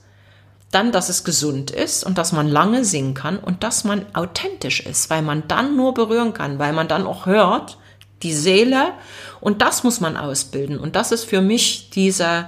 Dann, 0.71 0.91
dass 0.91 1.09
es 1.09 1.23
gesund 1.23 1.71
ist 1.71 2.03
und 2.03 2.17
dass 2.17 2.31
man 2.31 2.47
lange 2.47 2.85
singen 2.85 3.15
kann 3.15 3.39
und 3.39 3.63
dass 3.63 3.83
man 3.83 4.05
authentisch 4.13 4.81
ist, 4.81 5.09
weil 5.09 5.23
man 5.23 5.47
dann 5.47 5.75
nur 5.75 5.95
berühren 5.95 6.33
kann, 6.33 6.59
weil 6.59 6.73
man 6.73 6.87
dann 6.87 7.07
auch 7.07 7.25
hört, 7.25 7.77
die 8.21 8.33
Seele 8.33 8.93
und 9.41 9.61
das 9.61 9.83
muss 9.83 9.99
man 9.99 10.17
ausbilden 10.17 10.77
und 10.77 10.95
das 10.95 11.11
ist 11.11 11.23
für 11.23 11.41
mich 11.41 11.89
diese, 11.89 12.47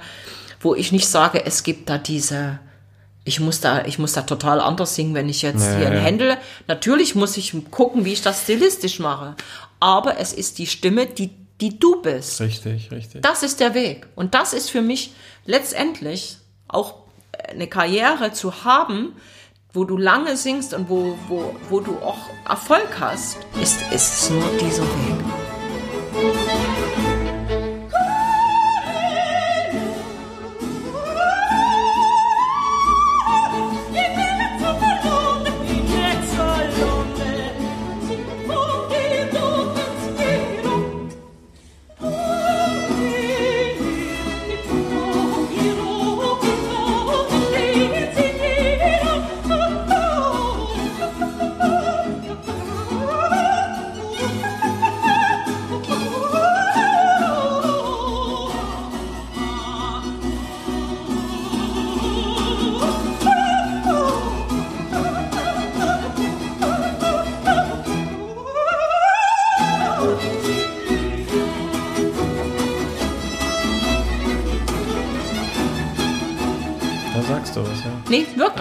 wo 0.60 0.74
ich 0.74 0.92
nicht 0.92 1.08
sage, 1.08 1.44
es 1.44 1.62
gibt 1.62 1.88
da 1.88 1.98
diese 1.98 2.60
ich 3.24 3.38
muss 3.38 3.60
da, 3.60 3.84
ich 3.84 3.98
muss 3.98 4.14
da 4.14 4.22
total 4.22 4.60
anders 4.60 4.94
singen, 4.94 5.14
wenn 5.14 5.28
ich 5.28 5.42
jetzt 5.42 5.62
Ja, 5.62 5.76
hier 5.76 5.94
ja. 5.94 6.00
Händel. 6.00 6.36
Natürlich 6.66 7.14
muss 7.14 7.36
ich 7.36 7.54
gucken, 7.70 8.04
wie 8.04 8.12
ich 8.12 8.22
das 8.22 8.42
stilistisch 8.42 8.98
mache. 8.98 9.36
Aber 9.78 10.18
es 10.18 10.32
ist 10.32 10.58
die 10.58 10.66
Stimme, 10.66 11.06
die, 11.06 11.30
die 11.60 11.78
du 11.78 12.02
bist. 12.02 12.40
Richtig, 12.40 12.90
richtig. 12.90 13.22
Das 13.22 13.44
ist 13.44 13.60
der 13.60 13.74
Weg. 13.74 14.08
Und 14.16 14.34
das 14.34 14.52
ist 14.52 14.70
für 14.70 14.82
mich 14.82 15.12
letztendlich 15.46 16.38
auch 16.66 17.01
eine 17.48 17.66
Karriere 17.66 18.32
zu 18.32 18.64
haben, 18.64 19.14
wo 19.72 19.84
du 19.84 19.96
lange 19.96 20.36
singst 20.36 20.74
und 20.74 20.88
wo, 20.88 21.16
wo, 21.28 21.54
wo 21.68 21.80
du 21.80 21.96
auch 21.98 22.18
Erfolg 22.48 23.00
hast, 23.00 23.38
ist, 23.60 23.80
ist 23.92 24.30
nur 24.30 24.42
dieser 24.60 24.82
Weg. 24.82 25.22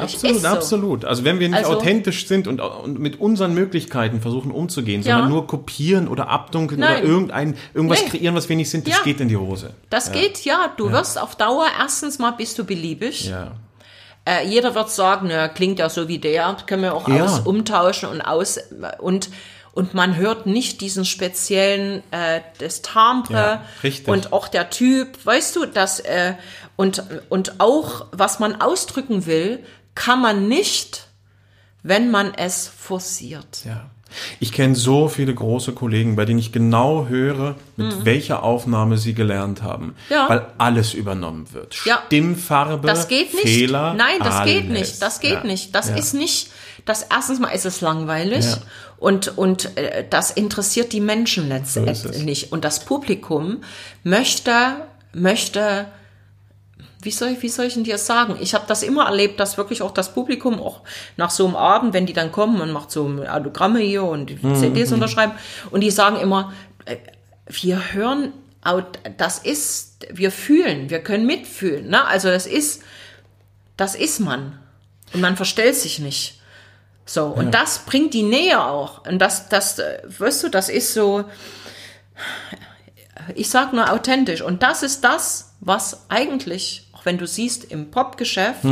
Absolut, 0.02 0.42
so. 0.42 0.48
absolut. 0.48 1.06
Also 1.06 1.24
wenn 1.24 1.40
wir 1.40 1.50
nicht 1.50 1.58
Also- 1.60 1.74
authentisch 1.78 2.28
sind 2.28 2.48
und, 2.48 2.60
und 2.62 3.00
mit 3.00 3.20
unseren 3.20 3.54
Möglichkeiten 3.54 4.22
versuchen 4.22 4.52
umzugehen, 4.52 5.02
Ja. 5.04 5.14
sondern 5.14 5.30
nur 5.30 5.48
kopieren 5.48 6.08
oder 6.08 6.30
abdunkeln 6.30 6.80
Nein. 6.82 7.04
oder 7.04 7.04
irgendein, 7.12 7.58
irgendwas 7.74 8.04
Nee. 8.04 8.10
kreieren, 8.10 8.36
was 8.36 8.50
wir 8.50 8.56
nicht 8.56 8.70
sind, 8.70 8.88
das 8.88 8.98
Ja. 8.98 9.04
geht 9.04 9.20
in 9.22 9.28
die 9.28 9.38
Hose. 9.38 9.74
Das 9.90 10.12
geht, 10.12 10.44
ja. 10.46 10.72
Du 10.78 10.92
wirst 10.92 11.20
auf 11.22 11.36
Dauer, 11.36 11.66
erstens 11.80 12.20
mal 12.20 12.32
bist 12.32 12.58
du 12.60 12.64
beliebig. 12.64 13.30
Ja. 13.30 13.52
Äh, 14.26 14.48
jeder 14.48 14.76
wird 14.76 14.90
sagen, 14.92 15.28
na, 15.32 15.48
klingt 15.48 15.80
ja 15.80 15.90
so 15.90 16.08
wie 16.08 16.20
der, 16.20 16.56
können 16.68 16.84
wir 16.84 16.94
auch 16.94 17.08
Ja. 17.08 17.26
aus, 17.26 17.40
umtauschen 17.40 18.10
und 18.10 18.22
aus 18.22 18.60
und 19.00 19.30
und 19.74 19.94
man 19.94 20.18
hört 20.18 20.48
nicht 20.48 20.82
diesen 20.82 21.06
speziellen 21.06 22.04
äh, 22.12 22.42
das 22.60 22.82
Timbre 22.82 23.34
Ja, 23.34 23.62
richtig. 23.84 24.06
und 24.10 24.34
auch 24.34 24.50
der 24.50 24.70
Typ, 24.70 25.26
weißt 25.26 25.56
du, 25.56 25.66
dass 25.66 26.02
äh, 26.02 26.34
und 26.76 27.02
und 27.30 27.60
auch 27.62 28.08
was 28.12 28.40
man 28.40 28.60
ausdrücken 28.60 29.26
will, 29.26 29.60
kann 30.06 30.20
man 30.22 30.48
nicht, 30.48 31.08
wenn 31.84 32.10
man 32.10 32.34
es 32.34 32.68
forciert. 32.68 33.62
Ja. 33.66 33.92
Ich 34.40 34.52
kenne 34.52 34.76
so 34.76 35.08
viele 35.08 35.34
große 35.34 35.74
Kollegen, 35.74 36.16
bei 36.16 36.26
denen 36.26 36.40
ich 36.40 36.52
genau 36.52 37.06
höre, 37.08 37.56
mit 37.78 38.04
welcher 38.04 38.42
Aufnahme 38.44 38.98
sie 38.98 39.14
gelernt 39.14 39.62
haben. 39.62 39.86
Mhm. 39.86 39.94
Ja. 40.10 40.28
Weil 40.28 40.48
alles 40.58 40.94
übernommen 40.96 41.54
wird. 41.54 41.78
Ja. 41.86 42.02
Stimmfarbe, 42.08 42.88
Das 42.88 43.08
geht 43.08 43.32
nicht. 43.34 43.44
Fehler. 43.44 43.94
Nein, 43.94 44.16
das 44.20 44.44
geht 44.44 44.66
alles. 44.66 44.80
nicht. 44.80 45.02
Das 45.04 45.20
geht 45.20 45.32
Ja. 45.32 45.44
nicht. 45.44 45.76
Das 45.76 45.88
ist 45.90 46.14
nicht. 46.14 46.50
Das 46.86 47.04
erstens 47.04 47.40
mal 47.40 47.50
ist 47.50 47.66
es 47.66 47.80
langweilig 47.82 48.46
und 48.98 49.38
und 49.38 49.78
äh, 49.78 50.04
das 50.10 50.32
interessiert 50.32 50.94
die 50.94 51.00
Menschen 51.00 51.48
letztendlich 51.48 52.24
nicht. 52.24 52.52
Und 52.52 52.66
das 52.66 52.84
Publikum 52.86 53.62
möchte 54.04 54.52
möchte 55.14 55.86
wie 57.02 57.12
soll, 57.12 57.30
ich, 57.30 57.42
wie 57.42 57.50
soll 57.50 57.66
ich 57.66 57.74
denn 57.74 57.84
dir 57.84 57.98
sagen? 57.98 58.38
Ich 58.40 58.54
habe 58.54 58.66
das 58.68 58.84
immer 58.84 59.06
erlebt, 59.06 59.40
dass 59.40 59.58
wirklich 59.58 59.82
auch 59.82 59.92
das 59.92 60.14
Publikum 60.14 60.62
auch 60.62 60.82
nach 61.18 61.30
so 61.30 61.46
einem 61.46 61.56
Abend, 61.56 61.94
wenn 61.94 62.06
die 62.06 62.14
dann 62.14 62.32
kommen, 62.32 62.58
man 62.58 62.72
macht 62.72 62.92
so 62.92 63.08
Autogramme 63.28 63.80
hier 63.80 64.04
und 64.04 64.30
die 64.30 64.36
Mhm, 64.36 64.56
CDs 64.56 64.92
unterschreiben 64.92 65.34
und 65.72 65.82
die 65.82 65.92
sagen 65.92 66.18
immer, 66.18 66.54
äh, 66.86 66.98
wir 67.48 67.94
hören, 67.94 68.34
das 69.18 69.40
ist, 69.40 70.08
wir 70.12 70.32
fühlen, 70.32 70.90
wir 70.90 71.00
können 71.00 71.26
mitfühlen. 71.26 71.90
Ne? 71.90 72.06
Also 72.06 72.30
das 72.30 72.46
ist, 72.46 72.84
das 73.78 73.96
ist 73.96 74.20
man. 74.20 74.60
Und 75.14 75.22
man 75.22 75.36
verstellt 75.36 75.76
sich 75.76 76.00
nicht. 76.00 76.40
So, 77.06 77.26
und 77.26 77.52
das 77.52 77.80
bringt 77.80 78.14
die 78.14 78.24
Nähe 78.24 78.64
auch. 78.64 79.06
Und 79.06 79.20
das, 79.20 79.50
das, 79.50 79.80
äh, 79.80 80.00
weißt 80.18 80.44
du, 80.44 80.50
das 80.50 80.70
ist 80.70 80.94
so, 80.94 81.26
ich 83.36 83.50
sag 83.50 83.74
nur 83.74 83.92
authentisch. 83.92 84.42
Und 84.42 84.64
das 84.64 84.84
ist 84.84 85.04
das, 85.04 85.54
was 85.60 86.06
eigentlich, 86.10 86.90
auch 87.02 87.06
wenn 87.06 87.18
du 87.18 87.26
siehst, 87.28 87.66
im 87.72 87.92
Popgeschäft, 87.92 88.64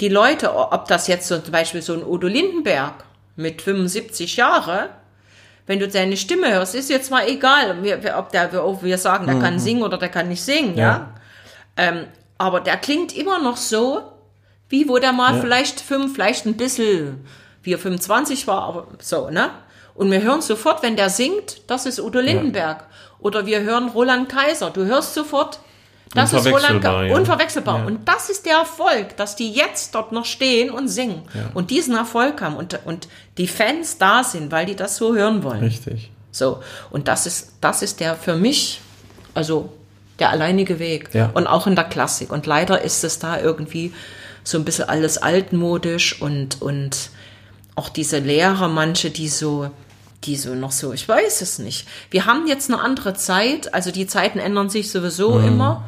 die 0.00 0.08
Leute, 0.08 0.54
ob 0.54 0.86
das 0.88 1.06
jetzt 1.06 1.28
so 1.28 1.38
zum 1.38 1.52
Beispiel 1.52 1.82
so 1.82 1.94
ein 1.94 2.04
Udo 2.04 2.26
Lindenberg 2.26 3.04
mit 3.36 3.62
75 3.62 4.36
Jahre, 4.36 4.90
wenn 5.66 5.78
du 5.78 5.90
seine 5.90 6.16
Stimme 6.16 6.52
hörst, 6.52 6.74
ist 6.74 6.88
jetzt 6.90 7.10
mal 7.10 7.28
egal, 7.28 7.76
ob 8.16 8.30
der, 8.30 8.64
ob 8.64 8.82
wir 8.82 8.98
sagen, 8.98 9.26
der 9.26 9.38
kann 9.38 9.58
singen 9.58 9.82
oder 9.82 9.98
der 9.98 10.08
kann 10.08 10.28
nicht 10.28 10.42
singen, 10.42 10.76
ja. 10.76 10.84
Ja. 10.84 11.14
Ähm, 11.76 12.04
aber 12.38 12.60
der 12.60 12.76
klingt 12.76 13.16
immer 13.16 13.38
noch 13.40 13.56
so, 13.56 14.02
wie 14.68 14.88
wo 14.88 14.98
der 14.98 15.12
mal 15.12 15.34
Ja. 15.34 15.40
vielleicht 15.40 15.80
fünf, 15.80 16.14
vielleicht 16.14 16.46
ein 16.46 16.56
bisschen, 16.56 17.24
wie 17.62 17.74
er 17.74 17.78
25 17.78 18.46
war, 18.46 18.62
aber 18.62 18.86
so, 19.00 19.30
ne? 19.30 19.50
Und 19.94 20.10
wir 20.10 20.22
hören 20.22 20.40
sofort, 20.42 20.82
wenn 20.82 20.96
der 20.96 21.10
singt, 21.10 21.62
das 21.68 21.84
ist 21.86 21.98
Udo 22.00 22.20
Lindenberg. 22.20 22.84
Oder 23.18 23.46
wir 23.46 23.62
hören 23.62 23.88
Roland 23.88 24.28
Kaiser. 24.28 24.70
Du 24.70 24.84
hörst 24.84 25.14
sofort, 25.14 25.58
das 26.14 26.32
ist 26.32 26.46
Roland 26.46 26.84
Unverwechselbar, 26.84 26.92
Kaiser. 26.94 27.06
ja. 27.06 27.16
Unverwechselbar. 27.16 27.78
Ja. 27.80 27.84
Und 27.86 28.08
das 28.08 28.30
ist 28.30 28.46
der 28.46 28.56
Erfolg, 28.58 29.16
dass 29.16 29.36
die 29.36 29.50
jetzt 29.52 29.94
dort 29.94 30.12
noch 30.12 30.24
stehen 30.24 30.70
und 30.70 30.88
singen 30.88 31.22
und 31.54 31.70
diesen 31.70 31.94
Erfolg 31.96 32.40
haben 32.40 32.56
und, 32.56 32.78
und 32.84 33.08
die 33.36 33.48
Fans 33.48 33.98
da 33.98 34.24
sind, 34.24 34.50
weil 34.50 34.66
die 34.66 34.76
das 34.76 34.96
so 34.96 35.14
hören 35.14 35.42
wollen. 35.42 35.60
Richtig. 35.60 36.10
So. 36.30 36.62
Und 36.90 37.08
das 37.08 37.26
ist, 37.26 37.52
das 37.60 37.82
ist 37.82 38.00
der 38.00 38.14
für 38.14 38.36
mich, 38.36 38.80
also 39.34 39.72
der 40.18 40.30
alleinige 40.30 40.78
Weg. 40.78 41.10
Ja. 41.12 41.30
Und 41.34 41.46
auch 41.46 41.66
in 41.66 41.74
der 41.74 41.84
Klassik. 41.84 42.32
Und 42.32 42.46
leider 42.46 42.82
ist 42.82 43.04
es 43.04 43.18
da 43.18 43.40
irgendwie 43.40 43.92
so 44.44 44.58
ein 44.58 44.64
bisschen 44.64 44.88
alles 44.88 45.18
altmodisch 45.18 46.20
und, 46.20 46.60
und 46.62 47.10
auch 47.74 47.88
diese 47.88 48.18
Lehrer, 48.18 48.68
manche, 48.68 49.10
die 49.10 49.28
so, 49.28 49.70
die 50.24 50.36
so 50.36 50.54
noch 50.54 50.72
so, 50.72 50.92
ich 50.92 51.08
weiß 51.08 51.42
es 51.42 51.58
nicht. 51.58 51.86
Wir 52.10 52.26
haben 52.26 52.46
jetzt 52.46 52.70
eine 52.70 52.80
andere 52.80 53.14
Zeit, 53.14 53.72
also 53.72 53.90
die 53.90 54.06
Zeiten 54.06 54.38
ändern 54.38 54.68
sich 54.68 54.90
sowieso 54.90 55.38
immer. 55.38 55.84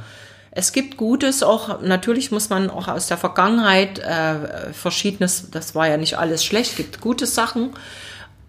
Es 0.52 0.72
gibt 0.72 0.96
Gutes, 0.96 1.42
auch 1.42 1.80
natürlich 1.80 2.30
muss 2.30 2.48
man 2.48 2.70
auch 2.70 2.88
aus 2.88 3.06
der 3.06 3.18
Vergangenheit 3.18 3.98
äh, 4.00 4.72
verschiedenes, 4.72 5.50
das 5.50 5.74
war 5.74 5.88
ja 5.88 5.96
nicht 5.96 6.18
alles 6.18 6.44
schlecht, 6.44 6.76
gibt 6.76 7.00
gute 7.00 7.26
Sachen, 7.26 7.70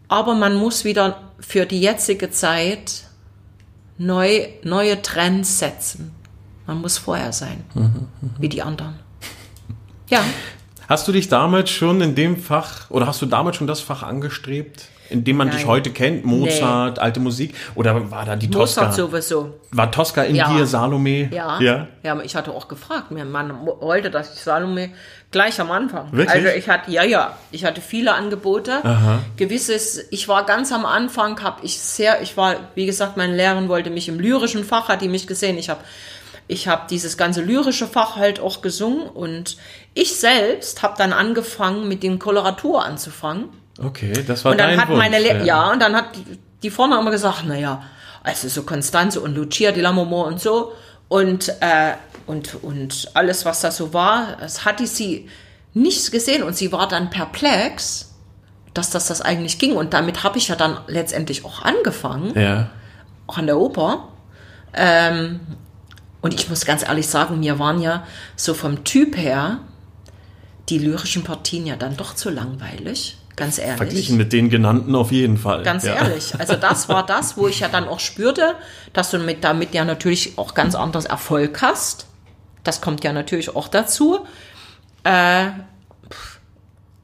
aber 0.08 0.34
man 0.34 0.56
muss 0.56 0.84
wieder 0.84 1.22
für 1.40 1.66
die 1.66 1.80
jetzige 1.80 2.32
Zeit 2.32 3.04
neu, 3.98 4.48
neue 4.64 5.02
Trends 5.02 5.60
setzen. 5.60 6.12
Man 6.66 6.82
muss 6.82 6.98
vorher 6.98 7.34
sein, 7.34 7.64
wie 8.40 8.50
die 8.50 8.62
anderen. 8.62 9.00
Ja, 10.10 10.24
Hast 10.92 11.08
du 11.08 11.14
dich 11.14 11.30
damals 11.30 11.70
schon 11.70 12.02
in 12.02 12.16
dem 12.16 12.36
Fach, 12.36 12.90
oder 12.90 13.08
hast 13.08 13.22
du 13.22 13.26
damals 13.26 13.56
schon 13.56 13.66
das 13.66 13.80
Fach 13.80 14.04
angestrebt, 14.04 14.90
in 15.12 15.24
dem 15.24 15.38
man 15.38 15.49
dich 15.51 15.62
Nein. 15.62 15.68
heute 15.68 15.91
kennt? 15.91 16.26
Mozart, 16.26 16.99
alte 16.99 17.20
Musik? 17.20 17.53
Oder 17.76 18.09
war 18.09 18.26
da 18.26 18.36
die 18.36 18.49
Tosca? 18.49 18.82
Mozart 18.86 18.95
sowieso. 18.95 19.53
War 19.72 19.91
Tosca 19.91 20.24
in 20.24 20.36
Ja. 20.36 20.51
dir, 20.53 20.66
Salome? 20.66 21.30
Ja. 21.34 21.59
Ja. 21.59 21.88
ja, 22.03 22.20
ich 22.22 22.36
hatte 22.36 22.51
auch 22.51 22.68
gefragt. 22.68 23.12
Mein 23.12 23.30
Mann 23.32 23.53
wollte, 23.66 24.09
dass 24.09 24.34
ich 24.34 24.41
Salome 24.41 24.91
gleich 25.32 25.59
am 25.59 25.72
Anfang. 25.72 26.12
Wirklich? 26.12 26.30
Also 26.30 26.47
ich 26.57 26.70
hatte, 26.70 26.91
ja, 26.91 27.03
ja, 27.03 27.38
ich 27.51 27.66
hatte 27.66 27.82
viele 27.82 28.14
Angebote. 28.14 28.82
Gewisses, 29.38 30.05
ich 30.12 30.28
war 30.28 30.45
ganz 30.45 30.72
am 30.72 30.86
Anfang, 30.86 31.41
habe 31.41 31.64
ich 31.64 31.80
sehr, 31.80 32.22
ich 32.22 32.38
war, 32.38 32.55
wie 32.76 32.86
gesagt, 32.86 33.18
meine 33.18 33.36
Lehrerin 33.36 33.70
wollte 33.70 33.89
mich 33.89 34.07
im 34.09 34.20
lyrischen 34.20 34.64
Fach, 34.64 34.89
hat 34.89 35.01
die 35.01 35.07
mich 35.07 35.28
gesehen. 35.28 35.57
Ich 35.57 35.70
habe 35.70 35.82
ich 36.47 36.68
habe 36.68 36.82
dieses 36.89 37.16
ganze 37.16 37.41
lyrische 37.41 37.88
Fach 37.88 38.18
halt 38.18 38.41
auch 38.41 38.62
gesungen 38.62 39.07
und 39.07 39.55
ich 39.93 40.16
selbst 40.18 40.84
habe 40.84 40.95
dann 40.97 41.14
angefangen, 41.14 41.88
mit 41.88 42.03
dem 42.03 42.20
Koloratur 42.20 42.84
anzufangen. 42.84 43.45
Okay, 43.84 44.14
das 44.26 44.46
war 44.46 44.52
Und 44.54 44.60
dann 44.60 44.70
dein 44.72 44.82
hat 44.82 44.90
Wunsch. 44.90 44.98
meine 45.00 45.20
Le 45.20 45.44
ja. 45.46 45.72
und 45.72 45.80
dann 45.82 45.96
hat 45.96 46.06
die, 46.64 46.70
vorne 46.70 46.98
immer 47.00 47.12
gesagt, 47.12 47.46
naja, 47.46 47.84
also 48.24 48.48
so 48.48 48.64
Constanze 48.64 49.20
und 49.22 49.36
Lucia 49.36 49.72
di 49.72 49.82
Lammermoor 49.82 50.28
und 50.28 50.40
so 50.40 50.74
und 51.08 51.50
äh, 51.62 51.94
und 52.28 52.64
und 52.64 53.10
alles 53.16 53.46
was 53.46 53.62
da 53.62 53.72
so 53.72 53.94
war, 53.94 54.38
das 54.40 54.64
hatte 54.66 54.86
sie 54.86 55.28
nicht 55.74 56.12
gesehen 56.12 56.44
und 56.44 56.56
sie 56.56 56.72
war 56.72 56.88
dann 56.88 57.10
perplex, 57.10 58.14
dass 58.74 58.90
das 58.92 59.08
das 59.08 59.22
eigentlich 59.22 59.58
ging 59.58 59.74
und 59.76 59.94
damit 59.94 60.24
habe 60.24 60.38
ich 60.38 60.50
ja 60.50 60.56
dann 60.56 60.78
letztendlich 60.88 61.44
auch 61.46 61.64
angefangen, 61.64 62.38
Ja. 62.40 62.70
auch 63.28 63.38
an 63.38 63.48
der 63.48 63.58
Oper. 63.58 64.10
Ähm, 64.74 65.40
und 66.22 66.34
ich 66.36 66.48
muss 66.50 66.66
ganz 66.66 66.84
ehrlich 66.84 67.08
sagen, 67.08 67.40
mir 67.40 67.58
waren 67.58 67.82
ja 67.82 68.06
so 68.36 68.54
vom 68.54 68.84
Typ 68.84 69.18
her 69.18 69.60
die 70.70 70.78
lyrischen 70.78 71.24
Partien 71.24 71.66
ja 71.66 71.76
dann 71.76 71.98
doch 71.98 72.14
zu 72.16 72.30
langweilig, 72.30 73.18
ganz 73.36 73.58
ehrlich. 73.58 73.78
Verglichen 73.78 74.18
mit 74.18 74.34
den 74.34 74.50
genannten 74.50 74.96
auf 74.96 75.12
jeden 75.12 75.38
Fall. 75.38 75.64
Ganz 75.64 75.84
ja. 75.84 75.96
ehrlich. 75.96 76.34
Also 76.38 76.56
das 76.60 76.90
war 76.90 77.06
das, 77.06 77.38
wo 77.38 77.48
ich 77.48 77.60
ja 77.60 77.70
dann 77.70 77.88
auch 77.88 78.00
spürte, 78.00 78.56
dass 78.94 79.12
du 79.12 79.20
mit, 79.20 79.44
damit 79.44 79.74
ja 79.74 79.86
natürlich 79.86 80.38
auch 80.38 80.54
ganz 80.54 80.76
anders 80.76 81.06
Erfolg 81.06 81.62
hast. 81.62 82.08
Das 82.64 82.82
kommt 82.82 83.04
ja 83.04 83.14
natürlich 83.14 83.56
auch 83.56 83.68
dazu. 83.68 84.26
Äh, 85.04 85.48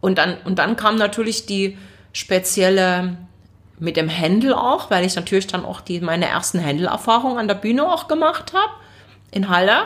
und, 0.02 0.18
dann, 0.18 0.38
und 0.46 0.60
dann 0.60 0.76
kam 0.76 0.98
natürlich 0.98 1.46
die 1.46 1.78
spezielle 2.14 3.18
mit 3.80 3.98
dem 3.98 4.10
Händel 4.10 4.54
auch, 4.54 4.90
weil 4.90 5.06
ich 5.06 5.16
natürlich 5.16 5.48
dann 5.48 5.64
auch 5.64 5.82
die, 5.82 6.02
meine 6.02 6.28
ersten 6.28 6.60
Händelerfahrungen 6.60 7.38
an 7.38 7.48
der 7.48 7.56
Bühne 7.56 7.88
auch 7.92 8.08
gemacht 8.08 8.54
habe, 8.54 8.72
in 9.32 9.50
Halle. 9.50 9.84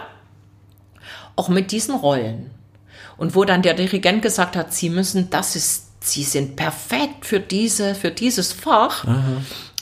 Auch 1.35 1.49
mit 1.49 1.71
diesen 1.71 1.95
Rollen. 1.95 2.51
Und 3.17 3.35
wo 3.35 3.45
dann 3.45 3.61
der 3.61 3.73
Dirigent 3.73 4.21
gesagt 4.21 4.55
hat, 4.55 4.73
Sie 4.73 4.89
müssen, 4.89 5.29
das 5.29 5.55
ist, 5.55 5.90
Sie 6.03 6.23
sind 6.23 6.55
perfekt 6.55 7.25
für 7.25 7.39
diese, 7.39 7.95
für 7.95 8.11
dieses 8.11 8.51
Fach. 8.51 9.05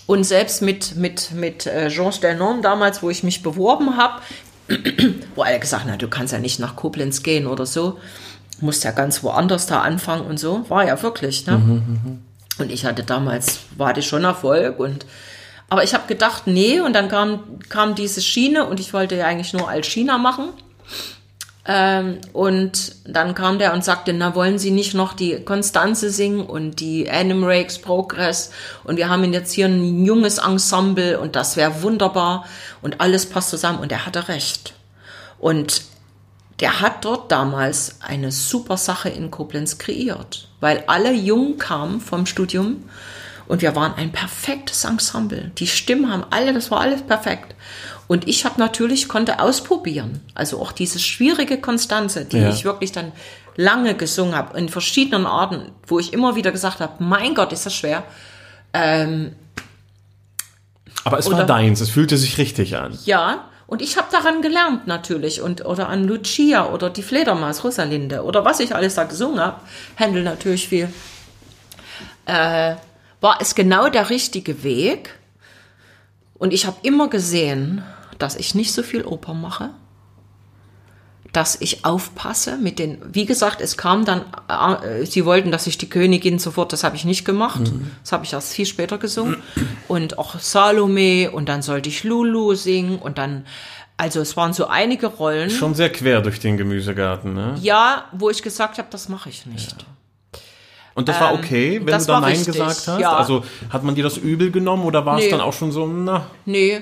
Und 0.06 0.24
selbst 0.24 0.62
mit, 0.62 0.96
mit, 0.96 1.32
mit 1.32 1.66
äh, 1.66 1.90
Jean 1.90 2.12
Sternon 2.12 2.62
damals, 2.62 3.02
wo 3.04 3.10
ich 3.10 3.24
mich 3.24 3.44
beworben 3.44 3.96
habe, 3.96 4.22
wo 5.36 5.44
alle 5.44 5.60
gesagt 5.60 5.86
haben, 5.86 5.98
du 5.98 6.08
kannst 6.08 6.34
ja 6.34 6.40
nicht 6.40 6.60
nach 6.60 6.76
Koblenz 6.76 7.24
gehen 7.24 7.48
oder 7.48 7.66
so, 7.66 8.00
musst 8.60 8.84
ja 8.84 8.92
ganz 8.92 9.24
woanders 9.24 9.68
da 9.68 9.82
anfangen 9.82 10.26
und 10.26 10.40
so, 10.40 10.70
war 10.70 10.86
ja 10.86 11.02
wirklich, 11.02 11.46
ne? 11.46 11.56
Und 12.58 12.72
ich 12.72 12.86
hatte 12.86 13.04
damals, 13.04 13.60
war 13.78 13.94
das 13.94 14.06
schon 14.06 14.24
Erfolg 14.26 14.80
und 14.80 15.06
aber 15.70 15.84
ich 15.84 15.94
habe 15.94 16.08
gedacht, 16.08 16.48
nee, 16.48 16.80
und 16.80 16.94
dann 16.94 17.10
kam, 17.10 17.60
kam 17.70 17.94
diese 17.94 18.22
Schiene 18.22 18.66
und 18.66 18.80
ich 18.80 18.92
wollte 18.94 19.16
ja 19.16 19.28
eigentlich 19.28 19.54
nur 19.54 19.70
als 19.70 19.86
China 19.88 20.18
machen. 20.18 20.50
Ähm, 21.66 22.20
und 22.32 22.96
dann 23.06 23.36
kam 23.36 23.60
der 23.60 23.74
und 23.74 23.84
sagte, 23.84 24.14
na, 24.14 24.34
wollen 24.34 24.58
Sie 24.58 24.72
nicht 24.72 24.94
noch 24.94 25.14
die 25.14 25.44
Konstanze 25.44 26.10
singen 26.10 26.42
und 26.42 26.80
die 26.80 27.10
Anim 27.10 27.44
Rakes 27.44 27.80
Progress 27.80 28.52
und 28.86 28.98
wir 28.98 29.10
haben 29.10 29.32
jetzt 29.34 29.52
hier 29.52 29.68
ein 29.68 30.06
junges 30.06 30.38
Ensemble 30.38 31.20
und 31.20 31.36
das 31.36 31.58
wäre 31.58 31.82
wunderbar 31.82 32.46
und 32.82 33.02
alles 33.02 33.26
passt 33.26 33.50
zusammen 33.50 33.80
und 33.80 33.92
er 33.92 34.06
hatte 34.06 34.30
recht. 34.30 34.74
Und 35.38 35.84
der 36.62 36.82
hat 36.82 37.06
dort 37.06 37.32
damals 37.32 37.98
eine 38.02 38.32
super 38.32 38.78
Sache 38.78 39.10
in 39.10 39.32
Koblenz 39.32 39.78
kreiert, 39.78 40.50
weil 40.60 40.84
alle 40.88 41.14
Jungen 41.14 41.58
kamen 41.58 42.02
vom 42.02 42.26
Studium 42.26 42.84
und 43.48 43.62
wir 43.62 43.76
waren 43.76 43.94
ein 43.96 44.12
perfektes 44.12 44.84
Ensemble. 44.86 45.52
Die 45.58 45.68
Stimmen 45.68 46.12
haben 46.12 46.26
alle, 46.30 46.54
das 46.54 46.72
war 46.72 46.82
alles 46.82 47.02
perfekt. 47.02 47.56
Und 48.10 48.28
ich 48.28 48.44
habe 48.44 48.60
natürlich, 48.60 49.08
konnte 49.08 49.40
ausprobieren. 49.40 50.20
Also 50.34 50.60
auch 50.60 50.72
diese 50.72 50.98
schwierige 51.00 51.62
Konstanze, 51.62 52.26
die 52.26 52.40
Ja. 52.40 52.50
ich 52.50 52.66
wirklich 52.66 52.92
dann 52.92 53.12
lange 53.56 53.94
gesungen 53.94 54.36
habe, 54.36 54.58
in 54.58 54.68
verschiedenen 54.68 55.28
Arten, 55.28 55.72
wo 55.86 56.00
ich 56.00 56.12
immer 56.12 56.36
wieder 56.36 56.52
gesagt 56.52 56.80
habe, 56.80 57.02
mein 57.04 57.36
Gott, 57.36 57.54
ist 57.54 57.68
das 57.68 57.76
schwer. 57.76 58.04
Aber 61.04 61.20
es 61.20 61.28
war 61.28 61.36
Oder- 61.36 61.44
deins, 61.46 61.82
es 61.82 61.90
fühlte 61.90 62.18
sich 62.18 62.38
richtig 62.40 62.76
an. 62.78 62.98
Ja, 63.06 63.46
und 63.68 63.82
ich 63.84 63.96
habe 63.98 64.08
daran 64.12 64.42
gelernt 64.42 64.88
natürlich. 64.88 65.42
Und, 65.42 65.64
oder 65.66 65.88
an 65.90 66.04
Lucia 66.04 66.66
oder 66.68 66.90
die 66.90 67.04
Fledermaus, 67.04 67.64
Rosalinde 67.64 68.24
oder 68.24 68.44
was 68.44 68.60
ich 68.60 68.74
alles 68.76 68.96
da 68.96 69.04
gesungen 69.04 69.40
habe. 69.40 69.58
Händel 69.96 70.24
natürlich 70.24 70.68
viel. 70.68 70.92
Äh, 72.26 72.76
war 73.22 73.38
es 73.40 73.54
genau 73.54 73.90
der 73.90 74.10
richtige 74.10 74.64
Weg. 74.64 75.16
Und 76.40 76.54
ich 76.54 76.66
habe 76.66 76.78
immer 76.84 77.10
gesehen, 77.10 77.84
dass 78.20 78.36
ich 78.36 78.54
nicht 78.56 78.72
so 78.74 78.84
viel 78.84 79.04
Oper 79.04 79.34
mache. 79.34 79.72
Dass 81.32 81.62
ich 81.62 81.86
aufpasse 81.86 82.58
mit 82.58 82.80
den, 82.80 82.98
wie 83.14 83.28
gesagt, 83.28 83.62
es 83.62 83.78
kam 83.78 84.04
dann, 84.04 84.26
äh, 84.48 85.06
sie 85.06 85.26
wollten, 85.26 85.52
dass 85.52 85.68
ich 85.68 85.78
die 85.78 85.88
Königin 85.88 86.40
sofort, 86.40 86.74
das 86.74 86.84
habe 86.84 86.96
ich 86.96 87.06
nicht 87.06 87.24
gemacht. 87.24 87.62
Das 88.02 88.12
habe 88.14 88.26
ich 88.26 88.34
erst 88.34 88.54
viel 88.54 88.66
später 88.66 88.98
gesungen. 88.98 89.38
Und 89.88 90.18
auch 90.18 90.40
Salome 90.40 91.30
und 91.30 91.48
dann 91.48 91.62
sollte 91.62 91.88
ich 91.90 92.04
Lulu 92.04 92.56
singen 92.56 92.98
und 92.98 93.20
dann, 93.20 93.46
also 93.96 94.22
es 94.22 94.36
waren 94.38 94.54
so 94.54 94.68
einige 94.68 95.06
Rollen. 95.06 95.52
Schon 95.52 95.76
sehr 95.76 95.92
quer 95.92 96.22
durch 96.22 96.40
den 96.40 96.58
Gemüsegarten, 96.58 97.34
ne? 97.36 97.56
Ja, 97.62 98.06
wo 98.12 98.32
ich 98.32 98.42
gesagt 98.42 98.80
habe, 98.80 98.88
das 98.90 99.08
mache 99.08 99.30
ich 99.30 99.46
nicht. 99.46 99.76
Und 100.96 101.08
das 101.08 101.20
war 101.22 101.34
okay, 101.36 101.80
wenn 101.84 101.98
du 102.00 102.06
da 102.06 102.20
Nein 102.22 102.32
richtig, 102.32 102.54
gesagt 102.54 102.88
hast? 102.88 103.00
ja. 103.00 103.16
Also 103.16 103.44
hat 103.70 103.84
man 103.84 103.94
dir 103.94 104.04
das 104.04 104.18
übel 104.18 104.50
genommen 104.52 104.84
oder 104.84 105.06
war 105.06 105.18
es 105.20 105.26
Nee. 105.26 105.32
dann 105.32 105.42
auch 105.42 105.54
schon 105.54 105.72
so, 105.72 105.86
na, 105.86 106.26
Nee, 106.46 106.82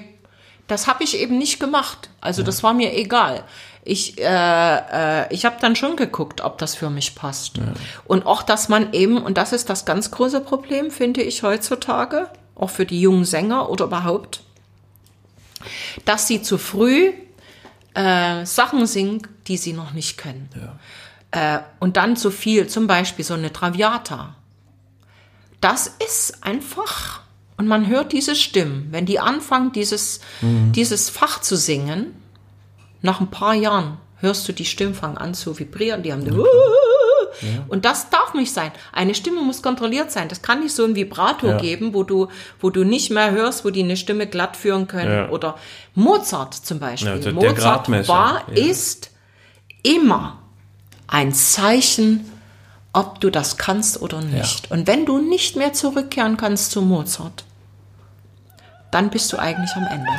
das 0.68 0.88
habe 0.88 1.04
ich 1.04 1.18
eben 1.18 1.38
nicht 1.38 1.60
gemacht. 1.60 2.10
Also 2.22 2.44
das 2.44 2.62
war 2.64 2.74
mir 2.74 2.94
egal. 2.94 3.44
Ich, 3.84 4.18
äh, 4.20 4.24
äh, 4.24 5.34
ich 5.34 5.46
habe 5.46 5.56
dann 5.62 5.78
schon 5.78 5.96
geguckt, 5.96 6.42
ob 6.42 6.58
das 6.58 6.76
für 6.76 6.90
mich 6.90 7.16
passt. 7.16 7.60
Und 8.06 8.26
auch, 8.26 8.44
dass 8.44 8.68
man 8.68 8.92
eben, 8.92 9.18
und 9.18 9.38
das 9.38 9.54
ist 9.54 9.70
das 9.70 9.86
ganz 9.86 10.12
große 10.12 10.42
Problem, 10.42 10.92
finde 10.92 11.22
ich 11.22 11.42
heutzutage, 11.42 12.30
auch 12.56 12.70
für 12.70 12.86
die 12.86 13.00
jungen 13.00 13.24
Sänger 13.24 13.70
oder 13.70 13.86
überhaupt, 13.86 14.42
dass 16.04 16.28
sie 16.28 16.42
zu 16.42 16.58
früh 16.58 17.14
äh, 17.94 18.46
Sachen 18.46 18.86
singen, 18.88 19.26
die 19.48 19.58
sie 19.58 19.74
noch 19.74 19.94
nicht 19.94 20.18
können. 20.18 20.50
Äh, 21.32 21.60
und 21.80 21.96
dann 21.96 22.18
zu 22.18 22.30
viel, 22.30 22.68
zum 22.68 22.88
Beispiel 22.88 23.24
so 23.24 23.36
eine 23.36 23.54
Traviata. 23.54 24.36
Das 25.62 25.88
ist 25.88 26.44
einfach, 26.44 27.22
und 27.58 27.68
man 27.68 27.88
hört 27.88 28.14
diese 28.14 28.36
Stimmen, 28.36 28.88
wenn 28.92 29.06
die 29.06 29.20
anfangen, 29.20 29.72
dieses, 29.72 30.20
dieses 30.42 31.10
Fach 31.10 31.42
zu 31.42 31.58
singen, 31.58 32.14
nach 33.02 33.20
ein 33.20 33.30
paar 33.32 33.54
Jahren 33.54 33.98
hörst 34.20 34.48
du 34.48 34.54
die 34.54 34.66
Stimmen 34.66 34.94
fangen 34.94 35.18
an 35.18 35.34
zu 35.34 35.58
vibrieren, 35.58 36.04
die 36.04 36.12
haben 36.12 36.24
die 36.24 36.32
und 37.68 37.86
das 37.86 38.10
darf 38.10 38.34
nicht 38.34 38.52
sein. 38.52 38.72
Eine 38.92 39.14
Stimme 39.14 39.42
muss 39.42 39.62
kontrolliert 39.62 40.12
sein. 40.12 40.28
Das 40.28 40.42
kann 40.42 40.62
nicht 40.62 40.74
so 40.74 40.86
ein 40.86 40.96
Vibrato 40.96 41.48
Ja. 41.48 41.58
geben, 41.58 41.94
wo 41.94 42.04
du, 42.04 42.28
wo 42.60 42.70
du 42.70 42.84
nicht 42.84 43.12
mehr 43.12 43.32
hörst, 43.32 43.64
wo 43.66 43.70
die 43.70 43.84
eine 43.84 43.98
Stimme 43.98 44.28
glatt 44.28 44.58
führen 44.58 44.88
können. 44.88 45.12
Ja. 45.12 45.30
Oder 45.30 45.56
Mozart 45.94 46.54
zum 46.54 46.80
Beispiel. 46.80 47.10
Ja, 47.10 47.18
der 47.18 47.34
Mozart 47.34 47.90
war, 48.08 48.44
ja. 48.50 48.66
ist 48.66 49.12
immer 49.84 50.40
ein 51.08 51.34
Zeichen, 51.34 52.32
ob 52.94 53.22
du 53.22 53.30
das 53.30 53.58
kannst 53.58 54.02
oder 54.02 54.22
nicht. 54.22 54.72
Und 54.72 54.88
wenn 54.88 55.06
du 55.06 55.20
nicht 55.20 55.56
mehr 55.56 55.74
zurückkehren 55.74 56.38
kannst 56.38 56.72
zu 56.72 56.82
Mozart, 56.82 57.46
dann 58.92 59.10
bist 59.10 59.32
du 59.34 59.38
eigentlich 59.38 59.76
am 59.76 59.86
Ende. 59.86 60.12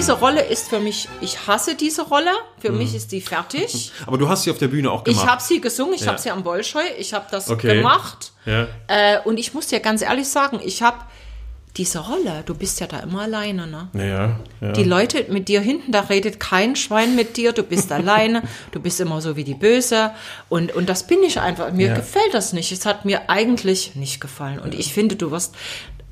Diese 0.00 0.12
Rolle 0.14 0.42
ist 0.42 0.68
für 0.70 0.80
mich, 0.80 1.08
ich 1.20 1.46
hasse 1.46 1.74
diese 1.74 2.02
Rolle. 2.02 2.30
Für 2.58 2.72
mich 2.72 2.94
ist 2.94 3.12
die 3.12 3.20
fertig. 3.20 3.92
aber 4.06 4.16
du 4.16 4.28
hast 4.30 4.44
sie 4.44 4.50
auf 4.50 4.56
der 4.56 4.68
Bühne 4.68 4.90
auch 4.90 5.02
Ich 5.06 5.12
gemacht. 5.12 5.28
habe 5.28 5.42
sie 5.42 5.60
gesungen, 5.60 5.92
ich 5.94 6.00
Ja. 6.00 6.06
habe 6.08 6.18
sie 6.18 6.30
am 6.30 6.42
Bolschoi, 6.42 6.82
ich 6.98 7.12
habe 7.12 7.26
das 7.30 7.50
Okay. 7.50 7.76
gemacht. 7.76 8.32
ja. 8.46 8.66
Äh, 8.86 9.18
und 9.24 9.38
ich 9.38 9.52
muss 9.52 9.66
dir 9.66 9.80
ganz 9.80 10.00
ehrlich 10.00 10.26
sagen, 10.26 10.58
ich 10.64 10.82
habe 10.82 10.96
diese 11.76 11.98
Rolle, 11.98 12.42
du 12.46 12.54
bist 12.54 12.80
ja 12.80 12.86
da 12.86 13.00
immer 13.00 13.20
alleine, 13.22 13.66
ne? 13.66 13.88
Ja, 13.92 14.38
ja. 14.66 14.72
Die 14.72 14.84
Leute 14.84 15.26
mit 15.28 15.48
dir 15.48 15.60
hinten, 15.60 15.92
da 15.92 16.00
redet 16.00 16.40
kein 16.40 16.74
Schwein 16.76 17.14
mit 17.14 17.36
dir, 17.36 17.52
du 17.52 17.62
bist 17.62 17.92
alleine, 18.00 18.42
du 18.72 18.80
bist 18.80 19.00
immer 19.00 19.20
so 19.20 19.36
wie 19.36 19.44
die 19.44 19.54
Böse. 19.54 20.12
Und, 20.48 20.74
und 20.74 20.88
das 20.88 21.06
bin 21.06 21.22
ich 21.22 21.38
einfach. 21.40 21.72
Mir 21.72 21.88
Ja. 21.88 21.94
gefällt 21.94 22.32
das 22.32 22.54
nicht. 22.54 22.72
Es 22.72 22.86
hat 22.86 23.04
mir 23.04 23.28
eigentlich 23.28 23.94
nicht 23.96 24.18
gefallen. 24.20 24.58
Und 24.60 24.74
ich 24.74 24.92
finde, 24.94 25.14
du 25.16 25.30
wirst, 25.30 25.54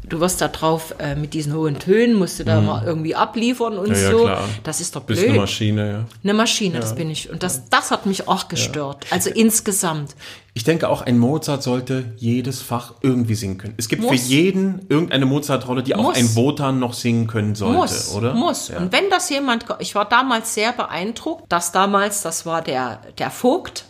du 0.08 0.20
wirst 0.20 0.40
da 0.40 0.48
drauf 0.48 0.94
äh, 0.98 1.14
mit 1.14 1.34
diesen 1.34 1.54
hohen 1.54 1.78
Tönen, 1.78 2.14
musst 2.14 2.38
du 2.38 2.44
da 2.44 2.60
mal 2.60 2.84
irgendwie 2.84 3.14
abliefern 3.14 3.76
und 3.78 3.88
Mhm. 3.88 3.94
Ja, 3.94 4.00
ja, 4.00 4.10
so. 4.10 4.24
klar. 4.24 4.44
Das 4.64 4.80
ist 4.80 4.96
doch 4.96 5.02
Bist 5.02 5.20
blöd. 5.20 5.30
eine 5.30 5.40
Maschine, 5.40 5.90
ja. 5.90 6.04
Eine 6.24 6.34
Maschine, 6.34 6.80
das 6.80 6.94
bin 6.94 7.10
ich. 7.10 7.30
Und 7.30 7.42
das, 7.42 7.68
das 7.68 7.90
hat 7.90 8.06
mich 8.06 8.28
auch 8.28 8.48
gestört. 8.48 9.06
Also 9.10 9.30
insgesamt. 9.30 10.14
Ich 10.54 10.64
denke 10.64 10.88
auch, 10.88 11.02
ein 11.02 11.18
Mozart 11.18 11.62
sollte 11.62 12.12
jedes 12.16 12.62
Fach 12.62 12.94
irgendwie 13.02 13.36
singen 13.36 13.58
können. 13.58 13.74
Es 13.76 13.88
gibt 13.88 14.02
für 14.02 14.10
Muss. 14.10 14.28
jeden 14.28 14.84
irgendeine 14.88 15.24
Mozart-Rolle, 15.26 15.84
die 15.84 15.94
auch 15.94 16.02
Muss. 16.02 16.16
ein 16.16 16.34
Wotan 16.34 16.78
noch 16.80 16.94
singen 16.94 17.28
können 17.28 17.54
sollte, 17.54 17.76
Muss, 17.78 18.12
oder? 18.14 18.34
muss. 18.34 18.68
Ja. 18.68 18.78
Und 18.78 18.90
wenn 18.92 19.08
das 19.10 19.30
jemand, 19.30 19.66
ich 19.78 19.94
war 19.94 20.08
damals 20.08 20.54
sehr 20.54 20.72
beeindruckt, 20.72 21.44
dass 21.48 21.70
damals, 21.70 22.22
das 22.22 22.44
war 22.44 22.60
der, 22.62 23.00
der 23.18 23.30
Vogt, 23.30 23.84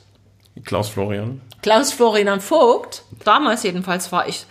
Klaus 0.64 0.88
Florian. 0.88 1.40
Klaus 1.62 1.92
Florian 1.92 2.40
Vogt, 2.40 3.02
damals 3.24 3.62
jedenfalls 3.62 4.12
war 4.12 4.28
ich, 4.28 4.44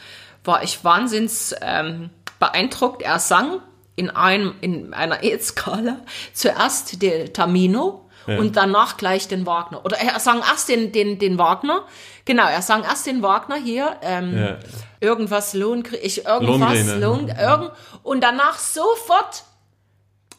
war 0.48 0.64
ich 0.64 0.84
wahnsinns 0.84 1.54
ähm, 1.62 2.10
beeindruckt. 2.40 3.02
Er 3.02 3.20
sang 3.20 3.60
in 3.96 4.10
einem, 4.10 4.56
in 4.62 4.94
einer 4.94 5.24
E-Skala 5.24 5.98
zuerst 6.34 7.02
den 7.02 7.34
Tamino 7.34 8.04
und 8.28 8.58
danach 8.58 8.98
gleich 8.98 9.30
den 9.30 9.46
Wagner. 9.46 9.86
Oder 9.86 9.98
er 10.00 10.20
sang 10.20 10.40
erst 10.40 10.68
den, 10.68 10.92
den, 10.92 11.18
den 11.18 11.38
Wagner. 11.38 11.86
Genau, 12.26 12.46
er 12.46 12.62
sang 12.62 12.84
erst 12.84 13.06
den 13.08 13.22
Wagner 13.22 13.56
hier, 13.56 13.96
ähm, 14.02 14.38
Ja. 14.38 14.58
irgendwas 15.00 15.54
Lohn, 15.54 15.86
ich, 16.02 16.26
irgendwas. 16.26 16.86
Lohn, 17.00 17.30
irgend, 17.30 17.72
und 18.04 18.22
danach 18.22 18.60
sofort, 18.60 19.44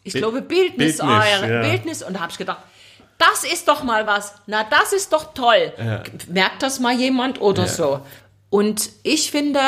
ich 0.05 0.13
glaube, 0.13 0.43
Bildnis, 0.43 0.99
Bildnis, 0.99 1.01
ah, 1.01 1.47
ja. 1.47 1.63
Bildnis, 1.63 2.03
und 2.03 2.13
da 2.15 2.21
habe 2.21 2.31
ich 2.31 2.37
gedacht, 2.37 2.59
das 3.17 3.45
ist 3.51 3.67
doch 3.69 3.83
mal 3.83 4.07
was, 4.07 4.35
na, 4.47 4.65
das 4.65 4.93
ist 4.93 5.15
doch 5.15 5.33
toll. 5.33 5.73
Ja. 5.79 6.03
Merkt 6.29 6.63
das 6.63 6.81
mal 6.81 6.93
jemand 6.95 7.41
oder 7.41 7.63
Ja. 7.63 7.69
so? 7.69 8.01
Und 8.51 8.91
ich 9.03 9.31
finde, 9.31 9.61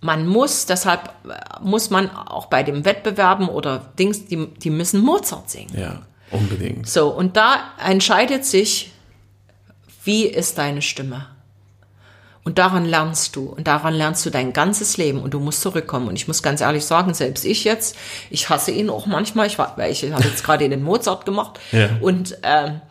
man 0.00 0.26
muss, 0.26 0.66
deshalb 0.66 1.10
äh, 1.28 1.34
muss 1.60 1.90
man 1.90 2.10
auch 2.10 2.46
bei 2.46 2.62
den 2.62 2.84
Wettbewerben 2.84 3.48
oder 3.48 3.92
Dings, 3.98 4.26
die, 4.26 4.46
die 4.46 4.70
müssen 4.70 5.00
Mozart 5.00 5.50
singen. 5.50 5.76
Ja, 5.76 6.02
unbedingt. 6.30 6.88
So, 6.88 7.08
und 7.08 7.36
da 7.36 7.60
entscheidet 7.84 8.44
sich, 8.44 8.92
wie 10.04 10.26
ist 10.26 10.58
deine 10.58 10.82
Stimme? 10.82 11.26
Und 12.44 12.58
daran 12.58 12.84
lernst 12.84 13.34
du. 13.34 13.46
Und 13.46 13.66
daran 13.66 13.92
lernst 13.92 14.24
du 14.24 14.30
dein 14.30 14.52
ganzes 14.52 14.98
Leben. 14.98 15.20
Und 15.20 15.34
du 15.34 15.40
musst 15.40 15.62
zurückkommen. 15.62 16.06
Und 16.06 16.14
ich 16.14 16.28
muss 16.28 16.44
ganz 16.44 16.60
ehrlich 16.60 16.84
sagen, 16.84 17.12
selbst 17.12 17.44
ich 17.44 17.64
jetzt, 17.64 17.96
ich 18.30 18.48
hasse 18.48 18.70
ihn 18.70 18.88
auch 18.88 19.06
manchmal. 19.06 19.48
Ich, 19.48 19.58
war, 19.58 19.76
ich 19.88 20.04
habe 20.12 20.22
jetzt 20.22 20.44
gerade 20.44 20.68
den 20.68 20.84
Mozart 20.84 21.26
gemacht. 21.26 21.58
Ja. 21.72 21.88
Und, 22.00 22.38
ähm, 22.44 22.82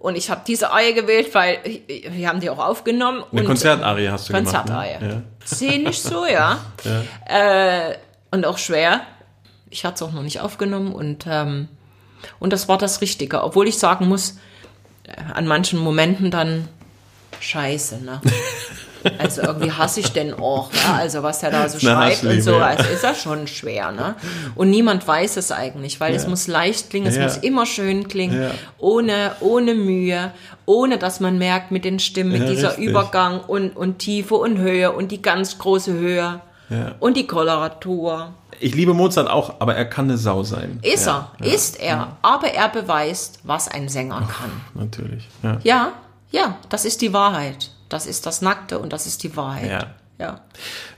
und 0.00 0.16
ich 0.16 0.30
habe 0.30 0.40
diese 0.46 0.72
Eier 0.72 0.94
gewählt, 0.94 1.34
weil 1.34 1.58
wir 1.86 2.26
haben 2.26 2.40
die 2.40 2.48
auch 2.48 2.58
aufgenommen. 2.58 3.22
Eine 3.30 3.44
Konzertarie 3.44 4.08
hast 4.08 4.30
du 4.30 4.32
Konzertarie. 4.32 4.98
gemacht. 4.98 5.14
Ne? 5.16 5.22
Sehe 5.44 5.78
nicht 5.82 6.02
so, 6.02 6.24
ja. 6.26 6.58
Äh, 7.26 7.96
und 8.30 8.46
auch 8.46 8.56
schwer. 8.56 9.02
Ich 9.68 9.84
hatte 9.84 9.96
es 9.96 10.02
auch 10.02 10.12
noch 10.12 10.22
nicht 10.22 10.40
aufgenommen 10.40 10.94
und, 10.94 11.26
ähm, 11.28 11.68
und 12.38 12.52
das 12.54 12.66
war 12.66 12.78
das 12.78 13.02
Richtige. 13.02 13.44
Obwohl 13.44 13.68
ich 13.68 13.78
sagen 13.78 14.08
muss, 14.08 14.38
äh, 15.04 15.12
an 15.34 15.46
manchen 15.46 15.78
Momenten 15.78 16.30
dann 16.30 16.68
scheiße, 17.38 18.02
ne? 18.02 18.22
Also 19.18 19.42
irgendwie 19.42 19.72
hasse 19.72 20.00
ich 20.00 20.12
den 20.12 20.34
auch, 20.34 20.70
ja? 20.72 20.96
Also 20.96 21.22
was 21.22 21.42
er 21.42 21.50
da 21.50 21.68
so 21.68 21.78
schreibt 21.78 22.22
und 22.24 22.42
so, 22.42 22.52
ja. 22.52 22.66
also 22.66 22.84
ist 22.84 23.02
das 23.04 23.20
schon 23.22 23.46
schwer, 23.46 23.92
ne? 23.92 24.14
Und 24.54 24.70
niemand 24.70 25.06
weiß 25.06 25.36
es 25.36 25.52
eigentlich, 25.52 26.00
weil 26.00 26.14
es 26.14 26.26
muss 26.26 26.46
leicht 26.46 26.90
klingen, 26.90 27.06
es 27.06 27.16
Ja. 27.16 27.22
muss 27.24 27.36
immer 27.38 27.66
schön 27.66 28.08
klingen, 28.08 28.42
Ja. 28.42 28.50
ohne, 28.78 29.32
ohne 29.40 29.74
Mühe, 29.74 30.32
ohne 30.66 30.98
dass 30.98 31.20
man 31.20 31.38
merkt 31.38 31.70
mit 31.70 31.84
den 31.84 31.98
Stimmen, 31.98 32.32
mit 32.32 32.42
Ja, 32.42 32.48
dieser 32.50 32.68
richtig. 32.70 32.88
Übergang 32.88 33.40
und, 33.40 33.76
und 33.76 33.98
Tiefe 33.98 34.34
und 34.36 34.58
Höhe 34.58 34.92
und 34.92 35.10
die 35.12 35.22
ganz 35.22 35.58
große 35.58 35.92
Höhe. 35.92 36.40
Ja. 36.72 36.92
und 37.00 37.16
die 37.16 37.26
Koloratur. 37.26 38.32
Ich 38.60 38.76
liebe 38.76 38.94
Mozart 38.94 39.28
auch, 39.28 39.54
aber 39.58 39.74
er 39.74 39.86
kann 39.86 40.04
eine 40.04 40.16
Sau 40.16 40.44
sein. 40.44 40.78
Ist 40.82 41.06
ja, 41.06 41.32
er, 41.40 41.46
ist 41.52 41.80
er. 41.80 42.16
Aber 42.22 42.46
er 42.46 42.68
beweist, 42.68 43.40
was 43.42 43.66
ein 43.66 43.88
Sänger 43.88 44.20
kann. 44.20 44.52
Natürlich. 44.74 45.26
Ja. 45.42 45.58
Ja, 45.64 45.92
ja, 46.30 46.58
das 46.68 46.84
ist 46.84 47.00
die 47.02 47.12
Wahrheit. 47.12 47.70
Das 47.90 48.06
ist 48.06 48.24
das 48.24 48.40
Nackte 48.40 48.78
und 48.78 48.92
das 48.92 49.06
ist 49.06 49.22
die 49.22 49.36
Wahrheit. 49.36 49.70
Ja. 49.70 49.86
ja. 50.18 50.40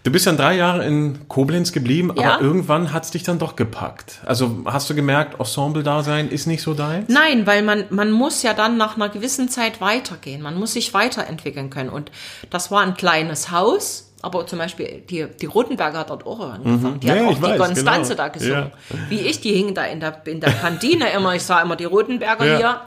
Du 0.04 0.12
bist 0.12 0.26
dann 0.26 0.36
drei 0.36 0.54
Jahre 0.56 0.84
in 0.86 1.26
Koblenz 1.28 1.72
geblieben, 1.72 2.12
Ja. 2.16 2.34
aber 2.34 2.42
irgendwann 2.42 2.92
hat's 2.92 3.10
dich 3.10 3.22
dann 3.24 3.38
doch 3.40 3.56
gepackt. 3.56 4.20
Also 4.24 4.58
hast 4.66 4.88
du 4.90 4.94
gemerkt, 4.94 5.40
Ensemble-Dasein 5.40 6.28
ist 6.28 6.46
nicht 6.46 6.62
so 6.62 6.74
deins? 6.74 7.08
Nein, 7.08 7.46
weil 7.46 7.62
man, 7.62 7.84
man 7.90 8.10
muss 8.12 8.42
ja 8.42 8.54
dann 8.54 8.76
nach 8.76 8.94
einer 8.96 9.08
gewissen 9.08 9.48
Zeit 9.48 9.80
weitergehen. 9.80 10.42
Man 10.42 10.54
muss 10.56 10.74
sich 10.74 10.94
weiterentwickeln 10.94 11.70
können. 11.70 11.90
Und 11.90 12.10
das 12.50 12.70
war 12.70 12.82
ein 12.82 12.94
kleines 12.94 13.50
Haus. 13.50 14.08
Aber 14.24 14.46
zum 14.46 14.60
Beispiel 14.60 15.02
die, 15.10 15.26
die 15.40 15.46
Rotenberger 15.46 15.98
hat 15.98 16.10
dort 16.10 16.24
auch 16.26 16.38
angefangen. 16.38 17.00
Die 17.00 17.08
Ja, 17.08 17.14
hat 17.14 17.22
ja, 17.22 17.26
auch 17.28 17.34
die 17.34 17.42
weiß, 17.42 17.58
Konstanze 17.58 18.10
genau. 18.10 18.22
da 18.22 18.28
gesungen. 18.28 18.70
Wie 19.08 19.18
ich, 19.20 19.40
die 19.40 19.52
hingen 19.52 19.74
da 19.74 19.82
in 19.84 19.98
der, 19.98 20.22
in 20.26 20.40
der 20.40 20.52
Kantine 20.52 21.10
immer. 21.10 21.34
Ich 21.34 21.42
sah 21.42 21.60
immer 21.60 21.74
die 21.74 21.86
Rotenberger 21.86 22.46
Ja. 22.46 22.56
hier. 22.58 22.80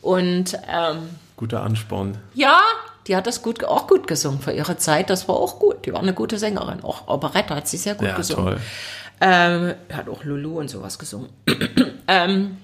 Und 0.00 0.56
ähm, 0.72 1.10
Guter 1.36 1.62
Ansporn. 1.62 2.16
ja, 2.34 2.58
die 3.06 3.16
hat 3.16 3.26
das 3.26 3.42
gut, 3.42 3.64
auch 3.64 3.86
gut 3.86 4.06
gesungen 4.06 4.40
für 4.40 4.52
ihre 4.52 4.76
Zeit. 4.76 5.10
Das 5.10 5.28
war 5.28 5.36
auch 5.36 5.58
gut. 5.58 5.86
Die 5.86 5.92
war 5.92 6.00
eine 6.00 6.14
gute 6.14 6.38
Sängerin. 6.38 6.84
Auch 6.84 7.08
Operette 7.08 7.54
hat 7.54 7.66
sie 7.68 7.76
sehr 7.76 7.94
gut 7.94 8.08
Ja, 8.08 8.16
gesungen. 8.16 8.44
toll. 8.44 8.60
Ähm, 9.20 9.74
hat 9.92 10.08
auch 10.08 10.24
Lulu 10.24 10.58
und 10.58 10.68
sowas 10.68 10.98
gesungen. 10.98 11.28
ähm, 12.08 12.56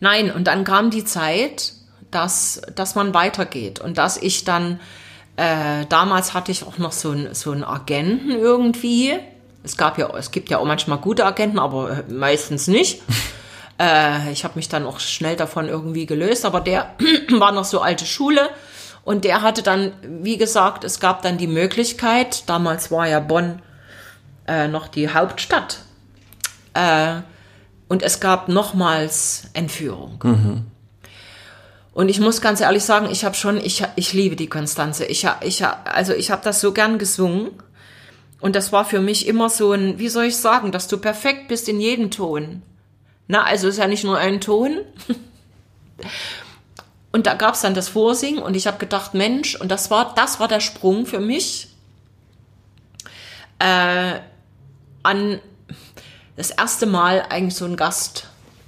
nein, 0.00 0.30
und 0.30 0.46
dann 0.46 0.64
kam 0.64 0.90
die 0.90 1.04
Zeit, 1.04 1.74
dass, 2.10 2.62
dass 2.74 2.94
man 2.94 3.14
weitergeht 3.14 3.80
und 3.80 3.98
dass 3.98 4.16
ich 4.16 4.44
dann, 4.44 4.80
äh, 5.36 5.86
damals 5.88 6.34
hatte 6.34 6.52
ich 6.52 6.64
auch 6.64 6.78
noch 6.78 6.92
so, 6.92 7.10
einen 7.10 7.34
so 7.34 7.50
einen 7.52 7.64
Agenten 7.64 8.30
irgendwie. 8.30 9.18
Es 9.64 9.76
gab 9.76 9.98
ja, 9.98 10.14
es 10.16 10.30
gibt 10.30 10.50
ja 10.50 10.58
auch 10.58 10.64
manchmal 10.64 10.98
gute 10.98 11.24
Agenten, 11.24 11.58
aber 11.58 11.90
äh, 11.90 12.12
meistens 12.12 12.68
nicht. 12.68 13.02
Äh, 13.80 14.30
ich 14.30 14.44
habe 14.44 14.56
mich 14.56 14.68
dann 14.68 14.84
auch 14.84 15.00
schnell 15.00 15.34
davon 15.34 15.66
irgendwie 15.66 16.04
gelöst, 16.04 16.44
aber 16.44 16.60
der 16.60 16.94
war 17.30 17.52
noch 17.52 17.64
so 17.64 17.80
alte 17.80 18.04
Schule 18.04 18.50
und 19.04 19.24
der 19.24 19.42
hatte 19.42 19.62
dann, 19.62 19.92
wie 20.02 20.36
gesagt, 20.36 20.84
es 20.84 21.00
gab 21.00 21.22
dann 21.22 21.38
die 21.38 21.46
Möglichkeit, 21.48 22.48
damals 22.48 22.90
war 22.90 23.08
ja 23.08 23.20
Bonn 23.20 23.60
äh, 24.46 24.68
noch 24.68 24.88
die 24.88 25.12
Hauptstadt. 25.12 25.78
Äh, 26.74 27.22
und 27.88 28.02
es 28.02 28.20
gab 28.20 28.48
nochmals 28.48 29.48
Entführung. 29.52 30.18
Und 31.92 32.08
ich 32.08 32.20
muss 32.20 32.40
ganz 32.40 32.60
ehrlich 32.60 32.84
sagen, 32.84 33.08
ich 33.10 33.24
habe 33.24 33.34
schon, 33.34 33.58
ich, 33.58 33.84
ich 33.96 34.12
liebe 34.14 34.36
die 34.36 34.46
Konstanze. 34.46 35.04
Ich, 35.04 35.26
ich, 35.42 35.64
also 35.66 36.14
ich 36.14 36.30
habe 36.30 36.42
das 36.42 36.60
so 36.60 36.72
gern 36.72 36.98
gesungen. 36.98 37.50
Und 38.40 38.56
das 38.56 38.72
war 38.72 38.84
für 38.84 39.00
mich 39.00 39.26
immer 39.28 39.50
so 39.50 39.72
ein, 39.72 39.98
wie 39.98 40.08
soll 40.08 40.24
ich 40.24 40.36
sagen, 40.36 40.72
dass 40.72 40.88
du 40.88 40.96
perfekt 40.96 41.48
bist 41.48 41.68
in 41.68 41.80
jedem 41.80 42.10
Ton. 42.10 42.62
Na, 43.28 43.44
also 43.44 43.68
ist 43.68 43.78
ja 43.78 43.86
nicht 43.86 44.04
nur 44.04 44.18
ein 44.18 44.40
Ton. 44.40 44.78
Und 47.12 47.26
da 47.26 47.34
gab 47.34 47.54
es 47.54 47.60
dann 47.60 47.74
das 47.74 47.90
Vorsingen 47.90 48.42
und 48.42 48.54
ich 48.54 48.66
habe 48.66 48.78
gedacht, 48.78 49.12
Mensch, 49.12 49.54
und 49.54 49.70
das 49.70 49.90
war, 49.90 50.14
das 50.14 50.40
war 50.40 50.48
der 50.48 50.60
Sprung 50.60 51.04
für 51.04 51.20
mich 51.20 51.68
äh, 53.58 54.18
an 55.02 55.40
das 56.36 56.50
erste 56.50 56.86
Mal 56.86 57.24
eigentlich 57.28 57.54
so 57.54 57.66
ein 57.66 57.76
Gast, 57.76 58.26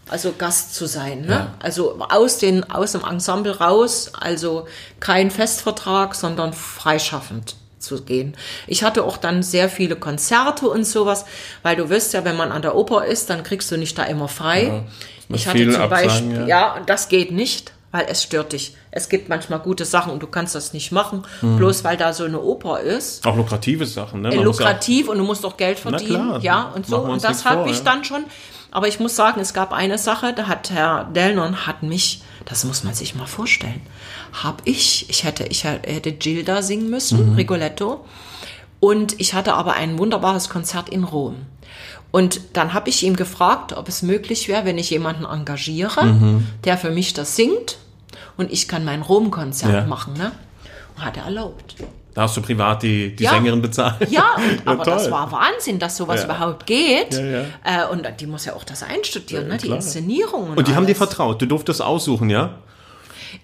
also 0.08 0.32
Gast 0.36 0.74
zu 0.74 0.86
sein. 0.86 1.22
Ne? 1.22 1.32
Ja. 1.32 1.54
Also 1.60 1.98
aus, 2.00 2.38
den, 2.38 2.68
aus 2.70 2.92
dem 2.92 3.02
Ensemble 3.02 3.56
raus, 3.56 4.12
also 4.12 4.66
kein 5.00 5.30
Festvertrag, 5.30 6.14
sondern 6.14 6.52
freischaffend 6.52 7.56
zu 7.78 8.02
gehen. 8.02 8.36
Ich 8.66 8.82
hatte 8.82 9.04
auch 9.04 9.16
dann 9.16 9.42
sehr 9.42 9.68
viele 9.68 9.96
Konzerte 9.96 10.68
und 10.68 10.84
sowas, 10.84 11.24
weil 11.62 11.76
du 11.76 11.88
wirst 11.88 12.12
ja, 12.12 12.24
wenn 12.24 12.36
man 12.36 12.52
an 12.52 12.62
der 12.62 12.74
Oper 12.76 13.04
ist, 13.04 13.30
dann 13.30 13.42
kriegst 13.42 13.70
du 13.70 13.76
nicht 13.76 13.98
da 13.98 14.04
immer 14.04 14.28
frei. 14.28 14.84
muss 15.28 15.40
ich 15.40 15.46
hatte 15.46 15.70
zum 15.70 15.82
absagen, 15.82 15.88
Beispiel, 15.90 16.40
ja. 16.40 16.46
ja, 16.76 16.82
das 16.86 17.08
geht 17.08 17.30
nicht, 17.30 17.72
weil 17.94 18.06
es 18.08 18.24
stört 18.24 18.52
dich. 18.52 18.74
Es 18.90 19.08
gibt 19.08 19.28
manchmal 19.28 19.60
gute 19.60 19.84
Sachen 19.84 20.10
und 20.12 20.20
du 20.20 20.26
kannst 20.26 20.56
das 20.56 20.72
nicht 20.72 20.90
machen, 20.90 21.22
bloß 21.40 21.84
weil 21.84 21.96
da 21.96 22.12
so 22.12 22.24
eine 22.24 22.40
Oper 22.40 22.80
ist 22.80 23.24
Auch 23.24 23.36
lukrative 23.36 23.86
Sachen, 23.86 24.20
ne? 24.20 24.28
Man 24.30 24.34
ja 24.36 24.40
auch- 24.40 24.44
lukrativ 24.46 25.08
und 25.08 25.16
du 25.18 25.22
musst 25.22 25.44
doch 25.44 25.56
Geld 25.56 25.78
verdienen. 25.78 26.10
klar, 26.28 26.40
ja, 26.40 26.72
und 26.74 26.86
so. 26.88 26.98
Und 26.98 27.22
das 27.22 27.44
habe 27.44 27.70
ich 27.70 27.78
ja. 27.78 27.84
dann 27.84 28.02
schon. 28.02 28.24
Aber 28.72 28.88
ich 28.88 28.98
muss 28.98 29.14
sagen, 29.14 29.40
es 29.40 29.54
gab 29.54 29.72
eine 29.72 29.96
Sache, 29.96 30.32
da 30.34 30.48
hat 30.48 30.70
Herr 30.72 31.04
Dellnon 31.04 31.68
hat 31.68 31.84
mich, 31.84 32.22
das 32.46 32.64
muss 32.64 32.82
man 32.82 32.94
sich 32.94 33.14
mal 33.14 33.26
vorstellen, 33.26 33.80
habe 34.32 34.56
ich, 34.64 35.08
ich 35.08 35.22
hätte, 35.22 35.44
ich 35.44 35.62
hätte 35.62 36.10
Gilda 36.10 36.62
singen 36.62 36.90
müssen, 36.90 37.30
Mhm. 37.30 37.36
Rigoletto, 37.36 38.04
und 38.80 39.20
ich 39.20 39.34
hatte 39.34 39.54
aber 39.54 39.74
ein 39.74 39.98
wunderbares 40.00 40.48
Konzert 40.48 40.88
in 40.88 41.04
Rom. 41.04 41.36
Und 42.10 42.40
dann 42.52 42.74
habe 42.74 42.90
ich 42.90 43.02
ihm 43.04 43.14
gefragt, 43.16 43.72
ob 43.72 43.88
es 43.88 44.02
möglich 44.02 44.46
wäre, 44.48 44.64
wenn 44.64 44.78
ich 44.78 44.90
jemanden 44.90 45.24
engagiere, 45.24 46.04
Mhm. 46.04 46.46
der 46.64 46.76
für 46.78 46.90
mich 46.90 47.12
das 47.12 47.34
singt 47.36 47.76
und 48.36 48.52
ich 48.52 48.68
kann 48.68 48.84
mein 48.84 49.02
Rom-Konzert 49.02 49.72
Ja. 49.72 49.84
machen. 49.86 50.14
Ne? 50.14 50.32
Und 50.96 51.04
hat 51.04 51.16
er 51.16 51.24
erlaubt. 51.24 51.76
Da 52.14 52.22
hast 52.22 52.36
du 52.36 52.42
privat 52.42 52.82
die, 52.84 53.14
die 53.16 53.24
Ja. 53.24 53.30
Sängerin 53.30 53.60
bezahlt. 53.60 54.08
Ja, 54.10 54.36
und, 54.36 54.62
aber 54.68 54.84
das 54.84 55.02
toll. 55.04 55.12
war 55.12 55.32
Wahnsinn, 55.32 55.78
dass 55.80 55.96
sowas 55.96 56.20
Ja. 56.20 56.26
überhaupt 56.26 56.64
geht. 56.66 57.12
Ja. 57.14 57.86
Äh, 57.86 57.90
und 57.90 58.06
die 58.20 58.26
muss 58.26 58.44
ja 58.44 58.54
auch 58.54 58.62
das 58.64 58.84
einstudieren, 58.84 59.48
ne? 59.48 59.56
die. 59.56 59.68
Inszenierung. 59.68 60.52
Und 60.56 60.68
die 60.68 60.74
haben 60.74 60.84
dir 60.86 60.90
alles. 60.94 60.98
vertraut. 60.98 61.42
Du 61.42 61.46
durftest 61.46 61.82
aussuchen, 61.82 62.30
ja? 62.30 62.54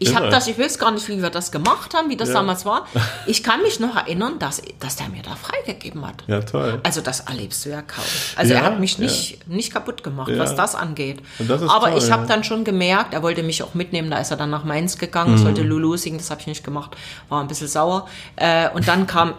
Ich 0.03 0.17
habe 0.17 0.31
das, 0.31 0.49
ich 0.49 0.59
weiß 0.59 0.79
gar 0.79 0.91
nicht, 0.91 1.07
wie 1.09 1.21
wir 1.23 1.29
das 1.31 1.53
gemacht 1.53 1.95
haben, 1.95 2.09
wie 2.09 2.17
das 2.17 2.29
Ja. 2.31 2.35
damals 2.37 2.65
war. 2.65 2.87
Ich 3.27 3.43
kann 3.45 3.61
mich 3.63 3.79
noch 3.81 3.95
erinnern, 3.97 4.39
dass, 4.39 4.63
dass 4.81 4.97
der 4.97 5.09
mir 5.11 5.23
da 5.23 5.37
freigegeben 5.37 6.05
hat. 6.07 6.25
Ja, 6.27 6.41
toll. 6.41 6.81
Also 6.83 7.01
das 7.03 7.21
erlebst 7.21 7.65
du 7.65 7.69
ja 7.69 7.83
kaum. 7.83 8.03
Also 8.35 8.55
Ja, 8.55 8.61
er 8.61 8.65
hat 8.67 8.81
mich 8.81 8.97
ja. 8.97 9.05
nicht, 9.05 9.47
nicht 9.47 9.73
kaputt 9.73 10.03
gemacht, 10.03 10.33
was 10.37 10.57
das 10.57 10.75
angeht. 10.75 11.21
Das 11.39 11.63
Aber 11.63 11.91
toll, 11.91 11.99
ich 11.99 12.11
habe 12.11 12.27
dann 12.27 12.43
schon 12.45 12.65
gemerkt, 12.65 13.13
er 13.15 13.23
wollte 13.23 13.43
mich 13.43 13.63
auch 13.63 13.75
mitnehmen, 13.75 14.11
da 14.11 14.19
ist 14.19 14.31
er 14.31 14.37
dann 14.39 14.51
nach 14.51 14.65
Mainz 14.65 14.97
gegangen, 14.99 15.35
Mhm. 15.35 15.39
sollte 15.39 15.63
Lulu 15.63 15.97
singen, 15.97 16.19
das 16.19 16.31
habe 16.31 16.41
ich 16.41 16.47
nicht 16.47 16.65
gemacht, 16.65 16.97
war 17.29 17.41
ein 17.43 17.47
bisschen 17.49 17.69
sauer. 17.69 18.09
Äh, 18.37 18.71
und 18.71 18.89
dann 18.89 19.07
kam, 19.07 19.31
äh, 19.31 19.35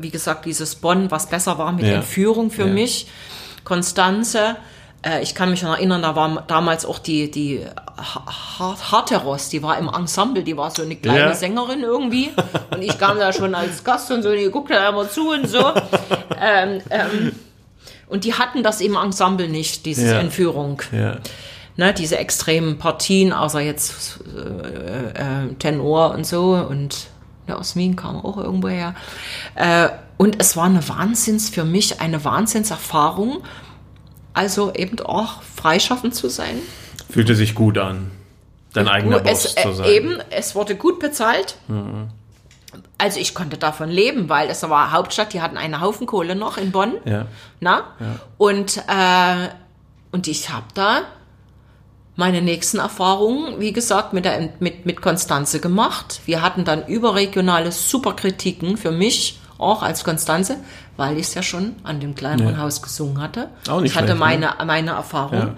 wie 0.00 0.10
gesagt, 0.10 0.44
dieses 0.44 0.74
Bonn, 0.74 1.10
was 1.10 1.28
besser 1.28 1.56
war 1.56 1.70
mit. 1.72 1.84
Entführung 1.84 2.50
für 2.50 2.66
mich. 2.66 3.06
Konstanze, 3.64 4.56
ich 5.22 5.34
kann 5.34 5.50
mich 5.50 5.62
noch 5.62 5.70
erinnern, 5.76 6.02
da 6.02 6.14
war 6.14 6.44
damals 6.46 6.84
auch 6.84 6.98
die, 6.98 7.30
die 7.30 7.64
Ha- 7.96 8.76
Harteros, 8.92 9.48
die 9.48 9.62
war 9.62 9.78
im 9.78 9.88
Ensemble, 9.88 10.42
die 10.42 10.56
war 10.56 10.70
so 10.70 10.82
eine 10.82 10.96
kleine 10.96 11.20
Ja. 11.20 11.34
Sängerin 11.34 11.80
irgendwie. 11.82 12.30
Und 12.70 12.82
ich 12.82 12.98
kam 12.98 13.18
da 13.18 13.32
schon 13.32 13.54
als 13.54 13.82
Gast 13.84 14.10
und 14.10 14.22
so, 14.22 14.28
und 14.30 14.36
die 14.36 14.50
guckte 14.50 14.74
da 14.74 14.88
immer 14.90 15.08
zu 15.08 15.30
und 15.30 15.48
so. 15.48 15.72
ähm, 16.40 16.80
ähm, 16.90 17.32
und 18.08 18.24
die 18.24 18.34
hatten 18.34 18.62
das 18.62 18.80
im 18.80 18.96
Ensemble 18.96 19.48
nicht, 19.48 19.86
diese 19.86 20.06
Ja. 20.06 20.18
Entführung. 20.20 20.82
Ja. 20.92 21.16
Ne, 21.76 21.94
diese 21.94 22.18
extremen 22.18 22.76
Partien, 22.78 23.32
außer 23.32 23.60
jetzt 23.60 24.18
äh, 24.36 25.10
äh, 25.48 25.54
Tenor 25.58 26.10
und 26.12 26.26
so 26.26 26.54
und 26.68 27.06
der 27.48 27.58
Osmin 27.58 27.96
kam 27.96 28.16
auch 28.24 28.36
irgendwo 28.36 28.68
her. 28.68 28.94
Äh, 29.54 29.88
und 30.18 30.40
es 30.40 30.56
war 30.56 30.64
eine 30.64 30.86
Wahnsinns, 30.88 31.48
für 31.48 31.64
mich 31.64 32.00
eine 32.00 32.22
Wahnsinnserfahrung, 32.24 33.38
also 34.34 34.72
eben 34.74 35.00
auch 35.00 35.42
freischaffend 35.42 36.14
zu 36.14 36.28
sein. 36.28 36.58
Fühlte 37.10 37.34
sich 37.34 37.54
gut 37.54 37.78
an, 37.78 38.10
dein 38.72 38.88
eigener 38.88 39.18
Gut, 39.18 39.28
Boss 39.28 39.44
es, 39.44 39.54
zu 39.54 39.68
äh, 39.68 39.74
sein. 39.74 39.86
Eben, 39.88 40.18
es 40.30 40.54
wurde 40.54 40.76
gut 40.76 40.98
bezahlt. 41.00 41.56
Also 42.98 43.18
ich 43.18 43.34
konnte 43.34 43.58
davon 43.58 43.88
leben, 43.88 44.28
weil 44.28 44.48
es 44.48 44.62
war 44.62 44.92
Hauptstadt, 44.92 45.32
die 45.32 45.40
hatten 45.40 45.56
einen 45.56 45.80
Haufen 45.80 46.06
Kohle 46.06 46.36
noch 46.36 46.56
in 46.56 46.70
Bonn. 46.70 46.94
Ja. 47.04 47.26
Na? 47.58 47.94
Und, 48.38 48.78
äh, 48.78 49.48
und 50.12 50.28
ich 50.28 50.50
habe 50.50 50.66
da 50.74 51.02
meine 52.16 52.42
nächsten 52.42 52.78
Erfahrungen, 52.78 53.60
wie 53.60 53.72
gesagt, 53.72 54.12
mit, 54.12 54.26
der, 54.26 54.50
mit, 54.60 54.84
mit 54.84 55.00
Konstanze 55.00 55.58
gemacht. 55.58 56.20
Wir 56.26 56.42
hatten 56.42 56.64
dann 56.64 56.86
überregionale 56.86 57.72
Superkritiken 57.72 58.76
für 58.76 58.90
mich, 58.92 59.40
auch 59.56 59.82
als 59.82 60.04
Konstanze, 60.04 60.56
weil 61.00 61.16
ich 61.16 61.28
es 61.28 61.34
ja 61.34 61.42
schon 61.42 61.76
an 61.82 61.98
dem 61.98 62.14
kleineren 62.14 62.56
Ja. 62.56 62.60
Haus 62.60 62.82
gesungen 62.82 63.20
hatte. 63.22 63.48
Auch 63.70 63.80
nicht 63.80 63.92
ich 63.92 63.96
hatte 63.96 64.08
schlecht, 64.08 64.20
meine, 64.20 64.54
meine 64.66 64.90
Erfahrung. 64.90 65.38
Ja. 65.38 65.54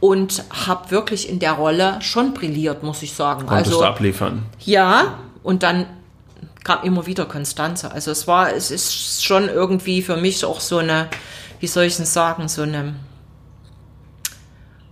Und 0.00 0.42
habe 0.66 0.90
wirklich 0.90 1.28
in 1.28 1.38
der 1.38 1.52
Rolle 1.52 1.98
schon 2.02 2.34
brilliert, 2.34 2.82
muss 2.82 3.00
ich 3.04 3.12
sagen. 3.12 3.46
Konntest 3.46 3.68
also 3.68 3.80
du 3.80 3.86
abliefern. 3.86 4.42
ja, 4.58 5.14
und 5.44 5.62
dann 5.62 5.86
kam 6.64 6.82
immer 6.82 7.06
wieder 7.06 7.26
Konstanze. 7.26 7.92
Also 7.92 8.10
es 8.10 8.26
war, 8.26 8.52
es 8.52 8.72
ist 8.72 9.24
schon 9.24 9.48
irgendwie 9.48 10.02
für 10.02 10.16
mich 10.16 10.44
auch 10.44 10.58
so 10.60 10.78
eine, 10.78 11.06
wie 11.60 11.68
soll 11.68 11.84
ich 11.84 11.96
denn 11.96 12.06
sagen, 12.06 12.48
so 12.48 12.62
eine 12.62 12.94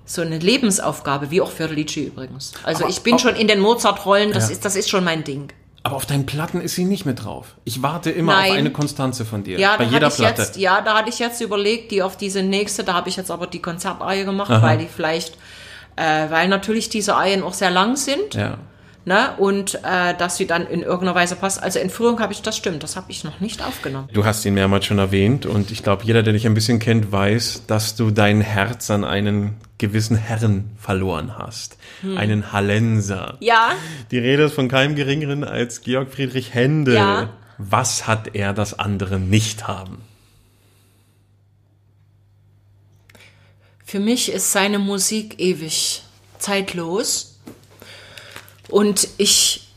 so 0.05 0.23
eine 0.23 0.39
Lebensaufgabe, 0.39 1.31
wie 1.31 1.41
auch 1.41 1.51
für 1.53 1.67
Lici 1.67 2.05
übrigens. 2.07 2.53
Also 2.65 2.83
Aber 2.85 2.91
ich 2.91 3.03
bin 3.03 3.15
auch- 3.15 3.19
schon 3.21 3.37
in 3.37 3.47
den 3.49 3.61
Mozart-Rollen, 3.61 4.33
das, 4.33 4.47
Ja. 4.49 4.53
ist, 4.55 4.65
das 4.65 4.75
ist 4.77 4.89
schon 4.91 5.05
mein 5.05 5.23
Ding. 5.25 5.53
Aber 5.83 5.97
auf 5.97 6.05
deinen 6.05 6.27
Platten 6.27 6.61
ist 6.61 6.75
sie 6.75 6.85
nicht 6.85 7.07
mit 7.07 7.25
drauf. 7.25 7.55
Ich 7.65 7.83
warte 7.83 8.11
immer 8.11 8.35
Nein. 8.35 8.51
auf 8.51 8.59
eine 8.59 8.71
Konstanze 8.71 9.25
von 9.25 9.45
dir. 9.45 9.59
Ja, 9.59 9.77
bei 9.79 9.87
da 9.87 9.91
jeder 9.91 10.09
ich 10.09 10.17
Platte. 10.17 10.43
jetzt, 10.43 10.57
ja, 10.57 10.83
da 10.83 10.99
hatte 10.99 11.09
ich 11.09 11.19
jetzt 11.19 11.41
überlegt, 11.41 11.91
die 11.91 12.03
auf 12.03 12.17
diese 12.19 12.43
nächste, 12.43 12.85
da 12.85 12.93
habe 12.95 13.09
ich 13.09 13.17
jetzt 13.17 13.31
aber 13.31 13.47
die 13.47 13.63
Konzertarie 13.63 14.25
gemacht, 14.25 14.51
Aha. 14.51 14.63
weil 14.63 14.79
die 14.79 14.87
vielleicht, 14.87 15.39
äh, 15.97 16.29
weil 16.29 16.49
natürlich 16.49 16.91
diese 16.91 17.15
Arien 17.15 17.43
auch 17.43 17.55
sehr 17.55 17.71
lang 17.71 17.97
sind. 17.97 18.35
ja. 18.35 18.59
Ne? 19.07 19.35
Und 19.39 19.77
äh, 19.83 20.15
dass 20.15 20.37
sie 20.37 20.47
dann 20.47 20.67
in 20.67 20.83
irgendeiner 20.83 21.15
Weise 21.15 21.35
passt. 21.35 21.63
Also 21.63 21.79
Entführung 21.79 22.21
habe 22.21 22.33
ich, 22.33 22.43
das 22.43 22.57
stimmt, 22.57 22.83
das 22.83 22.97
habe 22.97 23.11
ich 23.11 23.25
noch 23.25 23.41
nicht 23.41 23.65
aufgenommen. 23.65 24.09
Du 24.13 24.25
hast 24.25 24.45
ihn 24.45 24.55
mehrmals 24.55 24.85
schon 24.85 24.99
erwähnt 24.99 25.47
und 25.47 25.71
ich 25.71 25.83
glaube, 25.83 26.05
jeder, 26.05 26.23
der 26.23 26.35
dich 26.35 26.47
ein 26.47 26.55
bisschen 26.55 26.79
kennt, 26.79 27.11
weiß, 27.11 27.65
dass 27.67 27.97
du 27.97 28.11
dein 28.11 28.43
Herz 28.43 28.91
an 28.91 29.05
einen 29.05 29.57
gewissen 29.79 30.17
Herrn 30.17 30.71
verloren 30.79 31.39
hast. 31.39 31.79
Einen 32.17 32.53
Hallenser. 32.53 33.39
Ja, 33.41 33.73
Die 34.11 34.19
Rede 34.19 34.45
ist 34.45 34.55
von 34.55 34.69
keinem 34.69 34.95
geringeren 34.95 35.45
als 35.45 35.81
Georg 35.81 36.13
Friedrich 36.13 36.53
Händel. 36.55 36.95
Ja. 36.95 37.31
Was 37.57 38.07
hat 38.07 38.35
er, 38.35 38.53
das 38.53 38.79
andere 38.79 39.19
nicht 39.19 39.67
haben? 39.67 39.99
Für 43.85 44.01
mich 44.01 44.31
ist 44.31 44.53
seine 44.53 44.79
Musik 44.79 45.41
ewig 45.41 46.03
zeitlos. 46.39 47.30
Und 48.71 49.09
ich, 49.19 49.69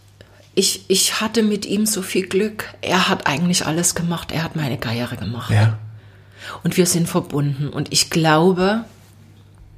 ich, 0.56 0.86
ich 0.88 1.22
hatte 1.22 1.44
mit 1.44 1.66
ihm 1.66 1.86
so 1.86 2.02
viel 2.02 2.28
Glück. 2.28 2.74
Er 2.82 3.10
hat 3.10 3.28
eigentlich 3.28 3.66
alles 3.66 3.96
gemacht. 3.96 4.32
Er 4.32 4.44
hat 4.44 4.56
meine 4.56 4.78
Karriere 4.78 5.18
gemacht. 5.18 5.52
Ja. 5.52 5.78
Und 6.64 6.78
wir 6.78 6.86
sind 6.86 7.08
verbunden. 7.08 7.70
Und 7.70 7.92
ich 7.92 8.10
glaube, 8.10 8.86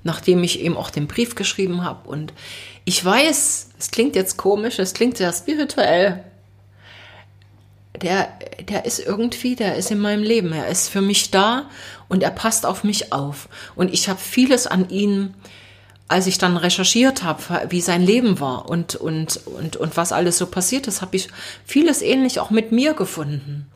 nachdem 0.03 0.43
ich 0.43 0.61
ihm 0.63 0.77
auch 0.77 0.89
den 0.89 1.07
Brief 1.07 1.35
geschrieben 1.35 1.83
habe 1.83 2.07
und 2.07 2.31
ich 2.85 3.03
weiß, 3.03 3.69
es 3.79 3.91
klingt 3.91 4.15
jetzt 4.15 4.37
komisch, 4.37 4.77
es 4.77 4.93
klingt 4.93 5.17
sehr 5.17 5.33
spirituell. 5.33 6.23
Der, 7.99 8.27
der 8.69 8.85
ist 8.85 8.99
irgendwie, 8.99 9.55
der 9.55 9.75
ist 9.75 9.89
in 9.89 9.99
meinem 9.99 10.21
Leben. 10.21 10.51
Er 10.53 10.67
ist 10.67 10.89
für 10.89 11.01
mich 11.01 11.31
da 11.31 11.69
und 12.07 12.21
er 12.21 12.29
passt 12.29 12.65
auf 12.65 12.83
mich 12.83 13.11
auf. 13.11 13.49
Und 13.75 13.91
ich 13.91 14.07
habe 14.07 14.19
vieles 14.19 14.67
an 14.67 14.89
ihn, 14.89 15.33
als 16.07 16.27
ich 16.27 16.37
dann 16.37 16.57
recherchiert 16.57 17.23
habe, 17.23 17.67
wie 17.69 17.81
sein 17.81 18.01
Leben 18.01 18.39
war 18.39 18.69
und, 18.69 18.95
und, 18.95 19.39
und, 19.47 19.75
und 19.75 19.97
was 19.97 20.11
alles 20.11 20.37
so 20.37 20.45
passiert 20.45 20.87
ist, 20.87 21.01
habe 21.01 21.15
ich 21.15 21.29
vieles 21.65 22.01
ähnlich 22.01 22.39
auch 22.39 22.51
mit 22.51 22.71
mir 22.71 22.93
gefunden. 22.93 23.71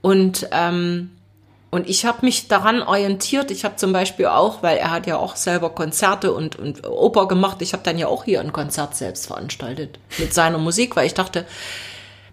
Und 0.00 0.48
ähm, 0.50 1.10
und 1.74 1.88
ich 1.88 2.04
habe 2.04 2.18
mich 2.20 2.48
daran 2.48 2.82
orientiert. 2.82 3.50
Ich 3.50 3.64
habe 3.64 3.76
zum 3.76 3.94
Beispiel 3.94 4.26
auch, 4.26 4.62
weil 4.62 4.76
er 4.76 4.90
hat 4.90 5.06
ja 5.06 5.16
auch 5.16 5.36
selber 5.36 5.70
Konzerte 5.70 6.34
und, 6.34 6.56
und 6.56 6.86
Oper 6.86 7.26
gemacht. 7.26 7.62
Ich 7.62 7.72
habe 7.72 7.82
dann 7.82 7.96
ja 7.96 8.08
auch 8.08 8.24
hier 8.24 8.42
ein 8.42 8.52
Konzert 8.52 8.94
selbst 8.94 9.26
veranstaltet 9.26 9.98
mit 10.18 10.34
seiner 10.34 10.58
Musik, 10.58 10.96
weil 10.96 11.06
ich 11.06 11.14
dachte, 11.14 11.46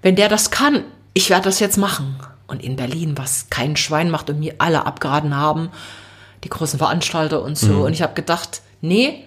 wenn 0.02 0.18
der 0.18 0.28
das 0.28 0.52
kann, 0.52 0.84
ich 1.14 1.30
werde 1.30 1.46
das 1.46 1.62
jetzt 1.62 1.78
machen. 1.78 2.20
Und 2.48 2.62
in 2.62 2.76
Berlin, 2.76 3.18
was 3.18 3.50
kein 3.50 3.78
Schwein 3.78 4.10
macht 4.10 4.30
und 4.30 4.42
mir 4.42 4.56
alle 4.58 4.86
abgeraten 4.86 5.38
haben, 5.38 5.70
die 6.44 6.50
großen 6.50 6.78
Veranstalter 6.78 7.42
und 7.42 7.58
so. 7.58 7.86
Und 7.86 7.94
ich 7.94 8.02
habe 8.02 8.16
gedacht, 8.16 8.62
nee, 8.82 9.24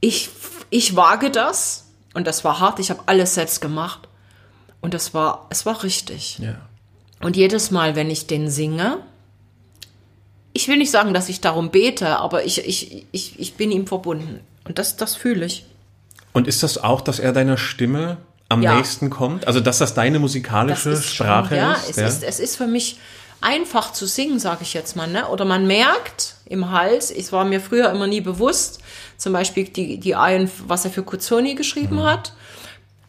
ich, 0.00 0.28
ich 0.70 0.96
wage 0.96 1.30
das. 1.30 1.84
Und 2.14 2.26
das 2.26 2.44
war 2.44 2.58
hart. 2.60 2.78
Ich 2.80 2.90
habe 2.90 3.02
alles 3.06 3.34
selbst 3.34 3.60
gemacht. 3.60 4.08
Und 4.80 4.94
das 4.94 5.14
war, 5.14 5.46
es 5.50 5.66
war 5.66 5.82
richtig. 5.82 6.38
Ja. 6.38 6.56
Und 7.20 7.36
jedes 7.36 7.70
Mal, 7.70 7.96
wenn 7.96 8.10
ich 8.10 8.26
den 8.26 8.50
singe, 8.50 8.98
ich 10.52 10.68
will 10.68 10.76
nicht 10.78 10.90
sagen, 10.90 11.14
dass 11.14 11.28
ich 11.28 11.40
darum 11.40 11.70
bete, 11.70 12.18
aber 12.18 12.44
ich, 12.44 12.64
ich, 12.66 13.06
ich, 13.12 13.38
ich 13.38 13.54
bin 13.54 13.70
ihm 13.70 13.86
verbunden. 13.86 14.40
Und 14.64 14.78
das, 14.78 14.96
das 14.96 15.14
fühle 15.14 15.44
ich. 15.46 15.66
Und 16.32 16.46
ist 16.48 16.62
das 16.62 16.78
auch, 16.78 17.00
dass 17.00 17.18
er 17.18 17.32
deiner 17.32 17.56
Stimme 17.56 18.18
am 18.48 18.62
Ja. 18.62 18.76
nächsten 18.76 19.10
kommt? 19.10 19.46
Also, 19.46 19.60
dass 19.60 19.78
das 19.78 19.94
deine 19.94 20.14
Das 20.16 20.22
musikalische 20.22 20.90
ist 20.90 21.04
schon- 21.14 21.26
Sprache 21.26 21.56
ja, 21.56 21.72
ist? 21.74 21.90
Es 21.90 22.14
ist, 22.14 22.22
es 22.24 22.40
ist 22.40 22.56
für 22.56 22.66
mich 22.66 22.98
einfach 23.40 23.92
zu 23.92 24.06
singen, 24.06 24.38
sage 24.38 24.62
ich 24.62 24.74
jetzt 24.74 24.96
mal. 24.96 25.06
Ne? 25.06 25.26
Oder 25.28 25.44
man 25.44 25.66
merkt 25.66 26.34
im 26.46 26.70
Hals, 26.70 27.10
es 27.10 27.32
war 27.32 27.44
mir 27.44 27.60
früher 27.60 27.90
immer 27.90 28.06
nie 28.06 28.20
bewusst, 28.20 28.80
zum 29.16 29.32
Beispiel 29.32 29.64
die, 29.64 29.98
die 29.98 30.16
Aien, 30.16 30.50
was 30.66 30.84
er 30.84 30.90
für 30.90 31.02
Cuzzoni 31.02 31.54
geschrieben 31.54 31.96
Mhm. 31.96 32.04
hat. 32.04 32.32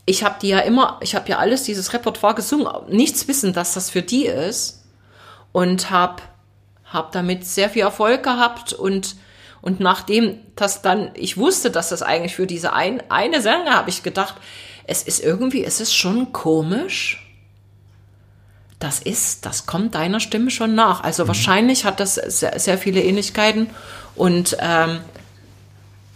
Ich 0.05 0.23
habe 0.23 0.37
die 0.41 0.49
ja 0.49 0.59
immer, 0.59 0.99
ich 1.01 1.15
habe 1.15 1.29
ja 1.29 1.37
alles 1.37 1.63
dieses 1.63 1.93
Repertoire 1.93 2.35
gesungen, 2.35 2.67
nichts 2.89 3.27
wissen, 3.27 3.53
dass 3.53 3.73
das 3.73 3.89
für 3.89 4.01
die 4.01 4.25
ist. 4.25 4.83
Und 5.51 5.89
habe 5.89 6.21
hab 6.85 7.11
damit 7.11 7.45
sehr 7.45 7.69
viel 7.69 7.81
Erfolg 7.83 8.23
gehabt 8.23 8.73
und 8.73 9.15
und 9.61 9.81
nachdem 9.81 10.37
das 10.55 10.81
dann, 10.81 11.11
ich 11.15 11.37
wusste, 11.37 11.69
dass 11.69 11.89
das 11.89 12.01
eigentlich 12.01 12.35
für 12.35 12.47
diese 12.47 12.71
ein, 12.71 13.03
eine 13.09 13.41
Sänger, 13.41 13.73
habe 13.75 13.89
ich 13.89 14.03
gedacht, 14.03 14.35
es 14.85 15.03
ist 15.03 15.19
irgendwie, 15.21 15.65
es 15.65 15.81
ist 15.81 15.93
schon 15.93 16.31
komisch, 16.31 17.28
das 18.79 18.99
ist, 18.99 19.45
das 19.45 19.65
kommt 19.65 19.95
deiner 19.95 20.19
Stimme 20.19 20.51
schon 20.51 20.73
nach. 20.73 21.03
Also 21.03 21.27
wahrscheinlich 21.27 21.85
hat 21.85 21.99
das 21.99 22.15
sehr, 22.15 22.57
sehr 22.59 22.77
viele 22.77 23.03
Ähnlichkeiten 23.03 23.69
und 24.15 24.57
ähm, 24.59 24.99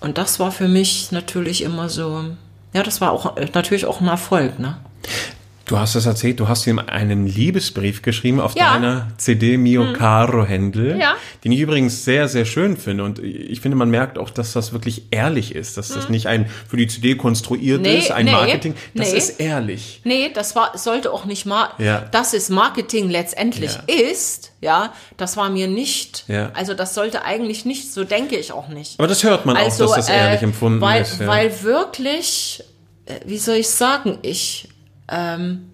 und 0.03 0.17
das 0.17 0.37
war 0.37 0.51
für 0.51 0.67
mich 0.67 1.13
natürlich 1.13 1.61
immer 1.61 1.87
so, 1.87 2.25
ja, 2.73 2.83
das 2.83 2.99
war 2.99 3.13
auch 3.13 3.37
äh, 3.37 3.47
natürlich 3.53 3.85
auch 3.85 4.01
ein 4.01 4.07
Erfolg, 4.07 4.59
ne? 4.59 4.75
Du 5.73 5.79
hast 5.79 5.95
es 5.95 6.05
erzählt, 6.05 6.39
du 6.39 6.47
hast 6.47 6.67
ihm 6.67 6.77
einen 6.77 7.25
Liebesbrief 7.25 8.03
geschrieben 8.03 8.39
auf 8.39 8.55
Ja. 8.55 8.73
deiner 8.75 9.07
CD 9.17 9.57
Mio 9.57 9.93
Caro 9.93 10.45
Händel, 10.45 10.99
Ja. 10.99 11.15
den 11.43 11.51
ich 11.51 11.59
übrigens 11.61 12.05
sehr, 12.05 12.27
sehr 12.27 12.45
schön 12.45 12.77
finde. 12.77 13.03
Und 13.03 13.17
ich 13.17 13.59
finde, 13.59 13.75
man 13.75 13.89
merkt 13.89 14.19
auch, 14.19 14.29
dass 14.29 14.53
das 14.53 14.71
wirklich 14.71 15.05
ehrlich 15.09 15.55
ist, 15.55 15.75
dass 15.77 15.87
das 15.87 16.09
nicht 16.09 16.27
ein 16.27 16.45
für 16.69 16.77
die 16.77 16.85
CD 16.85 17.15
konstruiert 17.15 17.81
Nee, 17.81 17.97
ist, 17.97 18.11
ein 18.11 18.25
nee, 18.25 18.31
Marketing. 18.33 18.75
Das 18.93 19.11
nee. 19.13 19.17
ist 19.17 19.39
ehrlich. 19.39 20.01
Nee, 20.03 20.29
das 20.31 20.55
war, 20.55 20.77
sollte 20.77 21.11
auch 21.11 21.25
nicht 21.25 21.47
mal, 21.47 21.69
Ja. 21.79 22.01
dass 22.11 22.35
es 22.35 22.49
Marketing 22.49 23.09
letztendlich 23.09 23.71
Ja. 23.87 23.95
ist, 24.11 24.51
ja, 24.61 24.93
das 25.17 25.37
war 25.37 25.49
mir 25.49 25.67
nicht, 25.67 26.25
Ja. 26.27 26.51
also 26.53 26.75
das 26.75 26.93
sollte 26.93 27.25
eigentlich 27.25 27.65
nicht, 27.65 27.91
so 27.91 28.03
denke 28.03 28.35
ich 28.35 28.51
auch 28.51 28.67
nicht. 28.67 28.99
Aber 28.99 29.07
das 29.07 29.23
hört 29.23 29.47
man 29.47 29.57
auch, 29.57 29.75
dass 29.75 29.77
das 29.95 30.07
ehrlich 30.07 30.43
empfunden 30.43 30.83
Also, 30.83 31.23
äh, 31.23 31.27
weil, 31.27 31.47
ist. 31.47 31.63
Weil 31.63 31.63
wirklich, 31.63 32.63
äh, 33.07 33.15
wie 33.25 33.39
soll 33.39 33.55
ich 33.55 33.69
sagen, 33.69 34.19
ich, 34.21 34.69
ähm, 35.09 35.69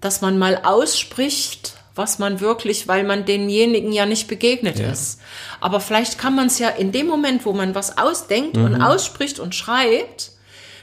dass 0.00 0.20
man 0.20 0.38
mal 0.38 0.60
ausspricht, 0.62 1.74
was 1.94 2.18
man 2.20 2.40
wirklich, 2.40 2.86
weil 2.86 3.02
man 3.02 3.24
denjenigen 3.24 3.92
ja 3.92 4.06
nicht 4.06 4.28
begegnet 4.28 4.78
Ja. 4.78 4.90
ist. 4.90 5.20
Aber 5.60 5.80
vielleicht 5.80 6.18
kann 6.18 6.36
man 6.36 6.46
es 6.46 6.58
ja 6.60 6.68
in 6.68 6.92
dem 6.92 7.08
Moment, 7.08 7.44
wo 7.44 7.52
man 7.52 7.74
was 7.74 7.98
ausdenkt 7.98 8.56
Mhm. 8.56 8.64
und 8.64 8.82
ausspricht 8.82 9.40
und 9.40 9.54
schreibt, 9.56 10.30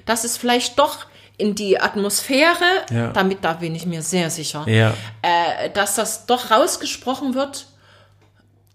dass 0.06 0.26
es 0.26 0.36
vielleicht 0.36 0.78
doch 0.78 1.06
in 1.38 1.56
die 1.56 1.80
Atmosphäre, 1.80 2.66
Ja. 2.92 3.12
damit 3.12 3.44
da 3.44 3.54
bin 3.54 3.76
ich 3.76 3.86
mir 3.86 4.02
sehr 4.02 4.30
sicher, 4.30 4.66
ja. 4.68 4.94
äh, 5.22 5.70
dass 5.74 5.96
das 5.96 6.26
doch 6.26 6.52
rausgesprochen 6.52 7.34
wird 7.34 7.68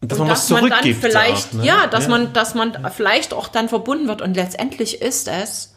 Und 0.02 0.10
dass 0.12 0.18
und 0.18 0.26
man 0.26 0.32
was 0.34 0.48
dass 0.48 0.60
man 0.62 0.70
dann 0.70 0.94
vielleicht, 0.94 1.48
auch, 1.50 1.52
ne? 1.58 1.66
ja, 1.66 1.86
dass 1.86 2.08
man, 2.08 2.32
dass 2.32 2.54
man 2.54 2.90
vielleicht 2.94 3.34
auch 3.34 3.48
dann 3.48 3.68
verbunden 3.68 4.08
wird 4.08 4.22
und 4.22 4.34
letztendlich 4.34 5.02
ist 5.02 5.28
es, 5.28 5.74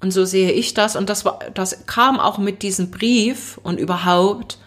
und 0.00 0.10
so 0.10 0.24
sehe 0.24 0.52
ich 0.52 0.74
das, 0.74 0.94
und 0.96 1.08
das 1.08 1.24
war, 1.24 1.38
das 1.54 1.86
kam 1.86 2.20
auch 2.20 2.38
mit 2.38 2.62
diesem 2.62 2.90
Brief 2.90 3.58
und 3.62 3.78
überhaupt, 3.80 4.58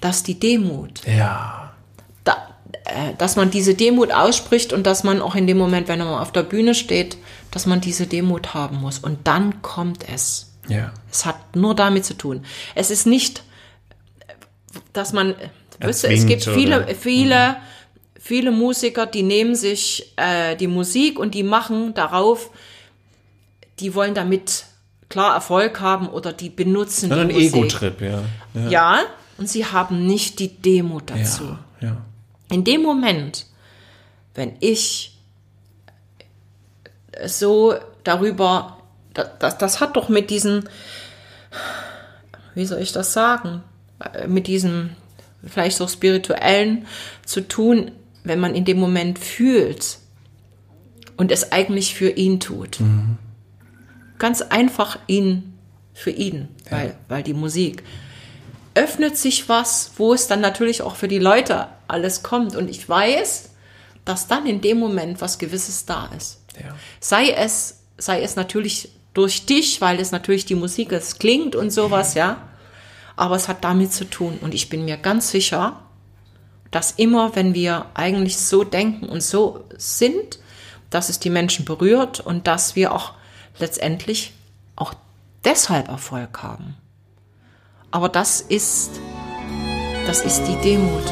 dass 0.00 0.22
die 0.22 0.38
Demut, 0.38 1.00
Ja. 1.06 1.72
da, 2.24 2.36
äh, 2.84 3.14
dass 3.18 3.36
man 3.36 3.50
diese 3.50 3.74
Demut 3.74 4.10
ausspricht 4.12 4.72
und 4.72 4.84
dass 4.86 5.04
man 5.04 5.22
auch 5.22 5.34
in 5.34 5.46
dem 5.46 5.56
Moment, 5.58 5.88
wenn 5.88 6.00
man 6.00 6.08
auf 6.08 6.32
der 6.32 6.42
Bühne 6.42 6.74
steht, 6.74 7.16
dass 7.50 7.66
man 7.66 7.80
diese 7.80 8.06
Demut 8.06 8.52
haben 8.52 8.76
muss. 8.80 8.98
Und 8.98 9.26
dann 9.26 9.62
kommt 9.62 10.06
es. 10.12 10.50
Ja. 10.68 10.92
Es 11.10 11.24
hat 11.24 11.56
nur 11.56 11.74
damit 11.74 12.04
zu 12.04 12.14
tun. 12.14 12.44
Es 12.74 12.90
ist 12.90 13.06
nicht, 13.06 13.44
dass 14.92 15.12
man, 15.12 15.34
wisst 15.80 16.04
ihr, 16.04 16.10
es 16.10 16.26
gibt 16.26 16.44
viele, 16.44 16.84
oder- 16.84 16.94
viele, 16.94 17.56
viele 18.18 18.50
Musiker, 18.50 19.06
die 19.06 19.22
nehmen 19.22 19.54
sich 19.54 20.12
äh, 20.16 20.56
die 20.56 20.66
Musik 20.66 21.18
und 21.18 21.34
die 21.34 21.42
machen 21.42 21.94
darauf, 21.94 22.50
die 23.80 23.94
wollen 23.94 24.14
damit 24.14 24.66
klar 25.08 25.34
Erfolg 25.34 25.80
haben 25.80 26.08
oder 26.08 26.32
die 26.32 26.50
benutzen 26.50 27.12
ein 27.12 27.28
die 27.28 27.34
Musik. 27.34 27.54
Ego-Trip, 27.54 28.00
ja. 28.00 28.22
Ja. 28.54 28.68
Ja, 28.68 29.00
und 29.38 29.48
sie 29.48 29.66
haben 29.66 30.06
nicht 30.06 30.38
die 30.38 30.56
Demut 30.60 31.10
dazu. 31.10 31.56
ja. 31.80 31.88
ja. 31.88 31.96
In 32.50 32.64
dem 32.64 32.82
Moment, 32.82 33.46
wenn 34.34 34.52
ich 34.60 35.18
so 37.26 37.74
darüber, 38.02 38.78
das, 39.14 39.28
das, 39.38 39.58
das 39.58 39.80
hat 39.80 39.96
doch 39.96 40.08
mit 40.08 40.30
diesen, 40.30 40.68
wie 42.54 42.66
soll 42.66 42.80
ich 42.80 42.92
das 42.92 43.12
sagen, 43.12 43.62
mit 44.26 44.46
diesem 44.46 44.90
vielleicht 45.46 45.76
so 45.76 45.88
spirituellen 45.88 46.86
zu 47.24 47.46
tun, 47.46 47.92
wenn 48.24 48.40
man 48.40 48.54
in 48.54 48.64
dem 48.64 48.78
Moment 48.78 49.18
fühlt 49.18 49.98
und 51.16 51.30
es 51.30 51.52
eigentlich 51.52 51.94
für 51.94 52.10
ihn 52.10 52.40
tut. 52.40 52.78
Ganz 54.18 54.42
einfach 54.42 54.98
ihn, 55.06 55.58
für 55.92 56.10
ihn, 56.10 56.48
weil, 56.70 56.96
weil 57.08 57.22
die 57.22 57.34
Musik 57.34 57.84
öffnet 58.74 59.16
sich 59.16 59.48
was, 59.48 59.92
wo 59.96 60.12
es 60.12 60.26
dann 60.26 60.40
natürlich 60.40 60.82
auch 60.82 60.96
für 60.96 61.08
die 61.08 61.18
Leute 61.18 61.68
alles 61.88 62.22
kommt. 62.22 62.56
Und 62.56 62.68
ich 62.68 62.88
weiß, 62.88 63.50
dass 64.04 64.26
dann 64.26 64.46
in 64.46 64.60
dem 64.60 64.78
Moment 64.78 65.20
was 65.20 65.38
Gewisses 65.38 65.86
da 65.86 66.10
ist. 66.16 66.42
Ja. 66.60 66.74
Sei 67.00 67.30
es, 67.30 67.80
sei 67.96 68.22
es 68.22 68.36
natürlich 68.36 68.90
durch 69.14 69.46
dich, 69.46 69.80
weil 69.80 70.00
es 70.00 70.10
natürlich 70.10 70.44
die 70.44 70.56
Musik, 70.56 70.92
es 70.92 71.18
klingt 71.18 71.54
und 71.54 71.70
sowas, 71.70 72.14
ja. 72.14 72.48
Aber 73.16 73.36
es 73.36 73.46
hat 73.46 73.62
damit 73.62 73.92
zu 73.92 74.04
tun. 74.04 74.38
Und 74.40 74.54
ich 74.54 74.68
bin 74.68 74.84
mir 74.84 74.96
ganz 74.96 75.30
sicher, 75.30 75.80
dass 76.72 76.90
immer, 76.90 77.36
wenn 77.36 77.54
wir 77.54 77.86
eigentlich 77.94 78.36
so 78.36 78.64
denken 78.64 79.08
und 79.08 79.22
so 79.22 79.64
sind, 79.76 80.40
dass 80.90 81.08
es 81.08 81.20
die 81.20 81.30
Menschen 81.30 81.64
berührt 81.64 82.18
und 82.18 82.48
dass 82.48 82.74
wir 82.74 82.92
auch 82.92 83.12
letztendlich 83.58 84.32
auch 84.76 84.94
deshalb 85.44 85.88
Erfolg 85.88 86.42
haben. 86.42 86.76
Aber 87.90 88.08
das 88.08 88.40
ist, 88.40 88.90
das 90.06 90.22
ist 90.22 90.44
die 90.44 90.56
Demut. 90.56 91.04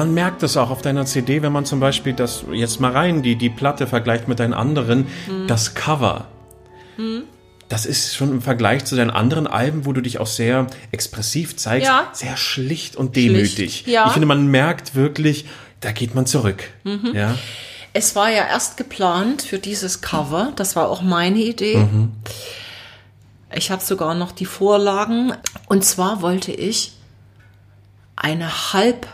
Man 0.00 0.14
merkt 0.14 0.42
es 0.42 0.56
auch 0.56 0.70
auf 0.70 0.80
deiner 0.80 1.04
CD, 1.04 1.42
wenn 1.42 1.52
man 1.52 1.66
zum 1.66 1.78
Beispiel 1.78 2.14
das 2.14 2.44
jetzt 2.52 2.80
mal 2.80 2.92
rein, 2.92 3.22
die, 3.22 3.36
die 3.36 3.50
Platte 3.50 3.86
vergleicht 3.86 4.28
mit 4.28 4.38
deinen 4.40 4.54
anderen, 4.54 5.06
Hm. 5.26 5.46
das 5.46 5.74
Cover. 5.74 6.26
Das 7.68 7.86
ist 7.86 8.14
schon 8.16 8.30
im 8.30 8.40
Vergleich 8.42 8.84
zu 8.86 8.96
deinen 8.96 9.10
anderen 9.10 9.46
Alben, 9.46 9.84
wo 9.86 9.92
du 9.92 10.00
dich 10.00 10.18
auch 10.18 10.26
sehr 10.26 10.66
expressiv 10.90 11.56
zeigst, 11.56 11.86
Ja. 11.86 12.08
sehr 12.12 12.36
schlicht 12.36 12.96
und 12.96 13.14
demütig. 13.16 13.54
Schlicht, 13.54 13.86
ja. 13.88 14.06
Ich 14.06 14.12
finde, 14.12 14.26
man 14.26 14.46
merkt 14.48 14.94
wirklich, 14.94 15.44
da 15.80 15.92
geht 15.92 16.14
man 16.14 16.24
zurück. 16.26 16.64
Mhm. 16.84 17.12
Ja. 17.14 17.34
Es 17.92 18.14
war 18.16 18.30
ja 18.30 18.46
erst 18.46 18.76
geplant 18.76 19.42
für 19.42 19.58
dieses 19.58 20.00
Cover, 20.00 20.52
das 20.56 20.76
war 20.76 20.88
auch 20.88 21.02
meine 21.02 21.38
Idee. 21.40 21.76
Mhm. 21.76 22.12
Ich 23.54 23.70
habe 23.70 23.82
sogar 23.82 24.14
noch 24.14 24.32
die 24.32 24.46
Vorlagen. 24.46 25.32
Und 25.68 25.84
zwar 25.84 26.22
wollte 26.22 26.52
ich 26.52 26.92
eine 28.16 28.72
halb, 28.72 29.06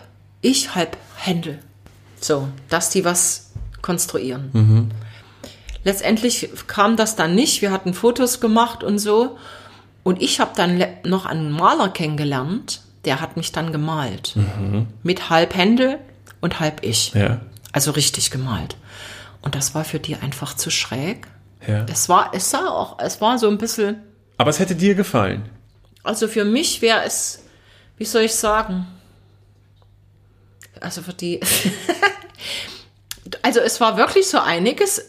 ich 0.46 0.74
halb 0.74 0.96
Händel. 1.16 1.58
So, 2.20 2.48
dass 2.68 2.90
die 2.90 3.04
was 3.04 3.50
konstruieren. 3.82 4.50
Mhm. 4.52 4.90
Letztendlich 5.84 6.48
kam 6.66 6.96
das 6.96 7.14
dann 7.16 7.34
nicht. 7.34 7.62
Wir 7.62 7.70
hatten 7.70 7.94
Fotos 7.94 8.40
gemacht 8.40 8.82
und 8.82 8.98
so. 8.98 9.38
Und 10.02 10.20
ich 10.22 10.40
habe 10.40 10.52
dann 10.56 10.82
noch 11.04 11.26
einen 11.26 11.50
Maler 11.50 11.88
kennengelernt, 11.88 12.80
der 13.04 13.20
hat 13.20 13.36
mich 13.36 13.52
dann 13.52 13.72
gemalt. 13.72 14.34
Mit 15.02 15.30
halb 15.30 15.54
Händel 15.54 15.98
und 16.40 16.58
halb 16.60 16.82
ich. 16.84 17.14
Mhm. 17.14 17.20
Ja. 17.20 17.40
Also 17.72 17.90
richtig 17.92 18.30
gemalt. 18.30 18.76
Und 19.42 19.54
das 19.54 19.74
war 19.74 19.84
für 19.84 20.00
die 20.00 20.16
einfach 20.16 20.54
zu 20.54 20.70
schräg. 20.70 21.26
ja. 21.66 21.84
Es 21.90 22.08
war, 22.08 22.30
es 22.34 22.50
sah 22.50 22.68
auch, 22.68 22.98
es 22.98 23.20
war 23.20 23.38
so 23.38 23.48
ein 23.48 23.58
bisschen, 23.58 24.02
Aber 24.38 24.50
es 24.50 24.58
hätte 24.58 24.74
dir 24.74 24.94
gefallen. 24.94 25.48
also 26.02 26.26
für 26.26 26.44
mich 26.44 26.82
wäre 26.82 27.02
es, 27.04 27.44
wie 27.96 28.04
soll 28.04 28.22
ich 28.22 28.34
sagen? 28.34 28.86
Also 30.80 31.02
für 31.02 31.14
die, 31.14 31.40
also 33.42 33.60
es 33.60 33.80
war 33.80 33.96
wirklich 33.96 34.28
so 34.28 34.38
einiges, 34.38 35.02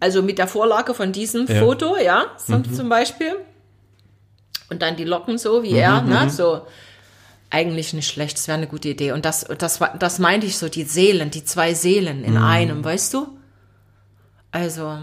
also 0.00 0.22
mit 0.22 0.38
der 0.38 0.48
Vorlage 0.48 0.94
von 0.94 1.12
diesem 1.12 1.46
Ja. 1.46 1.60
Foto, 1.60 1.96
ja, 1.96 2.26
so 2.36 2.58
zum 2.60 2.88
Beispiel. 2.88 3.36
Und 4.70 4.82
dann 4.82 4.96
die 4.96 5.04
Locken 5.04 5.38
so 5.38 5.62
wie 5.62 5.72
er, 5.72 6.02
ne, 6.02 6.28
so. 6.30 6.66
Eigentlich 7.50 7.94
nicht 7.94 8.10
schlecht, 8.10 8.36
das 8.36 8.46
wäre 8.46 8.58
eine 8.58 8.66
gute 8.66 8.90
Idee. 8.90 9.12
Und 9.12 9.24
das, 9.24 9.46
das, 9.56 9.80
war- 9.80 9.96
das 9.96 10.18
meinte 10.18 10.46
ich 10.46 10.58
so, 10.58 10.68
die 10.68 10.82
Seelen, 10.84 11.30
die 11.30 11.42
zwei 11.44 11.72
Seelen 11.72 12.22
in 12.22 12.36
einem, 12.36 12.84
weißt 12.84 13.14
du? 13.14 13.38
Also, 14.50 14.98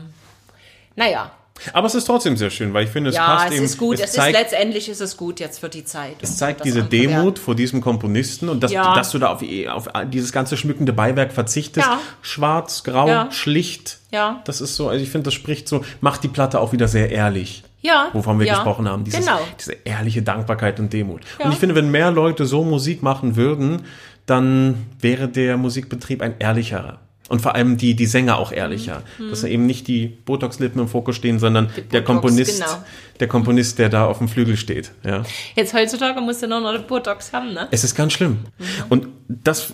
naja, 0.95 1.31
Aber 1.73 1.87
es 1.87 1.95
ist 1.95 2.05
trotzdem 2.05 2.35
sehr 2.37 2.49
schön, 2.49 2.73
weil 2.73 2.83
ich 2.85 2.89
finde, 2.89 3.09
es 3.09 3.15
ja, 3.15 3.25
passt 3.25 3.47
es 3.49 3.55
eben. 3.55 3.65
ist 3.65 3.77
gut. 3.77 3.99
Es, 3.99 4.11
zeigt, 4.11 4.35
ist 4.35 4.41
letztendlich 4.41 4.89
ist 4.89 5.01
es 5.01 5.15
gut 5.17 5.39
jetzt 5.39 5.59
für 5.59 5.69
die 5.69 5.85
Zeit. 5.85 6.17
Es 6.21 6.37
zeigt 6.37 6.65
diese 6.65 6.83
Demut 6.83 7.39
vor 7.39 7.55
diesem 7.55 7.81
Komponisten 7.81 8.49
und 8.49 8.61
dass, 8.61 8.71
Ja. 8.71 8.93
dass 8.93 9.11
du 9.11 9.19
da 9.19 9.27
auf, 9.31 9.41
auf 9.69 9.87
dieses 10.11 10.31
ganze 10.31 10.57
schmückende 10.57 10.93
Beiwerk 10.93 11.31
verzichtest. 11.31 11.87
Ja. 11.87 11.99
Schwarz, 12.21 12.83
grau, 12.83 13.31
schlicht. 13.31 13.99
Ja. 14.11 14.41
Das 14.45 14.61
ist 14.61 14.75
so, 14.75 14.89
also 14.89 15.01
ich 15.03 15.09
finde, 15.09 15.25
das 15.25 15.33
spricht 15.33 15.67
so, 15.67 15.83
macht 16.01 16.23
die 16.23 16.27
Platte 16.27 16.59
auch 16.59 16.73
wieder 16.73 16.87
sehr 16.87 17.09
ehrlich. 17.11 17.63
Ja, 17.81 18.09
Wovon 18.13 18.39
wir 18.39 18.47
gesprochen 18.47 18.89
haben. 18.89 19.03
Dieses, 19.03 19.19
Genau. 19.25 19.39
Diese 19.59 19.73
ehrliche 19.85 20.23
Dankbarkeit 20.23 20.79
und 20.79 20.91
Demut. 20.91 21.21
Und 21.39 21.51
ich 21.51 21.59
finde, 21.59 21.75
wenn 21.75 21.91
mehr 21.91 22.09
Leute 22.11 22.45
so 22.45 22.63
Musik 22.63 23.03
machen 23.03 23.35
würden, 23.35 23.83
dann 24.25 24.87
wäre 24.99 25.27
der 25.27 25.55
Musikbetrieb 25.57 26.21
ein 26.23 26.33
ehrlicherer. 26.39 26.99
Und 27.27 27.41
vor 27.41 27.55
allem 27.55 27.77
die, 27.77 27.95
die 27.95 28.05
Sänger 28.05 28.37
auch 28.37 28.51
ehrlicher. 28.51 29.01
Dass 29.31 29.41
da 29.41 29.47
eben 29.47 29.65
nicht 29.65 29.87
die 29.87 30.05
Botox-Lippen 30.07 30.79
im 30.79 30.87
Fokus 30.87 31.15
stehen, 31.15 31.39
sondern 31.39 31.67
der 31.75 31.81
Mhm. 31.83 31.87
Botox, 31.89 32.05
Komponist, 32.05 32.61
genau. 32.61 32.83
der 33.19 33.27
Komponist, 33.27 33.79
der 33.79 33.89
da 33.89 34.05
auf 34.05 34.19
dem 34.19 34.27
Flügel 34.27 34.57
steht. 34.57 34.91
Ja. 35.03 35.23
Jetzt 35.55 35.73
heutzutage 35.73 36.21
musst 36.21 36.43
du 36.43 36.47
nur 36.47 36.59
noch 36.61 36.73
den 36.73 36.85
Botox 36.85 37.33
haben, 37.33 37.53
ne? 37.53 37.67
Es 37.71 37.83
ist 37.83 37.95
ganz 37.95 38.13
schlimm. 38.13 38.39
Mhm. 38.59 38.65
Und 38.89 39.07
das 39.27 39.73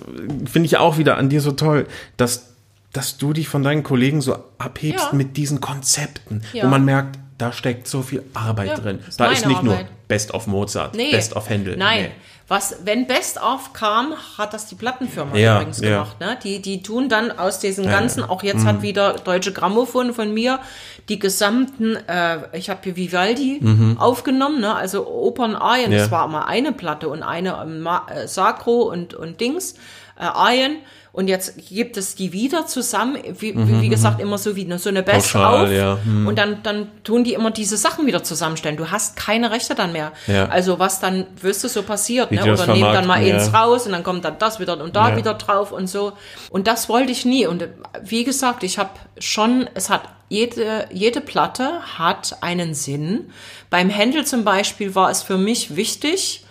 finde 0.50 0.66
ich 0.68 0.78
auch 0.78 0.98
wieder 0.98 1.18
an 1.18 1.28
dir 1.28 1.42
so 1.42 1.52
toll, 1.52 1.88
dass, 2.16 2.54
dass 2.94 3.18
du 3.18 3.34
dich 3.34 3.50
von 3.50 3.64
deinen 3.64 3.84
Kollegen 3.84 4.22
so 4.22 4.38
abhebst 4.58 5.08
Ja. 5.12 5.18
mit 5.18 5.36
diesen 5.36 5.60
Konzepten, 5.60 6.44
Ja. 6.54 6.64
wo 6.64 6.68
man 6.70 6.86
merkt, 6.86 7.20
da 7.38 7.52
steckt 7.52 7.86
so 7.88 8.02
viel 8.02 8.24
Arbeit 8.34 8.68
Ja, 8.70 8.76
drin. 8.78 9.00
ist 9.08 9.20
Da 9.20 9.30
ist 9.32 9.46
nicht 9.46 9.62
nur 9.64 9.74
Arbeit. 9.74 9.88
Best 10.08 10.34
of 10.34 10.48
Mozart, 10.48 10.96
Nee. 10.96 11.12
Best 11.12 11.36
of 11.36 11.50
Händel. 11.50 11.76
Nein. 11.76 12.04
Nee. 12.04 12.10
Was, 12.52 12.76
wenn 12.84 13.08
Best 13.08 13.42
of 13.42 13.72
kam, 13.72 14.14
hat 14.38 14.54
das 14.54 14.66
die 14.68 14.76
Plattenfirma 14.76 15.38
Ja, 15.38 15.56
übrigens 15.56 15.80
ja. 15.80 15.90
gemacht. 16.04 16.20
Ne? 16.20 16.38
Die, 16.44 16.62
die 16.62 16.84
tun 16.84 17.08
dann 17.08 17.32
aus 17.32 17.60
diesem 17.60 17.86
Ja, 17.86 17.92
ganzen. 17.92 18.24
Mhm. 18.24 18.30
auch 18.30 18.44
jetzt 18.44 18.66
hat 18.66 18.82
wieder 18.82 19.14
Deutsche 19.14 19.54
Grammophon 19.54 20.14
von 20.14 20.34
mir 20.34 20.60
die 21.08 21.18
gesamten, 21.18 21.96
äh, 21.96 22.40
ich 22.58 22.70
habe 22.70 22.82
hier 22.84 22.98
Vivaldi 22.98 23.62
aufgenommen, 23.98 24.60
ne? 24.60 24.76
also 24.76 25.08
Opern-Arien, 25.08 25.92
Mhm. 25.92 25.96
Ja. 25.96 26.02
das 26.04 26.12
war 26.12 26.28
mal 26.28 26.44
eine 26.44 26.74
Platte 26.74 27.08
und 27.08 27.24
eine 27.24 27.58
ähm, 27.64 27.88
äh, 28.14 28.28
Sacro 28.28 28.82
und, 28.82 29.14
und 29.14 29.40
Dings, 29.40 29.76
äh, 30.20 30.24
Arien. 30.24 30.76
Und 31.14 31.28
jetzt 31.28 31.56
gibt 31.68 31.98
es 31.98 32.16
die 32.16 32.32
wieder 32.32 32.68
zusammen, 32.68 33.18
wie, 33.40 33.54
wie 33.82 33.90
gesagt, 33.90 34.22
immer 34.22 34.38
so 34.38 34.56
wie 34.56 34.64
eine- 34.64 34.80
so 34.80 34.88
eine 34.88 35.04
Best 35.04 35.36
Mhm, 35.36 35.40
Pauschal, 35.40 35.66
auf. 35.66 35.72
ja. 35.72 35.98
Mhm. 36.06 36.26
Und 36.28 36.38
dann, 36.38 36.64
dann 36.64 36.88
tun 37.04 37.26
die 37.26 37.34
immer 37.34 37.52
diese 37.52 37.76
Sachen 37.76 38.06
wieder 38.06 38.24
zusammenstellen. 38.24 38.78
Du 38.78 38.92
hast 38.92 39.18
keine 39.18 39.52
Rechte 39.52 39.76
dann 39.76 39.92
mehr. 39.92 40.14
Ja. 40.28 40.46
Also 40.48 40.80
was 40.80 41.02
dann, 41.02 41.28
wirst 41.42 41.66
du 41.66 41.68
so 41.68 41.84
passiert, 41.84 42.32
ne? 42.32 42.42
Oder 42.42 42.66
nehmen 42.68 42.94
dann 42.94 43.08
mal 43.08 43.22
ja. 43.28 43.44
raus 43.50 43.86
und 43.86 43.92
dann 43.92 44.04
kommt 44.04 44.24
dann 44.24 44.38
das 44.40 44.62
wieder 44.62 44.82
und 44.82 44.96
da 44.96 45.10
Ja. 45.10 45.18
wieder 45.18 45.34
drauf 45.34 45.74
und 45.74 45.88
so. 45.88 46.14
Und 46.50 46.68
das 46.68 46.88
wollte 46.88 47.12
ich 47.12 47.26
nie. 47.26 47.46
Und 47.46 47.62
äh, 47.64 47.70
wie 48.04 48.24
gesagt, 48.24 48.64
ich 48.64 48.80
habe 48.80 48.92
schon, 49.20 49.70
es 49.74 49.90
hat 49.90 50.04
jede, 50.30 50.88
jede 50.94 51.20
Platte 51.20 51.82
hat 51.98 52.38
einen 52.40 52.74
Sinn. 52.74 53.32
Beim 53.70 53.90
Händel 53.90 54.26
zum 54.26 54.46
Beispiel 54.46 54.96
war 54.96 55.10
es 55.10 55.22
für 55.24 55.38
mich 55.38 55.76
wichtig, 55.76 56.46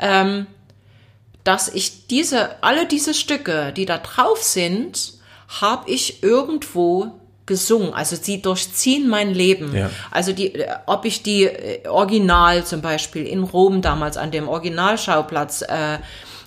ähm, 0.00 0.46
dass 1.44 1.68
ich 1.68 2.06
diese, 2.06 2.62
alle 2.62 2.86
diese 2.86 3.14
Stücke, 3.14 3.72
die 3.76 3.86
da 3.86 3.98
drauf 3.98 4.42
sind, 4.42 5.14
habe 5.60 5.90
ich 5.90 6.22
irgendwo 6.22 7.12
gesungen. 7.46 7.92
Also 7.92 8.16
sie 8.16 8.40
durchziehen 8.40 9.08
mein 9.08 9.34
Leben. 9.34 9.76
Ja. 9.76 9.90
Also 10.10 10.32
die, 10.32 10.54
äh, 10.54 10.68
ob 10.86 11.04
ich 11.04 11.22
die 11.22 11.44
äh, 11.44 11.86
Original 11.86 12.64
zum 12.64 12.80
Beispiel 12.80 13.26
in 13.26 13.42
Rom 13.42 13.82
damals 13.82 14.16
an 14.16 14.30
dem 14.30 14.48
Originalschauplatz 14.48 15.62
äh, 15.62 15.94
äh, 15.94 15.98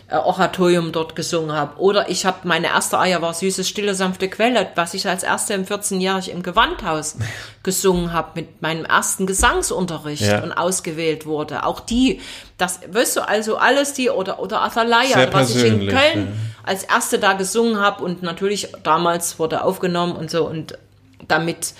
Oratorium 0.10 0.94
dort 0.94 1.16
gesungen 1.18 1.52
habe. 1.52 1.80
Oder 1.80 2.10
ich 2.10 2.26
habe, 2.26 2.48
meine 2.48 2.68
erste 2.68 2.98
Eier 2.98 3.22
war 3.22 3.34
Süße, 3.34 3.64
stille, 3.66 3.94
sanfte 3.94 4.30
Quelle, 4.30 4.68
was 4.76 4.94
ich 4.94 5.08
als 5.08 5.24
erste 5.24 5.54
im 5.54 5.66
14-Jährig 5.66 6.30
im 6.32 6.44
Gewandhaus 6.44 7.18
gesungen 7.64 8.14
habe 8.14 8.32
mit 8.36 8.62
meinem 8.62 8.86
ersten 8.86 9.28
Gesangsunterricht 9.28 10.22
Ja. 10.24 10.44
und 10.44 10.54
ausgewählt 10.54 11.26
wurde. 11.26 11.66
Auch 11.66 11.82
die, 11.82 12.22
das, 12.58 12.80
weißt 12.90 13.18
du, 13.18 13.22
also 13.28 13.58
alles 13.58 13.94
die, 13.94 14.10
oder, 14.10 14.40
oder 14.40 14.62
Athalaya, 14.62 15.28
was 15.34 15.54
ich 15.56 15.64
in 15.66 15.88
Köln 15.90 16.40
als 16.64 16.84
erste 16.84 17.20
da 17.20 17.34
gesungen 17.34 17.80
habe 17.80 18.04
und 18.04 18.24
natürlich 18.24 18.70
damals 18.84 19.40
wurde 19.40 19.64
aufgenommen 19.64 20.16
und 20.16 20.32
so 20.32 20.46
und 20.48 20.78
damit 21.28 21.74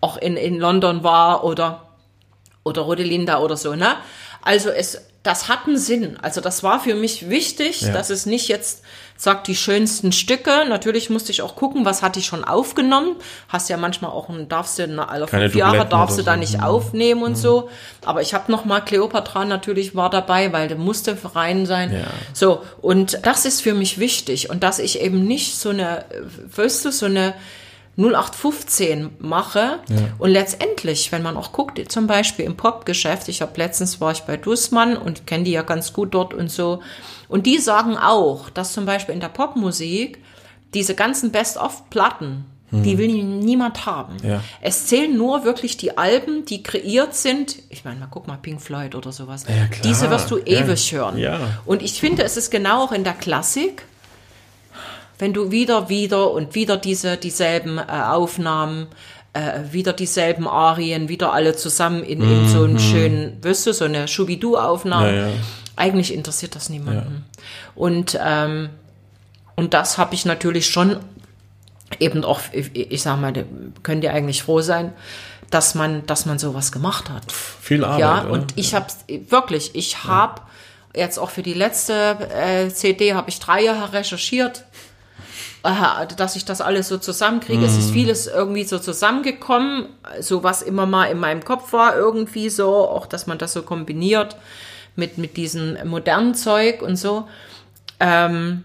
auch 0.00 0.16
in, 0.16 0.36
in 0.36 0.58
London 0.58 1.02
war 1.02 1.44
oder 1.44 1.82
oder 2.62 2.82
Rodelinda 2.82 3.40
oder 3.40 3.56
so, 3.58 3.74
ne? 3.74 3.96
Also 4.40 4.70
es, 4.70 4.98
das 5.24 5.48
hat 5.48 5.66
einen 5.66 5.78
Sinn. 5.78 6.16
Also 6.22 6.40
das 6.40 6.62
war 6.62 6.78
für 6.80 6.94
mich 6.94 7.28
wichtig, 7.30 7.80
Ja. 7.80 7.92
dass 7.92 8.10
es 8.10 8.26
nicht 8.26 8.46
jetzt 8.46 8.82
sagt, 9.16 9.46
die 9.48 9.56
schönsten 9.56 10.12
Stücke. 10.12 10.64
Natürlich 10.68 11.08
musste 11.08 11.32
ich 11.32 11.40
auch 11.42 11.56
gucken, 11.56 11.84
was 11.84 12.02
hatte 12.02 12.18
ich 12.20 12.26
schon 12.26 12.44
aufgenommen. 12.44 13.16
Hast 13.48 13.68
ja 13.70 13.76
manchmal 13.76 14.10
auch, 14.10 14.28
ein, 14.28 14.48
darfst 14.48 14.78
du, 14.78 14.84
alle 14.84 15.26
Keine 15.26 15.44
fünf 15.44 15.54
Jahre 15.54 15.86
darfst 15.86 16.18
du 16.18 16.22
oder 16.22 16.32
da 16.32 16.34
so. 16.34 16.40
nicht 16.40 16.58
Mhm. 16.58 16.64
aufnehmen 16.64 17.22
und 17.22 17.36
so. 17.36 17.70
Aber 18.04 18.20
ich 18.22 18.34
habe 18.34 18.52
noch 18.52 18.64
mal 18.66 18.80
Cleopatra 18.80 19.44
natürlich 19.46 19.94
war 19.96 20.10
dabei, 20.10 20.52
weil 20.52 20.68
der 20.68 20.76
musste 20.76 21.16
rein 21.34 21.64
sein. 21.64 21.92
Ja. 21.92 22.04
So, 22.34 22.62
und 22.82 23.18
das 23.22 23.44
ist 23.46 23.62
für 23.62 23.72
mich 23.74 23.98
wichtig. 23.98 24.50
Und 24.50 24.62
dass 24.62 24.78
ich 24.78 25.00
eben 25.00 25.24
nicht 25.26 25.56
so 25.58 25.70
eine, 25.70 26.04
weißt 26.54 26.84
du, 26.84 26.92
so 26.92 27.06
eine 27.06 27.34
0815 27.96 29.10
mache. 29.20 29.80
Und 30.18 30.30
letztendlich, 30.30 31.12
wenn 31.12 31.22
man 31.22 31.36
auch 31.36 31.52
guckt, 31.52 31.80
zum 31.90 32.06
Beispiel 32.06 32.44
im 32.44 32.56
Popgeschäft, 32.56 33.28
ich 33.28 33.42
habe 33.42 33.52
letztens 33.56 34.00
war 34.00 34.12
ich 34.12 34.22
bei 34.22 34.36
Dussmann 34.36 34.96
und 34.96 35.26
kenne 35.26 35.44
die 35.44 35.52
ja 35.52 35.62
ganz 35.62 35.92
gut 35.92 36.14
dort 36.14 36.34
und 36.34 36.50
so. 36.50 36.80
Und 37.28 37.46
die 37.46 37.58
sagen 37.58 37.96
auch, 37.96 38.50
dass 38.50 38.72
zum 38.72 38.84
Beispiel 38.86 39.14
in 39.14 39.20
der 39.20 39.28
Popmusik 39.28 40.18
diese 40.74 40.94
ganzen 40.94 41.30
Best-of-Platten, 41.30 42.46
die 42.72 42.98
will 42.98 43.22
niemand 43.22 43.86
haben. 43.86 44.16
Ja. 44.24 44.42
Es 44.60 44.86
zählen 44.86 45.16
nur 45.16 45.44
wirklich 45.44 45.76
die 45.76 45.96
Alben, 45.96 46.44
die 46.44 46.64
kreiert 46.64 47.14
sind. 47.14 47.54
Ich 47.68 47.84
meine, 47.84 48.00
mal 48.00 48.08
guck 48.10 48.26
mal, 48.26 48.36
Pink 48.36 48.60
Floyd 48.60 48.96
oder 48.96 49.12
sowas. 49.12 49.44
Ja. 49.48 49.68
Diese 49.84 50.10
wirst 50.10 50.28
du 50.32 50.38
Ja. 50.38 50.44
ewig 50.44 50.90
hören. 50.92 51.16
Ja. 51.16 51.38
Und 51.66 51.82
ich 51.82 52.00
finde, 52.00 52.24
es 52.24 52.36
ist 52.36 52.50
genau 52.50 52.82
auch 52.82 52.90
in 52.90 53.04
der 53.04 53.12
Klassik, 53.12 53.86
wenn 55.18 55.32
du 55.32 55.50
wieder, 55.50 55.88
wieder 55.88 56.30
und 56.30 56.54
wieder 56.54 56.76
diese, 56.76 57.16
dieselben 57.16 57.78
äh, 57.78 57.82
Aufnahmen, 57.82 58.88
äh, 59.32 59.60
wieder 59.72 59.92
dieselben 59.92 60.46
Arien, 60.48 61.08
wieder 61.08 61.32
alle 61.32 61.56
zusammen 61.56 62.02
in, 62.02 62.22
in 62.22 62.48
so 62.48 62.64
einen 62.64 62.78
schönen, 62.78 63.38
weißt 63.42 63.66
du, 63.66 63.72
so 63.72 63.84
eine 63.84 64.08
Schubidu-Aufnahme. 64.08 65.10
Mhm. 65.10 65.18
Ja, 65.18 65.28
ja. 65.28 65.34
Eigentlich 65.76 66.14
interessiert 66.14 66.54
das 66.54 66.68
niemanden. 66.68 67.24
Und, 67.74 68.18
ähm, 68.24 68.70
und 69.56 69.74
das 69.74 69.98
habe 69.98 70.14
ich 70.14 70.24
natürlich 70.24 70.68
schon 70.68 70.98
eben 71.98 72.24
auch, 72.24 72.40
ich, 72.52 72.74
ich 72.74 73.02
sag 73.02 73.20
mal, 73.20 73.32
könnt 73.82 74.04
ihr 74.04 74.12
eigentlich 74.12 74.42
froh 74.42 74.60
sein, 74.60 74.92
dass 75.50 75.74
man, 75.74 76.06
dass 76.06 76.26
man 76.26 76.38
sowas 76.38 76.72
gemacht 76.72 77.10
hat. 77.10 77.30
Viel 77.32 77.84
Arbeit. 77.84 78.00
Ja, 78.00 78.20
und 78.22 78.52
ich 78.56 78.74
habe 78.74 78.86
wirklich, 79.28 79.74
ich 79.74 80.04
habe 80.04 80.42
jetzt 80.94 81.18
auch 81.18 81.30
für 81.30 81.42
die 81.42 81.54
letzte 81.54 82.16
äh, 82.30 82.68
CD 82.68 83.14
habe 83.14 83.28
ich 83.28 83.40
drei 83.40 83.62
Jahre 83.62 83.92
recherchiert, 83.92 84.64
dass 85.64 86.36
ich 86.36 86.44
das 86.44 86.60
alles 86.60 86.88
so 86.88 86.98
zusammenkriege. 86.98 87.64
Es 87.64 87.78
ist 87.78 87.90
vieles 87.90 88.26
irgendwie 88.26 88.64
so 88.64 88.78
zusammengekommen, 88.78 89.86
so 90.20 90.42
was 90.42 90.60
immer 90.60 90.84
mal 90.84 91.06
in 91.06 91.18
meinem 91.18 91.42
Kopf 91.44 91.72
war, 91.72 91.96
irgendwie 91.96 92.50
so, 92.50 92.88
auch 92.88 93.06
dass 93.06 93.26
man 93.26 93.38
das 93.38 93.54
so 93.54 93.62
kombiniert 93.62 94.36
mit, 94.94 95.16
mit 95.16 95.36
diesem 95.38 95.76
modernen 95.88 96.34
Zeug 96.34 96.82
und 96.82 96.96
so. 96.96 97.26
Ähm, 97.98 98.64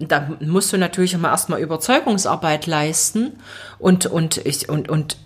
da 0.00 0.28
musst 0.40 0.72
du 0.72 0.78
natürlich 0.78 1.12
immer 1.12 1.28
erstmal 1.28 1.60
Überzeugungsarbeit 1.60 2.66
leisten 2.66 3.38
und, 3.78 4.06
und, 4.06 4.38
ich, 4.38 4.68
und, 4.68 4.88
und 4.88 5.16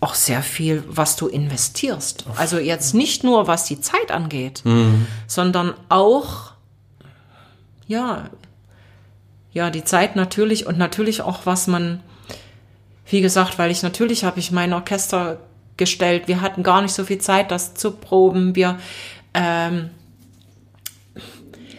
auch 0.00 0.14
sehr 0.14 0.42
viel, 0.42 0.82
was 0.86 1.16
du 1.16 1.26
investierst. 1.26 2.24
Also 2.36 2.58
jetzt 2.58 2.94
nicht 2.94 3.24
nur, 3.24 3.46
was 3.46 3.64
die 3.64 3.80
Zeit 3.80 4.10
angeht, 4.10 4.62
sondern 5.26 5.74
auch, 5.90 6.52
ja, 7.86 8.30
ja, 9.52 9.70
die 9.70 9.84
Zeit 9.84 10.16
natürlich 10.16 10.66
und 10.66 10.78
natürlich 10.78 11.22
auch, 11.22 11.40
was 11.44 11.66
man, 11.66 12.02
wie 13.06 13.20
gesagt, 13.20 13.58
weil 13.58 13.70
ich 13.70 13.82
natürlich 13.82 14.24
habe 14.24 14.38
ich 14.38 14.52
mein 14.52 14.72
Orchester 14.72 15.38
gestellt. 15.76 16.28
Wir 16.28 16.40
hatten 16.40 16.62
gar 16.62 16.82
nicht 16.82 16.94
so 16.94 17.04
viel 17.04 17.18
Zeit, 17.18 17.50
das 17.50 17.74
zu 17.74 17.92
proben. 17.92 18.54
Wir, 18.54 18.78
ähm, 19.34 19.90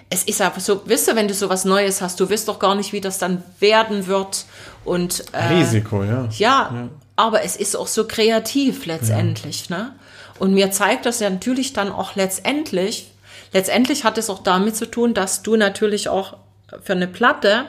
es 0.10 0.24
ist 0.24 0.42
einfach 0.42 0.60
so, 0.60 0.82
wisst 0.86 1.08
ihr, 1.08 1.16
wenn 1.16 1.30
du 1.30 1.34
so 1.34 1.48
was 1.50 1.64
Neues 1.64 2.02
hast, 2.02 2.20
du 2.20 2.30
weißt 2.30 2.48
doch 2.48 2.60
gar 2.60 2.76
nicht, 2.76 2.92
wie 2.92 3.00
das 3.00 3.18
dann 3.18 3.44
werden 3.60 4.08
wird. 4.08 4.46
Und 4.84 5.24
äh, 5.32 5.54
Risiko, 5.54 6.04
ja. 6.04 6.28
ja, 6.38 6.90
aber 7.16 7.44
es 7.44 7.56
ist 7.56 7.78
auch 7.78 7.88
so 7.88 8.06
kreativ 8.08 8.86
letztendlich, 8.86 9.70
ne? 9.70 9.94
Und 10.40 10.54
mir 10.56 10.72
zeigt 10.72 11.06
das 11.06 11.20
ja 11.20 11.30
natürlich 11.30 11.72
dann 11.72 11.92
auch 11.92 12.16
letztendlich, 12.16 13.12
letztendlich 13.54 14.04
hat 14.04 14.18
es 14.18 14.30
auch 14.30 14.42
damit 14.42 14.76
zu 14.76 14.90
tun, 14.90 15.14
dass 15.14 15.44
du 15.44 15.56
natürlich 15.56 16.10
auch 16.10 16.38
für 16.82 16.94
eine 16.94 17.08
Platte 17.08 17.66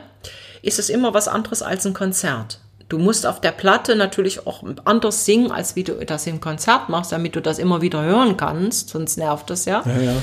ist 0.63 0.79
es 0.79 0.89
immer 0.89 1.15
was 1.15 1.29
anderes 1.29 1.63
als 1.63 1.87
ein 1.87 1.95
Konzert. 1.95 2.59
Du 2.89 2.99
musst 2.99 3.27
auf 3.27 3.41
der 3.41 3.53
Platte 3.53 3.97
natürlich 3.97 4.47
auch 4.47 4.63
anders 4.85 5.25
singen, 5.25 5.51
als 5.51 5.77
wie 5.77 5.83
du 5.83 5.95
das 6.05 6.27
im 6.27 6.41
Konzert 6.41 6.91
machst, 6.91 7.11
damit 7.11 7.35
du 7.35 7.41
das 7.41 7.59
immer 7.59 7.81
wieder 7.81 8.03
hören 8.03 8.37
kannst, 8.37 8.91
sonst 8.91 9.17
nervt 9.17 9.49
das 9.49 9.65
ja. 9.65 9.83
Ja, 9.87 9.99
ja. 9.99 10.15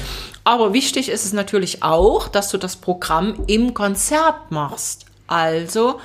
Aber 0.43 0.71
wichtig 0.71 1.09
ist 1.09 1.25
es 1.25 1.33
natürlich 1.33 1.81
auch, 1.81 2.27
dass 2.27 2.49
du 2.49 2.59
das 2.59 2.75
Programm 2.75 3.43
im 3.47 3.73
Konzert 3.73 4.51
machst. 4.51 5.05
Also, 5.25 5.99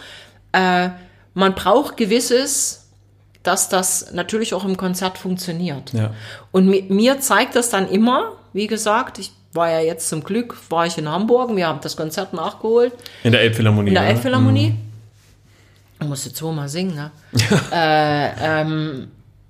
äh, 0.53 0.89
man 1.35 1.55
braucht 1.55 1.99
gewisses, 1.99 2.89
dass 3.43 3.69
das 3.69 4.13
natürlich 4.13 4.55
auch 4.55 4.65
im 4.65 4.79
Konzert 4.79 5.19
funktioniert. 5.19 5.93
Ja. 5.93 6.15
Und 6.51 6.67
mi 6.67 6.87
mir 6.89 7.21
zeigt 7.21 7.57
das 7.57 7.69
dann 7.69 7.89
immer, 7.91 8.33
wie 8.55 8.69
gesagt, 8.69 9.19
ich 9.19 9.33
war 9.55 9.71
ja 9.71 9.81
jetzt 9.81 10.09
zum 10.09 10.23
Glück, 10.23 10.57
war 10.69 10.87
ich 10.87 10.99
in 10.99 11.09
Hamburg, 11.09 11.55
wir 11.55 11.67
haben 11.67 11.81
das 11.81 11.97
Konzert 11.97 12.35
nachgeholt 12.35 12.93
In 13.23 13.33
der 13.33 13.41
Elbphilharmonie. 13.41 13.89
in 13.89 13.95
der 13.95 14.03
ja. 14.03 14.11
Elbphilharmonie. 14.11 14.75
Ich 16.01 16.07
musste 16.09 16.33
zweimal 16.33 16.69
singen, 16.69 16.95
ne? 16.95 17.11
äh, 17.73 18.61
ähm, 18.61 19.09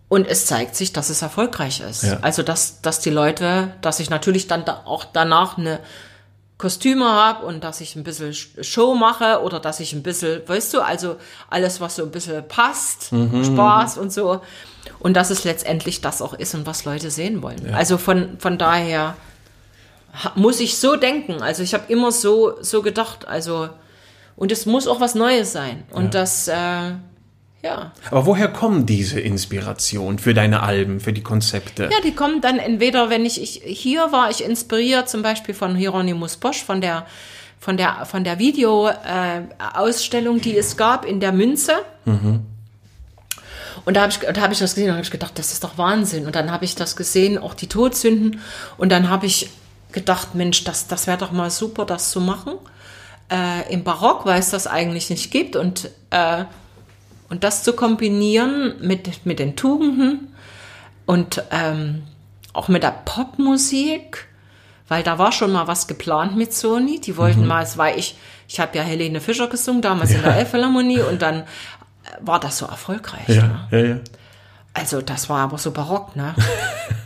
und 0.09 0.29
es 0.29 0.47
zeigt 0.47 0.77
sich, 0.77 0.93
dass 0.93 1.11
es 1.11 1.23
erfolgreich 1.23 1.81
ist. 1.81 2.05
Ja. 2.05 2.19
Also, 2.21 2.43
dass, 2.43 2.83
dass 2.83 3.01
die 3.01 3.11
Leute, 3.11 3.73
dass 3.81 3.99
ich 3.99 4.11
natürlich 4.11 4.47
dann 4.47 4.65
da 4.65 4.83
auch 4.85 5.05
danach 5.05 5.59
eine 5.59 5.81
Kostüme 6.59 7.07
habe 7.07 7.45
und 7.47 7.65
dass 7.65 7.81
ich 7.81 7.97
ein 7.97 8.05
bisschen 8.05 8.33
Show 8.33 8.95
mache 8.95 9.43
oder 9.43 9.59
dass 9.59 9.81
ich 9.81 9.93
ein 9.93 10.03
bisschen, 10.03 10.43
weißt 10.47 10.75
du, 10.75 10.83
also 10.83 11.17
alles, 11.51 11.81
was 11.81 11.97
so 11.97 12.05
ein 12.05 12.11
bisschen 12.11 12.47
passt, 12.47 13.07
Spaß 13.07 13.99
und 13.99 14.13
so. 14.13 14.41
Und 15.01 15.15
dass 15.15 15.31
es 15.31 15.43
letztendlich 15.45 16.01
das 16.01 16.23
auch 16.23 16.35
ist 16.35 16.55
und 16.55 16.67
was 16.67 16.85
Leute 16.85 17.11
sehen 17.11 17.43
wollen. 17.43 17.75
Also 17.75 17.99
von, 17.99 18.39
von 18.39 18.57
daher 18.57 19.17
muss 20.35 20.61
ich 20.61 20.79
so 20.79 20.97
denken. 20.97 21.43
Also 21.43 21.63
ich 21.63 21.75
habe 21.75 21.85
immer 21.89 22.13
so, 22.13 22.55
so 22.61 22.83
gedacht, 22.83 23.27
also, 23.29 23.69
und 24.37 24.53
es 24.53 24.67
muss 24.67 24.87
auch 24.87 25.01
was 25.01 25.15
Neues 25.15 25.53
sein. 25.53 25.85
Und 25.91 26.15
das, 26.15 26.49
äh, 26.49 26.53
ja. 27.65 27.93
Aber 28.11 28.27
woher 28.27 28.49
kommen 28.49 28.85
diese 28.85 29.21
Inspiration 29.21 30.19
für 30.19 30.35
deine 30.35 30.63
Alben, 30.63 31.01
für 31.01 31.13
die 31.13 31.23
Konzepte? 31.23 31.85
Ja, 31.85 32.01
die 32.05 32.15
kommen 32.15 32.41
dann 32.43 32.59
entweder, 32.59 33.09
wenn 33.09 33.25
ich, 33.25 33.43
ich 33.43 33.63
hier 33.65 34.13
war 34.13 34.31
ich 34.31 34.45
inspiriert, 34.45 35.09
zum 35.09 35.23
Beispiel 35.23 35.55
von 35.55 35.75
Hieronymus 35.75 36.37
Bosch, 36.37 36.63
von 36.63 36.81
der 36.81 37.07
von 37.59 37.79
der 37.79 38.05
von 38.05 38.25
der 38.25 38.39
Video-Ausstellung, 38.39 40.37
äh, 40.37 40.41
die 40.41 40.59
es 40.59 40.77
gab 40.77 41.07
in 41.07 41.21
der 41.21 41.33
Münze. 41.33 41.73
Und 43.87 43.97
da 43.97 44.03
habe 44.03 44.13
ich, 44.13 44.19
da 44.19 44.41
hab 44.41 44.53
ich 44.53 44.59
das 44.59 44.75
gesehen 44.75 44.91
und 44.91 44.97
habe 44.97 45.05
ich 45.05 45.11
gedacht, 45.11 45.39
das 45.39 45.53
ist 45.53 45.65
doch 45.65 45.79
Wahnsinn. 45.79 46.27
Und 46.27 46.35
dann 46.37 46.51
habe 46.51 46.65
ich 46.67 46.75
das 46.75 46.97
gesehen, 46.97 47.39
auch 47.39 47.55
die 47.55 47.69
Todsünden. 47.69 48.41
Und 48.77 48.93
dann 48.93 49.09
habe 49.09 49.25
ich 49.27 49.49
gedacht, 49.95 50.35
Mensch, 50.35 50.65
das, 50.65 50.87
das 50.89 51.07
wäre 51.07 51.17
doch 51.19 51.33
mal 51.33 51.51
super, 51.51 51.87
das 51.87 52.11
zu 52.11 52.21
machen. 52.21 52.53
äh, 53.31 53.73
im 53.73 53.85
Barock, 53.85 54.27
weil 54.27 54.39
es 54.39 54.51
das 54.51 54.67
eigentlich 54.67 55.09
nicht 55.09 55.31
gibt 55.31 55.57
und, 55.57 55.89
äh, 56.11 56.45
und 57.31 57.43
das 57.43 57.63
zu 57.63 57.73
kombinieren 57.73 58.75
mit, 58.83 59.25
mit 59.25 59.39
den 59.39 59.57
Tugenden 59.57 60.29
und 61.07 61.43
ähm, 61.51 62.03
auch 62.53 62.69
mit 62.69 62.83
der 62.83 62.95
Popmusik, 63.07 64.27
weil 64.89 65.03
da 65.03 65.19
war 65.19 65.33
schon 65.33 65.53
mal 65.53 65.67
was 65.67 65.87
geplant 65.87 66.37
mit 66.37 66.53
Sony. 66.53 67.01
Die 67.01 67.17
wollten 67.17 67.41
Mhm. 67.43 67.47
mal, 67.49 67.63
es 67.63 67.79
war 67.79 67.97
ich, 67.97 68.17
ich 68.47 68.61
habe 68.61 68.77
ja 68.77 68.83
Helene 68.85 69.21
Fischer 69.23 69.47
gesungen, 69.49 69.81
damals 69.81 70.11
in 70.11 70.23
der 70.23 70.37
Elbphilharmonie 70.37 71.01
und 71.01 71.23
dann 71.23 71.41
äh, 71.41 71.45
war 72.21 72.39
das 72.41 72.59
so 72.59 72.67
erfolgreich. 72.67 73.27
Ne? 73.29 73.67
Ja, 73.71 73.79
ja, 73.79 73.85
ja. 73.87 73.97
Also 74.77 75.01
das 75.01 75.29
war 75.29 75.39
aber 75.39 75.57
so 75.59 75.71
barock, 75.71 76.17
ne? 76.17 76.35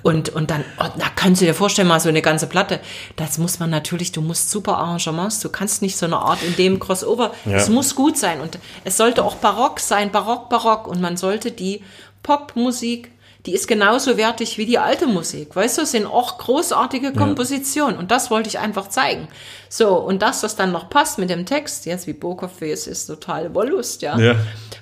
Und, 0.02 0.30
und 0.30 0.50
dann, 0.50 0.64
oh, 0.78 0.84
na, 0.96 1.06
kannst 1.16 1.42
du 1.42 1.44
dir 1.44 1.54
vorstellen, 1.54 1.88
mal 1.88 1.98
so 2.00 2.08
eine 2.08 2.22
ganze 2.22 2.46
Platte, 2.46 2.80
das 3.16 3.36
muss 3.36 3.58
man 3.58 3.68
natürlich, 3.68 4.12
du 4.12 4.22
musst 4.22 4.48
super 4.48 4.78
Arrangements, 4.78 5.40
du 5.40 5.48
kannst 5.50 5.82
nicht 5.82 5.98
so 5.98 6.06
eine 6.06 6.16
Art 6.16 6.42
in 6.44 6.54
dem 6.56 6.78
Crossover, 6.78 7.32
es 7.44 7.66
Ja. 7.66 7.72
muss 7.74 7.94
gut 7.96 8.16
sein 8.16 8.40
und 8.40 8.58
es 8.84 8.96
sollte 8.96 9.22
auch 9.24 9.34
barock 9.34 9.80
sein, 9.80 10.10
barock, 10.12 10.48
barock 10.48 10.86
und 10.86 11.00
man 11.00 11.16
sollte 11.18 11.50
die 11.50 11.82
Popmusik, 12.22 13.10
die 13.46 13.54
ist 13.54 13.68
genauso 13.68 14.16
wertig 14.16 14.58
wie 14.58 14.66
die 14.66 14.78
alte 14.78 15.06
Musik, 15.06 15.54
weißt 15.54 15.78
du, 15.78 15.82
es 15.82 15.92
sind 15.92 16.06
auch 16.06 16.38
großartige 16.38 17.12
Kompositionen 17.12 17.96
und 17.96 18.10
das 18.10 18.30
wollte 18.30 18.48
ich 18.48 18.58
einfach 18.58 18.88
zeigen. 18.88 19.28
So, 19.68 19.96
und 19.96 20.22
dass 20.22 20.40
das 20.40 20.56
dann 20.56 20.72
noch 20.72 20.90
passt 20.90 21.18
mit 21.18 21.30
dem 21.30 21.46
Text, 21.46 21.86
jetzt 21.86 22.06
wie 22.06 22.12
Bokerfes 22.12 22.86
ist 22.86 23.06
total 23.06 23.54
Wollust, 23.54 24.02
ja 24.02 24.18
Ja. 24.18 24.34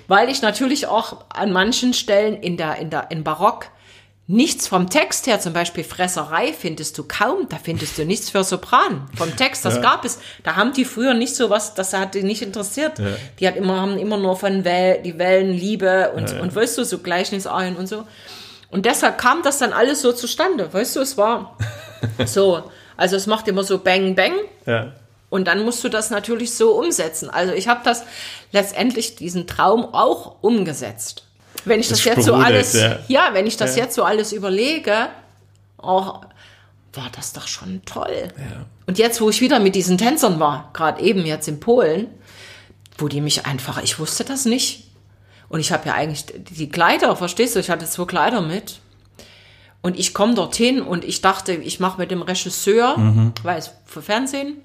weil 0.07 0.29
ich 0.29 0.41
natürlich 0.41 0.87
auch 0.87 1.25
an 1.29 1.51
manchen 1.51 1.93
Stellen 1.93 2.35
in 2.41 2.57
der, 2.57 2.77
in 2.77 2.89
der, 2.89 3.11
in 3.11 3.23
Barock 3.23 3.67
nichts 4.29 4.67
vom 4.67 4.89
Text 4.89 5.25
her, 5.27 5.39
zum 5.39 5.53
Beispiel 5.53 5.85
Fresserei 5.85 6.51
findest 6.51 6.97
du 6.97 7.05
kaum, 7.07 7.47
da 7.47 7.57
findest 7.63 7.97
du 7.97 8.03
nichts 8.03 8.29
für 8.29 8.43
Sopran. 8.43 9.07
Vom 9.15 9.33
Text, 9.37 9.63
das 9.63 9.81
gab 9.81 10.03
es. 10.03 10.19
Da 10.43 10.57
haben 10.57 10.73
die 10.73 10.83
früher 10.83 11.13
nicht 11.13 11.33
so 11.33 11.49
was, 11.49 11.75
das 11.75 11.93
hat 11.93 12.13
die 12.13 12.23
nicht 12.23 12.41
interessiert. 12.41 12.99
Die 13.39 13.47
hat 13.47 13.55
immer, 13.55 13.79
haben 13.79 13.97
immer 13.97 14.17
nur 14.17 14.35
von 14.35 14.65
Well, 14.65 15.01
die 15.01 15.17
Wellen, 15.17 15.53
Liebe 15.53 16.11
und, 16.13 16.37
und 16.41 16.53
weißt 16.53 16.77
du, 16.77 16.83
so 16.83 16.97
Gleichnisarien 16.97 17.77
und 17.77 17.87
so. 17.87 18.03
Und 18.77 18.85
deshalb 18.85 19.17
kam 19.17 19.41
das 19.41 19.57
dann 19.57 19.73
alles 19.73 20.03
so 20.03 20.13
zustande, 20.13 20.71
weißt 20.71 20.97
du, 20.97 20.99
es 20.99 21.17
war 21.17 21.57
so, 22.27 22.61
also 22.95 23.15
es 23.15 23.25
macht 23.25 23.47
immer 23.47 23.63
so 23.63 23.79
Bang, 23.79 24.13
Bang. 24.13 24.33
ja. 24.67 24.93
Und 25.31 25.47
dann 25.47 25.65
musst 25.65 25.83
du 25.83 25.89
das 25.89 26.11
natürlich 26.11 26.53
so 26.53 26.73
umsetzen. 26.77 27.31
Also 27.31 27.53
ich 27.53 27.67
habe 27.67 27.81
das 27.83 28.03
letztendlich 28.51 29.15
diesen 29.15 29.47
Traum 29.47 29.95
auch 29.95 30.35
umgesetzt. 30.41 31.23
Wenn 31.65 31.79
ich 31.79 31.89
das, 31.89 31.97
Es 31.99 32.05
jetzt 32.05 32.25
so 32.25 32.35
alles, 32.35 32.73
ja. 32.73 32.99
ja. 33.07 33.29
wenn 33.33 33.47
ich 33.47 33.57
das 33.57 33.75
jetzt 33.75 33.95
so 33.95 34.03
alles 34.03 34.31
überlege, 34.31 35.07
auch 35.77 36.21
war 36.93 37.09
das 37.15 37.33
doch 37.33 37.47
schon 37.47 37.81
toll. 37.83 38.27
Und 38.85 38.99
jetzt, 38.99 39.21
wo 39.21 39.31
ich 39.31 39.41
wieder 39.41 39.59
mit 39.59 39.73
diesen 39.73 39.97
Tänzern 39.97 40.39
war, 40.39 40.69
gerade 40.73 41.01
eben 41.01 41.25
jetzt 41.25 41.47
in 41.47 41.59
Polen, 41.59 42.09
wo 42.99 43.07
die 43.07 43.21
mich 43.21 43.47
einfach, 43.47 43.81
ich 43.81 43.97
wusste 43.97 44.23
das 44.23 44.45
nicht. 44.45 44.86
Und 45.49 45.59
ich 45.59 45.71
habe 45.71 45.87
ja 45.87 45.93
eigentlich 45.93 46.25
die 46.25 46.69
Kleider, 46.69 47.15
verstehst 47.15 47.55
du? 47.55 47.59
Ich 47.59 47.69
hatte 47.69 47.85
zwei 47.85 48.05
Kleider 48.05 48.41
mit. 48.41 48.79
Und 49.81 49.97
ich 49.97 50.13
komme 50.13 50.33
dorthin 50.33 50.81
und 50.81 51.05
ich 51.05 51.21
dachte, 51.21 51.53
ich 51.53 51.79
mache 51.79 51.99
mit 51.99 52.11
dem 52.11 52.21
Regisseur, 52.21 52.95
weil 53.43 53.57
es 53.57 53.71
für 53.85 54.01
Fernsehen, 54.01 54.57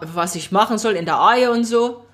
was 0.00 0.34
ich 0.34 0.52
machen 0.52 0.78
soll 0.78 0.92
in 0.92 1.04
der 1.04 1.20
Aie 1.20 1.50
und 1.50 1.64
so. 1.64 2.04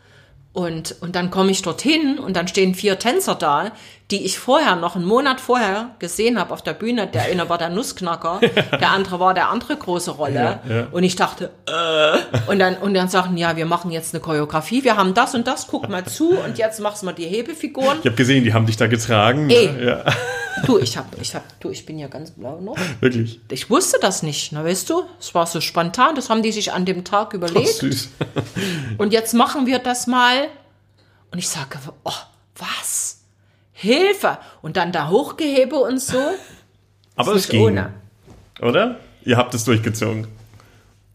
Und, 0.52 0.96
und 1.00 1.14
dann 1.14 1.30
komme 1.30 1.52
ich 1.52 1.62
dorthin 1.62 2.18
und 2.18 2.34
dann 2.34 2.48
stehen 2.48 2.74
vier 2.74 2.98
Tänzer 2.98 3.36
da, 3.36 3.70
die 4.10 4.24
ich 4.24 4.38
vorher, 4.38 4.74
noch 4.76 4.96
einen 4.96 5.04
Monat 5.04 5.38
vorher 5.38 5.90
gesehen 5.98 6.38
habe 6.38 6.54
auf 6.54 6.62
der 6.62 6.72
Bühne. 6.72 7.06
Der 7.08 7.24
eine 7.24 7.48
war 7.50 7.58
der 7.58 7.68
Nussknacker, 7.68 8.40
der 8.80 8.90
andere 8.90 9.20
war 9.20 9.34
der 9.34 9.50
andere 9.50 9.76
große 9.76 10.12
Rolle. 10.12 10.60
Ja, 10.66 10.74
ja. 10.76 10.86
Und 10.90 11.02
ich 11.02 11.14
dachte, 11.14 11.50
äh. 11.66 12.50
Und 12.50 12.58
dann, 12.58 12.76
und 12.78 12.94
dann 12.94 13.08
sagten, 13.08 13.36
ja, 13.36 13.56
wir 13.56 13.66
machen 13.66 13.90
jetzt 13.90 14.14
eine 14.14 14.22
Choreografie, 14.22 14.82
wir 14.82 14.96
haben 14.96 15.12
das 15.12 15.34
und 15.34 15.46
das, 15.46 15.66
guck 15.66 15.88
mal 15.90 16.04
zu 16.06 16.30
und 16.30 16.56
jetzt 16.56 16.80
machst 16.80 17.02
du 17.02 17.06
mal 17.06 17.12
die 17.12 17.26
Hebefiguren. 17.26 17.98
Ich 18.00 18.06
habe 18.06 18.16
gesehen, 18.16 18.44
die 18.44 18.54
haben 18.54 18.64
dich 18.64 18.78
da 18.78 18.86
getragen. 18.86 19.50
Ey. 19.50 19.68
Ne? 19.72 19.84
Ja, 19.86 20.04
Du, 20.66 20.76
ich 20.78 20.96
hab, 20.96 21.06
ich 21.20 21.32
hab, 21.36 21.44
du, 21.60 21.70
ich 21.70 21.86
bin 21.86 22.00
ja 22.00 22.08
ganz 22.08 22.32
blau 22.32 22.60
noch. 22.60 22.76
wirklich. 23.00 23.40
Ich 23.48 23.70
wusste 23.70 23.98
das 24.00 24.24
nicht, 24.24 24.50
na 24.50 24.64
weißt 24.64 24.90
du? 24.90 25.04
Es 25.20 25.32
war 25.32 25.46
so 25.46 25.60
spontan, 25.60 26.16
das 26.16 26.30
haben 26.30 26.42
die 26.42 26.50
sich 26.50 26.72
an 26.72 26.84
dem 26.84 27.04
Tag 27.04 27.28
Oh, 27.32 27.36
überlegt. 27.36 27.68
süß. 27.74 28.08
Und 28.98 29.12
jetzt 29.12 29.34
machen 29.34 29.66
wir 29.66 29.78
das 29.78 30.08
mal. 30.08 30.48
Und 31.30 31.38
ich 31.38 31.48
sage, 31.48 31.78
oh, 32.02 32.10
was? 32.56 33.17
Hilfe! 33.80 34.38
Und 34.60 34.76
dann 34.76 34.90
da 34.90 35.08
hochgehebe 35.08 35.76
und 35.76 36.00
so. 36.00 36.18
Aber 37.16 37.34
es 37.34 37.48
ging. 37.48 37.62
ohne. 37.62 37.92
Oder? 38.60 38.98
Ihr 39.24 39.36
habt 39.36 39.54
es 39.54 39.64
durchgezogen. 39.64 40.26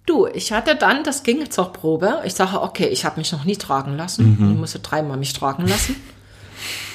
Du, 0.06 0.28
ich 0.28 0.54
hatte 0.54 0.76
dann, 0.76 1.04
das 1.04 1.24
ging 1.24 1.50
zur 1.52 1.74
Probe. 1.74 2.22
Ich 2.26 2.36
sage, 2.36 2.62
okay, 2.62 2.88
ich 2.88 3.04
habe 3.04 3.18
mich 3.20 3.32
noch 3.34 3.44
nie 3.44 3.58
tragen 3.58 3.98
lassen. 3.98 4.38
Ich 4.52 4.58
musste 4.58 4.80
dreimal 4.80 5.18
mich 5.18 5.34
tragen 5.34 5.68
lassen. 5.68 5.96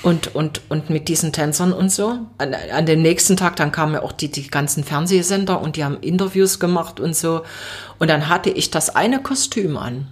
Und, 0.02 0.34
und, 0.34 0.62
und 0.70 0.88
mit 0.88 1.08
diesen 1.08 1.32
Tänzern 1.32 1.72
und 1.72 1.90
so. 1.90 2.18
An, 2.38 2.54
an 2.54 2.86
dem 2.86 3.02
nächsten 3.02 3.36
Tag, 3.36 3.56
dann 3.56 3.72
kamen 3.72 3.94
ja 3.94 4.02
auch 4.02 4.12
die, 4.12 4.30
die 4.30 4.48
ganzen 4.48 4.84
Fernsehsender 4.84 5.60
und 5.60 5.76
die 5.76 5.84
haben 5.84 5.98
Interviews 6.00 6.60
gemacht 6.60 6.98
und 7.00 7.14
so. 7.16 7.42
Und 7.98 8.08
dann 8.08 8.28
hatte 8.28 8.48
ich 8.50 8.70
das 8.70 8.94
eine 8.94 9.20
Kostüm 9.22 9.76
an. 9.76 10.08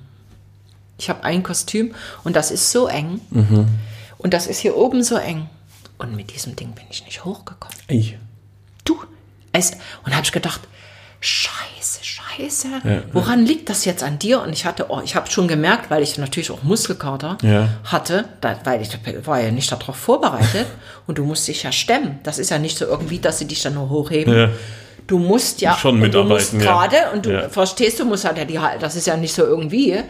Ich 0.99 1.09
habe 1.09 1.25
ein 1.25 1.43
Kostüm 1.43 1.95
und 2.25 2.37
das 2.37 2.51
ist 2.51 2.73
so 2.73 2.89
eng. 2.89 3.21
Und 4.27 4.35
das 4.35 4.49
ist 4.49 4.59
hier 4.59 4.77
oben 4.77 5.05
so 5.05 5.15
eng. 5.15 5.49
Und 5.99 6.17
mit 6.17 6.35
diesem 6.35 6.57
Ding 6.57 6.73
bin 6.73 6.83
ich 6.91 7.05
nicht 7.05 7.25
hochgekommen. 7.25 7.79
Ey. 7.87 8.19
Du, 8.85 8.99
es, 9.53 9.71
und 10.05 10.13
habe 10.17 10.25
ich 10.25 10.33
gedacht, 10.33 10.63
scheiße, 11.21 12.01
scheiße, 12.03 12.69
woran 13.13 13.47
liegt 13.47 13.69
das 13.69 13.85
jetzt 13.85 14.03
an 14.03 14.19
dir? 14.19 14.43
Und 14.43 14.53
ich 14.53 14.65
hatte, 14.65 14.87
oh, 14.89 15.01
ich 15.05 15.15
habe 15.15 15.31
schon 15.31 15.47
gemerkt, 15.47 15.93
weil 15.93 16.03
ich 16.03 16.19
natürlich 16.19 16.51
auch 16.51 16.65
Muskelkater 16.65 17.39
Ja. 17.43 17.69
hatte, 17.85 18.25
da, 18.41 18.59
weil 18.65 18.83
ich 18.83 18.89
war 19.25 19.41
ja 19.41 19.53
nicht 19.53 19.71
darauf 19.71 19.95
vorbereitet 19.95 20.67
und 21.07 21.19
du 21.19 21.25
musst 21.25 21.47
dich 21.47 21.63
ja 21.63 21.71
stemmen. 21.71 22.19
Das 22.25 22.41
ist 22.41 22.51
ja 22.51 22.59
nicht 22.59 22.77
so 22.77 22.85
irgendwie, 22.85 23.21
dass 23.21 23.39
sie 23.39 23.47
dich 23.47 23.63
dann 23.63 23.75
nur 23.75 23.91
hochheben. 23.91 24.37
Ja. 24.37 24.49
Du 25.07 25.21
musst 25.21 25.61
ja 25.61 25.77
Schon 25.79 26.03
und 26.03 26.13
du 26.13 26.25
musst 26.25 26.53
mitarbeiten, 26.53 26.61
ja. 26.61 27.05
gerade 27.05 27.17
und 27.17 27.27
du 27.27 27.31
Ja. 27.33 27.49
verstehst, 27.49 28.01
du 28.01 28.05
musst 28.05 28.25
halt 28.25 28.39
ja 28.39 28.45
die, 28.45 28.59
das 28.81 28.97
ist 28.97 29.07
ja 29.07 29.17
nicht 29.17 29.33
so 29.37 29.45
irgendwie. 29.45 30.03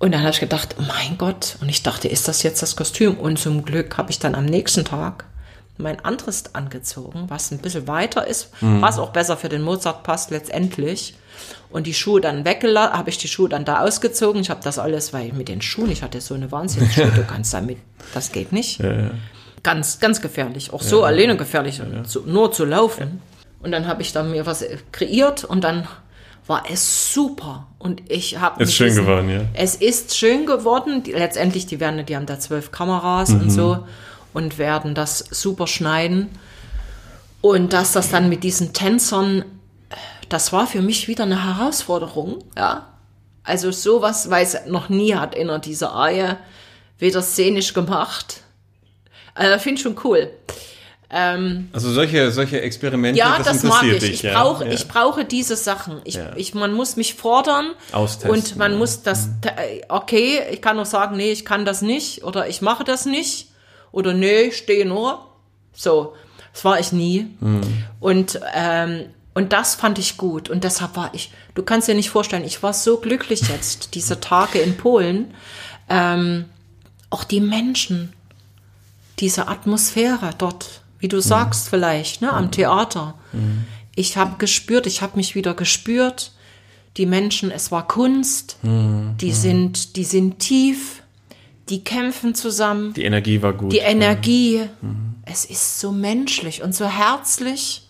Und 0.00 0.12
dann 0.12 0.22
habe 0.22 0.30
ich 0.32 0.40
gedacht, 0.40 0.74
mein 0.78 1.18
Gott, 1.18 1.56
und 1.60 1.68
ich 1.68 1.82
dachte, 1.84 2.08
ist 2.08 2.26
das 2.26 2.42
jetzt 2.42 2.62
das 2.62 2.74
Kostüm? 2.74 3.18
Und 3.18 3.38
zum 3.38 3.64
Glück 3.64 3.96
habe 3.98 4.10
ich 4.10 4.18
dann 4.18 4.34
am 4.34 4.46
nächsten 4.46 4.84
Tag 4.84 5.26
mein 5.76 6.02
anderes 6.04 6.54
angezogen, 6.54 7.26
was 7.28 7.50
ein 7.52 7.58
bisschen 7.58 7.86
weiter 7.86 8.26
ist, 8.26 8.50
Mhm. 8.62 8.80
was 8.82 8.98
auch 8.98 9.10
besser 9.10 9.36
für 9.36 9.48
den 9.50 9.62
Mozart 9.62 10.02
passt 10.02 10.30
letztendlich. 10.30 11.14
Und 11.70 11.86
die 11.86 11.94
Schuhe 11.94 12.20
dann 12.20 12.44
weggelassen, 12.44 12.96
habe 12.98 13.10
ich 13.10 13.18
die 13.18 13.28
Schuhe 13.28 13.48
dann 13.48 13.64
da 13.64 13.80
ausgezogen. 13.82 14.40
Ich 14.40 14.50
habe 14.50 14.60
das 14.64 14.78
alles, 14.78 15.12
weil 15.12 15.32
mit 15.32 15.48
den 15.48 15.62
Schuhen, 15.62 15.90
ich 15.90 16.02
hatte 16.02 16.20
so 16.20 16.34
eine 16.34 16.50
Wahnsinnsschuhe, 16.50 17.10
du 17.14 17.24
kannst 17.24 17.52
damit, 17.54 17.78
das 18.14 18.32
geht 18.32 18.52
nicht. 18.52 18.80
Ganz, 19.62 20.00
ganz 20.00 20.20
gefährlich, 20.22 20.72
auch 20.72 20.82
so 20.82 21.04
alleine 21.04 21.36
gefährlich, 21.36 21.80
nur 22.24 22.52
zu 22.52 22.64
laufen. 22.64 23.20
Und 23.62 23.72
dann 23.72 23.86
habe 23.86 24.00
ich 24.00 24.12
dann 24.12 24.30
mir 24.30 24.46
was 24.46 24.64
kreiert 24.92 25.44
und 25.44 25.62
dann 25.62 25.86
war 26.46 26.64
es 26.70 27.12
super. 27.12 27.66
Und 27.78 28.10
ich 28.10 28.38
habe 28.38 28.62
Ist 28.62 28.74
schön 28.74 28.94
geworden, 28.94 29.30
ja. 29.30 29.42
es 29.54 29.74
ist 29.76 30.16
schön 30.16 30.46
geworden. 30.46 31.02
Die, 31.02 31.12
letztendlich, 31.12 31.66
die 31.66 31.80
werden, 31.80 32.04
die 32.04 32.16
haben 32.16 32.26
da 32.26 32.38
zwölf 32.38 32.72
Kameras 32.72 33.30
und 33.30 33.50
so 33.50 33.86
und 34.32 34.58
werden 34.58 34.94
das 34.94 35.18
super 35.18 35.66
schneiden. 35.66 36.28
Und 37.40 37.72
dass 37.72 37.92
das 37.92 38.10
dann 38.10 38.28
mit 38.28 38.44
diesen 38.44 38.72
Tänzern, 38.72 39.44
das 40.28 40.52
war 40.52 40.66
für 40.66 40.82
mich 40.82 41.08
wieder 41.08 41.24
eine 41.24 41.44
Herausforderung, 41.44 42.44
ja. 42.56 42.86
Also 43.42 43.72
sowas, 43.72 44.30
weil 44.30 44.44
es 44.44 44.66
noch 44.66 44.90
nie 44.90 45.14
hat 45.14 45.34
in 45.34 45.50
dieser 45.62 45.88
Reihe 45.88 46.36
weder 46.98 47.22
szenisch 47.22 47.72
gemacht. 47.72 48.42
Also 49.34 49.58
finde 49.58 49.78
ich 49.78 49.82
schon 49.82 49.96
cool. 50.04 50.30
Also 51.12 51.92
solche, 51.92 52.30
solche 52.30 52.60
Experimente, 52.60 53.18
Ja, 53.18 53.38
das, 53.38 53.46
das, 53.46 53.62
mag 53.64 53.82
ich. 53.82 53.98
dich. 53.98 54.10
Ich, 54.12 54.22
ja? 54.22 54.40
brauche, 54.40 54.64
ja. 54.64 54.72
ich 54.72 54.86
brauche 54.86 55.24
diese 55.24 55.56
Sachen. 55.56 56.00
Ich, 56.04 56.14
Ja. 56.14 56.32
ich, 56.36 56.54
man 56.54 56.72
muss 56.72 56.94
mich 56.96 57.14
fordern. 57.14 57.72
Austesten, 57.90 58.30
Und 58.30 58.56
man. 58.56 58.72
Mhm. 58.72 58.78
muss 58.78 59.02
das, 59.02 59.28
okay, 59.88 60.40
ich 60.52 60.62
kann 60.62 60.78
auch 60.78 60.86
sagen, 60.86 61.16
nee, 61.16 61.32
ich 61.32 61.44
kann 61.44 61.64
das 61.64 61.82
nicht 61.82 62.22
oder 62.22 62.48
ich 62.48 62.62
mache 62.62 62.84
das 62.84 63.06
nicht 63.06 63.48
oder 63.90 64.14
nee, 64.14 64.42
ich 64.42 64.56
stehe 64.58 64.86
nur. 64.86 65.26
So, 65.72 66.14
das 66.52 66.64
war 66.64 66.78
ich 66.78 66.92
nie. 66.92 67.26
Mhm. 67.40 67.60
Und, 67.98 68.38
ähm, 68.54 69.06
und 69.34 69.52
das 69.52 69.74
fand 69.74 69.98
ich 69.98 70.16
gut. 70.16 70.48
Und 70.48 70.62
deshalb 70.62 70.94
war 70.96 71.10
ich, 71.12 71.32
du 71.56 71.64
kannst 71.64 71.88
dir 71.88 71.94
nicht 71.96 72.10
vorstellen, 72.10 72.44
ich 72.44 72.62
war 72.62 72.72
so 72.72 72.98
glücklich 72.98 73.48
jetzt, 73.48 73.96
diese 73.96 74.20
Tage 74.20 74.60
in 74.60 74.76
Polen. 74.76 75.34
Ähm, 75.88 76.44
auch 77.10 77.24
die 77.24 77.40
Menschen, 77.40 78.12
diese 79.18 79.48
Atmosphäre 79.48 80.30
dort, 80.38 80.79
wie 81.00 81.08
du 81.08 81.20
sagst 81.20 81.68
vielleicht, 81.68 82.22
ne, 82.22 82.32
am 82.32 82.50
Theater. 82.50 83.14
Ich 83.96 84.16
habe 84.16 84.36
gespürt, 84.38 84.86
ich 84.86 85.02
habe 85.02 85.16
mich 85.16 85.34
wieder 85.34 85.54
gespürt. 85.54 86.32
Die 86.96 87.06
Menschen, 87.06 87.50
es 87.50 87.72
war 87.72 87.86
Kunst. 87.86 88.58
Die 88.62 89.32
sind, 89.32 89.96
die 89.96 90.04
sind 90.04 90.38
tief. 90.38 91.02
Die 91.68 91.84
kämpfen 91.84 92.34
zusammen. 92.34 92.94
Die 92.94 93.04
Energie 93.04 93.42
war 93.42 93.52
gut. 93.52 93.72
Die 93.72 93.78
Energie. 93.78 94.62
Es 95.24 95.44
ist 95.44 95.80
so 95.80 95.92
menschlich 95.92 96.62
und 96.62 96.74
so 96.74 96.86
herzlich 96.86 97.88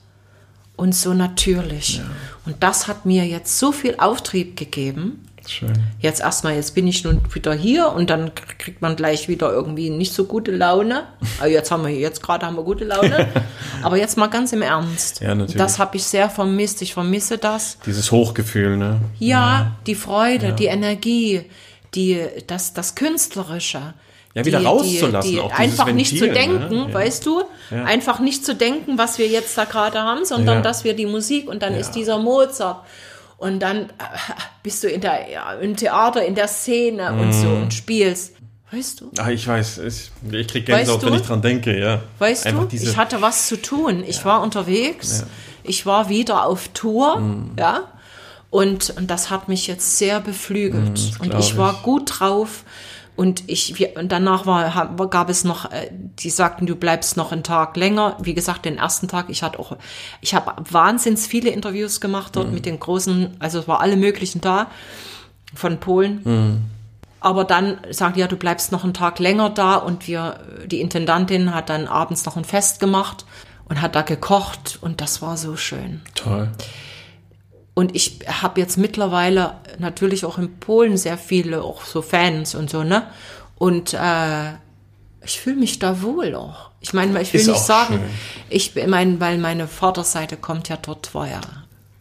und 0.76 0.94
so 0.94 1.14
natürlich. 1.14 2.00
Und 2.46 2.62
das 2.62 2.88
hat 2.88 3.06
mir 3.06 3.26
jetzt 3.26 3.58
so 3.58 3.72
viel 3.72 3.96
Auftrieb 3.98 4.56
gegeben. 4.56 5.26
Schön. 5.48 5.72
Jetzt 6.00 6.20
erstmal, 6.20 6.54
jetzt 6.54 6.74
bin 6.74 6.86
ich 6.86 7.02
nun 7.04 7.20
wieder 7.32 7.52
hier 7.54 7.88
und 7.92 8.10
dann 8.10 8.32
kriegt 8.58 8.82
man 8.82 8.96
gleich 8.96 9.28
wieder 9.28 9.50
irgendwie 9.52 9.90
nicht 9.90 10.12
so 10.12 10.24
gute 10.24 10.50
Laune. 10.50 11.04
Aber 11.38 11.48
jetzt 11.48 11.70
haben 11.70 11.84
wir, 11.84 11.90
jetzt 11.90 12.22
gerade 12.22 12.46
haben 12.46 12.56
wir 12.56 12.62
gute 12.64 12.84
Laune. 12.84 13.28
Aber 13.82 13.96
jetzt 13.96 14.16
mal 14.16 14.28
ganz 14.28 14.52
im 14.52 14.62
Ernst. 14.62 15.20
Ja, 15.20 15.34
natürlich. 15.34 15.56
Das 15.56 15.78
habe 15.78 15.96
ich 15.96 16.04
sehr 16.04 16.30
vermisst. 16.30 16.82
Ich 16.82 16.92
vermisse 16.94 17.38
das. 17.38 17.78
Dieses 17.86 18.12
Hochgefühl, 18.12 18.76
ne? 18.76 19.00
Ja, 19.18 19.72
die 19.86 19.94
Freude, 19.94 20.52
die 20.52 20.66
Energie, 20.66 21.42
die, 21.94 22.20
das, 22.46 22.72
das 22.74 22.94
Künstlerische. 22.94 23.94
Ja, 24.32 24.44
wieder 24.44 24.60
die, 24.60 24.64
rauszulassen, 24.66 25.30
Die, 25.32 25.36
die 25.38 25.52
einfach 25.52 25.90
nicht 25.92 26.16
zu 26.16 26.24
Ventil, 26.24 26.46
ne? 26.48 26.58
denken, 26.60 26.88
Ja. 26.90 26.94
weißt 26.94 27.26
du? 27.26 27.42
Ja. 27.72 27.84
Einfach 27.84 28.20
nicht 28.20 28.44
zu 28.46 28.54
denken, 28.54 28.96
was 28.96 29.18
wir 29.18 29.26
jetzt 29.26 29.58
da 29.58 29.64
gerade 29.64 29.98
haben, 29.98 30.24
sondern 30.24 30.56
Ja. 30.58 30.62
dass 30.62 30.84
wir 30.84 30.94
die 30.94 31.06
Musik 31.06 31.48
und 31.48 31.64
dann 31.64 31.72
Ja. 31.72 31.80
ist 31.80 31.92
dieser 31.92 32.18
Mozart. 32.18 32.84
Und 33.40 33.58
dann 33.60 33.86
äh, 33.86 33.88
bist 34.62 34.84
du 34.84 34.88
in 34.88 35.00
der, 35.00 35.28
ja, 35.30 35.54
im 35.54 35.74
Theater, 35.74 36.24
in 36.24 36.34
der 36.34 36.46
Szene 36.46 37.12
und 37.12 37.32
so 37.32 37.46
Mhm. 37.48 37.62
und 37.62 37.74
spielst. 37.74 38.34
Weißt 38.70 39.00
du? 39.00 39.10
Ah, 39.18 39.30
ich 39.30 39.48
weiß, 39.48 39.78
ich, 39.78 40.10
ich 40.30 40.46
krieg 40.46 40.64
Gänsehaut, 40.66 40.98
Weißt 40.98 41.02
du? 41.02 41.06
wenn 41.12 41.20
ich 41.20 41.26
dran 41.26 41.42
denke, 41.42 41.76
ja. 41.76 42.02
Weißt 42.20 42.46
Einfach 42.46 42.62
du, 42.62 42.68
diese, 42.68 42.90
ich 42.90 42.96
hatte 42.96 43.20
was 43.20 43.48
zu 43.48 43.60
tun. 43.60 44.04
Ich 44.06 44.24
war 44.24 44.42
unterwegs. 44.42 45.24
Ich 45.64 45.86
war 45.86 46.08
wieder 46.08 46.44
auf 46.46 46.68
Tour. 46.68 47.18
Mhm. 47.18 47.50
Ja. 47.58 47.84
Und, 48.50 48.90
und 48.96 49.10
das 49.10 49.30
hat 49.30 49.48
mich 49.48 49.66
jetzt 49.66 49.96
sehr 49.98 50.20
beflügelt. 50.20 50.86
und 50.88 51.20
Mhm, 51.20 51.30
glaub 51.30 51.40
ich 51.40 51.56
war 51.56 51.74
gut 51.82 52.20
drauf. 52.20 52.64
Und 53.20 53.44
ich, 53.48 53.78
wir, 53.78 53.98
und 53.98 54.10
danach 54.12 54.46
war, 54.46 54.88
gab 55.10 55.28
es 55.28 55.44
noch, 55.44 55.70
äh, 55.70 55.90
die 55.92 56.30
sagten, 56.30 56.64
du 56.64 56.74
bleibst 56.74 57.18
noch 57.18 57.32
einen 57.32 57.42
Tag 57.42 57.76
länger. 57.76 58.16
Wie 58.18 58.32
gesagt, 58.32 58.64
den 58.64 58.78
ersten 58.78 59.08
Tag, 59.08 59.26
ich 59.28 59.42
hatte 59.42 59.58
auch, 59.58 59.76
ich 60.22 60.34
habe 60.34 60.54
wahnsinns 60.70 61.26
viele 61.26 61.50
Interviews 61.50 62.00
gemacht 62.00 62.34
Mhm. 62.34 62.40
dort 62.40 62.52
mit 62.52 62.64
den 62.64 62.80
großen, 62.80 63.36
also 63.38 63.58
es 63.58 63.68
war 63.68 63.80
alle 63.82 63.98
möglichen 63.98 64.40
da, 64.40 64.68
von 65.54 65.80
Polen. 65.80 66.64
Aber 67.20 67.44
dann 67.44 67.76
sagt 67.90 68.16
ja, 68.16 68.26
du 68.26 68.38
bleibst 68.38 68.72
noch 68.72 68.84
einen 68.84 68.94
Tag 68.94 69.18
länger 69.18 69.50
da 69.50 69.74
und 69.74 70.08
wir, 70.08 70.40
die 70.64 70.80
Intendantin 70.80 71.54
hat 71.54 71.68
dann 71.68 71.88
abends 71.88 72.24
noch 72.24 72.38
ein 72.38 72.46
Fest 72.46 72.80
gemacht 72.80 73.26
und 73.68 73.82
hat 73.82 73.96
da 73.96 74.00
gekocht 74.00 74.78
und 74.80 75.02
das 75.02 75.20
war 75.20 75.36
so 75.36 75.56
schön. 75.58 76.00
Toll. 76.14 76.48
Und 77.80 77.96
ich 77.96 78.18
habe 78.26 78.60
jetzt 78.60 78.76
mittlerweile 78.76 79.54
natürlich 79.78 80.26
auch 80.26 80.36
in 80.36 80.58
Polen 80.60 80.98
sehr 80.98 81.16
viele, 81.16 81.62
auch 81.62 81.86
so 81.86 82.02
Fans 82.02 82.54
und 82.54 82.68
so, 82.68 82.84
ne? 82.84 83.04
Und 83.56 83.94
äh, 83.94 84.50
ich 85.24 85.40
fühle 85.40 85.56
mich 85.56 85.78
da 85.78 86.02
wohl 86.02 86.34
auch. 86.34 86.68
Ich 86.82 86.92
meine, 86.92 87.18
ich 87.22 87.32
will 87.32 87.40
Ist 87.40 87.46
nicht 87.46 87.60
sagen, 87.60 87.94
schön. 87.94 88.10
ich 88.50 88.74
meine, 88.86 89.18
weil 89.18 89.38
meine 89.38 89.66
Vaterseite 89.66 90.36
kommt 90.36 90.68
ja 90.68 90.76
dort, 90.76 91.14
war 91.14 91.26
ja 91.26 91.40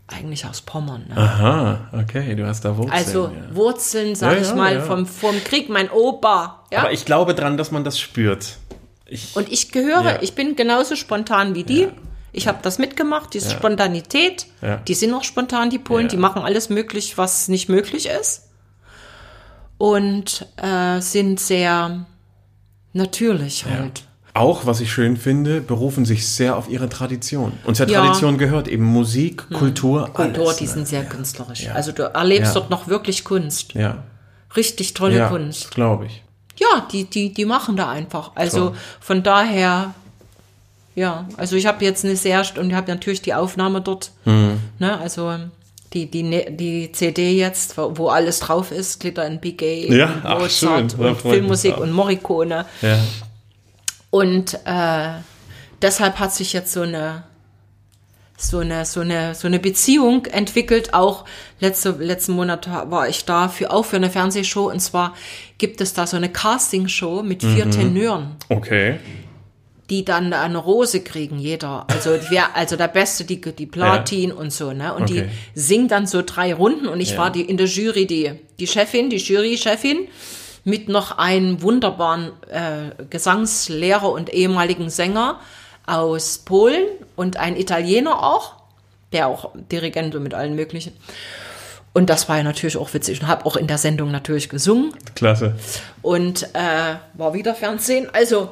eigentlich 0.08 0.46
aus 0.46 0.60
Pommern. 0.60 1.06
Ne? 1.08 1.16
Aha, 1.16 1.88
okay, 1.94 2.36
du 2.36 2.46
hast 2.46 2.66
da 2.66 2.76
Wurzeln. 2.76 2.92
also 2.92 3.28
ja. 3.28 3.56
Wurzeln, 3.56 4.16
sag 4.16 4.34
Ja, 4.34 4.42
ich 4.42 4.50
ja, 4.50 4.56
mal, 4.56 4.82
vom, 4.82 5.06
vom 5.06 5.42
Krieg, 5.46 5.70
mein 5.70 5.90
Opa. 5.90 6.66
Ja? 6.74 6.80
Aber 6.80 6.92
ich 6.92 7.06
glaube 7.06 7.36
dran, 7.36 7.56
dass 7.56 7.72
man 7.72 7.86
das 7.86 7.98
spürt. 7.98 8.58
Ich, 9.06 9.34
Und 9.38 9.50
ich 9.50 9.72
gehöre, 9.72 10.22
ich 10.24 10.36
bin 10.36 10.58
genauso 10.58 10.98
spontan 10.98 11.56
wie 11.56 11.64
die. 11.64 11.88
Ja. 12.32 12.38
Ich 12.38 12.48
habe 12.48 12.60
das 12.62 12.78
mitgemacht, 12.80 13.34
diese 13.34 13.50
Spontanität. 13.52 14.46
Ja. 14.62 14.78
Die 14.78 14.94
sind 14.94 15.14
auch 15.14 15.24
spontan, 15.24 15.70
die 15.70 15.80
Polen. 15.80 16.04
Ja. 16.04 16.10
Die 16.10 16.18
machen 16.18 16.42
alles 16.44 16.70
möglich, 16.70 17.18
was 17.18 17.48
nicht 17.48 17.70
möglich 17.70 18.08
ist. 18.10 18.50
Und 19.78 20.46
äh, 20.58 21.00
sind 21.00 21.40
sehr 21.40 22.06
natürlich 22.94 23.66
halt. 23.66 24.04
auch, 24.34 24.66
was 24.66 24.82
ich 24.82 24.92
schön 24.92 25.16
finde, 25.18 25.62
berufen 25.62 26.06
sich 26.06 26.28
sehr 26.28 26.58
auf 26.58 26.70
ihre 26.70 26.90
Tradition. 26.90 27.54
Und 27.66 27.76
zur 27.76 27.88
Ja. 27.88 28.00
Hm. 28.00 28.06
Tradition 28.08 28.38
gehört 28.38 28.68
eben 28.68 28.84
Musik, 28.84 29.50
Kultur, 29.52 30.10
Kultur, 30.14 30.48
alles. 30.48 30.58
die 30.58 30.66
ne? 30.66 30.70
sind 30.72 30.88
sehr 30.88 31.06
künstlerisch. 31.06 31.68
Also 31.70 31.92
du 31.92 32.04
erlebst 32.04 32.54
Ja. 32.56 32.60
dort 32.60 32.70
noch 32.70 32.88
wirklich 32.88 33.24
Kunst. 33.24 33.74
Ja, 33.74 34.04
Richtig 34.56 34.94
tolle 34.96 35.18
ja 35.18 35.30
Kunst. 35.30 35.72
glaube 35.72 36.08
ich. 36.08 36.24
Ja, 36.58 36.88
die, 36.92 37.06
die, 37.06 37.34
die 37.34 37.46
machen 37.46 37.78
da 37.78 37.90
einfach. 37.90 38.32
Also 38.36 38.70
Toll. 38.70 38.78
von 39.00 39.24
daher, 39.24 39.94
ja, 41.00 41.26
also 41.38 41.56
ich 41.56 41.66
habe 41.66 41.84
jetzt 41.86 42.04
eine 42.06 42.16
sehr, 42.16 42.44
und 42.60 42.70
ich 42.70 42.76
habe 42.76 42.92
natürlich 42.92 43.22
die 43.22 43.34
Aufnahme 43.34 43.80
dort, 43.82 44.12
Mhm. 44.26 44.60
ne, 44.80 45.00
also 45.00 45.34
die, 45.94 46.06
die, 46.12 46.24
ne- 46.24 46.52
die 46.52 46.92
CD 46.92 47.32
jetzt, 47.38 47.78
wo, 47.78 48.10
alles 48.10 48.40
drauf 48.40 48.72
ist, 48.72 49.00
Glitter 49.00 49.26
in 49.26 49.40
Big 49.40 49.58
Gay, 49.58 49.92
Ja, 49.96 50.06
und 50.14 50.26
ach, 50.26 50.50
schön. 50.50 50.88
Und 50.98 51.22
Filmmusik 51.22 51.78
und 51.78 51.92
Morricone. 51.92 52.66
Ja. 52.82 53.00
Und 54.12 54.56
äh, 54.66 55.10
deshalb 55.82 56.20
hat 56.20 56.34
sich 56.34 56.54
jetzt 56.54 56.74
so 56.74 56.82
eine 56.82 57.24
so 58.42 58.60
eine 58.60 58.86
so 58.86 59.02
eine 59.02 59.36
so 59.36 59.48
eine 59.48 59.60
Beziehung 59.60 60.26
entwickelt. 60.28 60.94
Auch 60.94 61.26
letzte 61.60 61.90
letzten 61.92 62.32
Monat 62.34 62.70
war 62.90 63.08
ich 63.10 63.26
da 63.26 63.50
für 63.50 63.70
auch 63.72 63.84
für 63.86 63.98
eine 63.98 64.10
Fernsehshow 64.10 64.70
und 64.72 64.80
zwar 64.80 65.14
gibt 65.58 65.82
es 65.82 65.94
da 65.94 66.08
so 66.08 66.16
eine 66.18 66.30
Castingshow 66.30 67.22
mit 67.22 67.42
vier 67.44 67.66
Mhm. 67.66 67.72
Tenören, 67.72 68.36
Okay. 68.48 69.00
Die 69.90 70.06
dann 70.06 70.34
eine 70.34 70.58
Rose 70.58 71.02
kriegen 71.02 71.40
jeder. 71.40 71.86
Also 71.90 72.12
wer 72.30 72.56
also 72.56 72.76
der 72.76 72.88
Beste 72.88 73.24
die 73.26 73.42
die 73.42 73.66
Platin 73.66 74.32
und 74.32 74.52
so 74.54 74.72
ne 74.72 74.94
und 74.94 75.04
Okay. 75.04 75.30
die 75.56 75.60
singen 75.60 75.88
dann 75.88 76.06
so 76.08 76.22
drei 76.26 76.54
Runden 76.54 76.88
und 76.88 77.00
ich 77.00 77.12
Ja. 77.12 77.18
war 77.18 77.32
die 77.32 77.42
in 77.42 77.58
der 77.58 77.68
Jury 77.68 78.06
die 78.06 78.32
die 78.60 78.68
Chefin 78.68 79.10
die 79.10 79.18
Jurychefin 79.18 80.08
mit 80.66 80.90
noch 80.90 81.18
einem 81.18 81.62
wunderbaren 81.62 82.32
äh, 82.52 83.04
Gesangslehrer 83.10 84.12
und 84.12 84.34
ehemaligen 84.34 84.90
Sänger 84.90 85.40
aus 85.86 86.40
Polen 86.40 86.84
und 87.16 87.38
ein 87.38 87.56
Italiener 87.58 88.22
auch, 88.22 88.54
der 89.12 89.28
auch 89.28 89.52
Dirigent 89.72 90.14
und 90.14 90.22
mit 90.24 90.34
allen 90.36 90.56
möglichen. 90.56 90.92
Und 91.94 92.12
das 92.12 92.30
war 92.30 92.38
ja 92.38 92.44
natürlich 92.44 92.78
auch 92.78 92.94
witzig 92.94 93.22
und 93.22 93.28
habe 93.28 93.46
auch 93.48 93.56
in 93.56 93.66
der 93.66 93.80
Sendung 93.80 94.12
natürlich 94.12 94.50
gesungen 94.50 94.94
Klasse. 95.16 95.56
und 96.04 96.44
äh, 96.54 96.96
war 97.16 97.34
wieder 97.34 97.56
Fernsehen. 97.56 98.08
Also 98.14 98.52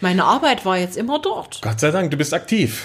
meine 0.00 0.24
Arbeit 0.24 0.64
war 0.64 0.76
jetzt 0.78 0.96
immer 0.96 1.18
dort. 1.20 1.60
Gott 1.62 1.80
sei 1.80 1.90
Dank, 1.90 2.10
du 2.10 2.16
bist 2.16 2.34
aktiv. 2.34 2.84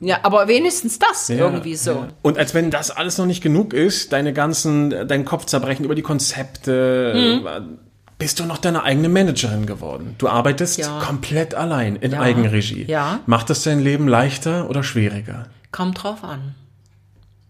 Ja, 0.00 0.20
aber 0.22 0.46
wenigstens 0.46 0.98
das 0.98 1.26
Ja, 1.28 1.36
irgendwie 1.36 1.74
so. 1.74 1.90
ja. 1.92 2.08
Und 2.22 2.38
als 2.38 2.54
wenn 2.54 2.70
das 2.70 2.90
alles 2.92 3.18
noch 3.18 3.26
nicht 3.26 3.42
genug 3.42 3.72
ist, 3.74 4.12
deine 4.12 4.32
ganzen, 4.32 5.08
dein 5.08 5.24
Kopfzerbrechen 5.24 5.84
über 5.84 5.94
die 5.96 6.02
Konzepte, 6.02 7.12
Hm. 7.42 7.78
bist 8.16 8.38
du 8.38 8.44
noch 8.44 8.58
deine 8.58 8.84
eigene 8.84 9.08
Managerin 9.08 9.66
geworden. 9.66 10.14
Du 10.18 10.28
arbeitest 10.28 10.78
Ja. 10.78 11.00
komplett 11.00 11.54
allein 11.54 11.96
in. 11.96 12.14
Eigenregie. 12.14 12.84
Ja. 12.86 13.20
Macht 13.26 13.50
das 13.50 13.62
dein 13.64 13.80
Leben 13.80 14.06
leichter 14.08 14.68
oder 14.70 14.82
schwieriger? 14.84 15.46
Kommt 15.72 16.02
drauf 16.02 16.22
an. 16.22 16.54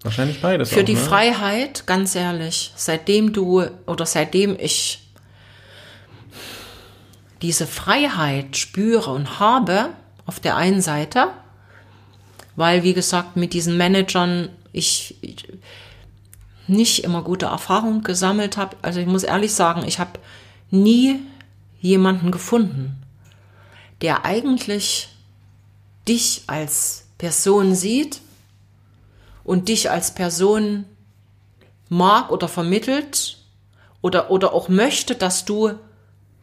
Wahrscheinlich 0.02 0.40
beides. 0.40 0.70
Für 0.70 0.80
auch, 0.80 0.85
die 0.85 0.94
ne? 0.94 1.01
Freiheit, 1.01 1.86
ganz 1.86 2.14
ehrlich, 2.14 2.72
seitdem 2.76 3.32
du 3.32 3.62
oder 3.86 4.06
seitdem 4.06 4.56
ich 4.59 5.07
diese 7.43 7.66
Freiheit 7.66 8.56
spüre 8.56 9.10
und 9.10 9.39
habe, 9.39 9.90
auf 10.27 10.40
der 10.40 10.56
einen 10.56 10.82
Seite, 10.82 11.28
weil, 12.56 12.82
wie 12.82 12.94
gesagt, 12.94 13.36
mit 13.36 13.52
diesen 13.52 13.77
Managern 13.77 14.51
ich 14.73 15.16
ich 15.23 15.47
nicht 16.66 17.05
immer 17.05 17.23
gute 17.23 17.47
Erfahrungen 17.47 18.02
gesammelt 18.02 18.56
habe. 18.56 18.77
Also 18.82 19.01
ich 19.01 19.06
muss 19.06 19.23
ehrlich 19.23 19.55
sagen, 19.55 19.85
ich 19.86 19.98
habe 19.98 20.19
nie 20.70 21.20
jemanden 21.81 22.31
gefunden, 22.31 23.02
der 24.02 24.24
eigentlich 24.24 25.09
dich 26.06 26.43
als 26.47 27.06
Person 27.16 27.74
sieht 27.74 28.20
und 29.44 29.69
dich 29.69 29.90
als 29.90 30.15
Person 30.15 30.85
mag 31.89 32.31
oder 32.31 32.48
vermittelt 32.48 33.39
oder, 34.02 34.31
oder 34.31 34.52
auch 34.52 34.69
möchte, 34.69 35.15
dass 35.15 35.44
du, 35.44 35.73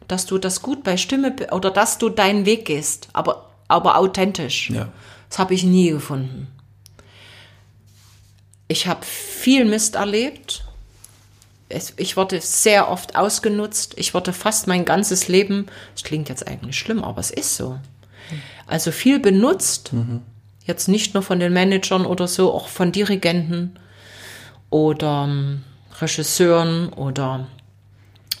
dass 0.08 0.26
du 0.26 0.38
das 0.38 0.62
gut 0.62 0.84
bei 0.84 0.96
Stimme 0.96 1.34
oder 1.52 1.70
dass 1.70 1.98
du 1.98 2.08
deinen 2.08 2.46
Weg 2.46 2.64
gehst, 2.64 3.08
aber, 3.12 3.50
aber 3.68 3.98
authentisch. 3.98 4.70
Ja. 4.70 4.88
Das 5.28 5.38
habe 5.38 5.54
ich 5.54 5.64
nie 5.64 5.90
gefunden. 5.90 6.48
Ich 8.68 8.86
habe 8.86 9.04
viel 9.04 9.64
Mist 9.64 9.94
erlebt. 9.94 10.64
Ich 11.96 12.16
wurde 12.16 12.40
sehr 12.40 12.88
oft 12.90 13.16
ausgenutzt. 13.16 13.94
Ich 13.96 14.14
wurde 14.14 14.32
fast 14.32 14.66
mein 14.66 14.84
ganzes 14.84 15.28
Leben, 15.28 15.66
das 15.94 16.04
klingt 16.04 16.28
jetzt 16.28 16.46
eigentlich 16.46 16.78
schlimm, 16.78 17.02
aber 17.02 17.20
es 17.20 17.30
ist 17.30 17.56
so. 17.56 17.78
Also 18.66 18.92
viel 18.92 19.18
benutzt. 19.18 19.90
Jetzt 20.64 20.88
nicht 20.88 21.14
nur 21.14 21.22
von 21.22 21.38
den 21.38 21.52
Managern 21.52 22.06
oder 22.06 22.26
so, 22.26 22.52
auch 22.52 22.68
von 22.68 22.90
Dirigenten 22.90 23.78
oder 24.70 25.24
ähm, 25.28 25.62
Regisseuren 26.00 26.92
oder 26.92 27.46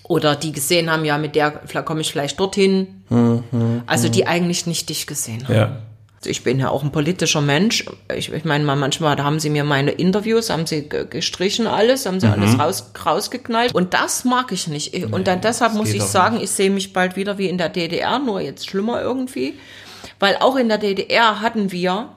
oder 0.08 0.36
die 0.36 0.52
gesehen 0.52 0.90
haben, 0.90 1.04
ja, 1.04 1.18
mit 1.18 1.34
der 1.34 1.60
vielleicht 1.66 1.86
komme 1.86 2.00
ich 2.00 2.10
vielleicht 2.12 2.38
dorthin. 2.40 3.02
also 3.86 4.08
die 4.08 4.26
eigentlich 4.26 4.66
nicht 4.66 4.88
dich 4.88 5.06
gesehen 5.06 5.46
haben. 5.48 5.54
Ja. 5.54 5.76
Also 6.18 6.30
ich 6.30 6.42
bin 6.44 6.58
ja 6.58 6.70
auch 6.70 6.82
ein 6.82 6.92
politischer 6.92 7.40
Mensch. 7.40 7.84
Ich, 8.16 8.32
ich 8.32 8.44
meine, 8.44 8.64
mal 8.64 8.74
manchmal 8.76 9.16
da 9.16 9.24
haben 9.24 9.38
sie 9.38 9.50
mir 9.50 9.64
meine 9.64 9.90
Interviews, 9.92 10.48
haben 10.50 10.66
sie 10.66 10.88
ge- 10.88 11.06
gestrichen 11.08 11.66
alles, 11.66 12.06
haben 12.06 12.20
sie 12.20 12.26
alles 12.26 12.58
raus, 12.58 12.90
rausgeknallt. 13.04 13.74
Und 13.74 13.94
das 13.94 14.24
mag 14.24 14.50
ich 14.50 14.66
nicht. 14.66 14.94
Ich- 14.94 15.12
Und 15.12 15.26
dann 15.28 15.40
deshalb 15.40 15.74
muss 15.74 15.90
ich 15.90 16.02
sagen, 16.12 16.40
ich 16.40 16.50
sehe 16.50 16.70
mich 16.70 16.92
bald 16.92 17.16
wieder 17.16 17.36
wie 17.38 17.48
in 17.48 17.58
der 17.58 17.68
DDR, 17.68 18.18
nur 18.18 18.40
jetzt 18.40 18.68
schlimmer 18.68 19.02
irgendwie. 19.02 19.54
Weil 20.18 20.36
auch 20.40 20.56
in 20.56 20.68
der 20.68 20.78
DDR 20.78 21.40
hatten 21.42 21.70
wir 21.70 22.08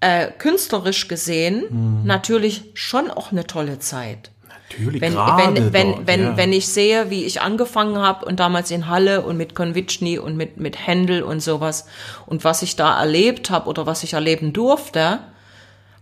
äh, 0.00 0.28
künstlerisch 0.38 1.08
gesehen 1.08 2.02
natürlich 2.04 2.64
schon 2.74 3.10
auch 3.10 3.30
eine 3.32 3.46
tolle 3.46 3.78
Zeit. 3.78 4.30
Natürlich, 4.78 5.00
wenn, 5.00 5.14
wenn, 5.14 5.72
wenn, 5.72 5.92
dort, 5.92 6.06
wenn, 6.06 6.22
ja. 6.22 6.36
wenn 6.36 6.52
ich 6.52 6.68
sehe, 6.68 7.10
wie 7.10 7.24
ich 7.24 7.40
angefangen 7.40 7.98
habe 7.98 8.24
und 8.26 8.40
damals 8.40 8.70
in 8.70 8.88
Halle 8.88 9.22
und 9.22 9.36
mit 9.36 9.54
Konvitschny 9.54 10.18
und 10.18 10.36
mit, 10.36 10.58
mit 10.58 10.86
Händel 10.86 11.22
und 11.22 11.40
sowas 11.40 11.86
und 12.26 12.44
was 12.44 12.62
ich 12.62 12.76
da 12.76 12.98
erlebt 12.98 13.50
habe 13.50 13.68
oder 13.68 13.86
was 13.86 14.02
ich 14.02 14.14
erleben 14.14 14.52
durfte, 14.52 15.20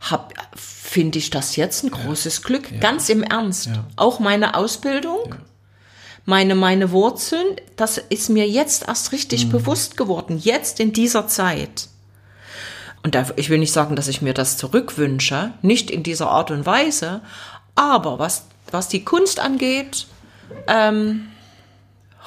hab, 0.00 0.32
finde 0.56 1.18
ich 1.18 1.30
das 1.30 1.56
jetzt 1.56 1.84
ein 1.84 1.90
großes 1.90 2.42
Glück. 2.42 2.80
Ganz 2.80 3.08
im 3.08 3.22
Ernst. 3.22 3.70
Auch 3.96 4.18
meine 4.18 4.56
Ausbildung, 4.56 5.36
meine, 6.24 6.54
meine 6.54 6.90
Wurzeln, 6.90 7.56
das 7.76 7.98
ist 7.98 8.28
mir 8.28 8.48
jetzt 8.48 8.88
erst 8.88 9.12
richtig 9.12 9.48
bewusst 9.48 9.96
geworden. 9.96 10.38
Jetzt 10.38 10.80
in 10.80 10.92
dieser 10.92 11.28
Zeit. 11.28 11.88
Und 13.02 13.14
da, 13.14 13.26
ich 13.36 13.50
will 13.50 13.58
nicht 13.58 13.72
sagen, 13.72 13.96
dass 13.96 14.08
ich 14.08 14.22
mir 14.22 14.34
das 14.34 14.56
zurückwünsche, 14.56 15.52
nicht 15.62 15.90
in 15.90 16.02
dieser 16.02 16.30
Art 16.30 16.50
und 16.50 16.66
Weise, 16.66 17.20
aber 17.74 18.18
was, 18.18 18.46
was 18.72 18.88
die 18.88 19.04
Kunst 19.04 19.40
angeht, 19.40 20.06
ähm, 20.66 21.28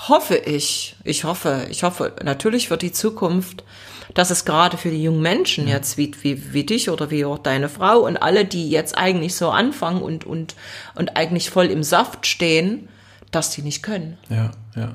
hoffe 0.07 0.35
ich, 0.35 0.95
ich 1.03 1.23
hoffe, 1.23 1.67
ich 1.69 1.83
hoffe 1.83 2.13
natürlich 2.23 2.67
für 2.67 2.77
die 2.77 2.91
Zukunft, 2.91 3.63
dass 4.13 4.29
es 4.29 4.45
gerade 4.45 4.77
für 4.77 4.89
die 4.89 5.03
jungen 5.03 5.21
Menschen 5.21 5.67
jetzt 5.67 5.97
wie, 5.97 6.11
wie, 6.21 6.53
wie 6.53 6.63
dich 6.63 6.89
oder 6.89 7.11
wie 7.11 7.25
auch 7.25 7.39
deine 7.39 7.69
Frau 7.69 7.99
und 7.99 8.17
alle, 8.17 8.45
die 8.45 8.69
jetzt 8.69 8.97
eigentlich 8.97 9.35
so 9.35 9.49
anfangen 9.49 10.01
und, 10.01 10.25
und, 10.25 10.55
und 10.95 11.17
eigentlich 11.17 11.49
voll 11.49 11.65
im 11.65 11.83
Saft 11.83 12.25
stehen, 12.27 12.87
dass 13.31 13.49
die 13.49 13.61
nicht 13.61 13.83
können. 13.83 14.17
Ja, 14.29 14.51
ja. 14.75 14.93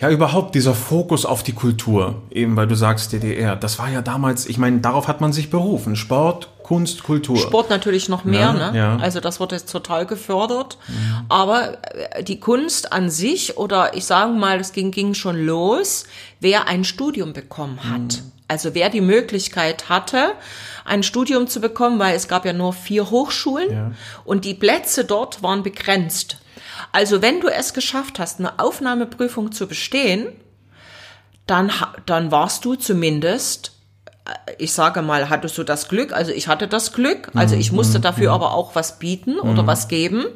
Ja, 0.00 0.10
überhaupt 0.10 0.54
dieser 0.54 0.74
Fokus 0.74 1.26
auf 1.26 1.42
die 1.42 1.52
Kultur, 1.52 2.22
eben 2.30 2.56
weil 2.56 2.66
du 2.66 2.74
sagst 2.74 3.12
DDR, 3.12 3.56
das 3.56 3.78
war 3.78 3.88
ja 3.90 4.00
damals, 4.02 4.46
ich 4.46 4.58
meine, 4.58 4.78
darauf 4.80 5.08
hat 5.08 5.20
man 5.20 5.32
sich 5.32 5.50
berufen. 5.50 5.96
Sport, 5.96 6.48
Kunst, 6.62 7.02
Kultur. 7.02 7.36
Sport 7.38 7.70
natürlich 7.70 8.08
noch 8.08 8.24
mehr, 8.24 8.40
Ja, 8.58 8.70
ne? 8.72 8.78
ja. 8.78 8.96
Also 8.98 9.20
das 9.20 9.40
wird 9.40 9.52
jetzt 9.52 9.70
total 9.72 10.04
gefördert. 10.06 10.76
Aber 11.28 11.78
äh, 11.94 12.22
die 12.22 12.40
Kunst 12.40 12.92
an 12.92 13.08
sich, 13.10 13.56
oder 13.56 13.94
ich 13.96 14.04
sage 14.04 14.32
mal, 14.32 14.60
es 14.60 14.72
ging, 14.72 14.90
ging 14.90 15.14
schon 15.14 15.44
los, 15.46 16.04
wer 16.40 16.68
ein 16.68 16.84
Studium 16.84 17.32
bekommen 17.32 17.78
hat. 17.84 18.22
Also 18.48 18.74
wer 18.74 18.88
die 18.90 19.00
Möglichkeit 19.02 19.88
hatte, 19.90 20.32
ein 20.86 21.02
Studium 21.02 21.48
zu 21.48 21.60
bekommen, 21.60 21.98
weil 21.98 22.14
es 22.16 22.28
gab 22.28 22.46
ja 22.46 22.52
nur 22.54 22.72
vier 22.72 23.10
Hochschulen 23.10 23.70
Ja. 23.70 23.90
und 24.24 24.44
die 24.46 24.54
Plätze 24.54 25.04
dort 25.04 25.42
waren 25.42 25.62
begrenzt. 25.62 26.38
Also 26.92 27.22
wenn 27.22 27.40
du 27.40 27.48
es 27.48 27.74
geschafft 27.74 28.18
hast, 28.18 28.38
eine 28.40 28.58
Aufnahmeprüfung 28.58 29.52
zu 29.52 29.66
bestehen, 29.66 30.28
dann, 31.46 31.72
dann 32.06 32.30
warst 32.30 32.64
du 32.64 32.74
zumindest, 32.74 33.72
äh, 34.26 34.52
ich 34.58 34.72
sage 34.72 35.00
mal, 35.02 35.30
hattest 35.30 35.56
du 35.58 35.64
das 35.64 35.88
Glück, 35.88 36.12
also 36.12 36.30
ich 36.32 36.46
hatte 36.48 36.68
das 36.68 36.92
Glück, 36.92 37.30
also 37.34 37.56
ich 37.56 37.72
musste 37.72 38.00
dafür 38.00 38.32
aber 38.32 38.52
auch 38.52 38.74
was 38.74 38.98
bieten 38.98 39.38
oder 39.38 39.66
was 39.66 39.88
geben. 39.88 40.26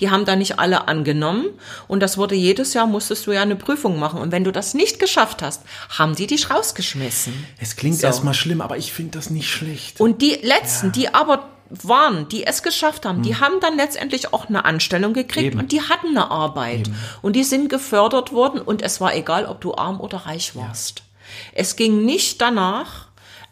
Die 0.00 0.10
haben 0.10 0.24
da 0.24 0.34
nicht 0.34 0.58
alle 0.58 0.88
angenommen 0.88 1.46
und 1.86 2.00
das 2.00 2.18
wurde 2.18 2.34
jedes 2.34 2.74
Jahr, 2.74 2.86
musstest 2.88 3.26
du 3.28 3.32
ja 3.32 3.42
eine 3.42 3.54
Prüfung 3.54 4.00
machen 4.00 4.20
und 4.20 4.32
wenn 4.32 4.42
du 4.42 4.50
das 4.50 4.74
nicht 4.74 4.98
geschafft 4.98 5.40
hast, 5.42 5.62
haben 5.96 6.16
die 6.16 6.26
dich 6.26 6.50
rausgeschmissen. 6.50 7.32
Es 7.60 7.76
klingt 7.76 7.98
So. 8.00 8.06
erstmal 8.08 8.34
schlimm, 8.34 8.60
aber 8.60 8.76
ich 8.76 8.92
finde 8.92 9.12
das 9.16 9.30
nicht 9.30 9.48
schlecht. 9.48 10.00
Und 10.00 10.20
die 10.20 10.34
letzten, 10.42 10.90
die 10.90 11.14
aber 11.14 11.48
waren, 11.70 12.28
die 12.28 12.46
es 12.46 12.62
geschafft 12.62 13.06
haben, 13.06 13.22
die 13.22 13.36
haben 13.36 13.60
dann 13.60 13.76
letztendlich 13.76 14.32
auch 14.32 14.48
eine 14.48 14.64
Anstellung 14.64 15.12
gekriegt 15.12 15.52
Eben. 15.52 15.58
und 15.58 15.72
die 15.72 15.82
hatten 15.82 16.08
eine 16.08 16.30
Arbeit 16.30 16.90
und 17.22 17.34
die 17.34 17.44
sind 17.44 17.68
gefördert 17.68 18.32
worden 18.32 18.60
und 18.60 18.82
es 18.82 19.00
war 19.00 19.14
egal, 19.14 19.46
ob 19.46 19.60
du 19.60 19.74
arm 19.74 20.00
oder 20.00 20.18
reich 20.18 20.54
warst. 20.56 21.02
Es 21.52 21.76
ging 21.76 22.04
nicht 22.04 22.40
danach, 22.40 23.08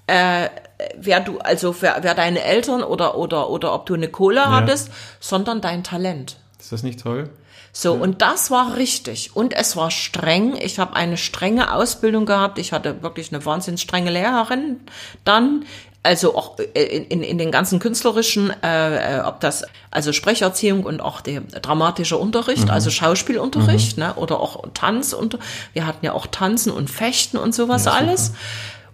äh, 0.07 0.49
wer 0.97 1.21
du, 1.21 1.39
also 1.39 1.75
wer, 1.81 1.99
wer 2.03 2.15
deine 2.15 2.43
Eltern 2.43 2.83
oder 2.83 3.17
oder 3.17 3.51
oder 3.51 3.75
ob 3.75 3.87
du 3.87 3.95
eine 3.95 4.09
Kohle 4.09 4.51
hattest, 4.51 4.91
sondern 5.21 5.61
dein 5.61 5.83
Talent. 5.83 6.37
Ist 6.59 6.73
das 6.73 6.83
nicht 6.83 7.01
toll? 7.01 7.31
So, 7.77 7.93
und 7.93 8.23
das 8.23 8.53
war 8.53 8.77
richtig. 8.77 9.35
Und 9.35 9.53
es 9.53 9.77
war 9.77 9.91
streng. 9.91 10.55
Ich 10.57 10.79
habe 10.79 10.95
eine 10.95 11.17
strenge 11.17 11.75
Ausbildung 11.75 12.25
gehabt. 12.25 12.59
Ich 12.61 12.73
hatte 12.73 13.03
wirklich 13.03 13.33
eine 13.33 13.45
wahnsinnig 13.45 13.81
strenge 13.81 14.11
Lehrerin 14.11 14.81
dann. 15.25 15.65
Also 16.05 16.37
auch 16.37 16.59
in, 16.75 17.07
in, 17.07 17.23
in 17.23 17.39
den 17.39 17.51
ganzen 17.51 17.81
künstlerischen, 17.81 18.53
äh, 18.63 19.19
äh, 19.19 19.21
ob 19.23 19.41
das, 19.41 19.65
also 19.91 20.13
Sprecherziehung 20.13 20.85
und 20.85 21.01
auch 21.01 21.21
der 21.21 21.41
dramatische 21.41 22.19
Unterricht, 22.19 22.71
also 22.71 22.91
Schauspielunterricht, 22.91 23.99
ne, 23.99 24.15
oder 24.15 24.39
auch 24.39 24.65
Tanz 24.75 25.15
und 25.15 25.39
wir 25.73 25.87
hatten 25.87 26.05
ja 26.05 26.13
auch 26.13 26.27
Tanzen 26.27 26.73
und 26.73 26.91
Fechten 26.91 27.39
und 27.39 27.55
sowas 27.55 27.87
alles. 27.87 28.35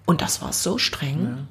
Und 0.07 0.23
das 0.23 0.41
war 0.41 0.53
so 0.53 0.79
streng. 0.79 1.49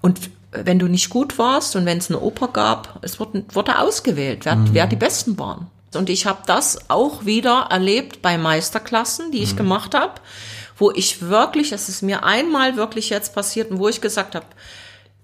Und 0.00 0.30
wenn 0.52 0.78
du 0.78 0.86
nicht 0.86 1.10
gut 1.10 1.38
warst 1.38 1.76
und 1.76 1.86
wenn 1.86 1.98
es 1.98 2.08
eine 2.08 2.20
Oper 2.20 2.48
gab, 2.48 2.98
es 3.02 3.20
wurde, 3.20 3.44
wurde 3.52 3.78
ausgewählt, 3.78 4.44
wer, 4.44 4.58
wer 4.72 4.86
die 4.86 4.96
Besten 4.96 5.38
waren. 5.38 5.68
Und 5.94 6.08
ich 6.08 6.26
habe 6.26 6.42
das 6.46 6.88
auch 6.88 7.24
wieder 7.24 7.66
erlebt 7.70 8.22
bei 8.22 8.38
Meisterklassen, 8.38 9.32
die 9.32 9.42
ich 9.42 9.56
gemacht 9.56 9.94
habe, 9.94 10.14
wo 10.76 10.90
ich 10.92 11.22
wirklich, 11.22 11.72
es 11.72 11.88
ist 11.88 12.02
mir 12.02 12.24
einmal 12.24 12.76
wirklich 12.76 13.10
jetzt 13.10 13.34
passiert 13.34 13.70
und 13.70 13.78
wo 13.78 13.88
ich 13.88 14.00
gesagt 14.00 14.34
habe, 14.34 14.46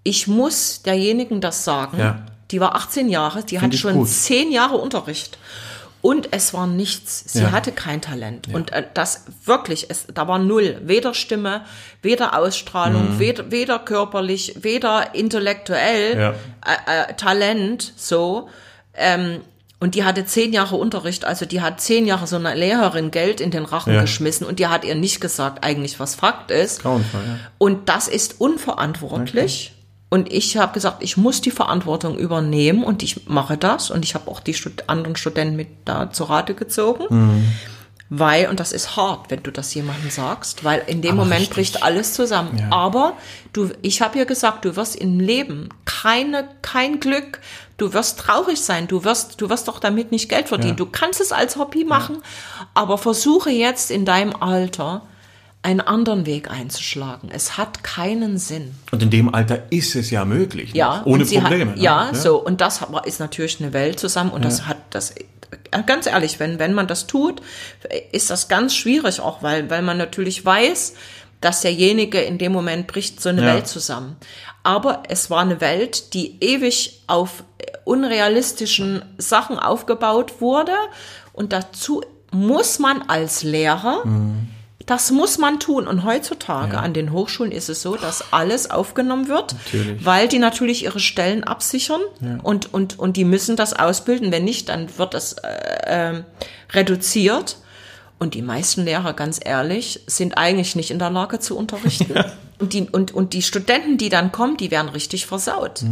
ich 0.07 0.27
muss 0.28 0.83
derjenigen 0.83 1.41
das 1.41 1.65
sagen. 1.65 1.99
Ja. 1.99 2.23
Die 2.53 2.61
war 2.61 2.77
18 2.77 3.09
Jahre, 3.09 3.43
die 3.43 3.61
hat 3.61 3.74
ich 3.74 3.81
schon 3.81 3.95
gut. 3.95 4.09
10 4.09 4.53
Jahre 4.53 4.77
Unterricht. 4.77 5.37
Und 6.01 6.28
es 6.33 6.55
war 6.55 6.69
nichts. 6.69 7.24
Sie 7.33 7.41
Ja. 7.41 7.51
hatte 7.51 7.73
kein 7.73 8.01
Talent. 8.01 8.47
Und 8.55 8.70
äh, 8.73 8.85
das 8.95 9.24
wirklich, 9.45 9.87
es, 9.91 10.07
da 10.15 10.28
war 10.28 10.39
null. 10.39 10.81
Weder 10.85 11.15
Stimme, 11.15 11.62
weder 12.03 12.39
Ausstrahlung, 12.39 13.15
Mhm. 13.15 13.19
weder, 13.19 13.51
weder 13.51 13.78
körperlich, 13.81 14.55
weder 14.61 15.15
intellektuell 15.16 16.16
Ja. 16.16 16.31
äh, 16.65 17.11
äh, 17.11 17.15
Talent, 17.15 17.93
so. 17.97 18.49
Ähm, 18.95 19.41
und 19.81 19.97
die 19.97 20.05
hatte 20.05 20.24
zehn 20.24 20.53
Jahre 20.53 20.77
Unterricht, 20.77 21.24
also 21.24 21.45
die 21.45 21.61
hat 21.61 21.81
zehn 21.81 22.07
Jahre 22.07 22.27
so 22.28 22.37
einer 22.37 22.55
Lehrerin 22.55 23.11
Geld 23.11 23.41
in 23.41 23.51
den 23.51 23.65
Rachen 23.65 23.93
Ja. 23.93 24.03
geschmissen 24.03 24.47
und 24.47 24.59
die 24.61 24.69
hat 24.69 24.85
ihr 24.85 24.95
nicht 24.95 25.20
gesagt, 25.20 25.65
eigentlich 25.65 25.99
was 25.99 26.15
Fakt 26.15 26.51
ist. 26.53 26.83
Grauenvoll, 26.83 27.20
ja. 27.27 27.39
Und 27.59 27.89
das 27.89 28.07
ist 28.07 28.41
unverantwortlich. 28.41 29.73
Und 30.17 30.33
ich 30.33 30.57
habe 30.57 30.73
gesagt, 30.73 31.03
ich 31.03 31.19
muss 31.19 31.43
die 31.43 31.51
Verantwortung 31.51 32.17
übernehmen 32.17 32.85
und 32.85 33.03
ich 33.03 33.29
mache 33.29 33.59
das. 33.59 33.91
Und 33.91 34.03
ich 34.03 34.15
habe 34.15 34.31
auch 34.31 34.41
die 34.41 34.55
Stud 34.55 34.85
anderen 34.87 35.15
Studenten 35.15 35.57
mit 35.57 35.69
da 35.85 36.11
zur 36.11 36.31
Rate 36.31 36.55
gezogen. 36.55 37.05
Weil, 38.09 38.49
und 38.49 38.59
das 38.59 38.73
ist 38.73 38.97
hart, 38.97 39.31
wenn 39.31 39.43
du 39.43 39.51
das 39.51 39.75
jemandem 39.75 40.09
sagst, 40.09 40.65
weil 40.65 40.83
in 40.87 41.03
dem 41.03 41.11
Aber 41.11 41.25
Moment 41.25 41.41
richtig. 41.41 41.55
bricht 41.55 41.83
alles 41.83 42.15
zusammen. 42.15 42.57
Ja. 42.59 42.75
Aber 42.75 43.13
du, 43.53 43.69
ich 43.83 44.01
habe 44.01 44.19
ja 44.19 44.25
gesagt, 44.25 44.65
du 44.65 44.75
wirst 44.75 44.97
im 44.97 45.21
Leben 45.21 45.69
keine, 45.85 46.49
kein 46.63 46.99
Glück, 46.99 47.41
du 47.77 47.93
wirst 47.93 48.19
traurig 48.19 48.63
sein, 48.63 48.89
du 48.89 49.05
wirst, 49.05 49.43
du 49.43 49.51
wirst 49.51 49.69
doch 49.69 49.81
damit 49.81 50.13
nicht 50.13 50.31
Geld 50.31 50.49
verdienen. 50.49 50.79
Ja. 50.79 50.85
Du 50.85 50.87
kannst 50.87 51.21
es 51.21 51.31
als 51.31 51.57
Hobby 51.57 51.85
machen, 51.85 52.23
aber 52.73 52.97
versuche 52.97 53.51
jetzt 53.51 53.91
in 53.91 54.07
deinem 54.07 54.35
Alter 54.35 55.03
einen 55.67 55.81
anderen 55.81 56.27
Weg 56.27 56.49
einzuschlagen. 56.49 57.29
Es 57.33 57.59
hat 57.59 57.83
keinen 57.83 58.39
Sinn. 58.39 58.75
Und 58.93 59.03
in 59.03 59.11
dem 59.11 59.35
Alter 59.35 59.65
ist 59.71 59.97
es 59.97 60.11
ja 60.11 60.25
möglich. 60.25 60.73
ne? 60.73 60.79
Ja, 60.79 61.03
Ohne 61.05 61.25
Probleme. 61.25 61.73
Hat, 61.73 61.77
ne? 61.77 61.83
ja, 61.83 62.11
so 62.15 62.37
und 62.43 62.61
das 62.61 62.81
ist 63.05 63.19
natürlich 63.19 63.61
eine 63.61 63.73
Welt 63.73 63.99
zusammen 63.99 64.31
und 64.31 64.45
das 64.45 64.67
hat 64.69 64.77
das 64.91 65.11
äh, 65.11 65.25
ganz 65.85 66.07
ehrlich, 66.07 66.39
wenn 66.39 66.61
wenn 66.61 66.73
man 66.73 66.87
das 66.87 67.09
tut, 67.09 67.43
ist 68.13 68.31
das 68.31 68.47
ganz 68.47 68.77
schwierig 68.77 69.21
auch, 69.21 69.43
weil 69.43 69.69
weil 69.69 69.83
man 69.83 69.99
natürlich 69.99 70.45
weiß, 70.45 70.95
dass 71.41 71.63
derjenige 71.63 72.21
in 72.21 72.39
dem 72.39 72.53
Moment 72.53 72.87
bricht 72.87 73.21
so 73.21 73.29
eine 73.29 73.43
Ja. 73.45 73.55
Welt 73.55 73.67
zusammen. 73.67 74.17
Aber 74.63 75.03
es 75.09 75.31
war 75.31 75.41
eine 75.43 75.61
Welt, 75.61 76.15
die 76.15 76.37
ewig 76.41 77.03
auf 77.09 77.43
unrealistischen 77.85 79.05
Sachen 79.19 79.59
aufgebaut 79.59 80.41
wurde 80.41 80.73
und 81.33 81.53
dazu 81.53 82.03
muss 82.31 82.79
man 82.79 83.03
als 83.09 83.43
Lehrer 83.43 84.03
das 84.87 85.11
muss 85.11 85.37
man 85.39 85.59
tun. 85.61 85.87
Und 85.89 86.05
heutzutage 86.05 86.79
an 86.79 86.95
den 86.95 87.13
Hochschulen 87.13 87.53
ist 87.53 87.69
es 87.69 87.83
so, 87.83 87.97
dass 87.97 88.33
alles 88.33 88.71
aufgenommen 88.71 89.29
wird, 89.29 89.55
Natürlich. 89.55 90.05
weil 90.05 90.29
die 90.29 90.39
natürlich 90.39 90.85
ihre 90.85 91.01
Stellen 91.01 91.45
absichern 91.45 92.01
und, 92.43 92.73
und, 92.73 92.99
und 92.99 93.17
die 93.17 93.25
müssen 93.25 93.57
das 93.57 93.73
ausbilden. 93.73 94.31
Wenn 94.31 94.45
nicht, 94.45 94.69
dann 94.69 94.97
wird 94.97 95.15
das 95.15 95.35
äh, 95.35 96.13
äh, 96.13 96.23
reduziert. 96.73 97.59
Und 98.19 98.33
die 98.33 98.41
meisten 98.41 98.85
Lehrer, 98.85 99.13
ganz 99.13 99.39
ehrlich, 99.45 100.01
sind 100.07 100.39
eigentlich 100.39 100.75
nicht 100.75 100.91
in 100.91 100.99
der 100.99 101.11
Lage 101.11 101.39
zu 101.39 101.57
unterrichten. 101.57 102.15
Und, 102.59 102.73
die, 102.73 102.89
und, 102.91 103.13
und 103.13 103.35
die 103.35 103.43
Studenten, 103.43 103.99
die 103.99 104.09
dann 104.09 104.33
kommen, 104.33 104.57
die 104.57 104.71
werden 104.71 104.89
richtig 104.89 105.27
versaut. 105.27 105.85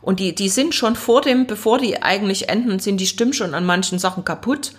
Und 0.00 0.18
die, 0.18 0.34
die 0.34 0.48
sind 0.48 0.74
schon 0.74 0.96
vor 0.96 1.20
dem, 1.20 1.46
bevor 1.46 1.78
die 1.78 2.02
eigentlich 2.02 2.48
enden, 2.48 2.80
sind 2.80 2.96
die 2.96 3.06
Stimmen 3.06 3.32
schon 3.32 3.54
an 3.54 3.64
manchen 3.64 4.00
Sachen 4.00 4.24
kaputt. 4.24 4.72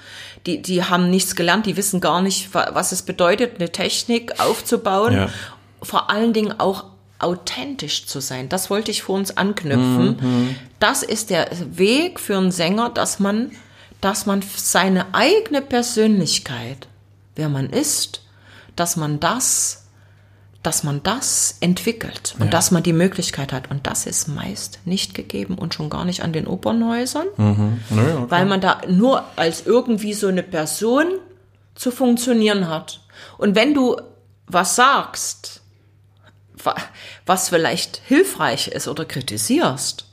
Die, 0.46 0.62
die 0.62 0.84
haben 0.84 1.10
nichts 1.10 1.36
gelernt, 1.36 1.66
die 1.66 1.76
wissen 1.78 2.00
gar 2.02 2.22
nicht, 2.22 2.54
wa- 2.54 2.70
was 2.74 2.92
es 2.92 3.02
bedeutet, 3.02 3.56
eine 3.60 3.72
Technik 3.72 4.40
aufzubauen. 4.40 5.14
Ja. 5.14 5.30
Vor 5.82 6.10
allen 6.10 6.34
Dingen 6.34 6.60
auch 6.60 6.86
authentisch 7.20 8.06
zu 8.06 8.22
sein. 8.22 8.48
Das 8.50 8.70
wollte 8.70 8.92
ich 8.92 9.04
vor 9.04 9.16
uns 9.16 9.36
anknüpfen. 9.36 10.56
Das 10.80 11.04
ist 11.04 11.30
der 11.30 11.50
Weg 11.78 12.20
für 12.20 12.38
einen 12.38 12.52
Sänger, 12.52 12.90
dass 12.90 13.20
man, 13.20 13.52
dass 14.00 14.26
man 14.26 14.42
seine 14.56 15.14
eigene 15.14 15.62
Persönlichkeit, 15.62 16.88
wer 17.36 17.50
man 17.50 17.70
ist, 17.70 18.22
dass 18.78 18.96
man 18.96 19.20
das 19.20 19.79
dass 20.64 20.84
man 20.84 21.02
das 21.04 21.56
entwickelt 21.62 22.36
und 22.38 22.46
Ja. 22.46 22.52
dass 22.52 22.72
man 22.72 22.84
die 22.84 22.92
Möglichkeit 22.94 23.54
hat. 23.54 23.72
Und 23.72 23.88
das 23.88 24.06
ist 24.06 24.28
meist 24.28 24.80
nicht 24.86 25.14
gegeben 25.14 25.58
und 25.58 25.74
schon 25.74 25.90
gar 25.90 26.04
nicht 26.06 26.22
an 26.22 26.34
den 26.34 26.48
Opernhäusern, 26.48 27.28
Naja, 27.38 28.26
weil 28.30 28.46
man 28.46 28.60
da 28.60 28.82
nur 28.88 29.24
als 29.38 29.66
irgendwie 29.66 30.14
so 30.14 30.28
eine 30.28 30.44
Person 30.44 31.06
zu 31.76 31.92
funktionieren 31.92 32.68
hat. 32.68 33.00
Und 33.38 33.56
wenn 33.56 33.74
du 33.74 33.96
was 34.48 34.76
sagst, 34.76 35.62
wa- 36.62 36.76
was 37.26 37.48
vielleicht 37.50 38.02
hilfreich 38.06 38.68
ist 38.68 38.88
oder 38.90 39.06
kritisierst, 39.06 40.06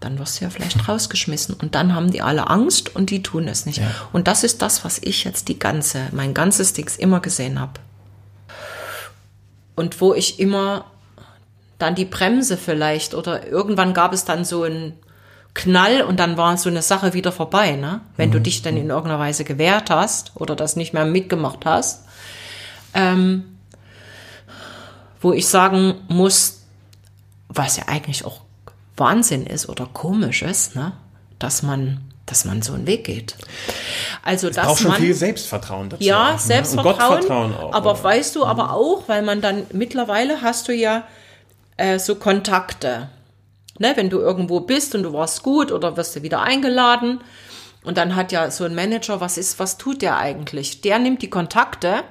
dann 0.00 0.18
wirst 0.18 0.40
du 0.40 0.44
ja 0.44 0.50
vielleicht 0.50 0.88
rausgeschmissen. 0.88 1.54
Und 1.54 1.74
dann 1.74 1.94
haben 1.94 2.10
die 2.10 2.20
alle 2.22 2.50
Angst 2.50 2.94
und 2.94 3.08
die 3.10 3.22
tun 3.22 3.46
es 3.48 3.64
nicht. 3.66 3.80
Und 4.12 4.26
das 4.28 4.42
ist 4.44 4.60
das, 4.60 4.84
was 4.84 4.98
ich 4.98 5.24
jetzt 5.24 5.48
die 5.48 5.58
ganze, 5.58 6.08
mein 6.12 6.34
ganzes 6.34 6.72
Dings 6.74 6.96
immer 6.96 7.20
gesehen 7.20 7.60
habe. 7.60 7.80
Und 9.74 10.00
wo 10.00 10.14
ich 10.14 10.38
immer 10.38 10.84
dann 11.78 11.94
die 11.94 12.04
Bremse 12.04 12.56
vielleicht 12.56 13.14
oder 13.14 13.46
irgendwann 13.46 13.94
gab 13.94 14.12
es 14.12 14.24
dann 14.24 14.44
so 14.44 14.62
einen 14.62 14.94
Knall 15.54 16.02
und 16.02 16.18
dann 16.18 16.36
war 16.36 16.56
so 16.56 16.70
eine 16.70 16.82
Sache 16.82 17.12
wieder 17.12 17.32
vorbei, 17.32 17.72
ne? 17.72 18.00
Wenn 18.16 18.30
du 18.30 18.40
dich 18.40 18.62
dann 18.62 18.76
in 18.76 18.88
irgendeiner 18.88 19.18
Weise 19.18 19.44
gewehrt 19.44 19.90
hast 19.90 20.32
oder 20.34 20.56
das 20.56 20.76
nicht 20.76 20.94
mehr 20.94 21.04
mitgemacht 21.04 21.66
hast. 21.66 22.04
Ähm, 22.94 23.44
wo 25.20 25.32
ich 25.32 25.46
sagen 25.46 25.94
muss, 26.08 26.62
was 27.48 27.76
ja 27.76 27.84
eigentlich 27.86 28.24
auch 28.24 28.40
Wahnsinn 28.96 29.46
ist 29.46 29.68
oder 29.68 29.86
komisch 29.86 30.42
ist, 30.42 30.74
ne? 30.74 30.92
Dass 31.38 31.62
man, 31.62 32.11
dass 32.26 32.44
man 32.44 32.62
so 32.62 32.72
einen 32.74 32.86
Weg 32.86 33.04
geht. 33.04 33.36
Also, 34.22 34.48
dass 34.50 34.66
Braucht 34.66 34.82
schon 34.82 34.90
man, 34.92 35.00
viel 35.00 35.14
Selbstvertrauen 35.14 35.90
dazu. 35.90 36.02
auch, 36.02 36.06
ja, 36.06 36.26
ne? 36.26 36.32
Und 36.32 36.40
Selbstvertrauen. 36.40 36.98
Gottvertrauen 36.98 37.54
auch. 37.56 37.72
aber 37.72 37.92
oder? 37.92 38.04
weißt 38.04 38.36
du, 38.36 38.44
aber 38.44 38.72
auch, 38.72 39.08
weil 39.08 39.22
man 39.22 39.40
dann 39.40 39.66
mittlerweile 39.72 40.42
hast 40.42 40.68
du 40.68 40.72
ja 40.72 41.04
äh, 41.76 41.98
so 41.98 42.14
Kontakte. 42.16 43.08
Ne, 43.78 43.92
wenn 43.96 44.10
du 44.10 44.18
irgendwo 44.18 44.60
bist 44.60 44.94
und 44.94 45.02
du 45.02 45.12
warst 45.14 45.42
gut 45.42 45.72
oder 45.72 45.96
wirst 45.96 46.14
du 46.14 46.22
wieder 46.22 46.42
eingeladen 46.42 47.22
und 47.84 47.96
dann 47.96 48.14
hat 48.14 48.30
ja 48.30 48.50
so 48.50 48.64
ein 48.64 48.74
Manager, 48.74 49.20
was 49.20 49.38
ist, 49.38 49.58
was 49.58 49.78
tut 49.78 50.02
der 50.02 50.18
eigentlich? 50.18 50.82
Der 50.82 50.98
nimmt 50.98 51.22
die 51.22 51.30
Kontakte, 51.30 52.04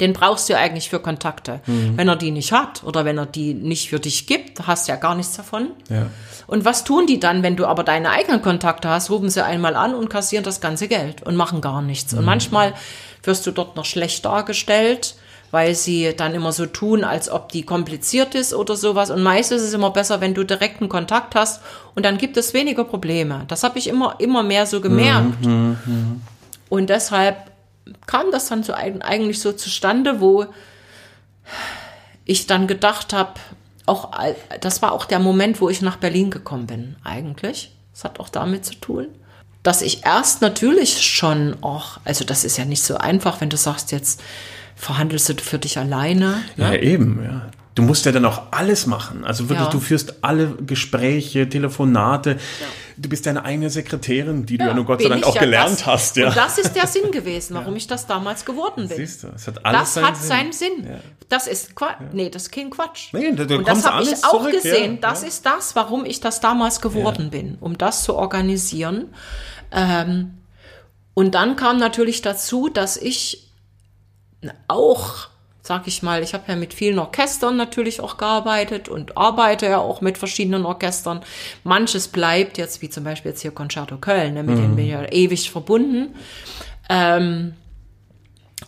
den 0.00 0.12
brauchst 0.12 0.48
du 0.48 0.52
ja 0.52 0.60
eigentlich 0.60 0.90
für 0.90 1.00
Kontakte. 1.00 1.60
Mhm. 1.66 1.96
Wenn 1.96 2.08
er 2.08 2.16
die 2.16 2.30
nicht 2.30 2.52
hat 2.52 2.84
oder 2.84 3.04
wenn 3.04 3.18
er 3.18 3.26
die 3.26 3.54
nicht 3.54 3.90
für 3.90 3.98
dich 3.98 4.26
gibt, 4.26 4.66
hast 4.66 4.86
du 4.86 4.92
ja 4.92 4.96
gar 4.96 5.14
nichts 5.14 5.36
davon. 5.36 5.70
Ja. 5.88 6.06
Und 6.46 6.64
was 6.64 6.84
tun 6.84 7.06
die 7.06 7.20
dann, 7.20 7.42
wenn 7.42 7.56
du 7.56 7.66
aber 7.66 7.84
deine 7.84 8.10
eigenen 8.10 8.40
Kontakte 8.40 8.88
hast? 8.88 9.10
Rufen 9.10 9.28
sie 9.28 9.44
einmal 9.44 9.76
an 9.76 9.94
und 9.94 10.08
kassieren 10.08 10.44
das 10.44 10.60
ganze 10.60 10.88
Geld 10.88 11.22
und 11.22 11.36
machen 11.36 11.60
gar 11.60 11.82
nichts. 11.82 12.14
Und 12.14 12.24
manchmal 12.24 12.74
wirst 13.22 13.46
du 13.46 13.50
dort 13.50 13.76
noch 13.76 13.84
schlecht 13.84 14.24
dargestellt, 14.24 15.16
weil 15.50 15.74
sie 15.74 16.14
dann 16.16 16.34
immer 16.34 16.52
so 16.52 16.66
tun, 16.66 17.04
als 17.04 17.28
ob 17.30 17.50
die 17.50 17.62
kompliziert 17.62 18.34
ist 18.34 18.54
oder 18.54 18.76
sowas. 18.76 19.10
Und 19.10 19.22
meist 19.22 19.50
ist 19.50 19.62
es 19.62 19.74
immer 19.74 19.90
besser, 19.90 20.20
wenn 20.20 20.34
du 20.34 20.44
direkten 20.44 20.88
Kontakt 20.88 21.34
hast 21.34 21.60
und 21.94 22.06
dann 22.06 22.18
gibt 22.18 22.36
es 22.36 22.54
weniger 22.54 22.84
Probleme. 22.84 23.44
Das 23.48 23.64
habe 23.64 23.78
ich 23.78 23.88
immer, 23.88 24.14
immer 24.18 24.42
mehr 24.42 24.66
so 24.66 24.80
gemerkt. 24.80 25.44
Und 26.68 26.90
deshalb 26.90 27.47
kam 28.06 28.30
das 28.32 28.46
dann 28.48 28.62
so 28.62 28.72
eig- 28.74 29.00
eigentlich 29.02 29.40
so 29.40 29.52
zustande, 29.52 30.20
wo 30.20 30.46
ich 32.24 32.46
dann 32.46 32.66
gedacht 32.66 33.12
habe, 33.12 33.34
auch 33.86 34.10
das 34.60 34.82
war 34.82 34.92
auch 34.92 35.06
der 35.06 35.18
Moment, 35.18 35.60
wo 35.60 35.68
ich 35.68 35.80
nach 35.80 35.96
Berlin 35.96 36.30
gekommen 36.30 36.66
bin, 36.66 36.96
eigentlich. 37.04 37.72
Das 37.92 38.04
hat 38.04 38.20
auch 38.20 38.28
damit 38.28 38.64
zu 38.66 38.74
tun, 38.74 39.06
dass 39.62 39.82
ich 39.82 40.04
erst 40.04 40.42
natürlich 40.42 41.02
schon 41.02 41.56
auch, 41.62 41.98
also 42.04 42.24
das 42.24 42.44
ist 42.44 42.58
ja 42.58 42.64
nicht 42.64 42.82
so 42.82 42.96
einfach, 42.98 43.40
wenn 43.40 43.48
du 43.48 43.56
sagst, 43.56 43.90
jetzt 43.92 44.20
verhandelst 44.76 45.28
du 45.30 45.34
für 45.42 45.58
dich 45.58 45.78
alleine. 45.78 46.42
Ja, 46.56 46.70
Ne? 46.70 46.82
eben, 46.82 47.22
ja. 47.24 47.50
Du 47.78 47.84
musst 47.84 48.04
ja 48.06 48.10
dann 48.10 48.24
auch 48.24 48.42
alles 48.50 48.86
machen. 48.86 49.24
Also 49.24 49.48
wirklich, 49.48 49.66
Ja. 49.66 49.70
du 49.70 49.78
führst 49.78 50.24
alle 50.24 50.48
Gespräche, 50.66 51.48
Telefonate. 51.48 52.36
Du 52.96 53.08
bist 53.08 53.24
deine 53.24 53.44
eigene 53.44 53.70
Sekretärin, 53.70 54.46
die 54.46 54.58
du 54.58 54.64
ja, 54.64 54.74
nun 54.74 54.84
Gott 54.84 55.00
sei 55.00 55.08
Dank 55.08 55.24
auch 55.24 55.36
ja 55.36 55.40
gelernt 55.42 55.78
das, 55.82 55.86
hast. 55.86 56.16
Ja. 56.16 56.26
Und 56.26 56.36
das 56.36 56.58
ist 56.58 56.72
der 56.74 56.88
Sinn 56.88 57.12
gewesen, 57.12 57.54
warum 57.54 57.76
ich 57.76 57.86
das 57.86 58.08
damals 58.08 58.44
geworden 58.44 58.88
bin. 58.88 58.96
Siehst 58.96 59.22
du, 59.22 59.28
es 59.28 59.46
hat 59.46 59.64
alles 59.64 59.80
Das 59.80 59.94
seinen 59.94 60.06
hat 60.06 60.16
Sinn. 60.16 60.26
seinen 60.28 60.52
Sinn. 60.52 60.88
Das 61.28 61.46
ist 61.46 61.76
Quatsch. 61.76 62.00
Nee, 62.12 62.30
das 62.30 62.42
ist 62.44 62.50
kein 62.50 62.70
Quatsch. 62.70 63.12
Nee, 63.12 63.30
da- 63.36 63.44
da 63.44 63.54
und 63.54 63.68
das 63.68 63.86
habe 63.86 64.02
ich 64.02 64.24
auch 64.24 64.40
zurück, 64.40 64.50
gesehen. 64.54 64.94
ja, 64.94 65.00
das 65.10 65.22
ja. 65.22 65.28
ist 65.28 65.46
das, 65.46 65.76
warum 65.76 66.04
ich 66.04 66.18
das 66.18 66.40
damals 66.40 66.80
geworden 66.80 67.30
bin, 67.30 67.58
um 67.60 67.78
das 67.78 68.02
zu 68.02 68.16
organisieren. 68.16 69.14
Ähm, 69.70 70.38
und 71.14 71.36
dann 71.36 71.54
kam 71.54 71.76
natürlich 71.78 72.22
dazu, 72.22 72.68
dass 72.68 72.96
ich 72.96 73.52
auch, 74.66 75.28
sag 75.62 75.86
ich 75.86 76.02
mal, 76.02 76.22
ich 76.22 76.34
habe 76.34 76.44
ja 76.48 76.56
mit 76.56 76.72
vielen 76.72 76.98
Orchestern 76.98 77.56
natürlich 77.56 78.00
auch 78.00 78.16
gearbeitet 78.16 78.88
und 78.88 79.16
arbeite 79.16 79.66
ja 79.66 79.78
auch 79.78 80.00
mit 80.00 80.16
verschiedenen 80.16 80.64
Orchestern. 80.64 81.20
Manches 81.64 82.08
bleibt 82.08 82.58
jetzt, 82.58 82.80
wie 82.80 82.88
zum 82.88 83.04
Beispiel 83.04 83.32
jetzt 83.32 83.42
hier 83.42 83.50
Concerto 83.50 83.98
Köln, 83.98 84.34
ne, 84.34 84.42
mit 84.42 84.56
denen 84.56 84.76
bin 84.76 84.86
ich 84.86 84.92
ja 84.92 85.04
ewig 85.04 85.50
verbunden. 85.50 86.14
Ähm, 86.88 87.54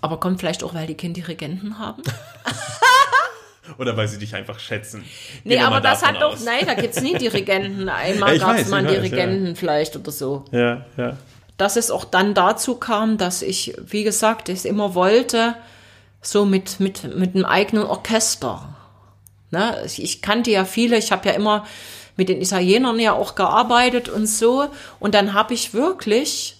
aber 0.00 0.20
kommt 0.20 0.40
vielleicht 0.40 0.62
auch, 0.62 0.74
weil 0.74 0.86
die 0.86 0.94
Kind 0.94 1.16
Dirigenten 1.16 1.78
haben. 1.78 2.02
Oder 3.78 3.96
weil 3.96 4.08
sie 4.08 4.18
dich 4.18 4.34
einfach 4.34 4.58
schätzen. 4.58 5.04
Nee, 5.44 5.54
Gehen 5.54 5.60
wir 5.60 5.66
aber 5.66 5.80
das 5.80 6.02
hat 6.02 6.20
doch, 6.20 6.38
nein, 6.44 6.66
da 6.66 6.74
gibt's 6.74 7.00
nie 7.00 7.16
Dirigenten. 7.16 7.88
Einmal 7.88 8.36
Ja, 8.36 8.46
gab's 8.46 8.60
weiß, 8.60 8.68
mal 8.68 8.78
einen 8.78 8.88
Dirigenten 8.88 9.56
vielleicht 9.56 9.96
oder 9.96 10.10
so. 10.10 10.44
Ja, 10.50 10.84
ja. 10.96 11.16
Dass 11.56 11.76
es 11.76 11.90
auch 11.90 12.04
dann 12.04 12.34
dazu 12.34 12.76
kam, 12.76 13.16
dass 13.16 13.42
ich, 13.42 13.74
wie 13.84 14.02
gesagt, 14.02 14.48
es 14.48 14.64
immer 14.64 14.94
wollte, 14.94 15.54
so 16.22 16.44
mit, 16.44 16.80
mit, 16.80 17.16
mit 17.16 17.34
einem 17.34 17.44
eigenen 17.44 17.84
Orchester. 17.84 18.76
Ne? 19.50 19.82
Ich 19.96 20.22
kannte 20.22 20.50
ja 20.50 20.64
viele, 20.64 20.96
ich 20.98 21.12
habe 21.12 21.28
ja 21.28 21.34
immer 21.34 21.66
mit 22.16 22.28
den 22.28 22.40
Italienern 22.40 22.98
ja 23.00 23.12
auch 23.14 23.34
gearbeitet 23.34 24.08
und 24.08 24.26
so. 24.26 24.68
Und 24.98 25.14
dann 25.14 25.32
habe 25.34 25.54
ich 25.54 25.72
wirklich 25.74 26.56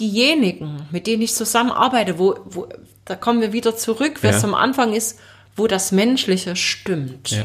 diejenigen, 0.00 0.88
mit 0.90 1.06
denen 1.06 1.22
ich 1.22 1.34
zusammenarbeite, 1.34 2.18
wo, 2.18 2.38
wo 2.44 2.68
da 3.04 3.16
kommen 3.16 3.40
wir 3.40 3.52
wieder 3.52 3.76
zurück, 3.76 4.18
wer 4.22 4.30
Ja. 4.32 4.36
es 4.36 4.44
am 4.44 4.54
Anfang 4.54 4.92
ist, 4.94 5.18
wo 5.56 5.66
das 5.66 5.92
Menschliche 5.92 6.56
stimmt 6.56 7.30
Ja. 7.30 7.44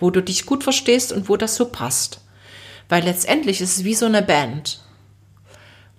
wo 0.00 0.10
du 0.10 0.20
dich 0.22 0.46
gut 0.46 0.64
verstehst 0.64 1.12
und 1.12 1.28
wo 1.28 1.36
das 1.36 1.56
so 1.56 1.66
passt. 1.66 2.20
Weil 2.88 3.04
letztendlich 3.04 3.60
ist 3.60 3.78
es 3.78 3.84
wie 3.84 3.94
so 3.94 4.06
eine 4.06 4.22
Band, 4.22 4.80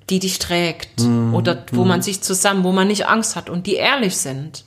die 0.10 0.20
dich 0.20 0.40
trägt 0.40 1.02
oder 1.34 1.66
wo 1.72 1.84
man 1.84 2.02
sich 2.02 2.22
zusammen, 2.22 2.64
wo 2.64 2.72
man 2.72 2.88
nicht 2.88 3.08
Angst 3.08 3.36
hat 3.36 3.50
und 3.50 3.68
die 3.68 3.76
ehrlich 3.76 4.18
sind. 4.18 4.64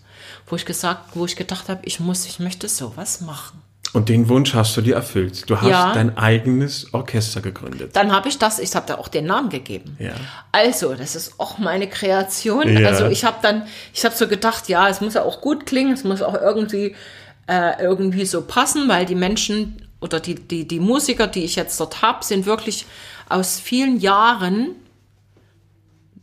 Wo 0.46 0.56
ich 0.56 0.64
gesagt, 0.66 1.10
wo 1.14 1.24
ich 1.26 1.36
gedacht 1.36 1.68
habe, 1.68 1.80
ich 1.84 2.00
muss, 2.00 2.26
ich 2.26 2.40
möchte 2.40 2.68
sowas 2.68 3.20
machen. 3.20 3.62
Und 3.92 4.08
den 4.08 4.28
Wunsch 4.28 4.54
hast 4.54 4.76
du 4.76 4.82
dir 4.82 4.94
erfüllt. 4.96 5.48
Du 5.50 5.60
hast 5.60 5.68
Ja. 5.68 5.92
dein 5.94 6.16
eigenes 6.16 6.92
Orchester 6.94 7.40
gegründet. 7.40 7.96
Dann 7.96 8.12
habe 8.12 8.28
ich 8.28 8.38
das, 8.38 8.58
ich 8.60 8.74
habe 8.76 8.86
da 8.86 8.98
auch 8.98 9.08
den 9.08 9.26
Namen 9.26 9.48
gegeben. 9.48 9.96
Ja. 9.98 10.12
Also, 10.52 10.94
das 10.94 11.16
ist 11.16 11.34
auch 11.38 11.58
meine 11.58 11.88
Kreation. 11.88 12.68
Ja. 12.68 12.88
Also 12.88 13.06
ich 13.06 13.24
habe 13.24 13.38
dann, 13.42 13.62
ich 13.92 14.04
habe 14.04 14.14
so 14.14 14.28
gedacht, 14.28 14.68
ja, 14.68 14.88
es 14.88 15.00
muss 15.00 15.14
ja 15.14 15.22
auch 15.22 15.40
gut 15.40 15.66
klingen, 15.66 15.92
es 15.92 16.04
muss 16.04 16.22
auch 16.22 16.34
irgendwie 16.34 16.94
äh, 17.48 17.82
irgendwie 17.82 18.26
so 18.26 18.42
passen, 18.42 18.88
weil 18.88 19.06
die 19.06 19.16
Menschen 19.16 19.82
oder 20.00 20.20
die 20.20 20.36
die 20.36 20.66
die 20.68 20.80
Musiker, 20.80 21.26
die 21.26 21.44
ich 21.44 21.56
jetzt 21.56 21.78
dort 21.80 22.00
habe, 22.00 22.24
sind 22.24 22.46
wirklich 22.46 22.86
aus 23.28 23.58
vielen 23.58 23.98
Jahren, 23.98 24.76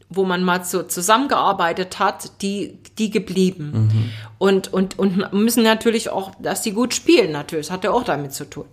wo 0.10 0.24
man 0.24 0.44
mal 0.44 0.64
so 0.64 0.84
zusammengearbeitet 0.84 2.00
hat, 2.00 2.42
die 2.42 2.80
die 2.98 3.10
geblieben 3.10 4.12
und 4.38 4.74
und 4.74 4.98
und 4.98 5.34
müssen 5.34 5.64
natürlich 5.64 6.10
auch, 6.10 6.32
dass 6.40 6.62
die 6.62 6.72
gut 6.72 6.94
spielen 6.94 7.32
natürlich, 7.32 7.68
das 7.68 7.74
hat 7.74 7.84
ja 7.84 7.92
auch 7.92 8.04
damit 8.04 8.34
zu 8.34 8.50
tun. 8.50 8.66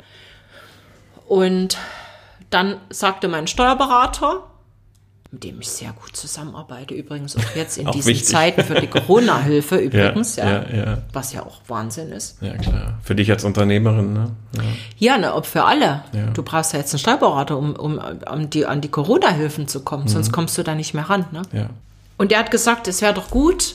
Und 1.27 1.77
dann 2.51 2.77
sagte 2.91 3.29
mein 3.29 3.47
Steuerberater, 3.47 4.45
mit 5.35 5.43
dem 5.45 5.61
ich 5.61 5.69
sehr 5.69 5.93
gut 5.93 6.17
zusammenarbeite, 6.17 6.95
übrigens 6.95 7.37
auch 7.37 7.57
jetzt 7.57 7.77
in 7.77 7.89
Auch 7.89 7.93
diesen 7.93 8.09
wichtig. 8.11 8.29
Zeiten 8.29 8.63
für 8.63 8.81
die 8.81 8.87
Corona-Hilfe 8.87 9.77
übrigens, 9.79 10.37
ja, 10.37 10.63
ja, 10.63 10.75
ja. 10.75 10.99
was 11.13 11.33
ja 11.33 11.43
auch 11.43 11.61
Wahnsinn 11.67 12.13
ist. 12.13 12.41
Ja, 12.41 12.57
klar. 12.57 12.99
Für 13.03 13.15
dich 13.17 13.31
als 13.31 13.45
Unternehmerin, 13.45 14.13
ne? 14.13 14.31
Ja. 14.57 14.63
Ja, 14.99 15.19
ne, 15.19 15.35
ob 15.35 15.47
für 15.47 15.65
alle. 15.65 16.05
Ja. 16.13 16.27
Du 16.33 16.43
brauchst 16.45 16.73
ja 16.73 16.79
jetzt 16.79 16.95
einen 16.95 17.01
Steuerberater, 17.01 17.59
um, 17.59 17.75
um, 17.75 18.01
um 18.33 18.49
die, 18.49 18.65
an 18.65 18.81
die 18.81 18.89
Corona-Hilfen 18.91 19.67
zu 19.67 19.81
kommen, 19.81 20.07
sonst 20.07 20.29
Mhm. 20.29 20.33
kommst 20.33 20.57
du 20.57 20.63
da 20.63 20.75
nicht 20.77 20.95
mehr 20.95 21.11
ran. 21.11 21.27
Ne? 21.33 21.43
ja. 21.53 21.67
Und 22.17 22.31
er 22.31 22.39
hat 22.39 22.53
gesagt, 22.53 22.87
es 22.87 23.03
wäre 23.03 23.13
doch 23.13 23.29
gut, 23.29 23.75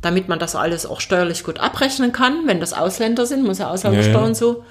damit 0.00 0.28
man 0.28 0.38
das 0.38 0.56
alles 0.56 0.86
auch 0.86 1.00
steuerlich 1.02 1.44
gut 1.44 1.60
abrechnen 1.60 2.10
kann, 2.12 2.46
wenn 2.46 2.58
das 2.58 2.72
Ausländer 2.72 3.26
sind, 3.26 3.44
muss 3.44 3.58
ja 3.58 3.68
Ausländersteuer 3.70 4.22
und 4.24 4.34
so, 4.34 4.64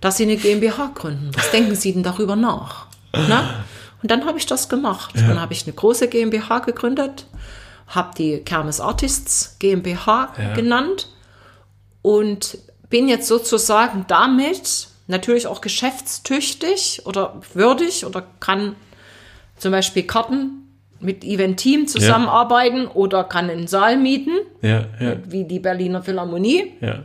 dass 0.00 0.16
sie 0.16 0.22
eine 0.22 0.36
GmbH 0.36 0.92
gründen. 0.94 1.32
Was 1.34 1.50
denken 1.50 1.74
Sie 1.74 1.92
denn 1.92 2.04
darüber 2.04 2.36
nach? 2.36 2.86
Na? 3.12 3.42
Und 4.02 4.10
dann 4.10 4.24
habe 4.26 4.38
ich 4.38 4.46
das 4.46 4.68
gemacht. 4.68 5.14
Dann 5.14 5.40
habe 5.40 5.52
ich 5.52 5.64
eine 5.64 5.72
große 5.74 6.08
GmbH 6.08 6.58
gegründet, 6.60 7.26
habe 7.86 8.10
die 8.18 8.38
Kermes 8.38 8.80
Artists 8.80 9.56
GmbH 9.60 10.32
Ja. 10.38 10.54
genannt 10.54 11.08
und 12.02 12.58
bin 12.88 13.08
jetzt 13.08 13.28
sozusagen 13.28 14.04
damit 14.08 14.88
natürlich 15.06 15.46
auch 15.46 15.60
geschäftstüchtig 15.60 17.02
oder 17.04 17.40
würdig 17.54 18.04
oder 18.04 18.24
kann 18.40 18.76
zum 19.56 19.72
Beispiel 19.72 20.02
Karten 20.04 20.58
mit 21.00 21.24
Event-Team 21.24 21.86
zusammenarbeiten 21.88 22.86
oder 22.86 23.24
kann 23.24 23.50
einen 23.50 23.66
Saal 23.66 23.96
mieten, 23.96 24.32
Ja, 24.62 24.84
ja, 25.00 25.16
wie 25.28 25.44
die 25.44 25.58
Berliner 25.58 26.02
Philharmonie, 26.02 26.74
ja. 26.80 27.00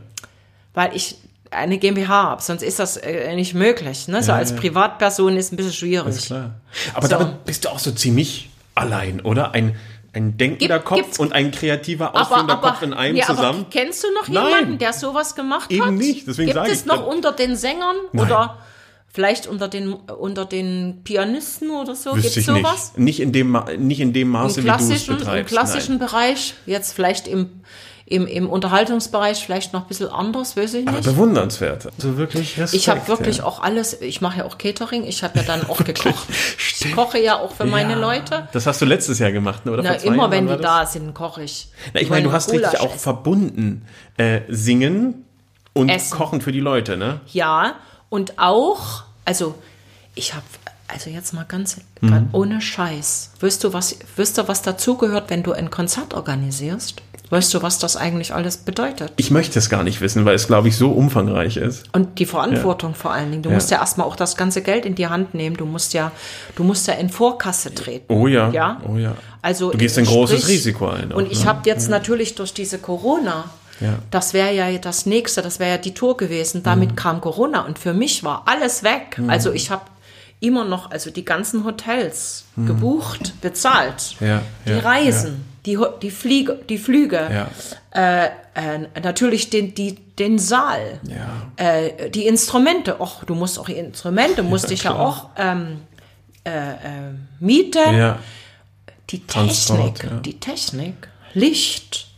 weil 0.74 0.94
ich 0.94 1.16
eine 1.50 1.78
GmbH 1.78 2.08
habe. 2.24 2.42
Sonst 2.42 2.62
ist 2.62 2.78
das 2.78 2.96
äh, 2.96 3.34
nicht 3.34 3.54
möglich. 3.54 4.08
Ne? 4.08 4.22
So 4.22 4.32
Ja, 4.32 4.38
als. 4.38 4.54
Privatperson 4.54 5.36
ist 5.36 5.52
ein 5.52 5.56
bisschen 5.56 5.72
schwierig. 5.72 6.30
Aber 6.94 7.06
So. 7.06 7.08
damit 7.08 7.44
bist 7.44 7.64
du 7.64 7.68
auch 7.70 7.78
so 7.78 7.90
ziemlich 7.90 8.50
allein, 8.74 9.20
oder? 9.20 9.52
Ein, 9.54 9.76
ein 10.12 10.36
denkender 10.36 10.76
Gibt- 10.76 10.84
Kopf 10.86 10.98
gibt's- 10.98 11.18
und 11.18 11.32
ein 11.32 11.50
kreativer, 11.50 12.14
ausführender 12.14 12.56
Kopf 12.56 12.82
in 12.82 12.92
einem 12.92 13.16
ja, 13.16 13.26
zusammen. 13.26 13.60
Aber 13.60 13.70
kennst 13.70 14.02
du 14.04 14.08
noch 14.14 14.28
Nein. 14.28 14.46
jemanden, 14.46 14.78
der 14.78 14.92
sowas 14.92 15.34
gemacht 15.34 15.70
Eben 15.70 15.84
hat? 15.84 15.92
nicht, 15.94 16.26
deswegen 16.26 16.52
Gibt 16.52 16.66
es 16.68 16.80
ich, 16.80 16.86
noch 16.86 17.06
unter 17.06 17.32
den 17.32 17.56
Sängern 17.56 17.96
Nein. 18.12 18.26
oder 18.26 18.58
vielleicht 19.10 19.46
unter 19.46 19.68
den 19.68 19.92
unter 19.94 20.44
den 20.44 21.00
Pianisten 21.04 21.70
oder 21.70 21.94
so? 21.94 22.12
Gibt 22.12 22.24
es 22.36 22.44
sowas? 22.44 22.92
nicht. 22.96 22.98
Nicht 22.98 23.20
in 23.20 23.32
dem, 23.32 23.58
nicht 23.78 24.00
in 24.00 24.12
dem 24.12 24.28
Maße, 24.28 24.60
Im 24.60 24.66
wie 24.66 24.68
du 24.70 24.74
es 24.74 24.86
klassischen, 24.86 25.12
im 25.14 25.18
betreibst. 25.18 25.52
klassischen 25.54 25.98
Bereich, 25.98 26.54
jetzt 26.66 26.92
vielleicht 26.94 27.26
im, 27.28 27.50
im, 28.10 28.26
im 28.26 28.48
Unterhaltungsbereich 28.48 29.44
vielleicht 29.44 29.74
noch 29.74 29.82
ein 29.82 29.88
bisschen 29.88 30.08
anders, 30.08 30.56
weiß 30.56 30.74
ich 30.74 30.84
nicht. 30.86 30.88
Aber 30.88 31.02
bewundernswert. 31.02 31.88
Also 31.96 32.16
wirklich 32.16 32.58
Respekt. 32.58 32.82
Ich 32.82 32.88
habe 32.88 33.06
wirklich 33.06 33.38
ja. 33.38 33.44
auch 33.44 33.62
alles, 33.62 34.00
ich 34.00 34.22
mache 34.22 34.38
ja 34.38 34.44
auch 34.46 34.56
Catering, 34.56 35.04
ich 35.04 35.22
habe 35.22 35.38
ja 35.38 35.44
dann 35.44 35.68
auch 35.68 35.84
gekocht. 35.84 36.26
ich 36.80 36.94
koche 36.94 37.18
ja 37.22 37.38
auch 37.38 37.52
für 37.52 37.66
meine 37.66 37.92
Ja. 37.92 37.98
Leute. 37.98 38.48
Das 38.52 38.66
hast 38.66 38.80
du 38.80 38.86
letztes 38.86 39.18
Jahr 39.18 39.30
gemacht, 39.30 39.66
ne? 39.66 39.72
oder? 39.72 39.82
Na, 39.82 39.90
vor 39.90 39.98
zwei 39.98 40.08
immer 40.08 40.16
Jahren, 40.16 40.30
wenn 40.30 40.46
die 40.48 40.62
da 40.62 40.86
sind, 40.86 41.12
koche 41.12 41.42
ich. 41.42 41.68
Na, 41.92 42.00
ich 42.00 42.08
meine, 42.08 42.24
du 42.24 42.32
hast 42.32 42.50
richtig 42.50 42.70
Gulasch 42.70 42.80
auch 42.82 42.94
essen. 42.94 42.98
verbunden. 42.98 43.86
Äh, 44.16 44.40
singen 44.48 45.26
und 45.74 45.90
Essen. 45.90 46.16
kochen 46.16 46.40
für 46.40 46.52
die 46.52 46.60
Leute, 46.60 46.96
ne? 46.96 47.20
Ja, 47.32 47.74
und 48.08 48.38
auch, 48.38 49.02
also 49.26 49.54
ich 50.14 50.32
habe, 50.32 50.44
also 50.88 51.10
jetzt 51.10 51.34
mal 51.34 51.44
ganz, 51.44 51.76
Mhm. 52.00 52.10
ganz 52.10 52.28
ohne 52.32 52.60
Scheiß. 52.60 53.30
Weißt 53.40 53.62
du, 53.64 53.72
was, 53.72 53.96
weißt 54.16 54.38
du, 54.38 54.48
was 54.48 54.62
dazugehört, 54.62 55.30
wenn 55.30 55.42
du 55.42 55.52
ein 55.52 55.70
Konzert 55.70 56.14
organisierst? 56.14 57.02
Weißt 57.30 57.52
du, 57.52 57.60
was 57.60 57.78
das 57.78 57.96
eigentlich 57.98 58.32
alles 58.32 58.56
bedeutet? 58.56 59.12
Ich 59.16 59.30
möchte 59.30 59.58
es 59.58 59.68
gar 59.68 59.82
nicht 59.84 60.00
wissen, 60.00 60.24
weil 60.24 60.34
es, 60.34 60.46
glaube 60.46 60.68
ich, 60.68 60.76
so 60.78 60.90
umfangreich 60.92 61.58
ist. 61.58 61.84
Und 61.92 62.18
die 62.18 62.24
Verantwortung 62.24 62.94
vor 62.94 63.12
allen 63.12 63.30
Dingen. 63.30 63.42
Du 63.42 63.50
Ja. 63.50 63.54
musst 63.56 63.70
ja 63.70 63.80
erstmal 63.80 64.06
auch 64.06 64.16
das 64.16 64.34
ganze 64.34 64.62
Geld 64.62 64.86
in 64.86 64.94
die 64.94 65.08
Hand 65.08 65.34
nehmen. 65.34 65.54
Du 65.54 65.66
musst 65.66 65.92
ja, 65.92 66.10
du 66.56 66.64
musst 66.64 66.86
ja 66.88 66.94
in 66.94 67.10
Vorkasse 67.10 67.74
treten. 67.74 68.10
Oh 68.10 68.26
ja. 68.26 68.48
Ja. 68.50 68.80
Oh 68.88 68.96
ja. 68.96 69.14
Also 69.42 69.70
Du 69.72 69.76
gehst 69.76 69.98
ein 69.98 70.06
großes 70.06 70.40
sprich- 70.40 70.54
Risiko 70.56 70.88
ein. 70.88 71.12
auch, 71.12 71.16
Und 71.18 71.30
ich 71.30 71.40
ne? 71.44 71.50
habe 71.50 71.60
jetzt 71.68 71.90
natürlich 71.90 72.34
durch 72.34 72.54
diese 72.54 72.78
Corona, 72.78 73.44
Ja. 73.80 73.96
das 74.10 74.32
wäre 74.32 74.54
ja 74.54 74.78
das 74.78 75.04
nächste, 75.04 75.42
das 75.42 75.58
wäre 75.58 75.72
ja 75.72 75.76
die 75.78 75.92
Tour 75.92 76.16
gewesen. 76.16 76.60
Mhm. 76.60 76.64
Damit 76.64 76.96
kam 76.96 77.20
Corona 77.20 77.66
und 77.66 77.78
für 77.78 77.92
mich 77.92 78.24
war 78.24 78.44
alles 78.46 78.82
weg. 78.84 79.20
Also 79.28 79.52
ich 79.52 79.70
habe 79.70 79.82
immer 80.40 80.64
noch, 80.64 80.90
also 80.90 81.10
die 81.10 81.24
ganzen 81.24 81.64
Hotels 81.64 82.44
gebucht, 82.56 83.34
bezahlt, 83.40 84.16
Mhm. 84.20 84.26
Ja, 84.26 84.42
die 84.66 84.70
ja, 84.70 84.78
Reisen, 84.80 85.44
die, 85.66 85.78
Ho- 85.78 85.96
die, 86.00 86.10
Fliege, 86.10 86.58
die 86.68 86.78
Flüge, 86.78 87.28
Ja. 87.30 87.50
äh, 88.24 88.30
natürlich 89.02 89.50
den, 89.50 89.74
die, 89.74 89.94
den 90.18 90.38
Saal, 90.38 91.00
Ja. 91.04 91.28
äh, 91.56 92.10
die 92.10 92.26
Instrumente. 92.26 93.00
Och, 93.00 93.24
du 93.24 93.34
musst 93.34 93.58
auch 93.58 93.66
die 93.66 93.72
Instrumente, 93.74 94.42
musste 94.42 94.74
ich 94.74 94.84
ja 94.84 94.94
auch 94.94 95.30
ähm, 95.36 95.80
äh, 96.44 96.50
äh, 96.50 96.74
mieten. 97.40 97.96
Ja. 97.96 98.18
Die 99.10 99.26
Transport, 99.26 99.96
Technik, 99.96 100.12
ja. 100.12 100.18
die 100.20 100.38
Technik, 100.40 101.08
Licht, 101.34 102.08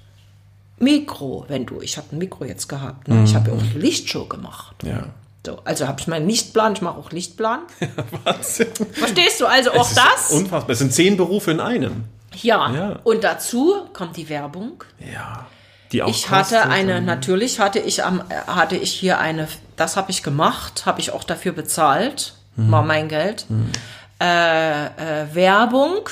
Mikro, 0.78 1.44
wenn 1.48 1.66
du, 1.66 1.80
ich 1.82 1.96
habe 1.98 2.08
ein 2.12 2.18
Mikro 2.18 2.44
jetzt 2.44 2.68
gehabt, 2.68 3.06
ne? 3.08 3.16
Mhm. 3.16 3.24
ich 3.24 3.34
habe 3.34 3.50
ja 3.50 3.56
auch 3.56 3.60
eine 3.62 3.78
Lichtshow 3.78 4.24
gemacht. 4.26 4.76
Ja. 4.82 5.04
So, 5.46 5.58
also 5.64 5.88
habe 5.88 6.00
ich 6.00 6.06
meinen 6.06 6.28
Lichtplan, 6.28 6.74
ich 6.74 6.82
mache 6.82 6.98
auch 6.98 7.10
Lichtplan. 7.12 7.60
Wahnsinn. 8.24 8.68
Verstehst 8.92 9.40
du 9.40 9.46
also 9.46 9.70
auch 9.72 9.82
Es 9.86 9.88
ist 9.92 9.96
das? 9.98 10.30
Unfassbar. 10.32 10.70
Es 10.70 10.78
sind 10.80 10.92
zehn 10.92 11.16
Berufe 11.16 11.50
in 11.50 11.60
einem. 11.60 12.04
Ja. 12.34 12.70
Ja. 12.72 12.98
Und 13.04 13.24
dazu 13.24 13.86
kommt 13.92 14.16
die 14.16 14.28
Werbung. 14.28 14.84
Ja. 14.98 15.46
Die 15.92 16.02
auch 16.02 16.08
Ich 16.08 16.30
hatte 16.30 16.68
eine, 16.68 17.00
natürlich 17.00 17.58
hatte 17.58 17.78
ich 17.80 18.04
am, 18.04 18.22
hatte 18.46 18.76
ich 18.76 18.92
hier 18.92 19.18
eine, 19.18 19.48
das 19.76 19.96
habe 19.96 20.10
ich 20.10 20.22
gemacht, 20.22 20.84
habe 20.86 21.00
ich 21.00 21.10
auch 21.12 21.24
dafür 21.24 21.52
bezahlt, 21.52 22.34
Mhm. 22.56 22.70
war 22.72 22.82
mein 22.82 23.08
Geld. 23.08 23.46
Äh, 24.20 24.84
äh, 24.86 25.34
Werbung 25.34 26.08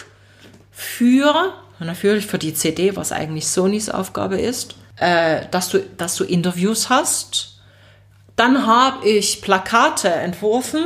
für, 0.71 1.53
natürlich 1.79 2.27
für 2.27 2.39
die 2.39 2.55
CD, 2.55 2.97
was 2.97 3.13
eigentlich 3.13 3.49
Sonys 3.49 3.91
Aufgabe 3.91 4.41
ist, 4.41 4.77
äh, 4.97 5.43
dass 5.51 5.69
du, 5.69 5.81
dass 5.81 6.17
du 6.17 6.25
Interviews 6.25 6.89
hast. 6.89 7.58
Dann 8.39 8.69
habe 8.69 9.05
ich 9.09 9.43
Plakate 9.43 10.09
entworfen, 10.09 10.85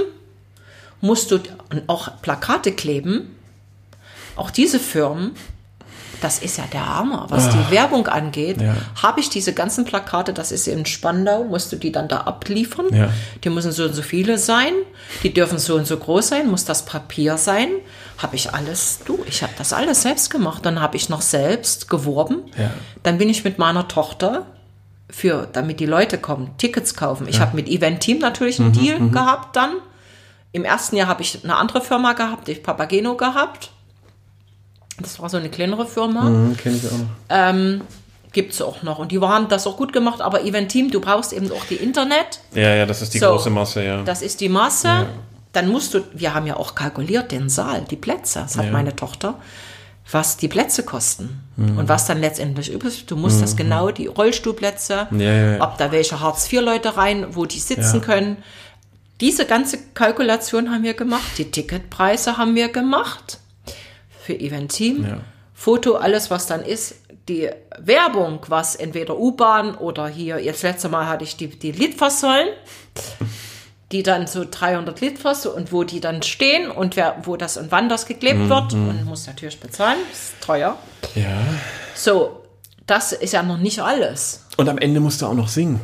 musst 1.02 1.30
du 1.30 1.38
auch 1.86 2.08
Plakate 2.22 2.72
kleben. 2.72 3.36
Auch 4.36 4.50
diese 4.50 4.78
Firmen, 4.78 5.32
das 6.22 6.38
ist 6.38 6.56
ja 6.56 6.64
der 6.72 6.86
Hammer, 6.86 7.26
was 7.28 7.50
die 7.50 7.70
Werbung 7.70 8.06
angeht. 8.06 8.56
Ah. 8.60 8.64
Ja. 8.64 8.76
Habe 9.02 9.20
ich 9.20 9.28
diese 9.28 9.52
ganzen 9.52 9.84
Plakate, 9.84 10.32
das 10.32 10.50
ist 10.50 10.66
in 10.66 10.86
Spandau, 10.86 11.44
musst 11.44 11.70
du 11.72 11.76
die 11.76 11.92
dann 11.92 12.08
da 12.08 12.22
abliefern. 12.22 12.86
Ja. 12.90 13.12
Die 13.44 13.50
müssen 13.50 13.70
so 13.70 13.84
und 13.84 13.92
so 13.92 14.00
viele 14.00 14.38
sein, 14.38 14.72
die 15.22 15.34
dürfen 15.34 15.58
so 15.58 15.74
und 15.74 15.86
so 15.86 15.98
groß 15.98 16.28
sein, 16.28 16.50
muss 16.50 16.64
das 16.64 16.86
Papier 16.86 17.36
sein. 17.36 17.68
Habe 18.16 18.36
ich 18.36 18.54
alles, 18.54 19.00
du, 19.04 19.18
ich 19.26 19.42
habe 19.42 19.52
das 19.58 19.74
alles 19.74 20.00
selbst 20.00 20.30
gemacht. 20.30 20.64
Dann 20.64 20.80
habe 20.80 20.96
ich 20.96 21.10
noch 21.10 21.20
selbst 21.20 21.90
geworben. 21.90 22.44
Ja. 22.56 22.70
Dann 23.02 23.18
bin 23.18 23.28
ich 23.28 23.44
mit 23.44 23.58
meiner 23.58 23.88
Tochter 23.88 24.46
für, 25.12 25.46
damit 25.52 25.78
die 25.78 25.86
Leute 25.86 26.18
kommen, 26.18 26.50
Tickets 26.58 26.94
kaufen. 26.94 27.28
Ich 27.28 27.40
habe 27.40 27.54
mit 27.54 27.68
Event 27.68 28.00
Team 28.00 28.18
natürlich 28.18 28.58
Mhm, 28.58 28.64
einen 28.66 28.72
Deal 28.74 29.10
gehabt 29.10 29.54
dann. 29.54 29.74
Im 30.52 30.64
ersten 30.64 30.96
Jahr 30.96 31.06
habe 31.08 31.22
ich 31.22 31.44
eine 31.44 31.56
andere 31.56 31.80
Firma 31.80 32.14
gehabt, 32.14 32.48
ich 32.48 32.62
Papageno 32.62 33.16
gehabt. 33.16 33.70
Das 35.00 35.20
war 35.20 35.28
so 35.28 35.36
eine 35.36 35.48
kleinere 35.48 35.86
Firma. 35.86 36.22
Mhm, 36.24 36.56
kenn 36.56 36.76
ich 36.76 36.84
auch 36.86 36.98
noch. 36.98 37.84
Gibt 38.32 38.54
es 38.54 38.62
auch 38.62 38.82
noch. 38.82 38.98
Und 38.98 39.12
die 39.12 39.20
haben 39.20 39.48
das 39.48 39.66
auch 39.66 39.76
gut 39.76 39.92
gemacht, 39.92 40.22
aber 40.22 40.42
Event 40.42 40.70
Team, 40.70 40.90
du 40.90 41.00
brauchst 41.00 41.34
eben 41.34 41.50
auch 41.52 41.64
die 41.66 41.74
Internet. 41.76 42.40
Ja, 42.54 42.74
ja, 42.74 42.86
das 42.86 43.02
ist 43.02 43.12
die 43.12 43.18
So. 43.18 43.26
große 43.28 43.50
Masse, 43.50 43.84
ja. 43.84 44.02
Das 44.02 44.22
ist 44.22 44.40
die 44.40 44.48
Masse. 44.48 45.06
Dann 45.52 45.68
musst 45.68 45.92
du, 45.92 46.00
wir 46.14 46.32
haben 46.32 46.46
ja 46.46 46.56
auch 46.56 46.74
kalkuliert, 46.74 47.30
den 47.30 47.50
Saal, 47.50 47.84
die 47.90 47.96
Plätze, 47.96 48.38
das 48.40 48.56
hat 48.56 48.64
Ja. 48.66 48.72
meine 48.72 48.96
Tochter, 48.96 49.34
was 50.10 50.36
die 50.36 50.48
Plätze 50.48 50.82
kosten. 50.84 51.40
Und 51.56 51.88
was 51.88 52.06
dann 52.06 52.20
letztendlich 52.20 52.72
übrig 52.72 52.98
ist. 52.98 53.10
Du 53.10 53.16
musst 53.16 53.40
das 53.40 53.56
genau, 53.56 53.90
die 53.90 54.06
Rollstuhlplätze, 54.06 55.06
Ja, 55.10 55.18
ja, 55.18 55.56
ja. 55.56 55.62
ob 55.62 55.78
da 55.78 55.92
welche 55.92 56.18
Hartz-IV-Leute 56.20 56.96
rein, 56.96 57.26
wo 57.36 57.44
die 57.46 57.60
sitzen 57.60 58.00
können. 58.00 58.38
Diese 59.20 59.46
ganze 59.46 59.78
Kalkulation 59.94 60.70
haben 60.70 60.82
wir 60.82 60.94
gemacht. 60.94 61.38
Die 61.38 61.50
Ticketpreise 61.50 62.36
haben 62.36 62.56
wir 62.56 62.68
gemacht 62.68 63.38
für 64.24 64.34
Event 64.34 64.72
Team. 64.72 65.20
Foto, 65.54 65.94
alles 65.94 66.30
was 66.30 66.46
dann 66.46 66.62
ist. 66.64 66.96
Die 67.28 67.48
Werbung, 67.78 68.40
was 68.48 68.74
entweder 68.74 69.16
U-Bahn 69.16 69.76
oder 69.76 70.08
hier, 70.08 70.40
jetzt 70.40 70.62
letzte 70.64 70.88
Mal 70.88 71.06
hatte 71.06 71.22
ich 71.22 71.36
die, 71.36 71.46
die 71.46 71.70
Litfaßsäulen, 71.70 72.48
die 73.92 74.02
dann 74.02 74.26
so 74.26 74.44
300 74.50 75.00
Litfaß 75.00 75.46
und 75.46 75.70
wo 75.72 75.84
die 75.84 76.00
dann 76.00 76.22
stehen 76.22 76.70
und 76.70 76.96
wer, 76.96 77.16
wo 77.24 77.36
das 77.36 77.56
und 77.58 77.70
wann 77.70 77.88
das 77.88 78.06
geklebt 78.06 78.48
wird 78.48 78.72
und 78.72 79.04
muss 79.04 79.26
natürlich 79.26 79.60
bezahlen, 79.60 79.98
ist 80.12 80.32
teuer. 80.44 80.76
ja. 81.14 81.38
So, 81.94 82.40
das 82.86 83.12
ist 83.12 83.32
ja 83.32 83.42
noch 83.42 83.58
nicht 83.58 83.80
alles. 83.80 84.44
Und 84.56 84.68
am 84.68 84.78
Ende 84.78 84.98
musst 84.98 85.20
du 85.22 85.26
auch 85.26 85.34
noch 85.34 85.48
singen. 85.48 85.80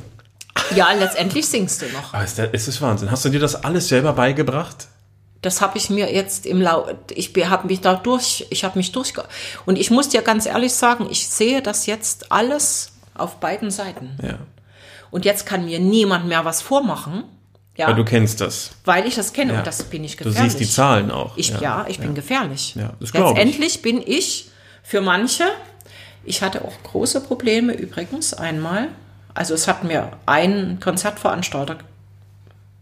Ja, 0.74 0.90
letztendlich 0.92 1.46
singst 1.46 1.82
du 1.82 1.86
noch. 1.86 2.12
Aber 2.14 2.24
ist, 2.24 2.38
der- 2.38 2.52
ist 2.52 2.66
das 2.66 2.80
Wahnsinn. 2.80 3.10
Hast 3.10 3.24
du 3.24 3.28
dir 3.28 3.38
das 3.40 3.62
alles 3.62 3.88
selber 3.88 4.12
beigebracht? 4.14 4.88
Das 5.42 5.60
habe 5.60 5.78
ich 5.78 5.88
mir 5.88 6.12
jetzt 6.12 6.46
im 6.46 6.60
Lau 6.60 6.88
ich 7.14 7.32
habe 7.48 7.68
mich 7.68 7.80
da 7.80 7.94
durch, 7.94 8.46
ich 8.50 8.64
habe 8.64 8.76
mich 8.78 8.90
durchge 8.90 9.22
und 9.66 9.78
ich 9.78 9.90
muss 9.92 10.08
dir 10.08 10.22
ganz 10.22 10.46
ehrlich 10.46 10.72
sagen, 10.74 11.06
ich 11.10 11.28
sehe 11.28 11.62
das 11.62 11.86
jetzt 11.86 12.32
alles 12.32 12.90
auf 13.14 13.36
beiden 13.36 13.70
Seiten. 13.70 14.18
Ja. 14.20 14.38
Und 15.12 15.24
jetzt 15.24 15.46
kann 15.46 15.64
mir 15.66 15.78
niemand 15.78 16.26
mehr 16.26 16.44
was 16.44 16.60
vormachen. 16.60 17.22
Ja, 17.78 17.86
Weil 17.88 17.94
du 17.94 18.04
kennst 18.04 18.40
das. 18.40 18.72
weil 18.84 19.06
ich 19.06 19.14
das 19.14 19.32
kenne 19.32 19.52
Ja. 19.52 19.58
und 19.60 19.66
das 19.66 19.84
bin 19.84 20.02
ich 20.04 20.16
Du 20.16 20.24
gefährlich. 20.24 20.52
siehst 20.52 20.60
die 20.60 20.68
Zahlen 20.68 21.10
auch. 21.12 21.36
Ich, 21.36 21.48
ja. 21.60 21.86
ich 21.88 21.98
bin 22.00 22.14
gefährlich. 22.14 22.74
Ja, 22.74 22.92
das 23.00 23.12
glaub 23.12 23.30
ich. 23.38 23.44
Letztendlich 23.44 23.82
bin 23.82 24.02
ich 24.04 24.50
für 24.82 25.00
manche, 25.00 25.44
ich 26.24 26.42
hatte 26.42 26.62
auch 26.64 26.72
große 26.82 27.20
Probleme 27.22 27.72
übrigens 27.74 28.34
einmal. 28.34 28.88
Also 29.32 29.54
es 29.54 29.68
hat 29.68 29.84
mir 29.84 30.10
ein 30.26 30.80
Konzertveranstalter 30.80 31.76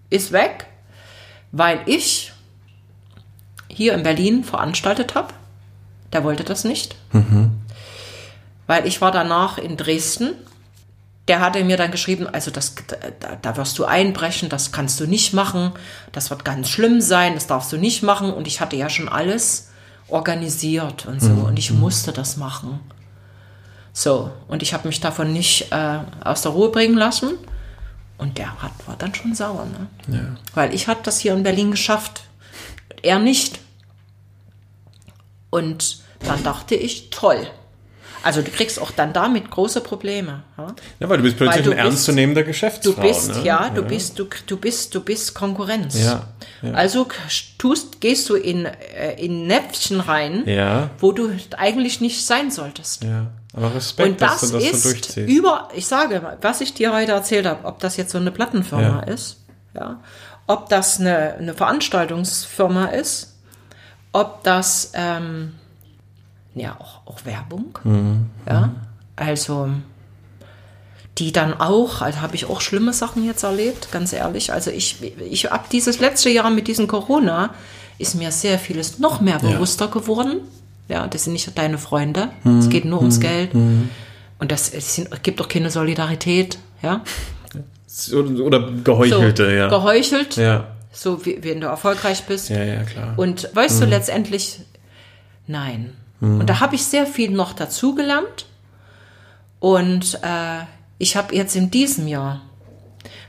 ist 0.09 0.33
weg, 0.33 0.67
weil 1.53 1.81
ich 1.85 2.33
hier 3.69 3.93
in 3.93 4.03
Berlin 4.03 4.45
veranstaltet 4.45 5.15
habe. 5.15 5.35
Der 6.15 6.25
wollte 6.25 6.43
das 6.45 6.65
nicht. 6.65 6.97
Weil 8.67 8.87
ich 8.87 9.01
war 9.03 9.13
danach 9.13 9.59
in 9.59 9.77
Dresden. 9.77 10.33
Der 11.29 11.41
hatte 11.41 11.65
mir 11.65 11.77
dann 11.77 11.91
geschrieben, 11.91 12.29
also 12.29 12.51
das, 12.53 12.75
da, 13.21 13.37
da 13.43 13.57
wirst 13.57 13.79
du 13.79 13.85
einbrechen, 13.85 14.49
das 14.49 14.71
kannst 14.71 15.01
du 15.01 15.07
nicht 15.07 15.33
machen, 15.33 15.73
das 16.13 16.31
wird 16.31 16.45
ganz 16.45 16.69
schlimm 16.69 17.01
sein, 17.01 17.35
das 17.35 17.49
darfst 17.49 17.73
du 17.73 17.77
nicht 17.77 18.03
machen. 18.03 18.33
Und 18.33 18.47
ich 18.47 18.61
hatte 18.61 18.77
ja 18.77 18.89
schon 18.89 19.09
alles 19.09 19.71
organisiert 20.09 21.07
und 21.07 21.21
so. 21.21 21.33
Und 21.33 21.59
ich 21.59 21.73
musste 21.73 22.13
das 22.13 22.37
machen. 22.37 22.79
So, 23.93 24.31
und 24.47 24.63
ich 24.63 24.75
habe 24.75 24.87
mich 24.87 25.01
davon 25.01 25.33
nicht 25.33 25.73
äh, 25.73 25.99
aus 26.23 26.43
der 26.43 26.53
Ruhe 26.53 26.71
bringen 26.71 26.97
lassen. 26.97 27.39
Und 28.19 28.39
der 28.39 28.63
hat, 28.63 28.73
war 28.87 28.97
dann 28.97 29.15
schon 29.15 29.35
sauer, 29.35 29.67
ne? 29.67 29.89
Weil 30.55 30.75
ich 30.75 30.87
hatte 30.87 31.03
das 31.05 31.19
hier 31.19 31.35
in 31.35 31.43
Berlin 31.43 31.71
geschafft. 31.71 32.23
Er 33.03 33.19
nicht. 33.19 33.59
Und 35.51 35.99
dann 36.21 36.43
dachte 36.43 36.75
ich, 36.75 37.11
toll. 37.11 37.47
Also 38.27 38.43
du 38.43 38.51
kriegst 38.51 38.79
auch 38.81 38.91
dann 38.91 39.13
damit 39.13 39.51
große 39.51 39.81
Probleme. 39.81 40.43
Ja? 40.59 40.75
Ja, 41.01 41.09
weil 41.09 41.17
du 41.19 41.23
bist 41.23 41.37
plötzlich 41.37 41.65
du 41.65 41.71
ein 41.71 41.79
ernstzunehmender 41.79 42.43
Du 42.43 42.49
Geschäftsfrau. 42.49 43.01
bist, 43.01 43.29
ne? 43.35 43.43
ja, 43.45 43.71
du 43.71 43.83
bist, 43.83 44.19
du, 44.19 44.27
du 44.47 44.57
bist, 44.57 44.95
du 44.95 45.01
bist 45.01 45.35
Konkurrenz. 45.35 45.99
Ja, 46.03 46.27
ja. 46.63 46.73
Also 46.73 47.07
tust, 47.59 48.01
gehst 48.01 48.29
du 48.29 48.35
in, 48.35 48.67
äh, 48.67 49.15
in 49.25 49.47
Näpfchen 49.47 50.01
rein, 50.01 50.43
Ja, 50.47 50.91
wo 50.99 51.13
du 51.13 51.31
eigentlich 51.57 52.01
nicht 52.01 52.27
sein 52.27 52.51
solltest. 52.51 53.05
ja. 53.05 53.27
Aber 53.55 53.75
Respekt, 53.75 54.09
Und 54.11 54.21
das, 54.21 54.41
dass 54.43 54.51
du 54.51 54.57
das 54.59 54.65
ist 54.65 54.83
so 54.83 54.91
durchziehst. 54.91 55.29
über, 55.31 55.69
ich 55.75 55.87
sage, 55.87 56.21
mal, 56.21 56.37
was 56.43 56.61
ich 56.61 56.75
dir 56.75 56.93
heute 56.93 57.13
erzählt 57.13 57.47
habe, 57.47 57.65
ob 57.65 57.79
das 57.79 57.97
jetzt 57.97 58.11
so 58.13 58.19
eine 58.19 58.31
Plattenfirma 58.31 58.83
Ja. 59.07 59.13
ist, 59.15 59.39
ja, 59.75 59.99
ob 60.47 60.69
das 60.69 61.01
eine, 61.01 61.37
eine 61.39 61.55
Veranstaltungsfirma 61.55 62.87
ist, 62.89 63.35
ob 64.13 64.43
das 64.45 64.91
ähm, 64.95 65.55
ja 66.55 66.77
auch, 66.79 66.96
auch 67.07 67.25
Werbung, 67.25 67.79
Mhm. 67.85 68.27
ja, 68.47 68.73
also 69.17 69.71
die 71.19 71.33
dann 71.33 71.55
auch, 71.55 72.03
also 72.03 72.21
habe 72.21 72.35
ich 72.35 72.45
auch 72.45 72.61
schlimme 72.61 72.93
Sachen 72.93 73.25
jetzt 73.25 73.43
erlebt, 73.43 73.91
ganz 73.91 74.13
ehrlich. 74.13 74.53
Also 74.53 74.71
ich, 74.71 74.97
ich 75.31 75.51
ab 75.51 75.71
dieses 75.71 75.99
letzte 75.99 76.29
Jahr 76.29 76.51
mit 76.51 76.69
diesem 76.69 76.87
Corona 76.89 77.55
ist 77.99 78.15
mir 78.17 78.31
sehr 78.31 78.59
vieles 78.59 78.99
noch 78.99 79.23
mehr 79.23 79.39
bewusster 79.39 79.89
geworden. 79.89 80.41
Ja, 80.89 81.07
das 81.07 81.25
sind 81.25 81.33
nicht 81.33 81.57
deine 81.57 81.79
Freunde. 81.79 82.29
Mhm. 82.45 82.59
Es 82.59 82.69
geht 82.69 82.85
nur 82.85 82.99
ums 82.99 83.19
Geld. 83.21 83.55
Und 83.55 84.53
das 84.53 84.69
es 84.69 85.01
gibt 85.23 85.41
doch 85.41 85.49
keine 85.49 85.71
Solidarität. 85.71 86.59
Ja, 86.83 87.01
Oder, 88.13 88.71
geheuchelte, 88.85 89.51
ja. 89.55 89.69
geheuchelt, 89.69 90.37
ja. 90.37 90.67
so 90.93 91.25
wie, 91.25 91.43
wenn 91.43 91.63
du 91.63 91.69
erfolgreich 91.69 92.25
bist. 92.25 92.51
Ja, 92.51 92.63
ja, 92.63 92.83
klar. 92.83 93.15
Und 93.17 93.49
weißt 93.55 93.81
du, 93.81 93.87
letztendlich, 93.87 94.61
nein. 95.47 95.95
Und 96.21 96.47
da 96.47 96.61
habe 96.61 96.75
ich 96.75 96.85
sehr 96.85 97.07
viel 97.07 97.31
noch 97.31 97.53
dazugelernt. 97.53 98.47
Und 99.61 100.19
äh, 100.23 100.65
ich 100.99 101.17
habe 101.17 101.35
jetzt 101.35 101.57
in 101.57 101.71
diesem 101.71 102.07
Jahr, 102.07 102.41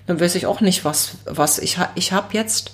dann 0.06 0.20
weiß 0.20 0.36
ich 0.36 0.46
auch 0.46 0.62
nicht, 0.62 0.86
was, 0.86 1.18
was 1.26 1.60
ich, 1.60 1.78
ich 1.96 2.12
habe 2.14 2.28
jetzt, 2.32 2.72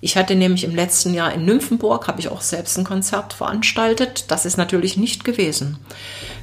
ich 0.00 0.16
hatte 0.16 0.36
nämlich 0.36 0.62
im 0.64 0.74
letzten 0.74 1.14
Jahr 1.14 1.32
in 1.32 1.44
Nymphenburg, 1.44 2.06
habe 2.06 2.20
ich 2.20 2.28
auch 2.28 2.42
selbst 2.42 2.78
ein 2.78 2.84
Konzert 2.84 3.32
veranstaltet. 3.32 4.26
Das 4.28 4.44
ist 4.46 4.56
natürlich 4.56 4.96
nicht 4.96 5.24
gewesen. 5.24 5.78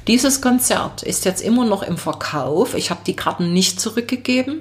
Dieses 0.06 0.42
Konzert 0.42 1.02
ist 1.02 1.24
jetzt 1.24 1.40
immer 1.40 1.64
noch 1.64 1.82
im 1.82 1.96
Verkauf. 1.96 2.74
Ich 2.74 2.90
habe 2.90 3.00
die 3.06 3.16
Karten 3.16 3.54
nicht 3.54 3.80
zurückgegeben, 3.80 4.60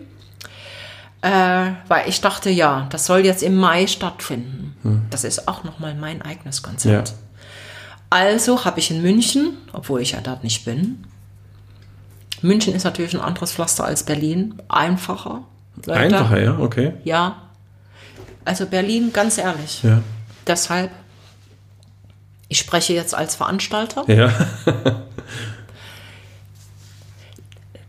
äh, 1.22 1.72
weil 1.88 2.07
ich 2.07 2.22
dachte, 2.22 2.49
ja, 2.49 2.88
das 2.91 3.06
soll 3.07 3.26
jetzt 3.26 3.44
im 3.44 3.57
Mai 3.57 3.88
stattfinden. 3.88 4.77
Das 5.10 5.26
ist 5.26 5.48
auch 5.49 5.65
nochmal 5.65 5.95
mein 5.95 6.22
eigenes 6.22 6.61
Konzert. 6.61 7.10
ja. 7.10 7.15
Also 8.14 8.64
habe 8.64 8.80
ich 8.80 8.91
in 8.91 9.02
München, 9.02 9.57
obwohl 9.72 9.99
ich 9.99 10.11
ja 10.11 10.22
dort 10.22 10.44
nicht 10.44 10.65
bin. 10.65 11.03
München 12.44 12.76
ist 12.76 12.84
natürlich 12.84 13.15
ein 13.15 13.22
anderes 13.22 13.53
Pflaster 13.53 13.85
als 13.85 14.03
Berlin. 14.03 14.61
Einfacher. 14.69 15.45
Leute. 15.84 15.99
Einfacher, 15.99 16.40
ja, 16.40 16.60
okay. 16.60 16.94
Ja. 17.06 17.41
Also 18.45 18.68
Berlin, 18.68 19.10
ganz 19.14 19.40
ehrlich. 19.40 19.81
Ja. 19.81 20.03
Deshalb, 20.45 20.91
ich 22.49 22.60
spreche 22.60 22.94
jetzt 22.94 23.15
als 23.15 23.35
Veranstalter. 23.35 24.03
Ja. 24.07 24.31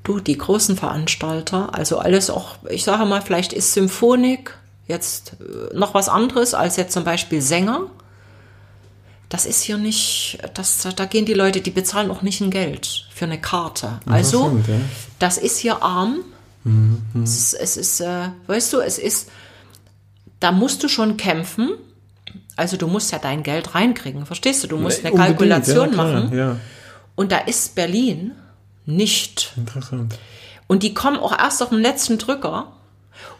Du, 0.05 0.21
die 0.21 0.37
großen 0.37 0.77
Veranstalter, 0.77 1.75
also 1.75 1.97
alles 1.97 2.29
auch, 2.29 2.57
ich 2.69 2.85
sage 2.85 3.07
mal, 3.07 3.23
vielleicht 3.23 3.55
ist 3.55 3.73
Symphonik 3.73 4.55
jetzt 4.87 5.37
äh, 5.41 5.75
noch 5.75 5.95
was 5.95 6.11
anderes 6.11 6.53
als 6.53 6.77
jetzt 6.77 6.93
zum 6.93 7.05
Beispiel 7.05 7.41
Sänger. 7.41 7.87
Das 9.35 9.47
ist 9.47 9.63
hier 9.63 9.79
nicht, 9.79 10.39
das, 10.55 10.87
da 10.95 11.07
gehen 11.07 11.25
die 11.25 11.35
Leute, 11.35 11.61
die 11.61 11.73
bezahlen 11.73 12.09
auch 12.13 12.23
nicht 12.23 12.41
ein 12.41 12.53
Geld 12.53 13.09
für 13.13 13.25
eine 13.25 13.41
Karte. 13.41 13.99
Also, 14.07 14.63
ja. 14.69 14.75
das 15.19 15.39
ist 15.39 15.59
hier 15.59 15.83
arm. 15.83 16.21
Es 17.21 17.37
ist, 17.37 17.55
es 17.55 17.77
ist 17.77 18.01
äh, 18.01 18.29
weißt 18.47 18.73
du, 18.73 18.79
es 18.79 18.97
ist, 18.97 19.33
da 20.39 20.53
musst 20.53 20.85
du 20.85 20.89
schon 20.89 21.17
kämpfen. 21.17 21.71
Also 22.55 22.77
du 22.77 22.87
musst 22.87 23.11
ja 23.11 23.19
dein 23.19 23.43
Geld 23.43 23.75
reinkriegen, 23.75 24.25
verstehst 24.25 24.63
du? 24.63 24.69
Du 24.69 24.77
musst 24.77 25.01
eine 25.01 25.11
Unbedingt, 25.11 25.37
Kalkulation 25.37 25.89
ja, 25.89 25.93
klar, 25.95 26.13
machen. 26.13 26.39
Ja, 26.39 26.57
Und 27.17 27.33
da 27.33 27.39
ist 27.39 27.75
Berlin 27.75 28.37
nicht 28.87 29.53
interessant. 29.57 30.17
und 30.69 30.85
die 30.85 30.95
kommen 30.95 31.17
auch 31.19 31.37
erst 31.37 31.61
auf 31.61 31.71
den 31.71 31.81
letzten 31.81 32.19
Drücker. 32.19 32.69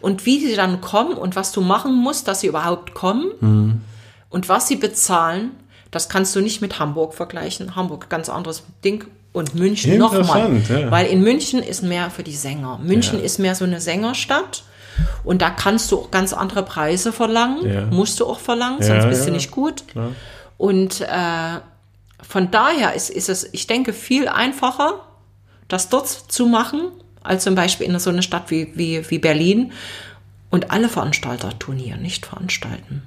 Und 0.01 0.25
wie 0.25 0.45
sie 0.45 0.57
dann 0.57 0.81
kommen 0.81 1.13
und 1.13 1.37
was 1.37 1.53
du 1.53 1.61
machen 1.61 1.95
musst, 1.95 2.27
dass 2.27 2.41
sie 2.41 2.47
überhaupt 2.47 2.93
kommen 2.93 3.81
und 4.29 4.49
was 4.49 4.67
sie 4.67 4.75
bezahlen, 4.75 5.51
das 5.95 6.09
kannst 6.09 6.35
du 6.35 6.41
nicht 6.41 6.61
mit 6.61 6.77
Hamburg 6.77 7.13
vergleichen. 7.13 7.75
Hamburg, 7.75 8.09
ganz 8.09 8.27
anderes 8.29 8.63
Ding. 8.83 9.05
Und 9.31 9.55
München 9.55 9.97
nochmal. 9.97 10.61
Ja. 10.69 10.91
Weil 10.91 11.07
in 11.07 11.21
München 11.21 11.61
ist 11.63 11.83
mehr 11.83 12.09
für 12.09 12.23
die 12.23 12.35
Sänger. 12.35 12.79
München 12.83 13.19
Ja. 13.19 13.25
ist 13.25 13.37
mehr 13.39 13.55
so 13.55 13.65
eine 13.65 13.81
Sängerstadt. 13.81 14.63
Und 15.23 15.41
da 15.41 15.49
kannst 15.49 15.91
du 15.91 15.99
auch 15.99 16.11
ganz 16.11 16.31
andere 16.31 16.63
Preise 16.63 17.11
verlangen. 17.11 17.69
Ja. 17.69 17.85
Musst 17.85 18.19
du 18.19 18.25
auch 18.25 18.39
verlangen, 18.39 18.81
sonst 18.81 19.07
bist 19.07 19.27
du 19.27 19.31
nicht 19.31 19.51
gut. 19.51 19.87
Klar. 19.89 20.11
Und 20.57 21.01
äh, 21.01 21.59
von 22.21 22.49
daher 22.51 22.93
ist, 22.93 23.09
ist 23.09 23.27
es, 23.29 23.47
ich 23.51 23.67
denke, 23.67 23.91
viel 23.93 24.27
einfacher, 24.29 25.01
das 25.67 25.89
dort 25.89 26.07
zu 26.07 26.45
machen, 26.45 26.91
als 27.23 27.43
zum 27.43 27.55
Beispiel 27.55 27.87
in 27.87 27.99
so 27.99 28.09
einer 28.09 28.21
Stadt 28.21 28.51
wie, 28.51 28.71
wie, 28.75 29.09
wie 29.09 29.19
Berlin. 29.19 29.71
Und 30.49 30.71
alle 30.71 30.87
Veranstalter 30.87 31.57
tun 31.59 31.75
hier 31.77 31.97
nicht 31.97 32.25
veranstalten. 32.25 33.01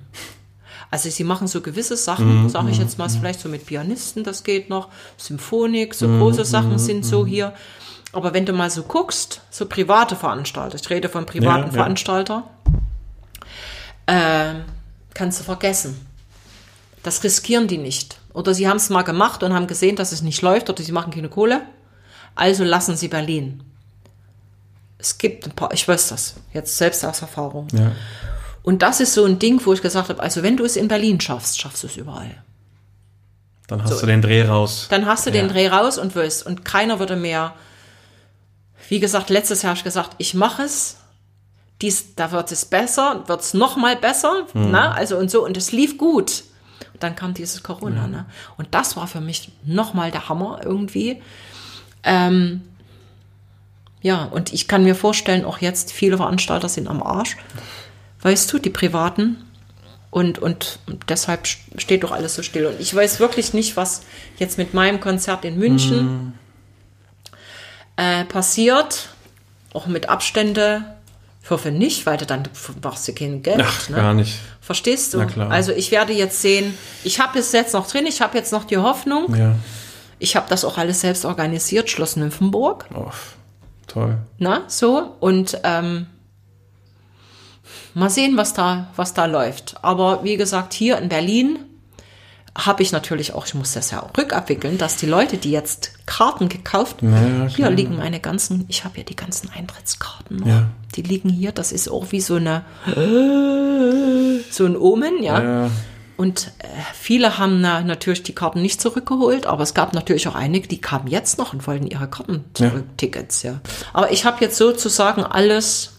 Also 0.91 1.11
sie 1.11 1.25
machen 1.25 1.49
so 1.49 1.61
gewisse 1.61 1.95
Mhm, 1.95 1.99
Sachen, 1.99 2.49
sage 2.49 2.71
ich 2.71 2.79
jetzt 2.79 2.99
mal, 2.99 3.09
vielleicht 3.09 3.41
so 3.41 3.49
mit 3.49 3.67
Pianisten, 3.67 4.25
das 4.25 4.43
geht 4.43 4.71
noch, 4.71 4.89
Symphonik, 5.17 5.95
so 5.95 6.09
Mhm, 6.09 6.19
große 6.21 6.45
Sachen 6.45 6.79
sind 6.79 7.05
so 7.05 7.27
hier. 7.27 7.53
Aber 8.13 8.33
wenn 8.33 8.47
du 8.47 8.55
mal 8.55 8.71
so 8.71 8.83
guckst, 8.85 9.43
so 9.51 9.67
private 9.67 10.17
Veranstalter, 10.17 10.77
ich 10.81 10.89
rede 10.89 11.09
von 11.11 11.27
privaten 11.27 11.61
Ja, 11.61 11.67
ja. 11.67 11.73
Veranstalter, 11.73 12.45
äh, 14.07 14.55
kannst 15.15 15.41
du 15.41 15.45
vergessen. 15.45 16.07
Das 17.03 17.23
riskieren 17.23 17.69
die 17.69 17.79
nicht. 17.79 18.19
Oder 18.33 18.55
sie 18.55 18.69
haben 18.69 18.77
es 18.79 18.89
mal 18.91 19.03
gemacht 19.03 19.43
und 19.43 19.53
haben 19.53 19.67
gesehen, 19.67 19.97
dass 19.97 20.13
es 20.13 20.23
nicht 20.23 20.43
läuft 20.43 20.71
oder 20.71 20.83
sie 20.83 20.93
machen 20.93 21.13
keine 21.13 21.29
Kohle. 21.29 21.63
Also 22.35 22.65
lassen 22.65 22.97
sie 22.97 23.09
Berlin. 23.09 23.63
Es 24.97 25.19
gibt 25.19 25.47
ein 25.47 25.53
paar, 25.53 25.73
ich 25.73 25.87
weiß 25.87 26.09
das, 26.09 26.35
jetzt 26.53 26.77
selbst 26.77 27.05
aus 27.05 27.21
Erfahrung. 27.23 27.69
Ja. 27.73 27.93
Und 28.69 28.83
das 28.83 29.01
ist 29.01 29.15
so 29.15 29.25
ein 29.25 29.39
Ding, 29.39 29.65
wo 29.65 29.73
ich 29.73 29.81
gesagt 29.81 30.11
habe, 30.11 30.23
also 30.23 30.43
wenn 30.43 30.59
du 30.59 30.63
es 30.67 30.77
in 30.77 30.89
Berlin 30.89 31.19
schaffst, 31.23 31.59
schaffst 31.59 31.83
du 31.83 31.87
es 31.87 31.97
überall. 31.97 32.35
Dann 33.67 33.83
hast 33.83 34.03
du 34.03 34.05
den 34.05 34.21
Dreh 34.21 34.43
raus. 34.43 34.89
Dann 34.91 35.07
hast 35.07 35.25
du 35.25 35.31
den 35.31 35.47
Ja. 35.47 35.53
Dreh 35.55 35.69
raus 35.69 35.97
und 35.97 36.15
wirst. 36.15 36.45
Und 36.45 36.67
keiner 36.67 36.99
würde 36.99 37.17
mehr, 37.17 37.55
wie 38.91 39.01
gesagt, 39.01 39.31
letztes 39.31 39.63
Jahr 39.63 39.71
habe 39.71 39.79
ich 39.79 39.85
gesagt, 39.85 40.17
ich 40.19 40.35
mache 40.35 40.65
es. 40.65 40.99
Dies, 41.81 42.15
da 42.15 42.31
wird 42.31 42.53
es 42.53 42.67
besser, 42.67 43.25
wird 43.27 43.41
es 43.41 43.55
noch 43.55 43.79
mal 43.79 43.97
besser. 43.97 44.47
Mhm. 44.53 44.71
Ne? 44.71 44.93
Also 44.93 45.17
und 45.17 45.31
so. 45.31 45.47
Und 45.47 45.57
es 45.57 45.73
lief 45.73 45.97
gut. 45.97 46.45
Und 46.93 47.03
dann 47.03 47.17
kam 47.17 47.33
dieses 47.33 47.63
Corona. 47.63 48.07
Ne? 48.07 48.27
Und 48.59 48.69
das 48.73 48.99
war 48.99 49.07
für 49.07 49.23
mich 49.23 49.51
noch 49.65 49.95
mal 49.95 50.11
der 50.11 50.29
Hammer 50.29 50.61
irgendwie. 50.63 51.23
Ähm, 52.03 52.61
ja, 54.03 54.25
und 54.25 54.53
ich 54.53 54.69
kann 54.69 54.85
mir 54.85 54.95
vorstellen, 54.95 55.47
auch 55.47 55.57
jetzt 55.57 55.91
viele 55.91 56.19
Veranstalter 56.19 56.69
sind 56.69 56.87
am 56.87 57.03
Arsch. 57.03 57.39
Weißt 58.23 58.53
du, 58.53 58.59
die 58.59 58.71
Privaten. 58.71 59.45
Und, 60.11 60.39
und 60.39 60.79
deshalb 61.09 61.47
steht 61.47 62.03
doch 62.03 62.13
alles 62.13 62.35
so 62.35 62.43
still. 62.43 62.67
Und 62.67 62.81
ich 62.81 62.95
weiß 62.95 63.21
wirklich 63.21 63.53
nicht, 63.53 63.77
was 63.77 64.03
jetzt 64.39 64.57
mit 64.57 64.73
meinem 64.75 65.01
Konzert 65.01 65.45
in 65.45 65.59
München 65.59 66.33
äh, 67.97 68.25
passiert. 68.25 69.11
Auch 69.75 69.87
mit 69.87 70.09
Abstände. 70.09 70.85
Ich 71.43 71.51
hoffe 71.51 71.71
nicht, 71.71 72.07
weil 72.07 72.17
du 72.17 72.27
dann 72.27 72.49
machst 72.83 73.07
du 73.09 73.13
kein 73.13 73.43
Geld. 73.43 73.63
Ach, 73.63 73.89
ne? 73.89 73.97
gar 73.97 74.15
nicht. 74.15 74.39
Verstehst 74.61 75.15
du? 75.15 75.19
Na 75.19 75.27
klar. 75.27 75.51
Also 75.51 75.73
ich 75.73 75.91
werde 75.91 76.13
jetzt 76.13 76.43
sehen, 76.43 76.75
ich 77.05 77.21
habe 77.21 77.39
es 77.39 77.53
jetzt 77.53 77.73
noch 77.73 77.87
drin, 77.87 78.07
ich 78.07 78.21
habe 78.21 78.37
jetzt 78.37 78.53
noch 78.53 78.65
die 78.65 78.77
Hoffnung. 78.77 79.35
Ja. 79.35 79.55
Ich 80.19 80.37
habe 80.37 80.47
das 80.49 80.65
auch 80.65 80.79
alles 80.79 81.01
selbst 81.01 81.25
organisiert, 81.25 81.89
Schloss 81.89 82.17
Nymphenburg. 82.17 82.87
Oh, 82.95 83.11
toll. 83.87 84.19
Na, 84.39 84.65
so. 84.67 85.15
Und 85.21 85.59
ähm, 85.65 86.07
mal 87.99 88.11
sehen, 88.11 88.37
was 88.37 88.55
da, 88.55 88.89
was 88.97 89.15
da 89.15 89.27
läuft. 89.27 89.77
Aber 89.83 90.25
wie 90.25 90.37
gesagt, 90.37 90.73
hier 90.73 90.99
in 90.99 91.09
Berlin 91.09 91.59
habe 92.57 92.83
ich 92.83 92.93
natürlich 92.93 93.35
auch, 93.35 93.47
ich 93.47 93.55
muss 93.55 93.73
das 93.73 93.91
ja 93.91 94.03
auch 94.03 94.17
rückabwickeln, 94.17 94.79
dass 94.79 94.97
die 94.97 95.07
Leute, 95.07 95.37
die 95.37 95.51
jetzt 95.51 95.93
Karten 96.07 96.49
gekauft, 96.49 96.97
Ja, 97.03 97.47
hier 97.47 97.71
liegen 97.71 97.97
meine 97.97 98.19
ganzen, 98.19 98.65
ich 98.69 98.85
habe 98.85 98.99
ja 98.99 99.05
die 99.05 99.15
ganzen 99.15 99.51
Eintrittskarten 99.51 100.39
noch. 100.39 100.47
Ja. 100.47 100.69
Die 100.97 101.03
liegen 101.03 101.29
hier, 101.29 101.53
das 101.53 101.71
ist 101.71 101.89
auch 101.89 102.07
wie 102.11 102.21
so 102.21 102.35
eine, 102.35 102.65
so 104.51 104.65
ein 104.65 104.77
Omen, 104.77 105.23
ja. 105.23 105.43
Ja. 105.43 105.71
Und 106.17 106.51
äh, 106.59 106.67
viele 106.95 107.39
haben 107.39 107.61
na, 107.61 107.83
natürlich 107.83 108.25
die 108.25 108.35
Karten 108.35 108.61
nicht 108.61 108.81
zurückgeholt, 108.81 109.47
aber 109.47 109.63
es 109.63 109.73
gab 109.73 109.95
natürlich 109.95 110.27
auch 110.27 110.35
einige, 110.35 110.67
die 110.67 110.81
kamen 110.81 111.07
jetzt 111.07 111.39
noch 111.39 111.53
und 111.53 111.65
wollten 111.69 111.87
ihre 111.87 112.09
Karten 112.09 112.45
zurück, 112.55 112.87
Tickets, 112.97 113.45
ja. 113.45 113.61
Aber 113.93 114.11
ich 114.11 114.25
habe 114.25 114.39
jetzt 114.41 114.57
sozusagen 114.57 115.23
alles 115.23 115.98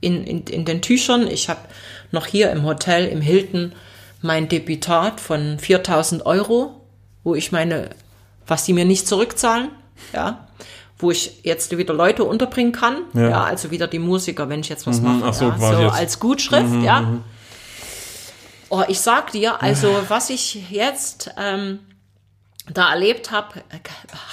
in, 0.00 0.24
in, 0.24 0.42
in 0.44 0.64
den 0.64 0.82
Tüchern. 0.82 1.26
Ich 1.26 1.48
habe 1.48 1.60
noch 2.12 2.26
hier 2.26 2.50
im 2.50 2.64
Hotel, 2.64 3.06
im 3.08 3.20
Hilton, 3.20 3.72
mein 4.22 4.48
Debütat 4.48 5.20
von 5.20 5.58
4000 5.58 6.24
Euro 6.26 6.80
wo 7.26 7.34
ich 7.34 7.50
meine, 7.50 7.90
was 8.46 8.62
die 8.62 8.72
mir 8.72 8.84
nicht 8.84 9.08
zurückzahlen, 9.08 9.70
ja, 10.12 10.46
wo 10.96 11.10
ich 11.10 11.40
jetzt 11.42 11.76
wieder 11.76 11.92
Leute 11.92 12.22
unterbringen 12.22 12.70
kann, 12.70 13.02
Ja. 13.14 13.28
ja, 13.28 13.44
also 13.44 13.72
wieder 13.72 13.88
die 13.88 13.98
Musiker, 13.98 14.48
wenn 14.48 14.60
ich 14.60 14.68
jetzt 14.68 14.86
was 14.86 15.00
mache, 15.00 15.24
ach 15.24 15.34
so, 15.34 15.46
ja, 15.46 15.58
so 15.58 15.88
als 15.88 16.20
Gutschrift, 16.20 16.82
ja. 16.84 17.18
Oh, 18.68 18.84
ich 18.86 19.00
sag 19.00 19.32
dir, 19.32 19.60
also 19.60 19.88
was 20.06 20.30
ich 20.30 20.70
jetzt 20.70 21.32
ähm, 21.36 21.80
da 22.72 22.92
erlebt 22.92 23.32
habe, 23.32 23.60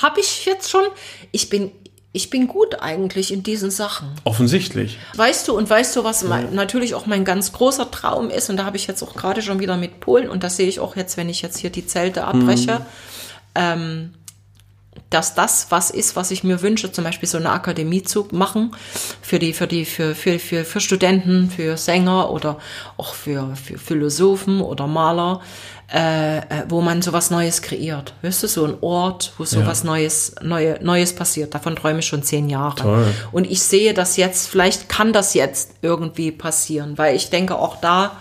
habe 0.03 0.19
ich 0.19 0.45
jetzt 0.45 0.69
schon, 0.69 0.83
ich 1.31 1.49
bin, 1.49 1.71
ich 2.15 2.29
bin 2.29 2.47
gut 2.47 2.79
eigentlich 2.79 3.33
in 3.33 3.41
diesen 3.41 3.71
Sachen. 3.71 4.09
Offensichtlich. 4.23 4.99
Weißt 5.15 5.47
du, 5.47 5.57
und 5.57 5.67
weißt 5.67 5.95
du, 5.95 6.03
was 6.03 6.23
mein, 6.23 6.53
natürlich 6.53 6.93
auch 6.93 7.07
mein 7.07 7.25
ganz 7.25 7.51
großer 7.51 7.89
Traum 7.89 8.29
ist, 8.29 8.51
und 8.51 8.57
da 8.57 8.65
habe 8.65 8.77
ich 8.77 8.85
jetzt 8.85 9.01
auch 9.01 9.15
gerade 9.15 9.41
schon 9.41 9.59
wieder 9.59 9.77
mit 9.77 9.99
Polen, 9.99 10.29
und 10.29 10.43
das 10.43 10.55
sehe 10.55 10.67
ich 10.67 10.79
auch 10.79 10.95
jetzt, 10.95 11.17
wenn 11.17 11.27
ich 11.27 11.41
jetzt 11.41 11.57
hier 11.57 11.71
die 11.71 11.87
Zelte 11.87 12.23
abbreche, 12.25 12.85
ähm, 13.55 14.13
dass 15.09 15.33
das 15.33 15.67
was 15.69 15.89
ist, 15.89 16.15
was 16.15 16.29
ich 16.29 16.43
mir 16.43 16.61
wünsche, 16.61 16.91
zum 16.91 17.03
Beispiel 17.03 17.27
so 17.27 17.39
eine 17.39 17.49
Akademie 17.49 18.03
zu 18.03 18.27
machen 18.31 18.75
für 19.21 19.39
die, 19.39 19.53
für 19.53 19.67
die, 19.67 19.85
für, 19.85 20.13
für, 20.13 20.37
für, 20.37 20.65
für 20.65 20.79
Studenten, 20.79 21.49
für 21.49 21.77
Sänger 21.77 22.29
oder 22.29 22.59
auch 22.97 23.15
für, 23.15 23.55
für 23.55 23.79
Philosophen 23.79 24.61
oder 24.61 24.85
Maler, 24.85 25.41
äh, 25.93 26.39
äh, 26.39 26.41
wo 26.69 26.81
man 26.81 27.03
sowas 27.03 27.29
Neues 27.29 27.61
kreiert. 27.61 28.15
Weißt 28.23 28.41
du, 28.41 28.47
so 28.47 28.65
ein 28.65 28.77
Ort, 28.81 29.31
wo 29.37 29.45
sowas 29.45 29.83
Neues, 29.83 30.33
neue, 30.41 30.83
Neues 30.83 31.13
passiert. 31.13 31.53
Davon 31.53 31.75
träume 31.75 31.99
ich 31.99 32.07
schon 32.07 32.23
zehn 32.23 32.49
Jahre. 32.49 32.75
Toll. 32.75 33.13
Und 33.31 33.45
ich 33.45 33.61
sehe 33.61 33.93
das 33.93 34.17
jetzt, 34.17 34.47
vielleicht 34.47 34.89
kann 34.89 35.13
das 35.13 35.35
jetzt 35.35 35.73
irgendwie 35.83 36.31
passieren, 36.31 36.97
weil 36.97 37.15
ich 37.15 37.29
denke, 37.29 37.59
auch 37.59 37.75
da 37.79 38.17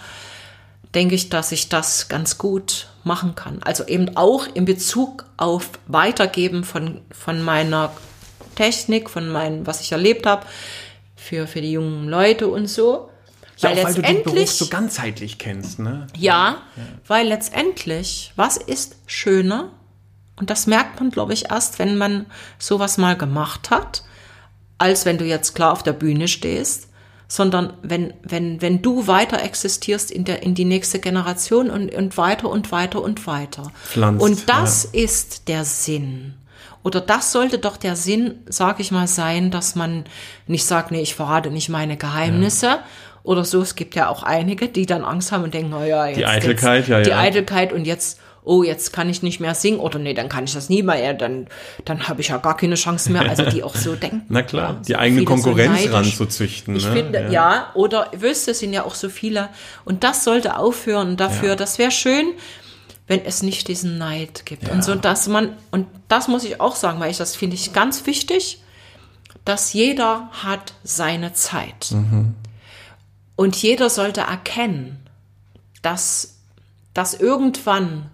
denke 0.94 1.14
ich, 1.14 1.30
dass 1.30 1.50
ich 1.50 1.70
das 1.70 2.08
ganz 2.08 2.36
gut 2.36 2.88
machen 3.04 3.34
kann. 3.34 3.62
Also 3.62 3.86
eben 3.86 4.18
auch 4.18 4.46
in 4.52 4.66
Bezug 4.66 5.24
auf 5.38 5.70
Weitergeben 5.86 6.64
von, 6.64 7.00
von 7.10 7.40
meiner 7.40 7.90
Technik, 8.54 9.08
von 9.08 9.30
meinem, 9.30 9.66
was 9.66 9.80
ich 9.80 9.92
erlebt 9.92 10.26
habe, 10.26 10.44
für, 11.16 11.46
für 11.46 11.62
die 11.62 11.72
jungen 11.72 12.06
Leute 12.06 12.48
und 12.48 12.66
so. 12.66 13.08
Ja, 13.62 13.70
weil 13.70 13.84
weil 13.84 13.94
du 13.94 14.02
den 14.02 14.22
Beruf 14.22 14.24
letztendlich, 14.24 14.50
so 14.50 14.66
ganzheitlich 14.66 15.38
kennst, 15.38 15.78
ne? 15.78 16.06
ja, 16.16 16.62
weil 17.06 17.28
letztendlich, 17.28 18.32
was 18.36 18.56
ist 18.56 18.96
schöner? 19.06 19.70
Und 20.36 20.50
das 20.50 20.66
merkt 20.66 20.98
man, 20.98 21.10
glaube 21.10 21.32
ich, 21.34 21.50
erst, 21.50 21.78
wenn 21.78 21.96
man 21.96 22.26
sowas 22.58 22.98
mal 22.98 23.16
gemacht 23.16 23.70
hat, 23.70 24.02
als 24.78 25.04
wenn 25.04 25.18
du 25.18 25.24
jetzt 25.24 25.54
klar 25.54 25.72
auf 25.72 25.82
der 25.82 25.92
Bühne 25.92 26.26
stehst, 26.26 26.88
sondern 27.28 27.72
wenn, 27.82 28.12
wenn, 28.22 28.60
wenn 28.60 28.82
du 28.82 29.06
weiter 29.06 29.42
existierst 29.42 30.10
in, 30.10 30.24
der, 30.24 30.42
in 30.42 30.54
die 30.54 30.64
nächste 30.64 30.98
Generation 30.98 31.70
und, 31.70 31.94
und 31.94 32.18
weiter 32.18 32.50
und 32.50 32.72
weiter 32.72 33.00
und 33.00 33.26
weiter. 33.26 33.72
Pflanzt, 33.84 34.22
und 34.22 34.48
das 34.50 34.84
ist 34.84 35.48
der 35.48 35.64
Sinn. 35.64 36.34
Oder 36.82 37.00
das 37.00 37.32
sollte 37.32 37.58
doch 37.58 37.76
der 37.76 37.96
Sinn, 37.96 38.40
sag 38.46 38.80
ich 38.80 38.90
mal, 38.90 39.06
sein, 39.06 39.50
dass 39.50 39.76
man 39.76 40.04
nicht 40.46 40.66
sagt, 40.66 40.90
nee, 40.90 41.00
ich 41.00 41.14
verrate 41.14 41.50
nicht 41.50 41.68
meine 41.68 41.96
Geheimnisse. 41.96 42.80
Oder 43.24 43.44
so, 43.44 43.62
es 43.62 43.74
gibt 43.76 43.94
ja 43.94 44.08
auch 44.08 44.22
einige, 44.24 44.68
die 44.68 44.86
dann 44.86 45.04
Angst 45.04 45.30
haben 45.32 45.44
und 45.44 45.54
denken, 45.54 45.70
naja, 45.70 46.06
jetzt. 46.06 46.24
Eitelkeit, 46.24 46.80
jetzt, 46.80 46.88
ja, 46.88 47.00
Die 47.02 47.10
ja. 47.10 47.18
Eitelkeit 47.20 47.72
und 47.72 47.86
jetzt, 47.86 48.18
oh, 48.44 48.64
jetzt 48.64 48.92
kann 48.92 49.08
ich 49.08 49.22
nicht 49.22 49.38
mehr 49.38 49.54
singen 49.54 49.78
oder 49.78 50.00
nee, 50.00 50.14
dann 50.14 50.28
kann 50.28 50.42
ich 50.42 50.54
das 50.54 50.68
nie 50.68 50.82
mehr, 50.82 50.98
ja, 50.98 51.12
dann, 51.12 51.46
dann 51.84 52.08
habe 52.08 52.20
ich 52.20 52.28
ja 52.28 52.38
gar 52.38 52.56
keine 52.56 52.74
Chance 52.74 53.12
mehr. 53.12 53.22
Also 53.22 53.44
die 53.44 53.62
auch 53.62 53.76
so 53.76 53.94
denken. 53.96 54.22
Na 54.28 54.42
klar, 54.42 54.70
ja, 54.70 54.80
die 54.80 54.92
so 54.92 54.98
eigene 54.98 55.20
so 55.20 55.26
Konkurrenz 55.26 55.74
neidisch. 55.76 55.92
ranzuzüchten. 55.92 56.74
Ich 56.74 56.84
ne? 56.86 56.92
finde, 56.92 57.28
ja. 57.30 57.70
oder 57.74 58.10
wisst 58.16 58.48
ihr, 58.48 58.52
es 58.52 58.58
sind 58.58 58.72
ja 58.72 58.84
auch 58.84 58.96
so 58.96 59.08
viele. 59.08 59.50
Und 59.84 60.02
das 60.02 60.24
sollte 60.24 60.56
aufhören. 60.56 61.16
Dafür, 61.16 61.50
Ja. 61.50 61.56
das 61.56 61.78
wäre 61.78 61.92
schön, 61.92 62.26
wenn 63.06 63.24
es 63.24 63.42
nicht 63.42 63.68
diesen 63.68 63.98
Neid 63.98 64.46
gibt. 64.46 64.68
Und 64.68 64.82
so, 64.82 64.96
dass 64.96 65.28
man, 65.28 65.56
und 65.70 65.86
das 66.08 66.26
muss 66.26 66.42
ich 66.44 66.60
auch 66.60 66.74
sagen, 66.74 66.98
weil 66.98 67.10
ich 67.12 67.18
das 67.18 67.36
finde 67.36 67.54
ich 67.54 67.72
ganz 67.72 68.04
wichtig, 68.06 68.58
dass 69.44 69.72
jeder 69.72 70.30
hat 70.44 70.72
seine 70.84 71.32
Zeit. 71.32 71.94
Und 73.42 73.56
jeder 73.56 73.90
sollte 73.90 74.20
erkennen, 74.20 75.04
dass, 75.82 76.36
dass 76.94 77.12
irgendwann 77.12 78.08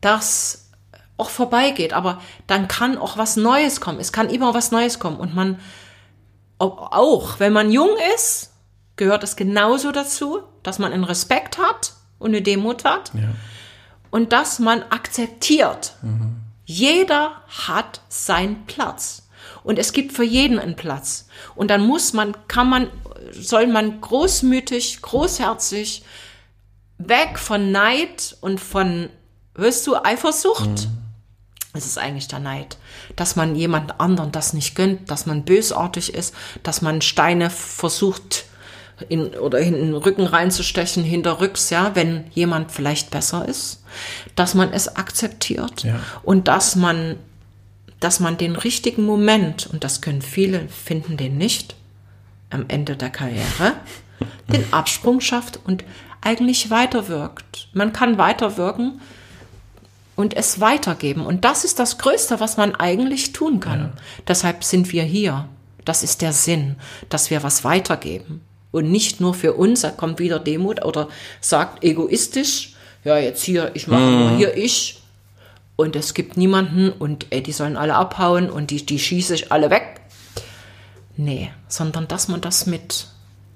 das 0.00 0.70
auch 1.16 1.28
vorbeigeht. 1.28 1.92
Aber 1.92 2.22
dann 2.46 2.68
kann 2.68 2.96
auch 2.96 3.18
was 3.18 3.34
Neues 3.34 3.80
kommen. 3.80 3.98
Es 3.98 4.12
kann 4.12 4.30
immer 4.30 4.54
was 4.54 4.70
Neues 4.70 5.00
kommen. 5.00 5.16
Und 5.16 5.34
man, 5.34 5.58
auch 6.58 7.40
wenn 7.40 7.52
man 7.52 7.72
jung 7.72 7.90
ist, 8.14 8.52
gehört 8.94 9.24
es 9.24 9.34
genauso 9.34 9.90
dazu, 9.90 10.44
dass 10.62 10.78
man 10.78 10.92
einen 10.92 11.02
Respekt 11.02 11.58
hat 11.58 11.94
und 12.20 12.30
eine 12.30 12.42
Demut 12.42 12.84
hat 12.84 13.10
und 14.12 14.32
dass 14.32 14.60
man 14.60 14.84
akzeptiert. 14.84 15.96
Jeder 16.64 17.42
hat 17.48 18.02
seinen 18.08 18.66
Platz. 18.66 19.22
Und 19.64 19.78
es 19.78 19.92
gibt 19.92 20.12
für 20.12 20.24
jeden 20.24 20.58
einen 20.58 20.76
Platz. 20.76 21.28
Und 21.54 21.70
dann 21.70 21.84
muss 21.86 22.12
man, 22.12 22.36
kann 22.46 22.68
man, 22.68 22.88
soll 23.32 23.66
man 23.66 24.00
großmütig, 24.00 25.02
großherzig 25.02 26.02
weg 26.98 27.38
von 27.38 27.72
Neid 27.72 28.36
und 28.40 28.60
von, 28.60 29.08
hörst 29.56 29.86
du, 29.86 29.96
Eifersucht? 29.96 30.88
Es 31.74 31.86
ist 31.86 31.98
eigentlich 31.98 32.28
der 32.28 32.38
Neid, 32.38 32.76
dass 33.16 33.34
man 33.34 33.56
jemand 33.56 33.98
anderen 33.98 34.30
das 34.30 34.52
nicht 34.52 34.74
gönnt, 34.74 35.10
dass 35.10 35.24
man 35.24 35.44
bösartig 35.44 36.12
ist, 36.12 36.34
dass 36.62 36.82
man 36.82 37.00
Steine 37.00 37.48
versucht 37.48 38.44
in, 39.08 39.28
oder 39.34 39.58
in 39.58 39.72
den 39.72 39.94
Rücken 39.94 40.26
reinzustechen, 40.26 41.02
hinterrücks, 41.02 41.70
ja, 41.70 41.94
wenn 41.94 42.24
jemand 42.32 42.70
vielleicht 42.70 43.10
besser 43.10 43.48
ist, 43.48 43.82
dass 44.36 44.54
man 44.54 44.72
es 44.72 44.96
akzeptiert 44.96 45.82
Ja. 45.82 45.98
und 46.22 46.46
dass 46.46 46.76
man, 46.76 47.16
dass 48.00 48.20
man 48.20 48.36
den 48.36 48.54
richtigen 48.54 49.04
Moment, 49.04 49.66
und 49.66 49.82
das 49.82 50.02
können 50.02 50.22
viele, 50.22 50.68
finden 50.68 51.16
den 51.16 51.38
nicht, 51.38 51.74
am 52.54 52.66
Ende 52.68 52.96
der 52.96 53.10
Karriere, 53.10 53.74
den 54.48 54.72
Absprung 54.72 55.20
schafft 55.20 55.58
und 55.64 55.84
eigentlich 56.20 56.70
weiterwirkt. 56.70 57.68
Man 57.72 57.92
kann 57.92 58.18
weiterwirken 58.18 59.00
und 60.16 60.36
es 60.36 60.60
weitergeben. 60.60 61.26
Und 61.26 61.44
das 61.44 61.64
ist 61.64 61.78
das 61.78 61.98
Größte, 61.98 62.40
was 62.40 62.56
man 62.56 62.74
eigentlich 62.74 63.32
tun 63.32 63.60
kann. 63.60 63.92
Deshalb 64.28 64.64
sind 64.64 64.92
wir 64.92 65.02
hier. 65.02 65.48
Das 65.84 66.02
ist 66.02 66.22
der 66.22 66.32
Sinn, 66.32 66.76
dass 67.08 67.30
wir 67.30 67.42
was 67.42 67.64
weitergeben. 67.64 68.40
Und 68.70 68.90
nicht 68.90 69.20
nur 69.20 69.34
für 69.34 69.54
uns, 69.54 69.80
da 69.82 69.90
kommt 69.90 70.18
wieder 70.18 70.38
Demut 70.38 70.84
oder 70.84 71.08
sagt 71.40 71.84
egoistisch, 71.84 72.74
ja, 73.04 73.18
jetzt 73.18 73.42
hier, 73.42 73.72
ich 73.74 73.88
mache 73.88 74.02
nur 74.02 74.36
hier 74.36 74.56
ich. 74.56 75.02
Und 75.74 75.96
es 75.96 76.14
gibt 76.14 76.36
niemanden 76.36 76.90
und 76.90 77.26
ey, 77.30 77.42
die 77.42 77.52
sollen 77.52 77.76
alle 77.76 77.94
abhauen 77.94 78.48
und 78.48 78.70
die, 78.70 78.86
die 78.86 78.98
schieße 78.98 79.34
ich 79.34 79.50
alle 79.50 79.70
weg. 79.70 80.01
Nee, 81.16 81.50
sondern 81.68 82.08
dass 82.08 82.28
man 82.28 82.40
das 82.40 82.66
mit, 82.66 83.08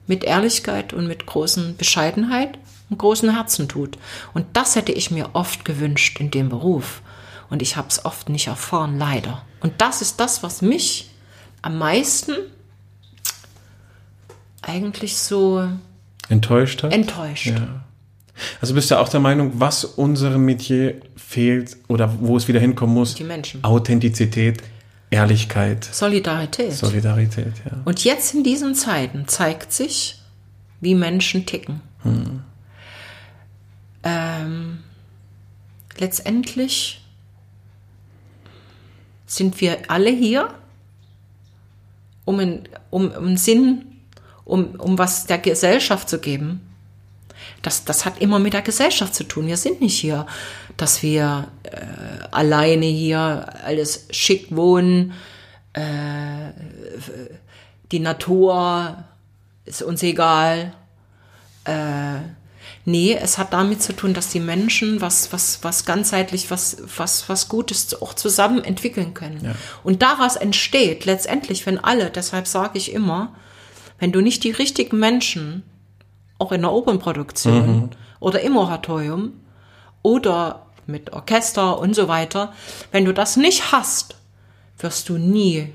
mit 0.07 0.25
Ehrlichkeit 0.25 0.93
und 0.93 1.07
mit 1.07 1.27
großen 1.27 1.77
Bescheidenheit 1.77 2.59
und 2.91 2.99
großen 2.99 3.33
Herzen 3.35 3.69
tut. 3.69 3.99
Und 4.35 4.47
das 4.53 4.77
hätte 4.77 4.93
ich 4.93 5.11
mir 5.11 5.31
oft 5.35 5.65
gewünscht 5.65 6.21
in 6.21 6.31
dem 6.31 6.49
Beruf. 6.49 7.03
Und 7.49 7.63
ich 7.63 7.77
habe 7.77 7.89
es 7.89 8.05
oft 8.05 8.29
nicht 8.29 8.49
erfahren, 8.49 8.99
leider. 8.99 9.43
Und 9.61 9.75
das 9.79 10.03
ist 10.03 10.21
das, 10.21 10.43
was 10.43 10.63
mich 10.63 11.11
am 11.63 11.79
meisten 11.79 12.35
eigentlich 14.63 15.17
so 15.17 15.69
Enttäuscht 16.29 16.83
hat? 16.83 16.93
enttäuscht. 16.93 17.47
Ja. 17.47 17.85
Also 18.61 18.75
bist 18.75 18.91
du 18.91 18.99
auch 18.99 19.09
der 19.09 19.21
Meinung, 19.21 19.53
was 19.55 19.85
unserem 19.85 20.45
Metier 20.45 21.01
fehlt 21.17 21.77
oder 21.89 22.13
wo 22.21 22.37
es 22.37 22.49
wieder 22.49 22.61
hinkommen 22.61 22.95
muss? 22.95 23.15
Die 23.15 23.25
Menschen. 23.25 23.65
Authentizität, 23.65 24.63
Ehrlichkeit, 25.11 25.85
Solidarität. 25.85 26.73
Solidarität, 26.73 27.55
ja. 27.65 27.81
Und 27.85 28.05
jetzt 28.05 28.35
in 28.35 28.43
diesen 28.43 28.75
Zeiten 28.75 29.29
zeigt 29.29 29.73
sich, 29.73 30.21
wie 30.81 30.95
Menschen 30.95 31.47
ticken. 31.47 31.81
Ähm, 34.03 34.79
letztendlich 35.99 37.05
sind 39.27 39.61
wir 39.61 39.79
alle 39.89 40.11
hier, 40.11 40.55
um, 42.25 42.41
in, 42.41 42.69
um, 42.91 43.11
um 43.11 43.27
einen 43.27 43.37
Sinn, 43.37 43.87
um, 44.45 44.77
um 44.77 44.99
was 44.99 45.27
der 45.27 45.39
Gesellschaft 45.39 46.09
zu 46.09 46.21
geben. 46.21 46.61
Das, 47.63 47.85
das 47.85 48.05
hat 48.05 48.21
immer 48.21 48.39
mit 48.39 48.53
der 48.53 48.63
Gesellschaft 48.63 49.15
zu 49.15 49.25
tun. 49.25 49.47
Wir 49.47 49.57
sind 49.57 49.81
nicht 49.81 49.99
hier, 49.99 50.27
dass 50.77 51.03
wir 51.03 51.49
äh, 51.63 51.77
alleine 52.31 52.87
hier 52.87 53.53
alles 53.65 54.07
schick 54.11 54.55
wohnen, 54.55 55.13
die 57.93 57.99
Natur 58.01 59.05
ist 59.67 59.83
uns 59.83 60.03
egal. 60.03 60.73
Äh, 61.65 62.21
nee, 62.85 63.15
es 63.15 63.37
hat 63.37 63.53
damit 63.53 63.83
zu 63.83 63.93
tun, 63.93 64.15
dass 64.15 64.31
die 64.31 64.41
Menschen 64.41 65.01
was, 65.01 65.33
was, 65.33 65.63
was 65.63 65.85
ganzheitlich, 65.85 66.51
was, 66.51 66.79
was, 66.97 67.29
was 67.29 67.49
Gutes 67.49 68.01
auch 68.01 68.15
zusammen 68.15 68.65
entwickeln 68.65 69.13
können. 69.13 69.55
Und 69.85 70.03
daraus 70.03 70.37
entsteht 70.37 71.05
letztendlich, 71.05 71.67
wenn 71.67 71.79
alle, 71.79 72.11
deshalb 72.11 72.47
sage 72.47 72.79
ich 72.79 72.93
immer, 72.93 73.35
wenn 73.99 74.13
du 74.13 74.21
nicht 74.21 74.45
die 74.45 74.53
richtigen 74.53 74.99
Menschen, 74.99 75.63
auch 76.39 76.53
in 76.53 76.63
der 76.63 76.73
Opernproduktion 76.73 77.91
oder 78.21 78.41
im 78.43 78.57
Oratorium 78.57 79.33
oder 80.03 80.66
mit, 80.87 81.13
Orchester 81.13 81.79
und 81.79 81.95
so 81.95 82.09
weiter. 82.09 82.53
Wenn 82.93 83.05
du 83.05 83.13
das 83.15 83.37
nicht 83.37 83.73
hast, 83.73 84.17
wirst 84.79 85.09
du 85.09 85.19
nie 85.19 85.73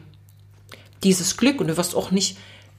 dieses 1.03 1.37
Glück 1.37 1.59
und 1.59 1.67
du 1.67 1.77
wirst 1.77 1.95
auch 1.95 2.11
nicht 2.11 2.37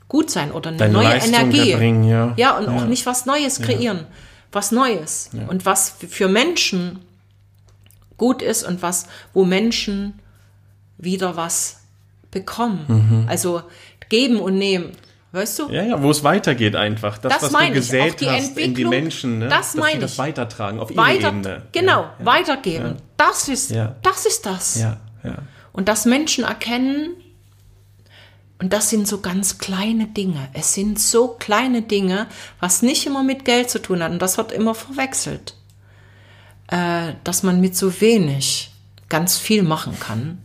gut 0.09 0.31
sein 0.31 0.53
oder 0.53 0.69
eine 0.69 0.79
Deine 0.79 0.93
neue 0.93 1.05
Leistung 1.09 1.35
Energie. 1.35 1.71
erbringen, 1.73 2.05
ja. 2.05 2.33
ja, 2.37 2.57
und 2.59 2.69
auch 2.69 2.83
Ja. 2.83 2.87
nicht 2.87 3.07
was 3.07 3.27
Neues 3.27 3.61
kreieren. 3.61 4.07
Was 4.53 4.71
Neues. 4.71 5.31
Und 5.49 5.65
was 5.65 5.91
für- 5.91 6.09
für 6.09 6.29
Menschen 6.29 6.99
gut 8.19 8.43
ist 8.43 8.65
und 8.65 8.83
was, 8.83 9.07
wo 9.33 9.45
Menschen 9.47 10.21
wieder 10.99 11.37
was 11.37 11.79
bekommen. 12.31 12.85
Mhm. 12.87 13.29
Also 13.29 13.63
geben 14.11 14.39
und 14.41 14.57
nehmen. 14.59 14.93
Weißt 15.33 15.59
du? 15.59 15.71
Ja, 15.71 15.83
ja, 15.83 16.03
wo 16.03 16.11
es 16.11 16.23
weitergeht 16.23 16.77
einfach. 16.77 17.17
Das, 17.19 17.33
Das 17.33 17.43
was 17.45 17.53
meine 17.53 17.73
du 17.75 17.81
ich, 17.81 17.87
gesät 17.87 18.13
auch 18.13 18.17
die 18.17 18.29
hast 18.29 18.49
in 18.51 18.55
die 18.55 18.63
Entwicklung, 18.65 18.91
Menschen, 18.91 19.39
ne? 19.39 19.49
das 19.49 19.73
dass 19.73 19.75
meine 19.77 19.95
die 19.95 20.01
das 20.01 20.13
ich. 20.13 20.19
weitertragen 20.19 20.79
auf 20.79 20.91
ihre 20.91 21.01
Weiter, 21.01 21.29
Ebene. 21.29 21.63
genau, 21.73 22.01
Ja, 22.03 22.15
ja. 22.19 22.25
weitergeben. 22.27 22.97
Das 23.17 23.49
ist, 23.49 23.71
Ja. 23.71 23.97
das 24.03 24.27
ist 24.27 24.45
das. 24.45 24.79
Ja, 24.79 24.99
ja. 25.25 25.37
Und 25.73 25.89
dass 25.89 26.05
Menschen 26.05 26.45
erkennen, 26.45 27.15
und 28.59 28.73
das 28.73 28.91
sind 28.91 29.09
so 29.09 29.21
ganz 29.21 29.59
kleine 29.59 30.07
Dinge. 30.07 30.49
Es 30.53 30.75
sind 30.75 31.01
so 31.01 31.29
kleine 31.29 31.83
Dinge, 31.83 32.27
was 32.61 32.83
nicht 32.83 33.07
immer 33.07 33.25
mit 33.25 33.45
Geld 33.45 33.71
zu 33.71 33.81
tun 33.81 34.03
hat. 34.03 34.13
Und 34.13 34.21
das 34.23 34.37
wird 34.39 34.53
immer 34.53 34.75
verwechselt. 34.75 35.57
Äh, 36.69 37.15
dass 37.25 37.43
man 37.43 37.61
mit 37.61 37.75
so 37.77 38.01
wenig 38.01 38.71
ganz 39.09 39.37
viel 39.39 39.63
machen 39.65 39.99
kann. 39.99 40.43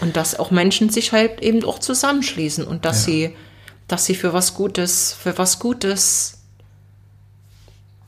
Und 0.00 0.16
dass 0.16 0.38
auch 0.38 0.50
Menschen 0.50 0.90
sich 0.90 1.12
halt 1.12 1.40
eben 1.42 1.64
auch 1.64 1.78
zusammenschließen 1.78 2.66
und 2.66 2.84
dass 2.84 3.04
sie, 3.04 3.36
dass 3.88 4.04
sie 4.04 4.14
für 4.14 4.32
was 4.32 4.54
Gutes, 4.54 5.12
für 5.12 5.36
was 5.38 5.58
Gutes, 5.58 6.38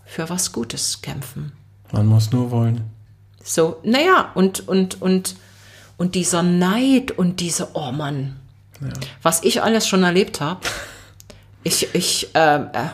für 0.05 0.29
was 0.29 0.53
Gutes 0.53 1.01
kämpfen. 1.03 1.53
Man 1.93 2.07
muss 2.07 2.33
nur 2.33 2.51
wollen. 2.51 2.91
So, 3.43 3.79
naja, 3.83 4.33
und, 4.35 4.67
und, 4.69 5.01
und, 5.01 5.37
und 5.97 6.15
dieser 6.15 6.43
Neid 6.43 7.13
und 7.13 7.41
diese, 7.41 7.69
oh 7.75 7.93
Mann, 7.93 8.37
was 9.23 9.43
ich 9.43 9.63
alles 9.63 9.89
schon 9.89 10.03
erlebt 10.03 10.41
habe. 10.41 10.61
Ich, 11.65 11.95
ich, 11.95 12.35
äh, 12.35 12.57
äh, 12.57 12.89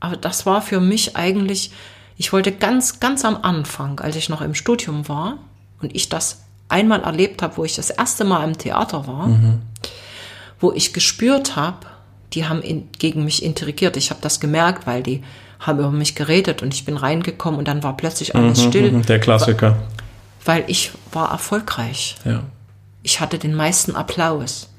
aber 0.00 0.16
das 0.16 0.44
war 0.44 0.60
für 0.60 0.80
mich 0.80 1.16
eigentlich, 1.16 1.72
ich 2.16 2.32
wollte 2.32 2.52
ganz, 2.52 3.00
ganz 3.00 3.24
am 3.24 3.36
Anfang, 3.36 4.00
als 4.00 4.16
ich 4.16 4.28
noch 4.28 4.42
im 4.42 4.54
Studium 4.54 5.08
war 5.08 5.38
und 5.80 5.94
ich 5.96 6.08
das 6.08 6.42
einmal 6.68 7.02
erlebt 7.02 7.42
habe, 7.42 7.56
wo 7.56 7.64
ich 7.64 7.74
das 7.74 7.90
erste 7.90 8.24
Mal 8.24 8.44
im 8.44 8.58
Theater 8.58 9.06
war, 9.06 9.28
wo 10.64 10.72
ich 10.72 10.94
gespürt 10.94 11.56
habe, 11.56 11.86
die 12.32 12.46
haben 12.48 12.62
in, 12.62 12.88
gegen 12.98 13.22
mich 13.24 13.42
intrigiert. 13.42 13.98
Ich 13.98 14.08
habe 14.08 14.20
das 14.22 14.40
gemerkt, 14.40 14.86
weil 14.86 15.02
die 15.02 15.22
haben 15.60 15.78
über 15.78 15.90
mich 15.90 16.14
geredet 16.14 16.62
und 16.62 16.72
ich 16.72 16.86
bin 16.86 16.96
reingekommen 16.96 17.58
und 17.58 17.68
dann 17.68 17.82
war 17.82 17.96
plötzlich 17.98 18.34
alles 18.34 18.62
still, 18.62 18.90
Mhm, 18.90 19.02
Der 19.06 19.20
Klassiker. 19.20 19.76
weil 20.44 20.64
ich 20.66 20.90
war 21.12 21.30
erfolgreich. 21.30 22.16
Ja. 22.24 22.42
Ich 23.02 23.20
hatte 23.20 23.38
den 23.38 23.54
meisten 23.54 23.94
Applaus. 23.94 24.70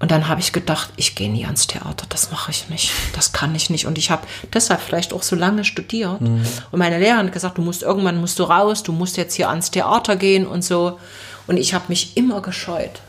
Und 0.00 0.10
dann 0.10 0.26
habe 0.28 0.40
ich 0.40 0.52
gedacht, 0.52 0.90
ich 0.96 1.14
gehe 1.14 1.30
nie 1.30 1.44
ans 1.44 1.66
Theater, 1.68 2.06
das 2.08 2.30
mache 2.32 2.50
ich 2.50 2.68
nicht, 2.70 2.90
das 3.14 3.32
kann 3.32 3.54
ich 3.54 3.68
nicht. 3.70 3.86
Und 3.86 3.98
ich 3.98 4.10
habe 4.10 4.26
deshalb 4.52 4.80
vielleicht 4.80 5.12
auch 5.12 5.22
so 5.22 5.36
lange 5.36 5.62
studiert. 5.64 6.20
Und 6.22 6.78
meine 6.78 6.98
Lehrerin 6.98 7.26
hat 7.26 7.32
gesagt, 7.32 7.58
du 7.58 7.62
musst 7.62 7.82
irgendwann 7.82 8.18
musst 8.18 8.38
du 8.38 8.44
raus, 8.44 8.82
du 8.82 8.92
musst 8.92 9.16
jetzt 9.18 9.34
hier 9.34 9.48
ans 9.50 9.70
Theater 9.70 10.16
gehen 10.16 10.46
und 10.46 10.64
so. 10.64 10.98
Und 11.46 11.56
ich 11.58 11.74
habe 11.74 11.84
mich 11.88 12.16
immer 12.16 12.40
gescheut. 12.40 13.02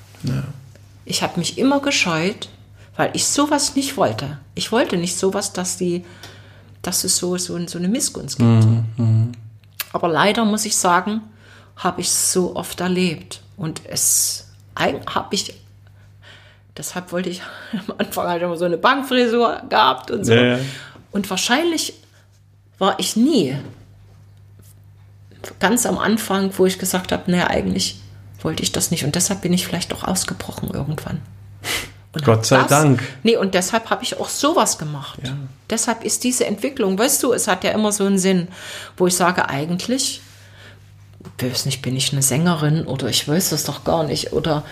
Ich 1.06 1.24
habe 1.24 1.40
mich 1.40 1.58
immer 1.58 1.80
gescheut, 1.80 2.50
weil 2.96 3.12
ich 3.14 3.26
sowas 3.26 3.76
nicht 3.76 3.98
wollte. 3.98 4.40
Ich 4.56 4.72
wollte 4.72 4.98
nicht 4.98 5.18
sowas, 5.18 5.54
dass 5.54 5.78
die, 5.78 6.06
dass 6.82 7.04
es 7.04 7.18
so, 7.18 7.38
so, 7.38 7.68
so 7.68 7.78
eine 7.78 7.88
Missgunst 7.88 8.38
gibt. 8.38 8.48
Aber 9.92 10.08
leider 10.08 10.46
muss 10.46 10.66
ich 10.66 10.76
sagen, 10.76 11.22
habe 11.76 12.02
ich 12.02 12.12
so 12.12 12.56
oft 12.56 12.80
erlebt. 12.82 13.42
Und 13.58 13.82
es 13.86 14.48
habe 14.76 15.36
ich, 15.36 15.54
deshalb 16.78 17.12
wollte 17.12 17.30
ich 17.30 17.42
am 17.88 17.96
Anfang 17.98 18.28
halt 18.28 18.42
immer 18.42 18.58
so 18.58 18.66
eine 18.66 18.78
Bankfrisur 18.78 19.62
gehabt 19.70 20.12
und 20.12 20.26
so. 20.26 20.34
Ja, 20.34 20.58
ja. 20.58 20.60
Und 21.12 21.30
wahrscheinlich 21.30 21.94
war 22.80 23.00
ich 23.00 23.16
nie 23.16 23.56
ganz 25.60 25.86
am 25.86 25.98
Anfang, 25.98 26.52
wo 26.58 26.66
ich 26.66 26.80
gesagt 26.80 27.12
habe, 27.12 27.30
naja, 27.30 27.48
eigentlich 27.48 28.00
wollte 28.44 28.64
ich 28.64 28.72
das 28.72 28.92
nicht. 28.92 29.04
Und 29.06 29.16
deshalb 29.16 29.42
bin 29.42 29.54
ich 29.54 29.66
vielleicht 29.66 29.94
auch 29.94 30.04
ausgebrochen 30.04 30.70
irgendwann. 30.72 31.22
Und 32.14 32.26
Gott 32.26 32.46
sei 32.46 32.60
das, 32.60 32.68
Dank. 32.68 33.02
Nee, 33.24 33.38
und 33.38 33.56
deshalb 33.56 33.90
habe 33.90 34.04
ich 34.04 34.20
auch 34.20 34.30
sowas 34.30 34.78
gemacht. 34.78 35.20
Deshalb 35.70 36.04
ist 36.04 36.24
diese 36.24 36.46
Entwicklung, 36.46 36.98
weißt 36.98 37.24
du, 37.24 37.34
es 37.34 37.48
hat 37.48 37.64
ja 37.64 37.72
immer 37.72 37.92
so 37.92 38.06
einen 38.06 38.20
Sinn, 38.20 38.48
wo 38.98 39.08
ich 39.08 39.16
sage, 39.16 39.50
eigentlich, 39.50 40.22
ich 41.38 41.52
weiß 41.52 41.66
nicht, 41.66 41.82
bin 41.82 41.96
ich 41.96 42.12
eine 42.12 42.22
Sängerin 42.22 42.86
oder 42.86 43.08
ich 43.08 43.28
weiß 43.28 43.50
das 43.50 43.64
doch 43.64 43.84
gar 43.84 44.04
nicht. 44.04 44.34
Oder 44.34 44.64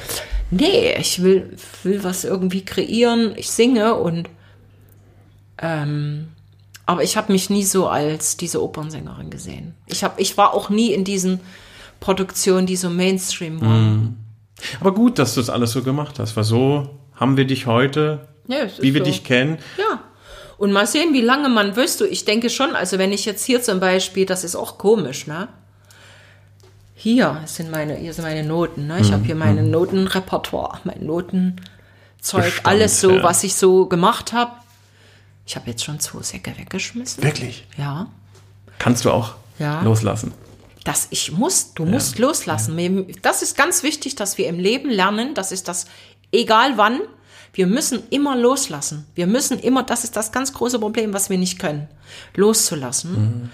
nee, 0.52 0.94
ich 1.00 1.24
will, 1.24 1.58
will 1.82 2.04
was 2.04 2.24
irgendwie 2.24 2.64
kreieren, 2.64 3.34
ich 3.36 3.50
singe 3.50 3.96
und 3.96 4.30
ähm, 5.58 6.30
aber 6.86 7.04
ich 7.04 7.16
habe 7.16 7.32
mich 7.32 7.50
nie 7.50 7.64
so 7.64 7.88
als 7.88 8.38
diese 8.38 8.62
Opernsängerin 8.62 9.30
gesehen. 9.30 9.76
Ich, 9.88 10.04
hab, 10.04 10.20
ich 10.20 10.38
war 10.38 10.54
auch 10.54 10.70
nie 10.70 10.92
in 10.92 11.04
diesen 11.04 11.40
Produktionen, 12.02 12.68
die 12.68 12.76
so 12.76 12.90
Mainstream 12.90 13.62
waren. 13.62 14.18
Aber 14.82 14.94
gut, 14.94 15.18
dass 15.18 15.36
du 15.36 15.40
das 15.40 15.50
alles 15.50 15.72
so 15.72 15.82
gemacht 15.84 16.20
hast, 16.20 16.36
weil 16.36 16.44
so 16.44 17.00
haben 17.16 17.38
wir 17.38 17.46
dich 17.46 17.66
heute, 17.68 18.28
Ja, 18.48 18.66
wie 18.80 18.94
wir 18.94 19.02
so. 19.02 19.06
dich 19.06 19.24
kennen. 19.24 19.58
Ja. 19.78 20.02
Und 20.58 20.72
mal 20.74 20.86
sehen, 20.86 21.14
wie 21.14 21.22
lange 21.22 21.48
man, 21.50 21.76
weißt 21.76 22.02
du, 22.02 22.06
ich 22.06 22.26
denke 22.26 22.50
schon, 22.50 22.76
also 22.76 22.98
wenn 23.00 23.12
ich 23.14 23.26
jetzt 23.26 23.46
hier 23.46 23.62
zum 23.64 23.80
Beispiel, 23.80 24.26
das 24.26 24.44
ist 24.44 24.56
auch 24.56 24.78
komisch, 24.78 25.26
ne? 25.28 25.48
Hier 26.96 27.42
sind 27.46 27.72
meine, 27.72 27.96
hier 27.96 28.14
sind 28.14 28.26
meine 28.26 28.44
Noten, 28.44 28.86
ne? 28.88 29.00
Ich 29.00 29.12
habe 29.12 29.24
hier 29.24 29.34
meine 29.36 29.64
Notenrepertoire, 29.64 30.80
mein 30.84 31.04
Notenzeug, 31.06 31.58
Bestand, 32.46 32.66
alles 32.66 33.02
so, 33.02 33.12
ja. 33.12 33.24
was 33.24 33.44
ich 33.44 33.56
so 33.56 33.88
gemacht 33.88 34.34
habe. 34.34 34.52
Ich 35.48 35.56
habe 35.56 35.70
jetzt 35.72 35.84
schon 35.84 36.00
zwei 36.00 36.22
Säcke 36.22 36.54
weggeschmissen. 36.58 37.24
Wirklich? 37.24 37.66
Ja. 37.78 38.08
Kannst 38.78 39.06
du 39.06 39.12
auch 39.12 39.34
Ja. 39.58 39.82
loslassen. 39.82 40.32
Dass 40.84 41.08
ich 41.12 41.32
muss, 41.32 41.74
du 41.74 41.86
musst 41.86 42.18
loslassen. 42.20 42.76
Mir- 42.76 43.06
Das 43.22 43.42
ist 43.42 43.56
ganz 43.58 43.84
wichtig, 43.84 44.16
dass 44.16 44.38
wir 44.38 44.48
im 44.48 44.60
Leben 44.60 44.90
lernen, 44.90 45.34
das 45.36 45.52
ist 45.52 45.68
das, 45.68 45.86
egal 46.32 46.74
wann, 46.78 47.00
wir 47.54 47.68
müssen 47.68 48.04
immer 48.10 48.36
loslassen. 48.38 49.06
Wir 49.14 49.28
müssen 49.28 49.60
immer, 49.60 49.84
das 49.84 50.04
ist 50.06 50.16
das 50.16 50.32
ganz 50.32 50.54
große 50.54 50.80
Problem, 50.80 51.14
was 51.14 51.30
wir 51.30 51.38
nicht 51.38 51.60
können, 51.60 51.88
loszulassen. 52.36 53.52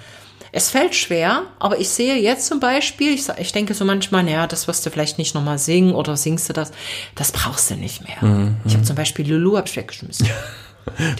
Es 0.53 0.69
fällt 0.69 0.95
schwer, 0.95 1.43
aber 1.59 1.79
ich 1.79 1.89
sehe 1.89 2.15
jetzt 2.15 2.45
zum 2.47 2.59
Beispiel, 2.59 3.13
ich, 3.13 3.27
ich 3.37 3.51
denke 3.51 3.73
so 3.73 3.83
manchmal, 3.85 4.23
naja, 4.23 4.47
das 4.47 4.67
wirst 4.67 4.85
du 4.85 4.89
vielleicht 4.89 5.17
nicht 5.17 5.35
nochmal 5.35 5.59
singen 5.59 5.93
oder 5.93 6.15
singst 6.15 6.47
du 6.49 6.53
das, 6.53 6.71
das 7.15 7.31
brauchst 7.31 7.69
du 7.69 7.75
nicht 7.75 8.01
mehr. 8.03 8.53
Ich 8.65 8.73
habe 8.73 8.83
zum 8.83 8.95
Beispiel 8.95 9.29
Lulu 9.29 9.57
hab 9.57 9.67
ich 9.67 9.75
weggeschmissen. 9.75 10.27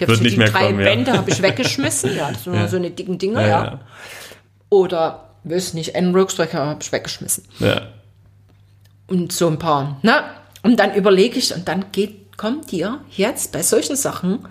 Wird 0.00 0.10
ich, 0.12 0.20
nicht 0.22 0.32
die 0.32 0.38
mehr 0.38 0.50
drei 0.50 0.68
kommen, 0.68 0.78
ja. 0.80 0.84
Bände 0.86 1.12
habe 1.12 1.30
ich 1.30 1.42
weggeschmissen, 1.42 2.16
ja, 2.16 2.32
das 2.32 2.44
sind 2.44 2.54
nur 2.58 2.68
so 2.68 2.76
eine 2.76 2.90
dicken 2.90 3.18
Dinger, 3.18 3.42
ja. 3.42 3.64
ja. 3.64 3.80
Oder, 4.70 5.27
weiß 5.44 5.74
nicht, 5.74 5.94
einen 5.96 6.14
Rückstrecker 6.14 6.66
habe 6.66 6.82
ich 6.82 6.92
weggeschmissen. 6.92 7.44
ja. 7.58 7.88
Und 9.06 9.32
so 9.32 9.48
ein 9.48 9.58
paar, 9.58 9.98
ne? 10.02 10.22
Und 10.62 10.78
dann 10.78 10.94
überlege 10.94 11.38
ich, 11.38 11.54
und 11.54 11.66
dann 11.66 11.92
geht, 11.92 12.36
kommt 12.36 12.70
dir 12.70 13.00
jetzt 13.16 13.52
bei 13.52 13.62
solchen 13.62 13.96
Sachen, 13.96 14.46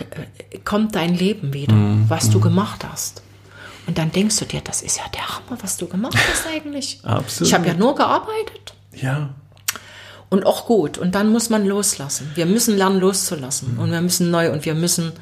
äh, 0.00 0.58
kommt 0.64 0.96
dein 0.96 1.14
Leben 1.14 1.52
wieder, 1.54 1.74
was 2.08 2.28
du 2.30 2.40
gemacht 2.40 2.84
hast. 2.90 3.22
Und 3.86 3.98
dann 3.98 4.10
denkst 4.10 4.36
du 4.38 4.46
dir, 4.46 4.60
das 4.62 4.82
ist 4.82 4.96
ja 4.96 5.04
der 5.14 5.28
Hammer, 5.28 5.58
was 5.62 5.76
du 5.76 5.86
gemacht 5.86 6.16
hast 6.16 6.46
eigentlich. 6.48 7.00
Absolut. 7.04 7.48
Ich 7.48 7.54
habe 7.54 7.66
ja 7.68 7.74
nur 7.74 7.94
gearbeitet. 7.94 8.74
Ja. 8.92 9.34
Und 10.30 10.46
auch 10.46 10.66
gut. 10.66 10.98
Und 10.98 11.14
dann 11.14 11.30
muss 11.30 11.50
man 11.50 11.64
loslassen. 11.66 12.32
Wir 12.34 12.46
müssen 12.46 12.76
lernen, 12.76 12.98
loszulassen. 12.98 13.78
Und 13.78 13.92
wir 13.92 14.00
müssen 14.00 14.30
neu 14.30 14.50
und 14.50 14.64
wir 14.64 14.74
müssen, 14.74 15.12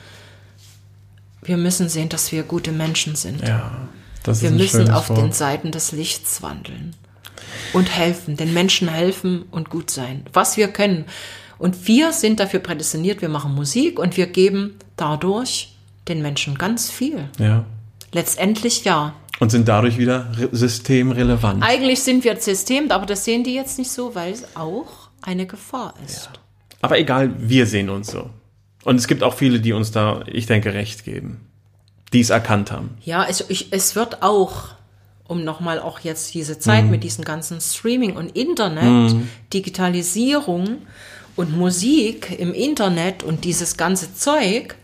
wir 1.43 1.57
müssen 1.57 1.89
sehen, 1.89 2.09
dass 2.09 2.33
wir 2.33 2.45
gute 2.45 2.73
Menschen 2.73 3.17
sind. 3.17 3.47
Ja. 3.47 3.89
Das 4.23 4.43
Wir 4.43 4.51
müssen 4.51 4.91
auf 4.91 5.09
Wort. 5.09 5.19
den 5.19 5.33
Seiten 5.33 5.71
des 5.73 5.93
Lichts 5.93 6.43
wandeln 6.43 6.95
und 7.73 7.95
helfen, 7.95 8.37
den 8.37 8.53
Menschen 8.55 8.89
helfen 8.89 9.45
und 9.51 9.71
gut 9.71 9.91
sein, 9.91 10.25
was 10.33 10.57
wir 10.57 10.69
können. 10.69 11.05
Und 11.59 11.87
wir 11.87 12.13
sind 12.13 12.41
dafür 12.41 12.61
prädestiniert, 12.61 13.23
wir 13.23 13.29
machen 13.29 13.55
Musik 13.55 13.99
und 13.99 14.17
wir 14.17 14.27
geben 14.27 14.77
dadurch 14.97 15.77
den 16.09 16.23
Menschen 16.23 16.59
ganz 16.59 16.91
viel. 16.91 17.29
Ja. 17.39 17.65
Letztendlich 18.13 18.85
ja. 18.85 19.15
Und 19.39 19.51
sind 19.51 19.69
dadurch 19.69 19.97
wieder 19.99 20.27
re- 20.37 20.49
systemrelevant. 20.53 21.63
Eigentlich 21.63 22.03
sind 22.03 22.25
wir 22.25 22.37
System, 22.41 22.91
aber 22.91 23.07
das 23.07 23.25
sehen 23.25 23.45
die 23.45 23.55
jetzt 23.55 23.79
nicht 23.79 23.91
so, 23.91 24.15
weil 24.15 24.33
es 24.33 24.45
auch 24.57 25.09
eine 25.21 25.47
Gefahr 25.47 25.95
ist. 26.05 26.31
Aber 26.81 26.99
egal, 26.99 27.33
wir 27.39 27.67
sehen 27.67 27.89
uns 27.91 28.11
so. 28.11 28.29
Und 28.85 28.97
es 28.97 29.07
gibt 29.07 29.23
auch 29.23 29.35
viele, 29.35 29.61
die 29.61 29.73
uns 29.73 29.93
da, 29.93 30.23
ich 30.27 30.47
denke, 30.47 30.75
recht 30.75 31.05
geben. 31.05 31.41
Die 32.13 32.21
es 32.21 32.31
erkannt 32.31 32.71
haben. 32.71 32.97
Ja, 33.05 33.23
also 33.23 33.45
ich, 33.49 33.69
es 33.73 33.95
wird 33.97 34.23
auch, 34.23 34.71
um 35.27 35.45
nochmal 35.45 35.81
auch 35.81 36.01
jetzt 36.01 36.35
diese 36.35 36.59
Zeit 36.59 36.85
Mhm. 36.85 36.91
mit 36.91 37.05
diesem 37.05 37.25
ganzen 37.25 37.61
Streaming 37.61 38.17
und 38.17 38.37
Internet, 38.37 39.15
Digitalisierung 39.53 40.79
und 41.37 41.57
Musik 41.57 42.39
im 42.39 42.53
Internet 42.55 43.23
und 43.23 43.45
dieses 43.45 43.77
ganze 43.77 44.15
Zeug, 44.15 44.77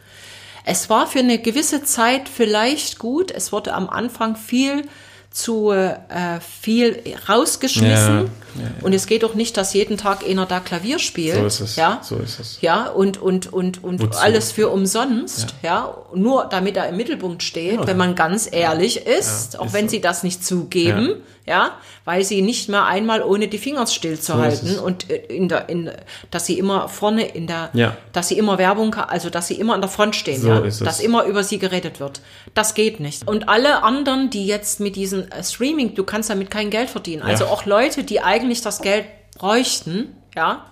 Es 0.70 0.90
war 0.90 1.06
für 1.06 1.20
eine 1.20 1.38
gewisse 1.38 1.82
Zeit 1.82 2.28
vielleicht 2.28 2.98
gut. 2.98 3.30
Es 3.30 3.52
wurde 3.52 3.72
am 3.72 3.88
Anfang 3.88 4.36
viel 4.36 4.82
zu 5.30 5.70
äh, 5.70 5.98
viel 6.40 7.02
rausgeschmissen. 7.28 8.16
Ja, 8.56 8.62
ja. 8.62 8.70
Und 8.82 8.92
es 8.92 9.06
geht 9.06 9.22
doch 9.22 9.34
nicht, 9.34 9.56
dass 9.56 9.72
jeden 9.74 9.96
Tag 9.96 10.26
einer 10.26 10.46
da 10.46 10.58
Klavier 10.58 10.98
spielt. 10.98 11.36
So 11.36 11.46
ist 11.46 11.60
es. 11.60 11.76
Ja, 11.76 12.00
So 12.02 12.16
ist 12.16 12.40
es. 12.40 12.58
ja 12.60 12.88
und, 12.88 13.20
und, 13.20 13.52
und, 13.52 13.84
und 13.84 14.00
Wozu? 14.00 14.18
alles 14.18 14.50
für 14.52 14.68
umsonst, 14.68 15.54
ja. 15.62 15.94
nur 16.14 16.46
damit 16.46 16.76
er 16.76 16.88
im 16.88 16.96
Mittelpunkt 16.96 17.42
steht, 17.42 17.86
wenn 17.86 17.96
man 17.96 18.14
ganz 18.14 18.48
ehrlich 18.50 19.06
ist, 19.06 19.58
auch 19.58 19.66
ist 19.66 19.74
wenn 19.74 19.86
so. 19.86 19.92
sie 19.92 20.00
das 20.00 20.22
nicht 20.22 20.44
zugeben, 20.44 21.16
ja. 21.48 21.72
weil 22.04 22.22
sie 22.24 22.42
nicht 22.42 22.68
mehr 22.68 22.84
einmal 22.84 23.22
ohne 23.22 23.48
die 23.48 23.58
Finger 23.58 23.86
stillzuhalten 23.86 24.68
ist 24.68 24.74
es. 24.76 24.78
und 24.80 25.10
äh, 25.10 25.16
in 25.28 25.48
der, 25.48 25.68
in, 25.68 25.90
dass 26.30 26.46
sie 26.46 26.58
immer 26.58 26.88
vorne 26.88 27.26
in 27.26 27.46
der, 27.46 27.70
Ja. 27.72 27.96
dass 28.12 28.28
sie 28.28 28.38
immer 28.38 28.58
Werbung, 28.58 28.94
also 28.94 29.30
dass 29.30 29.48
sie 29.48 29.54
immer 29.54 29.74
an 29.74 29.80
der 29.80 29.90
Front 29.90 30.14
stehen, 30.16 30.40
So 30.40 30.48
ja, 30.48 30.60
dass 30.60 31.00
immer 31.00 31.24
über 31.24 31.42
sie 31.42 31.58
geredet 31.58 31.98
wird. 32.00 32.20
Das 32.54 32.74
geht 32.74 33.00
nicht. 33.00 33.26
Und 33.26 33.48
alle 33.48 33.82
anderen, 33.82 34.30
die 34.30 34.46
jetzt 34.46 34.80
mit 34.80 34.94
diesem 34.96 35.22
äh, 35.30 35.42
Streaming, 35.42 35.94
du 35.94 36.04
kannst 36.04 36.30
damit 36.30 36.50
kein 36.50 36.70
Geld 36.70 36.90
verdienen. 36.90 37.22
Also 37.22 37.44
Ja. 37.44 37.50
auch 37.50 37.64
Leute, 37.64 38.04
die 38.04 38.20
eigentlich 38.20 38.60
das 38.62 38.80
Geld 38.82 39.06
bräuchten, 39.38 40.14
ja, 40.36 40.66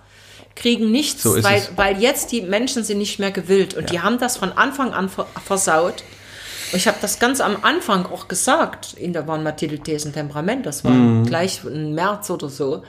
kriegen 0.55 0.91
nichts, 0.91 1.23
So 1.23 1.43
weil, 1.43 1.57
es. 1.59 1.71
weil 1.75 2.01
jetzt 2.01 2.31
die 2.31 2.41
Menschen 2.41 2.83
sind 2.83 2.97
nicht 2.97 3.19
mehr 3.19 3.31
gewillt 3.31 3.75
und 3.75 3.91
die 3.91 4.01
haben 4.01 4.17
das 4.19 4.37
von 4.37 4.51
Anfang 4.53 4.91
an 4.93 5.07
ver 5.09 5.27
versaut. 5.45 6.03
Ich 6.73 6.87
habe 6.87 6.97
das 7.01 7.19
ganz 7.19 7.39
am 7.41 7.57
Anfang 7.63 8.05
auch 8.07 8.27
gesagt, 8.27 8.93
in 8.93 9.13
der 9.13 9.27
waren 9.27 9.43
Mathilde 9.43 9.79
Thesen 9.79 10.13
Temperament, 10.13 10.65
das 10.65 10.83
war 10.83 10.91
Mhm. 10.91 11.25
gleich 11.25 11.61
im 11.63 11.93
März 11.93 12.29
oder 12.29 12.49
so. 12.49 12.83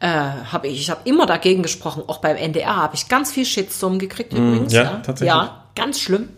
Äh, 0.00 0.06
habe 0.08 0.68
ich, 0.68 0.80
ich 0.80 0.90
habe 0.90 1.00
immer 1.04 1.26
dagegen 1.26 1.62
gesprochen, 1.62 2.04
auch 2.06 2.18
beim 2.18 2.36
NDR 2.36 2.76
habe 2.76 2.94
ich 2.94 3.08
ganz 3.08 3.32
viel 3.32 3.44
Shitstorm 3.44 3.98
gekriegt 3.98 4.32
übrigens. 4.32 4.72
Mhm. 4.72 4.76
ja, 4.78 4.84
tatsächlich. 5.04 5.26
Ja, 5.28 5.64
ganz 5.74 5.98
schlimm. 6.00 6.28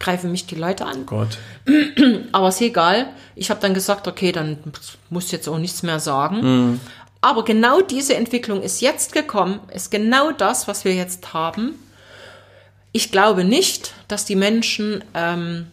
Greifen 0.00 0.32
mich 0.32 0.46
die 0.46 0.54
Leute 0.54 0.86
an. 0.86 1.04
Gott. 1.06 1.38
Aber 2.32 2.48
ist 2.48 2.60
egal. 2.60 3.10
Ich 3.36 3.50
habe 3.50 3.60
dann 3.60 3.74
gesagt, 3.74 4.08
okay, 4.08 4.32
dann 4.32 4.58
muss 5.10 5.30
jetzt 5.30 5.46
auch 5.48 5.58
nichts 5.58 5.82
mehr 5.84 6.00
sagen. 6.00 6.80
Aber 7.20 7.44
genau 7.44 7.82
diese 7.82 8.16
Entwicklung 8.16 8.62
ist 8.62 8.80
jetzt 8.80 9.12
gekommen, 9.12 9.60
ist 9.72 9.90
genau 9.92 10.32
das, 10.32 10.66
was 10.66 10.84
wir 10.84 10.94
jetzt 10.94 11.34
haben. 11.34 11.74
Ich 12.90 13.12
glaube 13.12 13.44
nicht, 13.44 13.94
dass 14.08 14.24
die 14.24 14.34
Menschen 14.34 15.04
ähm, 15.14 15.68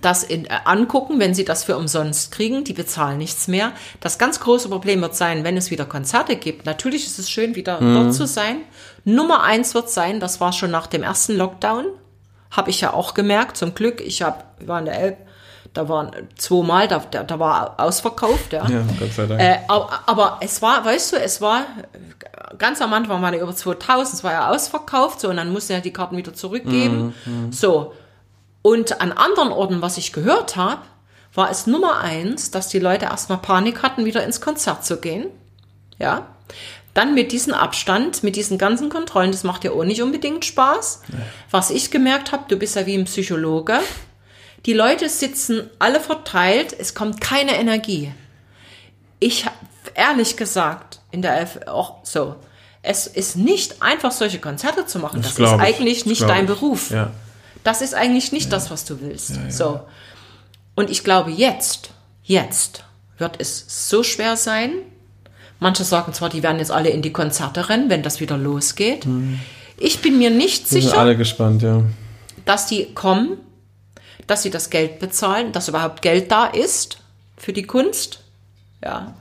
das 0.00 0.22
in, 0.22 0.46
äh, 0.46 0.50
angucken, 0.64 1.18
wenn 1.18 1.34
sie 1.34 1.44
das 1.44 1.64
für 1.64 1.76
umsonst 1.76 2.32
kriegen. 2.32 2.64
Die 2.64 2.72
bezahlen 2.72 3.18
nichts 3.18 3.48
mehr. 3.48 3.72
Das 4.00 4.18
ganz 4.18 4.40
große 4.40 4.68
Problem 4.68 5.00
wird 5.00 5.16
sein, 5.16 5.44
wenn 5.44 5.56
es 5.56 5.70
wieder 5.70 5.84
Konzerte 5.84 6.36
gibt. 6.36 6.66
Natürlich 6.66 7.06
ist 7.06 7.18
es 7.18 7.30
schön, 7.30 7.56
wieder 7.56 7.80
dort 7.80 8.14
zu 8.14 8.26
sein. 8.26 8.58
Nummer 9.04 9.42
eins 9.42 9.74
wird 9.74 9.90
sein, 9.90 10.20
das 10.20 10.40
war 10.40 10.52
schon 10.52 10.70
nach 10.70 10.86
dem 10.86 11.02
ersten 11.02 11.36
Lockdown. 11.36 11.86
Habe 12.50 12.70
ich 12.70 12.80
ja 12.80 12.92
auch 12.92 13.14
gemerkt, 13.14 13.56
zum 13.56 13.74
Glück. 13.74 14.00
Ich 14.00 14.22
hab, 14.22 14.54
wir 14.58 14.68
waren 14.68 14.86
in 14.86 14.92
der 14.92 15.00
Elb, 15.00 15.16
da 15.72 15.88
waren 15.88 16.10
zweimal, 16.36 16.88
da, 16.88 16.98
da, 16.98 17.22
da 17.22 17.38
war 17.38 17.74
ausverkauft. 17.78 18.52
Ja. 18.52 18.68
Ja, 18.68 18.82
Gott 18.98 19.12
sei 19.12 19.26
Dank. 19.26 19.40
Äh, 19.40 19.58
aber, 19.68 20.00
aber 20.06 20.38
es 20.40 20.60
war, 20.60 20.84
weißt 20.84 21.12
du, 21.12 21.16
es 21.16 21.40
war 21.40 21.64
ganz 22.58 22.80
am 22.80 22.92
Anfang 22.92 23.22
waren 23.22 23.34
ja 23.34 23.40
über 23.40 23.54
2000, 23.54 24.14
es 24.14 24.24
war 24.24 24.32
ja 24.32 24.50
ausverkauft, 24.50 25.20
so 25.20 25.28
und 25.28 25.36
dann 25.36 25.52
mussten 25.52 25.72
ja 25.72 25.80
die 25.80 25.92
Karten 25.92 26.16
wieder 26.16 26.34
zurückgeben. 26.34 27.14
So. 27.50 27.92
Und 28.62 29.00
an 29.00 29.12
anderen 29.12 29.52
Orten, 29.52 29.82
was 29.82 29.96
ich 29.96 30.12
gehört 30.12 30.56
habe, 30.56 30.82
war 31.34 31.50
es 31.50 31.66
Nummer 31.66 32.00
eins, 32.00 32.50
dass 32.50 32.68
die 32.68 32.78
Leute 32.78 33.06
erstmal 33.06 33.38
Panik 33.38 33.82
hatten, 33.82 34.04
wieder 34.04 34.24
ins 34.24 34.40
Konzert 34.40 34.84
zu 34.84 34.98
gehen. 34.98 35.26
Ja. 35.98 36.26
Dann 36.92 37.14
mit 37.14 37.30
diesem 37.30 37.54
Abstand, 37.54 38.24
mit 38.24 38.34
diesen 38.34 38.58
ganzen 38.58 38.88
Kontrollen, 38.88 39.30
das 39.30 39.44
macht 39.44 39.62
ja 39.64 39.70
auch 39.70 39.84
nicht 39.84 40.02
unbedingt 40.02 40.44
Spaß. 40.44 41.02
Was 41.50 41.70
ich 41.70 41.90
gemerkt 41.90 42.32
habe, 42.32 42.44
du 42.48 42.56
bist 42.56 42.74
ja 42.74 42.84
wie 42.84 42.96
ein 42.96 43.04
Psychologe. 43.04 43.78
Die 44.66 44.72
Leute 44.72 45.08
sitzen 45.08 45.70
alle 45.78 46.00
verteilt, 46.00 46.74
es 46.76 46.94
kommt 46.94 47.20
keine 47.20 47.56
Energie. 47.56 48.12
Ich 49.20 49.46
hab 49.46 49.54
ehrlich 49.94 50.36
gesagt, 50.36 51.00
in 51.12 51.22
der 51.22 51.38
Elf 51.38 51.60
auch 51.66 51.98
so, 52.02 52.36
es 52.82 53.06
ist 53.06 53.36
nicht 53.36 53.82
einfach 53.82 54.10
solche 54.10 54.38
Konzerte 54.38 54.86
zu 54.86 54.98
machen. 54.98 55.22
Das, 55.22 55.32
ist 55.32 55.36
glaub 55.36 55.56
ich, 55.56 55.60
eigentlich 55.60 55.98
das 56.00 56.06
nicht 56.06 56.22
dein 56.22 56.44
ich. 56.44 56.50
Beruf. 56.50 56.90
Ja. 56.90 57.10
Das 57.70 57.82
ist 57.82 57.94
eigentlich 57.94 58.32
nicht 58.32 58.52
das, 58.52 58.68
was 58.72 58.84
du 58.84 59.00
willst. 59.00 59.32
So. 59.48 59.78
Und 60.74 60.90
ich 60.90 61.04
glaube, 61.04 61.30
jetzt, 61.30 61.90
jetzt 62.24 62.82
wird 63.16 63.36
es 63.38 63.88
so 63.88 64.02
schwer 64.02 64.36
sein. 64.36 64.72
Manche 65.60 65.84
sagen 65.84 66.12
zwar, 66.12 66.30
die 66.30 66.42
werden 66.42 66.58
jetzt 66.58 66.72
alle 66.72 66.88
in 66.88 67.00
die 67.00 67.12
Konzerte 67.12 67.68
rennen, 67.68 67.88
wenn 67.88 68.02
das 68.02 68.18
wieder 68.18 68.36
losgeht. 68.36 69.06
Ich 69.76 70.02
bin 70.02 70.18
mir 70.18 70.30
nicht 70.30 70.64
Wir 70.64 70.80
sind 70.80 70.90
sicher, 70.90 70.98
alle 70.98 71.16
gespannt, 71.16 71.62
ja. 71.62 71.84
dass 72.44 72.66
die 72.66 72.92
kommen, 72.92 73.38
dass 74.26 74.42
sie 74.42 74.50
das 74.50 74.70
Geld 74.70 74.98
bezahlen, 74.98 75.52
dass 75.52 75.68
überhaupt 75.68 76.02
Geld 76.02 76.32
da 76.32 76.46
ist 76.46 76.98
für 77.36 77.52
die 77.52 77.62
Kunst. 77.68 78.18
Ja. 78.82 79.14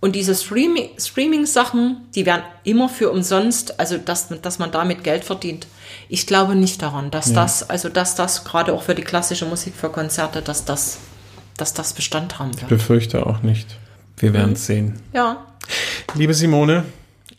Und 0.00 0.16
diese 0.16 0.34
Streaming- 0.34 0.98
Streaming-Sachen, 0.98 2.06
die 2.14 2.24
werden 2.24 2.42
immer 2.64 2.88
für 2.88 3.10
umsonst, 3.10 3.78
also 3.78 3.98
dass, 3.98 4.28
dass 4.40 4.58
man 4.58 4.72
damit 4.72 5.04
Geld 5.04 5.24
verdient. 5.24 5.66
Ich 6.08 6.26
glaube 6.26 6.54
nicht 6.54 6.82
daran, 6.82 7.10
dass 7.10 7.32
das, 7.32 7.68
also 7.68 7.88
dass 7.88 8.14
das 8.14 8.44
gerade 8.44 8.72
auch 8.72 8.82
für 8.82 8.94
die 8.94 9.02
klassische 9.02 9.46
Musik, 9.46 9.74
für 9.74 9.90
Konzerte, 9.90 10.42
dass 10.42 10.64
das, 10.64 10.98
dass 11.56 11.74
das 11.74 11.92
Bestand 11.92 12.38
haben 12.38 12.54
wird. 12.60 12.68
Befürchte 12.68 13.26
auch 13.26 13.42
nicht. 13.42 13.76
Wir 14.16 14.32
werden 14.32 14.52
es 14.52 14.66
sehen. 14.66 15.00
Ja. 15.12 15.44
Liebe 16.14 16.32
Simone, 16.32 16.84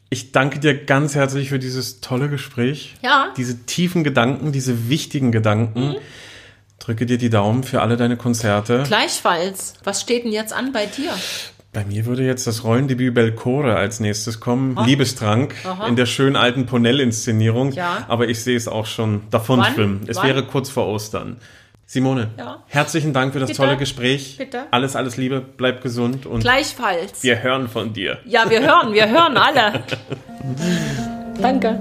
ich 0.10 0.32
danke 0.32 0.60
dir 0.60 0.86
ganz 0.86 1.16
herzlich 1.16 1.50
für 1.50 1.60
dieses 1.60 2.02
tolle 2.02 2.30
Gespräch. 2.30 2.96
Ja. 3.02 3.34
Diese 3.36 3.66
tiefen 3.66 4.04
Gedanken, 4.04 4.52
diese 4.52 4.90
wichtigen 4.90 5.32
Gedanken. 5.32 5.96
Drücke 6.80 7.06
dir 7.06 7.18
die 7.18 7.30
Daumen 7.30 7.64
für 7.64 7.82
alle 7.82 7.98
deine 7.98 8.16
Konzerte. 8.16 8.84
Gleichfalls. 8.88 9.74
Was 9.84 10.02
steht 10.02 10.24
denn 10.24 10.32
jetzt 10.32 10.54
an 10.54 10.72
bei 10.72 10.86
dir? 10.86 11.12
Bei 11.74 11.84
mir 11.86 12.06
würde 12.06 12.24
jetzt 12.24 12.48
das 12.48 12.64
Rollendebüt 12.64 13.14
Belcore 13.14 13.76
als 13.76 14.00
nächstes 14.00 14.40
kommen. 14.40 14.78
Liebestrank 14.86 15.54
in 15.88 15.96
der 15.96 16.06
schönen 16.06 16.36
alten 16.36 16.66
Ponell-Inszenierung. 16.66 17.72
Ja. 17.74 18.06
Aber 18.08 18.28
ich 18.30 18.42
sehe 18.44 18.58
es 18.58 18.68
auch 18.68 18.86
schon 18.88 19.22
davon 19.30 19.60
Wann? 19.60 19.74
schwimmen. 19.74 20.02
Es 20.08 20.18
Wann? 20.18 20.28
wäre 20.28 20.44
kurz 20.44 20.70
vor 20.70 20.88
Ostern. 20.88 21.38
Simone, 21.86 22.32
Ja. 22.38 22.64
herzlichen 22.68 23.14
Dank 23.14 23.32
für 23.34 23.40
das 23.40 23.48
Bitte. 23.50 23.62
tolle 23.62 23.78
Gespräch. 23.78 24.36
Bitte. 24.38 24.64
Alles, 24.72 24.96
alles 24.98 25.16
Liebe, 25.18 25.40
bleib 25.56 25.82
gesund 25.82 26.26
und 26.26 26.42
Gleichfalls. 26.42 27.24
wir 27.24 27.42
hören 27.44 27.70
von 27.70 27.94
dir. 27.94 28.18
Ja, 28.26 28.50
wir 28.50 28.62
hören, 28.62 28.94
wir 28.94 29.08
hören 29.10 29.38
alle. 29.38 29.84
Danke. 31.42 31.80